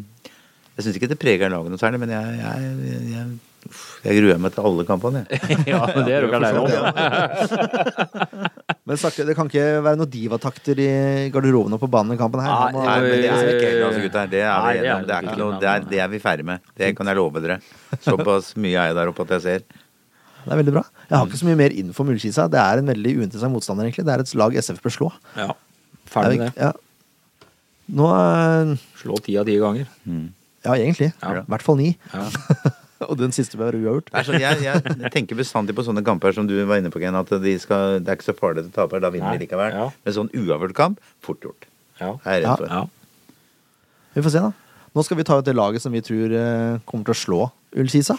Jeg 0.78 0.86
syns 0.88 0.99
ikke 1.01 1.11
det 1.11 1.20
preger 1.20 1.51
laget 1.51 1.72
noe 1.76 1.82
særlig, 1.82 1.99
men 2.03 2.13
jeg, 2.16 2.39
jeg, 2.39 3.03
jeg, 3.16 3.28
jeg 4.05 4.20
gruer 4.20 4.41
meg 4.41 4.53
til 4.53 4.68
alle 4.70 4.84
kampene, 4.88 5.22
jeg. 5.30 5.57
ja, 5.72 5.80
men 5.89 6.05
det 6.05 6.13
er 6.16 6.20
du 6.22 6.28
ikke 6.30 6.39
aleine 6.41 6.59
om. 6.61 6.68
Men 8.86 8.99
snakke, 9.01 9.26
det 9.26 9.34
kan 9.38 9.49
ikke 9.49 9.66
være 9.86 9.97
noen 9.97 10.11
divatakter 10.13 10.82
i 10.84 10.89
garderobene 11.34 11.78
og 11.78 11.82
på 11.82 11.89
banen 11.95 12.13
i 12.13 12.20
kampen 12.20 12.43
her. 12.45 12.51
Nei, 12.53 12.84
Nei, 12.86 12.97
men 13.01 13.16
det 13.24 13.32
er 13.32 13.49
ikke 13.55 13.72
helt 13.72 13.88
altså, 13.88 14.03
gutter. 14.03 14.30
Det 14.36 14.43
er 14.45 14.59
vi. 14.68 14.76
Det 14.86 15.16
er, 15.16 15.26
ikke 15.26 15.41
noe, 15.41 15.57
det, 15.63 15.72
er, 15.72 15.89
det 15.89 16.03
er 16.05 16.13
vi 16.13 16.22
ferdig 16.22 16.45
med. 16.51 16.70
Det 16.78 16.91
kan 16.97 17.09
jeg 17.09 17.18
love 17.18 17.41
dere. 17.41 17.57
Såpass 18.05 18.53
mye 18.59 18.78
er 18.78 18.91
jeg 18.91 18.99
der 18.99 19.11
oppe 19.13 19.26
at 19.26 19.36
jeg 19.38 19.45
ser. 19.47 19.66
Det 20.45 20.53
er 20.53 20.61
veldig 20.61 20.78
bra. 20.78 20.86
Jeg 21.09 21.18
har 21.18 21.26
ikke 21.26 21.41
så 21.41 21.49
mye 21.49 21.61
mer 21.63 21.74
info 21.74 22.05
om 22.05 22.13
Ullkisa. 22.13 22.45
Det 22.53 22.61
er 22.61 22.84
en 22.84 22.93
veldig 22.93 23.18
uinteressant 23.24 23.53
motstander, 23.55 23.89
egentlig. 23.89 24.05
Det 24.05 24.13
er 24.13 24.26
et 24.28 24.38
lag 24.38 24.61
SF 24.61 24.86
bør 24.86 24.93
slå. 24.93 25.11
Ja. 25.34 25.49
Ferdig 26.05 26.43
med 26.43 26.51
det. 26.51 26.68
Ja. 26.70 26.74
Nå 27.97 28.09
er 28.13 28.76
Slå 29.01 29.18
ti 29.26 29.38
av 29.41 29.49
ti 29.49 29.57
ganger. 29.61 29.89
Ja, 30.05 30.78
egentlig. 30.78 31.11
Ja. 31.22 31.41
I 31.41 31.49
hvert 31.49 31.66
fall 31.66 31.82
ni. 31.82 31.95
Ja. 32.13 32.30
og 33.09 33.19
den 33.19 33.33
siste 33.35 33.59
var 33.59 33.75
uavgjort. 33.77 34.11
Sånn, 34.27 34.39
jeg, 34.41 34.61
jeg 34.65 35.11
tenker 35.15 35.39
bestandig 35.39 35.75
på 35.77 35.85
sånne 35.87 36.03
kamper 36.05 36.35
som 36.35 36.49
du 36.49 36.55
var 36.65 36.81
inne 36.81 36.91
på, 36.93 37.01
Ken. 37.03 37.17
At 37.19 37.31
de 37.43 37.55
skal, 37.61 37.99
det 38.01 38.11
er 38.11 38.19
ikke 38.19 38.29
så 38.31 38.37
farlig 38.37 38.65
å 38.67 38.73
tape, 38.75 39.01
da 39.03 39.11
vinner 39.13 39.33
Nei. 39.33 39.39
de 39.39 39.47
likevel. 39.47 39.73
Ja. 39.75 39.87
Men 40.05 40.17
sånn 40.19 40.31
uavgjort 40.33 40.77
kamp, 40.77 41.01
fort 41.25 41.45
gjort. 41.45 41.67
Ja. 42.01 42.13
Jeg 42.25 42.41
er 42.41 42.45
redd 42.45 42.63
for. 42.65 42.69
ja. 42.71 42.85
Vi 44.15 44.23
får 44.23 44.31
se, 44.31 44.41
da. 44.45 44.51
Nå 44.95 45.03
skal 45.03 45.17
vi 45.19 45.25
ta 45.27 45.35
ut 45.41 45.47
det 45.47 45.55
laget 45.55 45.83
som 45.83 45.91
vi 45.91 45.99
tror 46.03 46.31
eh, 46.31 46.77
kommer 46.87 47.03
til 47.09 47.11
å 47.11 47.19
slå 47.19 47.39
Ullkisa. 47.75 48.15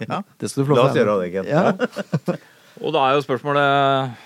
Ja. 0.00 0.22
Det 0.40 0.48
skal 0.48 0.62
du 0.62 0.70
få 0.70 0.76
lov 0.76 0.78
La 0.78 0.86
oss 0.88 0.96
gjøre 0.96 1.16
det, 1.20 1.28
Ken. 1.34 1.50
Ja. 1.50 2.36
Og 2.84 2.92
da 2.96 3.02
er 3.08 3.16
jo 3.16 3.24
spørsmålet 3.24 4.24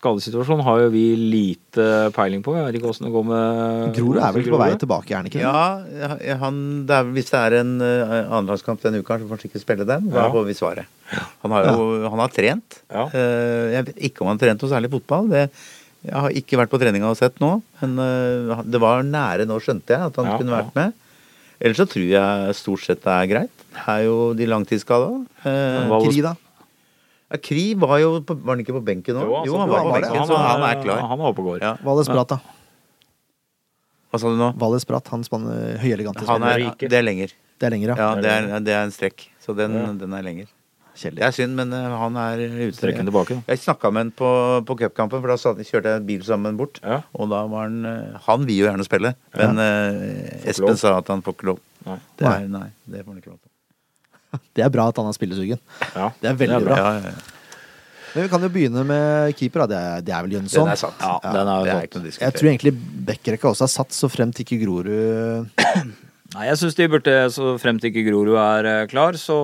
Skadesituasjonen 0.00 0.64
har 0.64 0.78
jo 0.80 0.88
vi 0.94 1.02
lite 1.18 1.84
peiling 2.16 2.40
på. 2.44 2.54
Jeg 2.56 2.64
vet 2.70 2.76
ikke 2.78 2.88
åssen 2.88 3.04
det 3.04 3.10
går 3.12 3.24
med 3.28 3.90
Grorud 3.98 4.16
er 4.24 4.32
vel 4.32 4.46
på 4.48 4.60
vei 4.62 4.68
tilbake, 4.80 5.12
er 5.12 5.18
han 5.20 5.28
ikke? 5.28 5.42
Ja, 5.44 6.36
han, 6.40 6.60
det 6.88 6.94
er, 6.96 7.10
hvis 7.18 7.28
det 7.28 7.40
er 7.42 7.56
en 7.58 7.74
uh, 7.84 8.14
annenlagskamp 8.38 8.80
denne 8.80 9.02
uka, 9.04 9.18
så 9.20 9.28
får 9.28 9.36
han 9.36 9.42
sikkert 9.44 9.64
spille 9.66 9.84
den. 9.90 10.08
Da 10.08 10.22
Ja. 10.24 10.30
får 10.32 10.46
vi 10.48 10.56
svaret. 10.56 10.88
Han 11.44 11.52
har 11.52 11.68
jo 11.68 11.84
han 12.08 12.22
har 12.24 12.32
trent. 12.32 12.80
Ja. 12.88 13.04
Uh, 13.12 13.66
jeg 13.76 13.86
vet 13.90 14.00
ikke 14.08 14.24
om 14.24 14.30
han 14.32 14.40
har 14.40 14.46
trent 14.46 14.64
noe 14.64 14.72
særlig 14.72 14.90
fotball. 14.96 15.28
Det, 15.34 15.44
jeg 16.08 16.16
har 16.24 16.30
ikke 16.40 16.56
vært 16.62 16.72
på 16.72 16.80
treninga 16.80 17.10
og 17.12 17.20
sett 17.20 17.36
nå, 17.44 17.52
men 17.82 18.00
uh, 18.00 18.64
det 18.64 18.80
var 18.80 19.04
nære 19.04 19.44
nå, 19.50 19.60
skjønte 19.60 19.92
jeg, 19.98 20.00
at 20.08 20.16
han 20.16 20.32
Ja, 20.32 20.38
kunne 20.40 20.56
vært 20.62 20.72
med. 20.80 20.96
Ellers 21.60 21.76
så 21.76 21.84
tror 21.92 22.08
jeg 22.08 22.56
stort 22.56 22.86
sett 22.88 23.04
det 23.04 23.12
er 23.20 23.28
greit. 23.34 23.66
Det 23.76 23.84
er 23.84 24.06
jo 24.08 24.32
de 24.32 24.48
langtidsskada. 24.48 25.12
Uh, 25.44 25.90
Hva- 25.92 26.00
Kri, 27.30 27.38
ja, 27.38 27.40
Kri 27.46 27.64
var 27.78 27.98
jo 28.02 28.08
på, 28.26 28.34
Var 28.42 28.56
han 28.56 28.62
ikke 28.64 28.74
på 28.74 28.82
benken 28.84 29.14
nå? 29.14 29.26
Jo, 29.46 29.56
han 29.60 29.68
var 29.70 29.84
på 29.84 29.90
var 29.92 30.00
benken, 30.00 30.26
så 30.26 30.36
han 30.40 30.64
er 30.66 30.80
klar. 30.82 31.00
Han 31.12 31.20
er 31.20 31.28
oppe 31.30 31.44
og 31.44 31.46
går. 31.52 31.60
Ja. 31.62 31.76
Valles 31.86 32.08
Bratt, 32.10 32.28
da. 32.34 32.40
Hva 34.10 34.18
sa 34.18 34.30
du 34.32 34.38
nå? 34.40 34.48
Valles 34.58 34.86
Prat, 34.88 35.06
han 35.14 35.22
spanner 35.22 35.76
høyelegante 35.78 36.24
Han 36.26 36.42
er, 36.42 36.64
det 36.80 36.96
er 36.98 37.04
lenger. 37.06 37.34
Det 37.60 37.68
er 37.68 37.74
lenger, 37.76 37.92
ja. 37.92 37.96
Ja, 38.00 38.08
det 38.18 38.30
er, 38.32 38.48
det 38.66 38.72
er 38.74 38.82
en 38.88 38.90
strekk. 38.94 39.28
Så 39.38 39.54
den, 39.54 39.76
Ja. 39.78 39.92
den 40.00 40.12
er 40.16 40.22
lenger. 40.26 40.48
Det 41.00 41.22
er 41.22 41.30
synd, 41.32 41.54
men 41.56 41.70
eh, 41.72 41.92
han 41.96 42.16
er 42.18 42.40
utstrekken 42.66 43.06
tilbake. 43.06 43.36
da. 43.38 43.54
Jeg 43.54 43.60
snakka 43.62 43.92
med 43.94 44.00
han 44.02 44.10
på, 44.10 44.30
på 44.66 44.74
cupkampen, 44.82 45.20
for 45.22 45.28
da 45.30 45.36
satt- 45.38 45.62
kjørte 45.64 45.94
jeg 45.94 46.04
bil 46.08 46.24
sammen 46.26 46.58
bort. 46.58 46.80
Ja. 46.82 46.98
Og 47.14 47.30
da 47.30 47.44
var 47.46 47.68
han 47.70 47.86
eh, 47.86 48.18
Han 48.26 48.44
vil 48.44 48.58
jo 48.58 48.66
gjerne 48.66 48.84
spille, 48.84 49.14
men 49.38 49.58
eh, 49.62 50.50
Espen 50.50 50.76
sa 50.76 50.98
at 50.98 51.08
han 51.08 51.22
får 51.22 51.38
ikke 51.38 51.46
lov. 51.52 51.60
Nei. 51.86 51.96
Det 52.18 52.26
er, 52.26 52.48
nei, 52.50 52.66
det 52.90 53.04
får 53.06 53.14
han 53.14 53.22
ikke 53.22 53.30
lov 53.32 53.38
til. 53.38 53.49
Det 54.56 54.64
er 54.64 54.72
bra 54.72 54.88
at 54.90 54.98
han 55.00 55.08
har 55.08 55.16
spillesugen. 55.16 55.60
Ja. 55.94 56.10
Det 56.20 56.32
er 56.32 56.40
veldig 56.40 56.64
bra. 56.66 56.80
Ja, 56.80 56.90
ja, 56.98 57.12
ja. 57.14 57.36
Men 58.10 58.26
vi 58.26 58.30
kan 58.32 58.42
jo 58.42 58.50
begynne 58.50 58.82
med 58.86 59.36
keeper. 59.38 59.68
Det, 59.70 59.78
er, 59.78 60.02
det 60.02 60.14
er 60.14 60.24
vel 60.26 60.32
Jønsson. 60.38 60.66
Den 60.66 60.74
er 60.74 60.80
satt. 60.80 60.98
Ja, 60.98 61.18
den 61.24 61.50
er 61.50 61.66
det 61.66 61.74
er 61.74 62.00
å 62.00 62.14
Jeg 62.24 62.36
tror 62.36 62.50
egentlig 62.50 62.72
Bekkerekka 63.06 63.52
også 63.52 63.68
er 63.68 63.72
satt, 63.76 63.94
så 63.94 64.10
fremt 64.10 64.40
ikke 64.42 64.58
Grorud 64.64 64.90
Nei, 66.34 66.44
jeg 66.46 66.58
syns 66.60 66.76
de 66.78 66.86
burde, 66.90 67.14
så 67.34 67.54
fremt 67.58 67.86
ikke 67.86 68.04
Grorud 68.06 68.36
er 68.38 68.68
eh, 68.70 68.84
klar, 68.90 69.18
så 69.18 69.38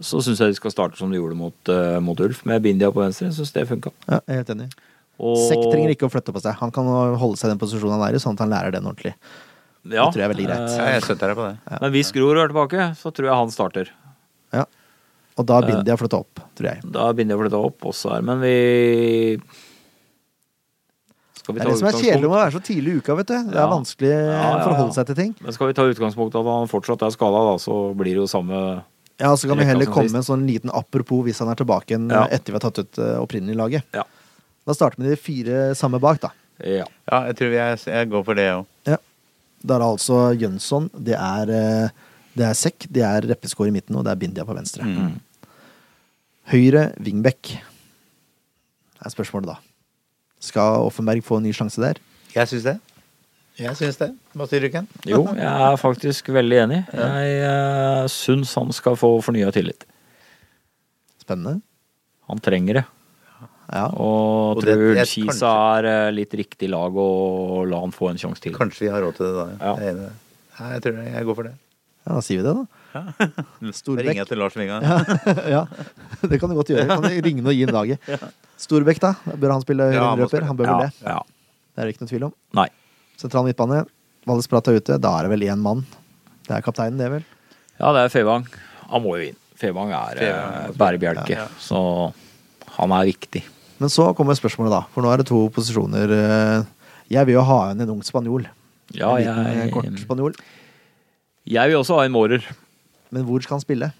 så 0.00 0.20
syns 0.24 0.40
jeg 0.40 0.52
de 0.52 0.56
skal 0.56 0.72
starte 0.72 0.96
som 0.96 1.10
de 1.12 1.18
gjorde 1.18 1.36
mot, 1.36 1.56
uh, 1.68 1.98
mot 2.00 2.20
Ulf, 2.24 2.40
med 2.48 2.62
Bindia 2.64 2.88
på 2.92 3.02
venstre. 3.02 3.28
Jeg 3.28 3.36
syns 3.36 3.52
det 3.52 3.66
funka. 3.68 3.92
Ja, 4.06 4.16
jeg 4.24 4.32
er 4.32 4.38
helt 4.40 4.52
enig. 4.54 4.68
Og, 5.20 5.36
Sekk 5.44 5.66
trenger 5.66 5.92
ikke 5.92 6.08
å 6.08 6.12
flytte 6.12 6.32
på 6.32 6.40
seg. 6.40 6.56
Han 6.62 6.72
kan 6.72 6.88
holde 7.20 7.36
seg 7.36 7.50
i 7.50 7.52
den 7.52 7.60
posisjonen 7.60 7.98
han 7.98 8.06
er 8.06 8.16
i, 8.16 8.22
sånn 8.22 8.38
at 8.38 8.44
han 8.46 8.52
lærer 8.54 8.72
den 8.72 8.88
ordentlig. 8.88 9.12
Ja, 9.84 10.04
det 10.04 10.12
tror 10.12 10.20
jeg 10.20 10.26
er 10.28 10.34
veldig 10.34 10.46
greit. 10.46 10.68
eh, 10.70 10.76
Ja, 10.76 10.84
jeg 10.94 11.02
støtter 11.02 11.28
deg 11.32 11.36
på 11.36 11.46
det. 11.48 11.80
Men 11.80 11.92
hvis 11.92 12.12
Grorud 12.12 12.38
er 12.44 12.48
tilbake, 12.52 12.96
så 13.00 13.12
tror 13.14 13.24
jeg 13.30 13.34
han 13.34 13.50
starter. 13.50 13.88
Ja. 14.52 14.64
Og 15.38 15.46
da 15.46 15.60
binder 15.62 15.82
de 15.86 15.92
å 15.94 15.96
flytte 16.00 16.18
opp, 16.20 16.40
tror 16.58 16.66
jeg. 16.74 16.82
Da 16.84 17.12
begynner 17.12 17.36
de 17.36 17.38
å 17.38 17.42
flytte 17.44 17.60
opp 17.64 17.80
også 17.88 18.10
her, 18.12 18.22
men 18.22 18.40
vi 18.40 19.40
Skal 21.40 21.54
vi 21.54 21.60
Det 21.60 21.66
er 21.66 21.70
det 21.70 21.78
som 21.80 21.88
er 21.88 21.96
kjedelig 21.96 22.20
med 22.28 22.30
å 22.30 22.36
være 22.36 22.52
så 22.52 22.60
tidlig 22.60 22.92
i 22.92 22.98
uka, 23.00 23.14
vet 23.16 23.26
du. 23.30 23.34
Det 23.48 23.56
er 23.56 23.60
Ja. 23.64 23.68
vanskelig 23.70 24.10
å 24.10 24.20
Ja, 24.20 24.42
ja, 24.42 24.58
ja. 24.58 24.64
forholde 24.68 24.94
seg 24.94 25.06
til 25.06 25.14
ting. 25.16 25.34
Men 25.40 25.52
skal 25.52 25.66
vi 25.68 25.72
ta 25.72 25.82
utgangspunkt 25.88 26.34
i 26.34 26.38
at 26.38 26.44
han 26.44 26.68
fortsatt 26.68 27.02
er 27.06 27.10
skada, 27.10 27.40
da, 27.48 27.54
så 27.56 27.94
blir 27.96 28.12
det 28.14 28.20
jo 28.20 28.26
samme 28.28 28.84
Ja, 29.20 29.34
Så 29.36 29.48
kan 29.48 29.58
vi 29.58 29.64
heller 29.64 29.84
komme 29.86 30.08
med 30.12 30.14
en 30.16 30.22
sånn 30.22 30.46
liten 30.46 30.70
apropos 30.72 31.24
hvis 31.24 31.38
han 31.40 31.48
er 31.48 31.54
tilbake 31.54 31.88
igjen 31.92 32.10
Ja. 32.10 32.26
etter 32.26 32.52
vi 32.52 32.58
har 32.58 32.60
tatt 32.70 32.78
ut 32.78 32.98
eh, 32.98 33.18
opprinnelig 33.20 33.56
laget. 33.56 33.82
Ja. 33.92 34.02
Da 34.66 34.72
starter 34.72 34.96
vi 34.96 35.02
med 35.08 35.10
de 35.10 35.16
fire 35.16 35.74
samme 35.74 36.00
bak, 36.00 36.20
da. 36.20 36.30
Ja. 36.64 36.84
Ja, 37.10 37.24
jeg 37.26 37.36
tror 37.36 37.50
jeg, 37.52 37.78
jeg 37.84 38.08
går 38.10 38.24
for 38.24 38.34
det 38.34 38.48
òg. 38.52 38.66
Da 39.60 39.76
er 39.76 39.82
det 39.82 39.88
altså 39.88 40.20
Jønsson, 40.40 40.88
det 40.96 41.16
er, 41.16 41.50
eh, 41.52 41.88
det 42.36 42.46
er 42.46 42.56
Sekk, 42.56 42.86
det 42.88 43.02
er 43.04 43.26
Reppeskår 43.28 43.68
i 43.68 43.74
midten, 43.74 43.96
og 43.96 44.06
det 44.06 44.14
er 44.14 44.20
Bindia 44.20 44.46
på 44.48 44.56
venstre. 44.56 44.86
Mm. 44.86 45.18
Høyre 46.50 46.92
Det 46.98 47.14
er 49.06 49.12
spørsmålet, 49.12 49.52
da. 49.52 49.56
Skal 50.40 50.86
Offenberg 50.86 51.22
få 51.22 51.36
en 51.36 51.44
ny 51.44 51.52
sjanse 51.52 51.80
der? 51.80 52.00
Jeg 52.34 52.48
syns 52.48 52.64
det. 52.64 52.78
Jeg 53.60 53.76
syns 53.76 53.98
det. 54.00 54.08
Hva 54.32 54.46
sier 54.48 54.64
du, 54.64 54.70
Ken? 54.72 54.88
Jo, 55.08 55.26
jeg 55.36 55.46
er 55.46 55.76
faktisk 55.80 56.28
veldig 56.32 56.60
enig. 56.64 56.80
Jeg 56.96 57.34
uh, 57.44 58.06
syns 58.08 58.54
han 58.56 58.72
skal 58.72 58.96
få 58.96 59.12
fornya 59.24 59.50
tillit. 59.52 59.84
Spennende. 61.20 61.60
Han 62.30 62.40
trenger 62.40 62.80
det. 62.80 62.84
Ja. 63.72 63.86
Og, 63.94 64.58
Og 64.58 64.64
jeg- 64.66 65.06
Kisa 65.06 65.50
er 65.78 65.86
eh, 65.86 66.10
litt 66.12 66.32
riktig 66.34 66.68
lag 66.72 66.90
å 66.92 67.64
la 67.70 67.80
han 67.80 67.92
få 67.94 68.10
en 68.10 68.16
sjanse 68.18 68.40
til. 68.42 68.52
Kanskje 68.56 68.86
vi 68.86 68.90
har 68.90 69.02
råd 69.04 69.16
til 69.16 69.26
det 69.26 69.34
da. 69.36 69.46
Ja. 69.60 69.74
Jeg 69.78 69.94
er 69.94 69.98
det. 70.00 70.10
Nei, 70.60 70.70
jeg 70.74 70.82
tror 70.82 70.96
det. 70.98 71.04
Jeg 71.14 71.24
går 71.28 71.34
for 71.38 71.42
det. 71.48 71.52
ja, 72.06 72.12
da 72.14 72.20
sier 72.26 72.40
vi 72.40 72.46
det, 72.48 72.54
da. 72.58 72.66
Ja. 72.90 73.02
Storbekk. 73.80 74.06
ringer 74.08 74.22
jeg 74.24 74.28
til 74.32 74.38
Lars 74.42 74.56
Vinga. 74.58 74.80
Ja. 74.82 74.96
ja, 75.54 75.62
det 76.26 76.40
kan 76.42 76.50
du 76.50 76.56
godt 76.58 76.72
gjøre. 76.74 76.88
Kan 76.90 77.06
du 77.06 77.20
ringe 77.28 77.46
og 77.46 77.54
gi 77.54 77.62
en 77.68 77.74
laget. 77.76 78.10
Storbekk, 78.58 79.00
da? 79.06 79.12
Bør 79.36 79.54
han 79.54 79.62
spille 79.62 79.86
høyreløper? 79.92 80.48
Han 80.50 80.58
bør 80.58 80.66
ja, 80.66 80.76
vel 80.76 80.88
det? 80.88 81.06
ja. 81.06 81.20
Det 81.70 81.84
er 81.84 81.86
det 81.86 81.94
ikke 81.94 82.02
noe 82.04 82.10
tvil 82.10 82.24
om. 82.26 82.32
Nei. 82.58 82.66
Sentral 83.20 83.46
midtbane. 83.46 83.84
Valles 84.26 84.50
Prat 84.50 84.66
er 84.68 84.80
ute. 84.80 84.98
Da 85.00 85.12
er 85.20 85.28
det 85.28 85.30
vel 85.36 85.46
én 85.46 85.62
mann. 85.62 85.84
Det 86.48 86.56
er 86.58 86.64
kapteinen, 86.66 86.98
det, 86.98 87.06
vel? 87.14 87.22
Ja, 87.78 87.92
det 87.94 88.02
er 88.08 88.10
Fevang. 88.12 88.48
Han 88.90 89.04
må 89.06 89.14
jo 89.20 89.30
inn. 89.30 89.38
Fevang 89.60 89.92
er 89.94 90.18
Fevang 90.18 90.52
eh, 90.66 90.74
bærebjelke, 90.80 91.30
Ja, 91.36 91.44
ja. 91.44 91.48
så 91.62 91.80
han 92.80 92.92
er 92.96 93.06
viktig. 93.12 93.44
Men 93.80 93.92
så 93.92 94.10
kommer 94.16 94.36
spørsmålet, 94.36 94.74
da. 94.74 94.82
For 94.92 95.04
nå 95.04 95.10
er 95.12 95.22
det 95.22 95.28
to 95.30 95.40
posisjoner 95.54 96.12
eh, 96.12 96.64
Jeg 97.10 97.26
vil 97.26 97.38
jo 97.38 97.44
ha 97.48 97.60
inn 97.72 97.80
en 97.80 97.94
ung 97.96 98.02
spanjol. 98.04 98.44
Ja, 98.92 99.14
en 99.16 99.22
liten, 99.24 99.62
jeg, 99.62 99.72
kort 99.72 99.88
jeg, 99.88 100.02
spanjol. 100.02 100.36
jeg 101.48 101.70
vil 101.70 101.78
også 101.80 101.96
ha 102.00 102.04
en 102.04 102.14
mårer. 102.14 102.44
Men 103.14 103.24
hvor 103.26 103.42
skal 103.42 103.56
han 103.56 103.64
spille? 103.64 103.90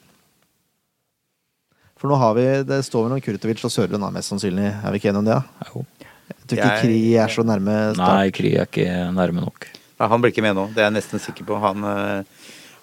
For 2.01 2.09
nå 2.11 2.17
har 2.17 2.37
vi 2.37 2.45
Det 2.69 2.81
står 2.87 3.07
mellom 3.07 3.21
Kurtovic 3.25 3.65
og 3.67 3.73
Sørlund, 3.73 4.07
mest 4.15 4.33
sannsynlig. 4.33 4.69
Er 4.71 4.93
vi 4.93 5.01
ikke 5.01 5.11
enige 5.13 5.23
om 5.25 5.29
det? 5.29 5.39
da? 5.41 5.69
Jo. 5.73 5.85
Jeg 6.31 6.47
tror 6.47 6.59
ikke 6.59 6.71
Jeg- 6.71 6.83
Kri 6.85 7.01
er 7.25 7.29
så 7.29 7.43
nærme 7.45 7.77
start. 7.95 8.15
Nei, 8.15 8.31
Kri 8.31 8.55
er 8.57 8.67
ikke 8.67 8.87
nærme 9.15 9.41
nok. 9.45 9.67
Nei, 10.01 10.09
han 10.09 10.21
blir 10.23 10.33
ikke 10.33 10.43
med 10.43 10.57
nå, 10.57 10.67
det 10.75 10.79
er 10.79 10.91
jeg 10.91 10.97
nesten 10.97 11.21
sikker 11.21 11.45
på. 11.45 11.59
Han, 11.61 11.85
eh, 11.85 12.23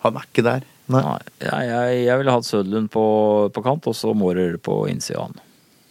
han 0.03 0.17
er 0.17 0.25
ikke 0.27 0.43
der. 0.43 0.61
Nei. 0.87 1.01
Nei, 1.01 1.19
jeg, 1.41 2.05
jeg, 2.05 2.17
ville 2.17 2.31
hatt 2.31 2.45
Sødlund 2.47 2.89
på, 2.93 3.51
på 3.51 3.63
kant, 3.63 3.87
og 3.87 3.95
så 3.97 4.13
Mårer 4.15 4.57
på 4.61 4.87
innsida. 4.87 5.19
av 5.19 5.31
han. 5.31 5.41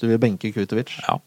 Du 0.00 0.06
vil 0.10 0.20
benke 0.20 0.52
Kutovic? 0.54 0.92
Ja. 1.06 1.18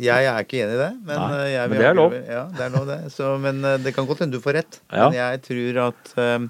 Jeg 0.00 0.28
er 0.30 0.46
ikke 0.46 0.62
enig 0.62 0.78
i 0.78 0.80
det. 0.80 0.92
Men, 1.04 1.18
Nei, 1.18 1.40
eh, 1.42 1.50
jeg 1.52 1.70
men 1.72 1.82
det 1.82 1.88
er 1.90 1.98
lov. 1.98 2.14
Ja, 2.16 2.44
det 2.56 2.64
er 2.64 2.72
lov 2.72 2.86
det. 2.88 2.98
Så, 3.12 3.34
men 3.42 3.60
eh, 3.68 3.76
det 3.84 3.92
kan 3.96 4.08
godt 4.08 4.22
hende 4.24 4.38
du 4.38 4.44
får 4.44 4.56
rett. 4.60 4.80
Ja. 4.88 5.10
Men 5.10 5.18
jeg 5.18 5.42
tror 5.48 5.80
at 5.88 6.12
eh, 6.24 6.46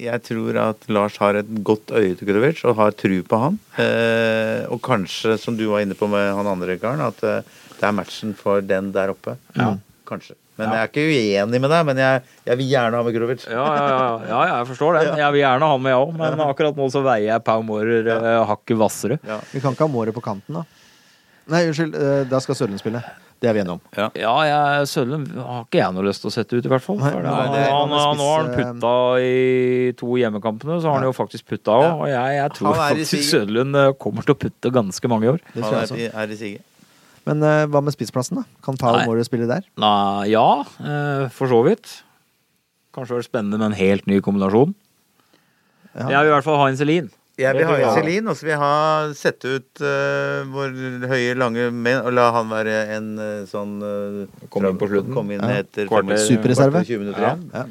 jeg 0.00 0.22
tror 0.24 0.58
at 0.62 0.86
Lars 0.88 1.18
har 1.20 1.36
et 1.40 1.50
godt 1.66 1.90
øye 1.92 2.14
til 2.16 2.28
Kutovic 2.28 2.62
og 2.70 2.78
har 2.78 2.94
tru 2.96 3.16
på 3.26 3.40
han. 3.42 3.58
Eh, 3.82 4.62
og 4.70 4.78
kanskje, 4.86 5.34
som 5.42 5.58
du 5.58 5.66
var 5.72 5.82
inne 5.84 5.98
på 5.98 6.08
med 6.12 6.30
han 6.38 6.48
andre 6.48 6.78
karen, 6.80 7.02
at 7.04 7.18
det 7.20 7.88
er 7.88 7.96
matchen 7.96 8.36
for 8.38 8.62
den 8.64 8.92
der 8.94 9.12
oppe. 9.12 9.34
Ja. 9.58 9.74
Kanskje. 10.08 10.38
Men 10.60 10.74
jeg 10.76 10.82
er 10.84 10.90
ikke 10.92 11.06
uenig 11.10 11.60
med 11.64 11.70
deg, 11.74 11.86
men 11.90 12.02
jeg, 12.04 12.22
jeg 12.50 12.60
vil 12.60 12.68
gjerne 12.74 13.00
ha 13.00 13.06
med 13.08 13.16
Grovic. 13.16 13.46
Ja, 13.50 13.64
ja, 13.76 13.86
ja, 13.88 14.10
ja, 14.28 14.42
jeg 14.58 14.68
forstår 14.74 14.98
det. 15.00 15.06
Jeg 15.22 15.32
vil 15.36 15.42
gjerne 15.44 15.70
ha 15.72 15.78
med, 15.80 15.90
jeg 15.94 16.04
òg, 16.04 16.12
men 16.20 16.44
akkurat 16.46 16.76
nå 16.80 16.90
så 16.92 17.02
veier 17.06 17.30
jeg 17.32 17.44
Pau 17.48 17.62
Mårer 17.66 18.12
eh, 18.14 18.44
hakket 18.52 18.76
hvassere. 18.80 19.18
Ja. 19.26 19.40
Vi 19.54 19.60
kan 19.64 19.74
ikke 19.76 19.88
ha 19.88 19.92
Mårer 19.96 20.12
på 20.16 20.22
kanten, 20.24 20.60
da. 20.60 20.66
Nei, 21.50 21.64
unnskyld. 21.66 21.96
eh, 21.98 22.24
Da 22.30 22.38
skal 22.44 22.54
Sørlund 22.54 22.78
spille. 22.78 23.00
Det 23.40 23.48
er 23.48 23.54
vi 23.56 23.62
enige 23.62 23.72
om. 23.72 23.80
Ja, 23.96 24.10
jeg, 24.44 24.84
Sødlund 24.90 25.30
har 25.40 25.62
ikke 25.64 25.78
jeg 25.80 25.94
noe 25.96 26.04
lyst 26.04 26.20
til 26.20 26.28
å 26.28 26.32
sette 26.34 26.58
ut, 26.60 26.66
i 26.68 26.70
hvert 26.70 26.84
fall. 26.84 26.98
Nei, 27.00 27.10
nei, 27.24 27.30
han, 27.32 27.54
det- 27.56 27.70
han, 27.72 27.94
han 27.96 28.18
nå 28.20 28.26
har 28.28 28.42
han 28.44 28.50
putta 28.58 28.90
i 29.24 29.92
to 29.96 30.10
hjemmekampene, 30.20 30.76
så 30.84 30.90
har 30.92 30.98
han 31.00 31.08
jo 31.08 31.14
faktisk 31.16 31.48
putta 31.48 31.72
òg. 31.80 31.86
Og 32.04 32.08
jeg, 32.12 32.34
jeg 32.36 32.52
tror 32.58 32.76
faktisk 32.76 33.24
Sølund 33.30 33.80
eh, 33.80 33.92
kommer 33.98 34.28
til 34.28 34.36
å 34.36 34.40
putte 34.44 34.70
ganske 34.76 35.08
mange 35.10 35.32
år. 35.32 35.40
Det 35.54 35.62
tror 35.64 35.72
Han 35.72 35.80
jeg 35.80 35.88
også. 35.88 36.00
er, 36.04 36.18
er 36.26 36.34
i 36.36 36.38
siget. 36.42 36.66
Men 37.30 37.44
uh, 37.46 37.64
hva 37.70 37.80
med 37.86 37.94
spissplassen, 37.94 38.40
da? 38.40 38.44
Kan 38.66 38.78
Pau 38.80 38.96
Moro 39.06 39.22
spille 39.26 39.46
der? 39.50 39.62
Nei, 39.78 40.30
ja, 40.32 40.44
uh, 40.66 41.24
for 41.34 41.50
så 41.52 41.60
vidt. 41.66 42.00
Kanskje 42.96 43.14
det 43.20 43.22
er 43.22 43.28
spennende 43.28 43.60
med 43.60 43.70
en 43.70 43.78
helt 43.78 44.08
ny 44.10 44.18
kombinasjon. 44.24 44.74
Ja. 45.94 46.08
Jeg 46.10 46.24
vil 46.24 46.30
i 46.32 46.34
hvert 46.34 46.46
fall 46.46 46.58
ha 46.58 46.68
en 46.72 46.78
Celine. 46.80 47.10
Jeg 47.40 47.56
vil 47.56 47.64
ha 47.64 47.76
jeg. 47.78 48.22
Og 48.28 48.34
så 48.36 48.44
vil 48.44 48.52
jeg 48.52 48.60
ha 48.60 48.72
sette 49.16 49.52
ut 49.56 49.80
uh, 49.80 50.42
vår 50.52 50.74
høye, 51.08 51.36
lange 51.40 51.68
menn, 51.72 52.02
og 52.04 52.12
la 52.18 52.26
han 52.36 52.50
være 52.52 52.74
en 52.98 53.06
uh, 53.16 53.28
sånn 53.48 53.78
uh, 53.80 54.48
Komme 54.52 54.74
inn 54.74 54.80
på 54.82 54.90
slutten. 54.90 55.14
Komme 55.16 55.38
inn 55.38 55.46
Ja. 55.46 55.62
etter 55.62 55.88
Kvarter- 55.88 56.18
fem- 56.18 56.26
Superreserve. 56.34 56.82
20 56.84 57.00
minutter. 57.06 57.40
Ja. 57.54 57.64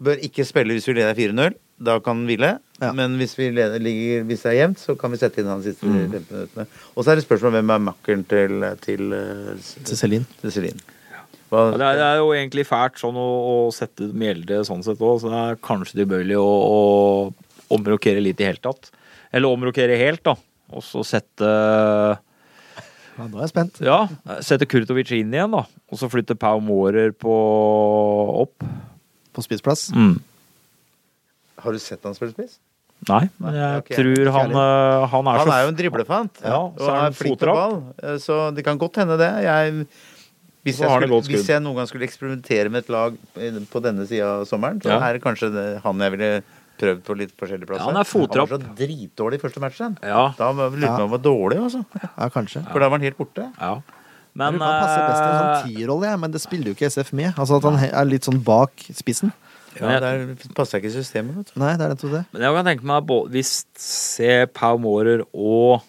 Bør 0.00 0.20
ikke 0.26 0.44
spille 0.48 0.76
hvis 0.76 0.88
vi 0.90 0.98
leder 0.98 1.16
4-0. 1.16 1.56
Da 1.80 1.94
kan 2.04 2.18
han 2.20 2.26
hvile. 2.28 2.50
Ja. 2.80 2.90
Men 2.92 3.14
hvis, 3.16 3.32
vi 3.38 3.46
leder, 3.56 3.80
ligger, 3.80 4.24
hvis 4.28 4.42
det 4.44 4.50
er 4.52 4.56
jevnt, 4.58 4.80
så 4.82 4.94
kan 5.00 5.12
vi 5.14 5.16
sette 5.20 5.40
inn 5.40 5.48
han 5.48 5.62
de 5.62 5.70
siste 5.72 5.86
Mm. 5.88 6.10
15 6.12 6.26
minuttene. 6.36 6.66
Og 6.94 7.04
så 7.06 7.12
er 7.12 7.16
det 7.20 7.24
spørsmål 7.24 7.54
hvem 7.56 7.70
er 7.72 7.84
makkeren 7.86 8.24
til, 8.28 8.64
til, 8.84 9.12
eh, 9.16 9.54
Til 9.88 9.96
Celine. 9.96 10.26
til 10.42 10.52
Celine. 10.52 10.80
Ja, 11.10 11.22
Det 11.72 11.80
er, 11.80 11.96
det 11.96 12.04
er 12.06 12.16
jo 12.20 12.28
egentlig 12.36 12.66
fælt 12.68 13.00
sånn 13.00 13.16
å, 13.18 13.26
å 13.50 13.72
sette 13.74 14.10
Mjelde 14.12 14.60
sånn 14.68 14.84
sett 14.84 15.00
òg, 15.02 15.18
så 15.22 15.32
det 15.32 15.40
er 15.40 15.56
kanskje 15.64 15.96
tilbøyelig 16.04 16.36
å, 16.38 16.46
å 16.46 17.74
omrokere 17.74 18.20
litt 18.22 18.40
i 18.40 18.44
hele 18.50 18.60
tatt. 18.62 18.90
Eller 19.32 19.48
omrokere 19.48 19.96
helt, 19.98 20.22
da. 20.22 20.36
Og 20.70 20.84
så 20.86 21.02
sette 21.02 21.48
Ja, 23.18 23.26
nå 23.26 23.36
er 23.40 23.44
jeg 23.48 23.50
spent. 23.52 23.80
Ja, 23.84 23.98
sette 24.44 24.68
Kurtovic 24.70 25.10
inn 25.16 25.32
igjen, 25.34 25.50
da. 25.52 25.64
Og 25.90 25.98
så 26.00 26.08
flytte 26.12 26.36
Pau 26.38 26.60
Mårer 26.64 27.10
på 27.12 27.32
opp. 28.44 28.64
På 29.34 29.42
spissplass. 29.44 29.88
Mm. 29.94 30.16
Har 31.64 31.72
du 31.72 31.78
sett 31.82 32.04
han 32.08 32.14
spille 32.16 32.32
spiss? 32.34 32.58
Nei, 33.08 33.22
men 33.40 33.54
jeg 33.56 33.80
okay, 33.80 33.96
tror 33.96 34.28
han, 34.34 34.50
eh, 34.52 35.06
han 35.08 35.28
er 35.32 35.38
Han 35.40 35.50
er 35.54 35.60
jo 35.64 35.68
en 35.72 35.76
driblefant. 35.78 36.40
Ja, 36.44 36.58
og 36.68 36.76
så 36.76 36.90
er 36.90 36.96
han 36.98 37.06
er 37.08 37.14
flink 37.16 37.38
på 37.40 37.54
ball. 37.56 37.76
eh, 38.04 38.16
Så 38.20 38.40
det 38.54 38.64
kan 38.66 38.76
godt 38.80 38.98
hende 39.00 39.16
det. 39.16 39.30
Jeg, 39.46 39.86
hvis, 40.66 40.80
jeg 40.82 40.90
skulle, 40.90 41.20
hvis 41.30 41.48
jeg 41.48 41.62
noen 41.64 41.78
gang 41.80 41.88
skulle 41.88 42.04
eksperimentere 42.04 42.68
med 42.68 42.84
et 42.84 42.90
lag 42.92 43.16
eh, 43.40 43.56
på 43.72 43.80
denne 43.80 44.04
sida 44.06 44.26
av 44.42 44.44
sommeren, 44.50 44.82
så 44.84 44.92
Ja. 44.92 44.98
er 45.08 45.16
det 45.16 45.22
kanskje 45.24 45.48
det, 45.54 45.64
han 45.86 45.98
jeg 46.04 46.12
ville 46.18 46.42
prøvd 46.80 47.00
på 47.08 47.16
litt 47.16 47.32
forskjellige 47.40 47.68
plasser. 47.68 47.86
Ja, 47.88 47.92
han 47.92 48.00
er 48.00 48.08
fotrapp. 48.08 48.50
Han 48.52 48.60
var 48.60 48.68
så 48.68 48.76
dritdårlig 48.76 49.40
i 49.40 49.42
første 49.46 49.60
matchen. 49.64 49.96
Ja. 50.04 50.26
Da 50.36 50.52
lurte 50.52 50.80
jeg 50.80 50.88
på 50.88 50.94
om 51.00 51.08
han 51.08 51.14
var 51.16 51.24
dårlig, 51.24 51.58
altså. 51.64 51.82
Ja, 52.04 52.28
kanskje. 52.36 52.62
For 52.68 52.80
da 52.84 52.88
var 52.92 52.98
han 53.00 53.08
helt 53.08 53.16
borte. 53.20 53.48
ja. 53.60 53.80
Men, 54.32 54.54
Men 54.54 54.62
han 54.62 54.76
passer 54.84 55.00
best 55.08 55.20
i 55.20 55.26
en 55.26 55.40
sånn 55.40 55.64
tierrolle, 55.74 56.10
men 56.22 56.30
det 56.30 56.40
spiller 56.40 56.70
jo 56.70 56.74
ikke 56.76 56.86
SF 56.86 57.08
med. 57.18 57.32
Altså 57.34 57.56
at 57.58 57.64
han 57.66 57.80
er 57.88 58.04
litt 58.06 58.22
sånn 58.28 58.38
bak 58.46 58.70
spissen. 58.94 59.32
Ja, 59.78 60.00
Der 60.02 60.34
passer 60.56 60.80
ikke 60.80 60.92
systemet, 60.94 61.36
vet 61.38 61.52
du. 61.52 61.60
Nei, 61.62 61.76
det 61.78 61.86
er 61.86 61.94
nettopp 61.94 62.14
det. 62.16 62.24
Men 62.34 62.44
jeg 62.46 62.56
kan 62.56 62.68
tenke 62.70 62.90
meg 62.90 63.00
at 63.14 63.32
hvis 63.36 63.52
se 63.78 64.34
Pau 64.56 64.80
Mårer 64.82 65.22
og 65.30 65.86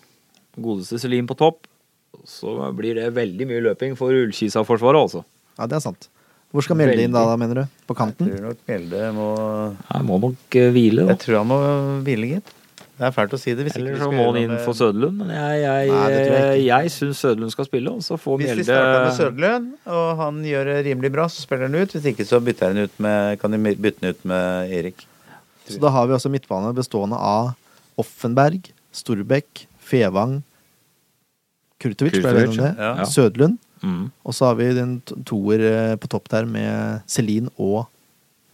godeste 0.61 0.99
Celine 1.01 1.29
på 1.29 1.37
topp, 1.39 1.65
så 2.27 2.71
blir 2.77 2.99
det 2.99 3.09
veldig 3.15 3.47
mye 3.49 3.63
løping 3.71 3.95
for 3.97 4.13
Ullkisa-forsvaret, 4.13 5.01
altså. 5.07 5.23
Ja, 5.57 5.67
det 5.69 5.79
er 5.79 5.85
sant. 5.87 6.09
Hvor 6.51 6.65
skal 6.65 6.75
Mjelde 6.77 7.05
inn 7.07 7.13
da, 7.15 7.23
da, 7.29 7.37
mener 7.39 7.61
du? 7.61 7.83
På 7.87 7.95
kanten? 7.95 8.27
Jeg 8.27 8.41
tror 8.41 8.49
nok 8.51 8.65
Mjelde 8.67 9.11
må 9.15 9.27
Jeg 9.71 10.07
må 10.09 10.17
nok 10.25 10.57
eh, 10.59 10.71
hvile, 10.75 11.05
da. 11.05 11.13
Jeg 11.15 11.21
tror 11.23 11.37
han 11.39 11.47
må 11.47 11.59
hvile, 12.05 12.33
gitt. 12.35 12.51
Det 13.01 13.07
er 13.07 13.13
fælt 13.15 13.31
å 13.33 13.37
si 13.41 13.53
det. 13.57 13.63
Hvis 13.65 13.75
Eller 13.79 13.95
ikke 13.95 14.03
så 14.05 14.11
må 14.13 14.25
han 14.27 14.35
inn 14.43 14.51
for 14.61 14.77
Søderlund. 14.77 15.15
Men 15.23 15.29
jeg, 15.33 15.61
jeg, 15.63 15.87
Nei, 15.89 16.09
jeg 16.13 16.65
jeg 16.67 16.91
syns 16.93 17.21
Søderlund 17.23 17.49
skal 17.55 17.65
spille, 17.65 17.93
og 17.97 18.03
så 18.05 18.17
får 18.21 18.35
Hvis 18.37 18.51
vi 18.51 18.51
Mjelde 18.59 18.65
starter 18.67 19.05
med 19.07 19.15
Søderlund, 19.17 19.71
og 19.95 20.11
han 20.19 20.37
gjør 20.45 20.69
det 20.69 20.75
rimelig 20.85 21.11
bra, 21.15 21.25
så 21.33 21.41
spiller 21.41 21.65
han 21.65 21.79
ut. 21.81 21.95
Hvis 21.97 22.05
ikke, 22.11 22.27
så 22.29 22.37
bytter 22.45 22.75
han 22.75 22.83
ut 22.85 22.99
med, 23.01 23.39
kan 23.41 23.55
de 23.57 23.61
bytte 23.73 24.05
han 24.05 24.13
ut 24.13 24.21
med 24.29 24.75
Erik. 24.77 25.01
Så 25.71 25.79
da 25.81 25.89
har 25.95 26.05
vi 26.11 26.13
også 26.19 26.29
midtbane 26.29 26.75
bestående 26.77 27.17
av 27.17 27.51
Offenberg, 28.01 28.69
Storbekk, 28.93 29.65
Fevang, 29.81 30.37
Kurtovic, 31.81 32.13
ble 32.21 32.21
det 32.21 32.45
Kurtovic, 32.45 32.57
det? 32.61 32.71
ja. 32.77 32.93
Ja. 33.01 33.05
Sødlund. 33.09 33.57
mm. 33.81 34.11
Og 34.23 34.33
så 34.37 34.45
har 34.51 34.55
vi 34.61 34.69
den 34.77 34.99
to- 35.09 35.17
toer 35.25 35.59
eh, 35.65 35.95
på 35.97 36.07
topp 36.11 36.29
der 36.29 36.45
med 36.45 37.01
Celine 37.09 37.49
og 37.57 37.87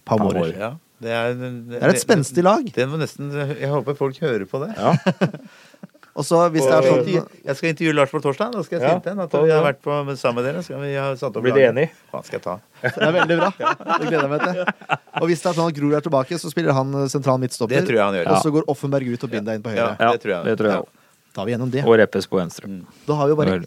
Mårer. 0.07 0.39
Mårer. 0.39 0.53
Ja, 0.55 0.69
det 1.03 1.11
er, 1.13 1.33
Det 1.37 1.79
er 1.83 1.93
et 1.93 2.01
spenstig 2.01 2.43
lag. 2.45 2.65
Det 2.73 2.87
må 2.89 2.97
nesten, 3.01 3.29
jeg 3.35 3.69
håper 3.69 3.97
folk 3.99 4.17
hører 4.23 4.45
på 4.49 4.63
det. 4.65 4.73
Ja. 4.77 4.95
Og 6.17 6.25
så 6.25 6.39
hvis 6.49 6.65
det 6.65 6.73
er 6.73 6.85
sånn 6.87 7.27
Jeg 7.45 7.55
skal 7.59 7.69
intervjue 7.69 7.93
Lars 7.93 8.09
på 8.09 8.17
torsdag. 8.23 8.55
Da 8.55 8.63
skal 8.65 8.79
jeg 8.79 8.87
Ja, 8.87 8.93
si 8.97 9.03
til 9.05 9.13
ham 9.13 9.19
at 9.21 9.35
vi 9.37 9.51
har 9.53 9.61
vært 9.67 9.83
på 9.85 9.97
sammen 10.17 10.39
med 10.41 10.47
dere. 10.49 10.63
Så 10.65 10.79
vi 10.81 10.95
ha 10.97 11.11
satt 11.19 11.35
opp 11.37 11.43
Blir 11.45 11.53
de 11.53 11.61
enige? 11.67 11.91
enig? 11.91 12.07
Faen 12.09 12.25
skal 12.25 12.39
jeg 12.39 12.45
ta. 12.47 12.55
Det 12.81 13.05
er 13.05 13.13
veldig 13.19 13.37
bra. 13.37 13.49
Det 13.59 14.07
gleder 14.07 14.23
jeg 14.25 14.31
meg 14.31 14.45
til. 14.47 14.97
Og 15.21 15.29
hvis 15.29 15.43
det 15.43 15.51
er 15.51 15.59
sånn 15.59 15.69
at 15.69 15.77
Grorud 15.77 15.97
er 15.99 16.05
tilbake, 16.07 16.39
så 16.41 16.49
spiller 16.49 16.73
han 16.73 16.95
eh, 17.03 17.05
sentral 17.13 17.37
midtstopper. 17.43 17.77
Det 17.77 17.85
tror 17.91 17.99
jeg 17.99 18.05
han 18.07 18.17
gjør. 18.17 18.31
Og 18.33 18.41
så 18.47 18.53
går 18.57 18.65
Offenberg 18.73 19.11
ut 19.13 19.27
og 19.27 19.29
binder 19.35 19.51
deg 19.51 19.59
inn 19.61 19.67
på 19.67 19.75
høyre. 19.75 19.91
Ja, 19.93 20.09
det 20.17 20.23
tror 20.25 20.33
jeg. 20.33 20.41
det 20.49 20.57
tror 20.63 20.71
jeg. 20.73 20.89
Da 21.37 21.43
har 21.43 21.45
vi 21.51 21.53
gjennom 21.53 21.75
det. 21.77 21.85
Og 21.85 21.99
Reppes 22.01 22.25
på 22.33 22.41
venstre. 22.41 22.71
Da 23.05 23.19
har 23.21 23.29
vi 23.29 23.35
jo 23.35 23.39
bare 23.43 23.59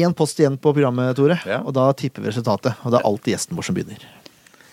én 0.00 0.16
post 0.16 0.40
igjen 0.40 0.56
på 0.56 0.72
programmet, 0.72 1.12
Tore. 1.20 1.36
Ja. 1.44 1.60
Og 1.60 1.76
da 1.76 1.90
tipper 1.92 2.24
vi 2.24 2.32
resultatet. 2.32 2.72
Og 2.88 2.94
det 2.96 3.02
er 3.02 3.08
alltid 3.12 3.36
gjesten 3.36 3.60
vår 3.60 3.68
som 3.68 3.76
begynner. 3.76 4.08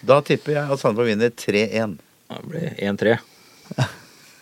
Da 0.08 0.22
tipper 0.24 0.56
jeg 0.56 0.72
at 0.72 0.80
Sandefjord 0.80 1.12
vinner 1.12 1.36
3-1. 1.36 2.00
Det 2.30 2.42
blir 2.50 2.74
1-3. 2.92 3.18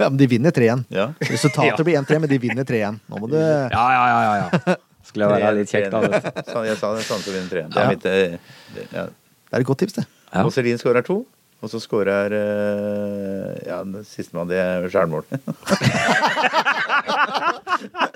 Ja, 0.02 0.08
men 0.10 0.18
de 0.18 0.26
vinner 0.28 0.52
3-1. 0.52 0.82
Ja. 0.90 1.04
Resultatet 1.22 1.78
Ja. 1.78 1.84
blir 1.86 2.00
1-3, 2.02 2.18
men 2.20 2.30
de 2.30 2.38
vinner 2.42 2.66
3-1. 2.66 2.98
Nå 3.08 3.20
må 3.22 3.28
du 3.30 3.36
Ja, 3.38 3.68
ja, 3.72 4.06
ja, 4.10 4.22
ja, 4.26 4.34
ja. 4.66 4.76
Skulle 5.06 5.28
være 5.30 5.52
litt 5.60 5.70
kjekk, 5.70 5.86
da. 5.94 6.00
vet 6.02 6.26
du. 6.26 6.42
Så 6.50 6.64
Jeg 6.66 6.78
sa 6.82 6.90
det, 6.98 7.04
Sandefjord 7.06 7.36
vinner 7.38 7.52
3-1. 7.54 7.70
Det 7.70 7.78
er 7.78 7.84
Ja. 7.84 7.90
mitt 7.94 8.06
eh, 8.10 8.38
det- 8.74 8.88
ja. 8.98 9.04
Det 9.06 9.54
er 9.54 9.62
et 9.62 9.68
godt 9.70 9.80
tips, 9.84 9.94
det. 10.00 10.06
Ja. 10.34 10.44
Og 10.44 10.52
Celine 10.56 10.82
skårer 10.82 11.06
to. 11.06 11.20
Og 11.64 11.70
så 11.72 11.80
skårer 11.80 12.34
eh, 12.36 13.68
Ja, 13.70 13.78
sistemann, 14.04 14.50
det 14.50 14.58
er 14.60 14.90
skjærmål. 14.92 15.24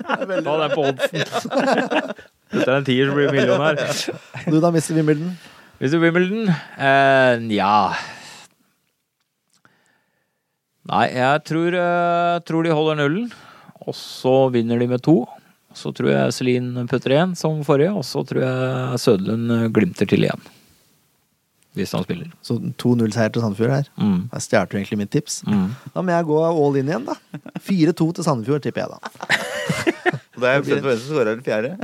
Ta 0.02 0.26
den 0.26 0.74
på 0.74 0.84
oddsen. 0.90 1.24
Putter 2.50 2.74
en 2.74 2.84
tier, 2.86 3.06
som 3.08 3.16
blir 3.16 3.30
det 3.30 3.34
millionær. 3.38 3.80
Du 4.50 4.58
da, 4.60 4.68
Mr. 4.74 4.92
Wimbledon? 4.98 5.32
Du 5.78 5.98
Wimbledon 6.02 6.48
Uh, 6.50 7.38
Ja 7.54 7.94
Nei, 10.88 11.06
jeg 11.12 11.42
tror, 11.44 11.74
eh, 11.76 12.38
tror 12.48 12.64
de 12.64 12.72
holder 12.72 13.00
nullen. 13.02 13.26
Og 13.88 13.96
så 13.96 14.50
vinner 14.52 14.80
de 14.80 14.88
med 14.88 15.02
to. 15.04 15.22
Så 15.76 15.92
tror 15.94 16.10
jeg 16.10 16.34
Celine 16.34 16.86
putter 16.88 17.14
igjen, 17.14 17.34
som 17.36 17.60
forrige. 17.66 17.92
Og 17.96 18.06
så 18.08 18.24
tror 18.26 18.44
jeg 18.44 19.02
Søderlund 19.04 19.52
eh, 19.52 19.66
glimter 19.74 20.08
til 20.08 20.24
igjen. 20.24 20.46
Hvis 21.76 21.92
han 21.94 22.06
spiller. 22.06 22.30
Så 22.42 22.56
2-0-seier 22.80 23.30
til 23.30 23.44
Sandefjord 23.44 23.74
her. 23.76 23.90
Mm. 24.00 24.30
Jeg 24.32 24.46
stjal 24.46 24.72
jo 24.72 24.80
egentlig 24.80 24.98
mitt 25.02 25.12
tips. 25.14 25.42
Mm. 25.46 25.68
Da 25.94 26.02
må 26.02 26.14
jeg 26.16 26.28
gå 26.30 26.40
all 26.48 26.80
in 26.80 26.90
igjen, 26.90 27.06
da. 27.06 27.18
4-2 27.68 28.08
til 28.16 28.26
Sandefjord, 28.26 28.64
tipper 28.64 28.86
jeg 28.86 28.96
da. 28.96 29.36
Det 30.38 30.46
er 30.48 30.62
på 30.62 30.76
hvem 30.78 30.98
som 31.02 31.06
skårer 31.10 31.34
den 31.34 31.44
fjerde. 31.44 31.76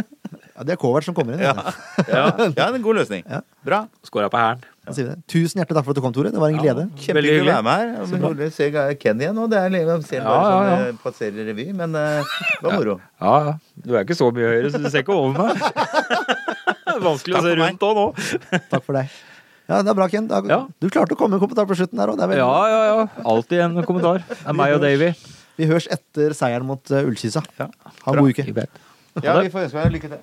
Ja, 0.54 0.62
Det 0.62 0.74
er 0.76 0.78
Kovac 0.78 1.06
som 1.06 1.14
kommer 1.16 1.34
inn. 1.34 1.42
Ja. 1.42 1.54
Ja. 2.14 2.24
Ja, 2.54 2.68
en 2.68 2.82
god 2.82 3.00
løsning. 3.00 3.24
Ja. 3.26 3.40
Bra. 3.64 3.80
Skåra 4.06 4.28
på 4.30 4.38
det. 4.38 4.68
Tusen 5.30 5.58
hjertelig 5.58 5.78
takk 5.78 5.86
for 5.86 5.94
at 5.94 5.98
du 5.98 6.02
kom, 6.04 6.12
Tore. 6.14 6.30
Det 6.30 6.40
var 6.40 6.52
en 6.52 6.60
glede. 6.60 6.84
Veldig 6.90 7.04
Kjempehyggelig 7.06 7.42
å 7.42 7.48
være 7.48 7.66
med 7.66 7.82
her. 7.82 8.22
Rolig 8.22 8.48
å 8.50 8.54
se 8.54 8.68
Ken 9.00 9.22
igjen 9.22 9.38
nå. 9.38 9.46
Det 9.50 9.60
er 9.60 9.72
lenge 9.72 9.96
å 9.96 10.02
se 10.04 10.18
Ja, 10.18 10.24
bare 10.28 10.42
ja, 10.44 10.48
sånn 10.54 10.70
ja. 10.70 10.88
eh, 10.90 10.98
passerer 11.02 11.48
revy, 11.50 11.66
men 11.74 11.96
uh, 11.96 12.34
det 12.60 12.66
var 12.66 12.76
moro. 12.76 12.96
Ja, 13.24 13.34
ja. 13.48 13.54
Du 13.86 13.94
er 13.96 14.04
ikke 14.04 14.18
så 14.18 14.28
mye 14.36 14.50
høyere, 14.52 14.72
så 14.74 14.82
du 14.82 14.90
ser 14.92 15.06
ikke 15.06 15.16
over 15.16 15.38
meg. 15.38 15.62
Vanskelig 17.08 17.38
å 17.40 17.44
se 17.46 17.54
rundt 17.58 17.86
òg 17.88 18.00
nå. 18.02 18.06
Takk 18.68 18.84
for 18.84 19.00
deg. 19.00 19.14
Ja, 19.64 19.80
det 19.80 19.94
er 19.94 19.96
bra, 19.96 20.10
Ken. 20.12 20.28
Du 20.28 20.90
klarte 20.92 21.16
å 21.16 21.18
komme 21.18 21.34
med 21.34 21.40
en 21.40 21.46
kommentar 21.46 21.68
på 21.70 21.78
slutten 21.78 22.02
der 22.02 22.12
òg. 22.12 22.20
Ja, 22.36 22.50
ja, 22.68 22.82
ja. 22.90 23.08
Alltid 23.24 23.64
en 23.64 23.80
kommentar. 23.88 24.20
Det 24.28 24.44
er 24.52 24.58
meg 24.60 24.76
og 24.76 24.84
Davy. 24.84 25.14
Vi 25.56 25.70
høres 25.70 25.88
etter 25.94 26.34
seieren 26.36 26.68
mot 26.68 26.92
uh, 26.92 27.00
Ullkisa. 27.00 27.40
Ja. 27.56 27.70
Ha 28.04 28.12
en 28.12 28.20
god 28.20 28.36
uke. 28.36 28.68
Ja, 29.24 29.38
vi 29.40 29.50
får 29.54 29.68
ønske 29.68 29.80
deg 29.80 29.96
lykke 29.96 30.12
til. 30.12 30.22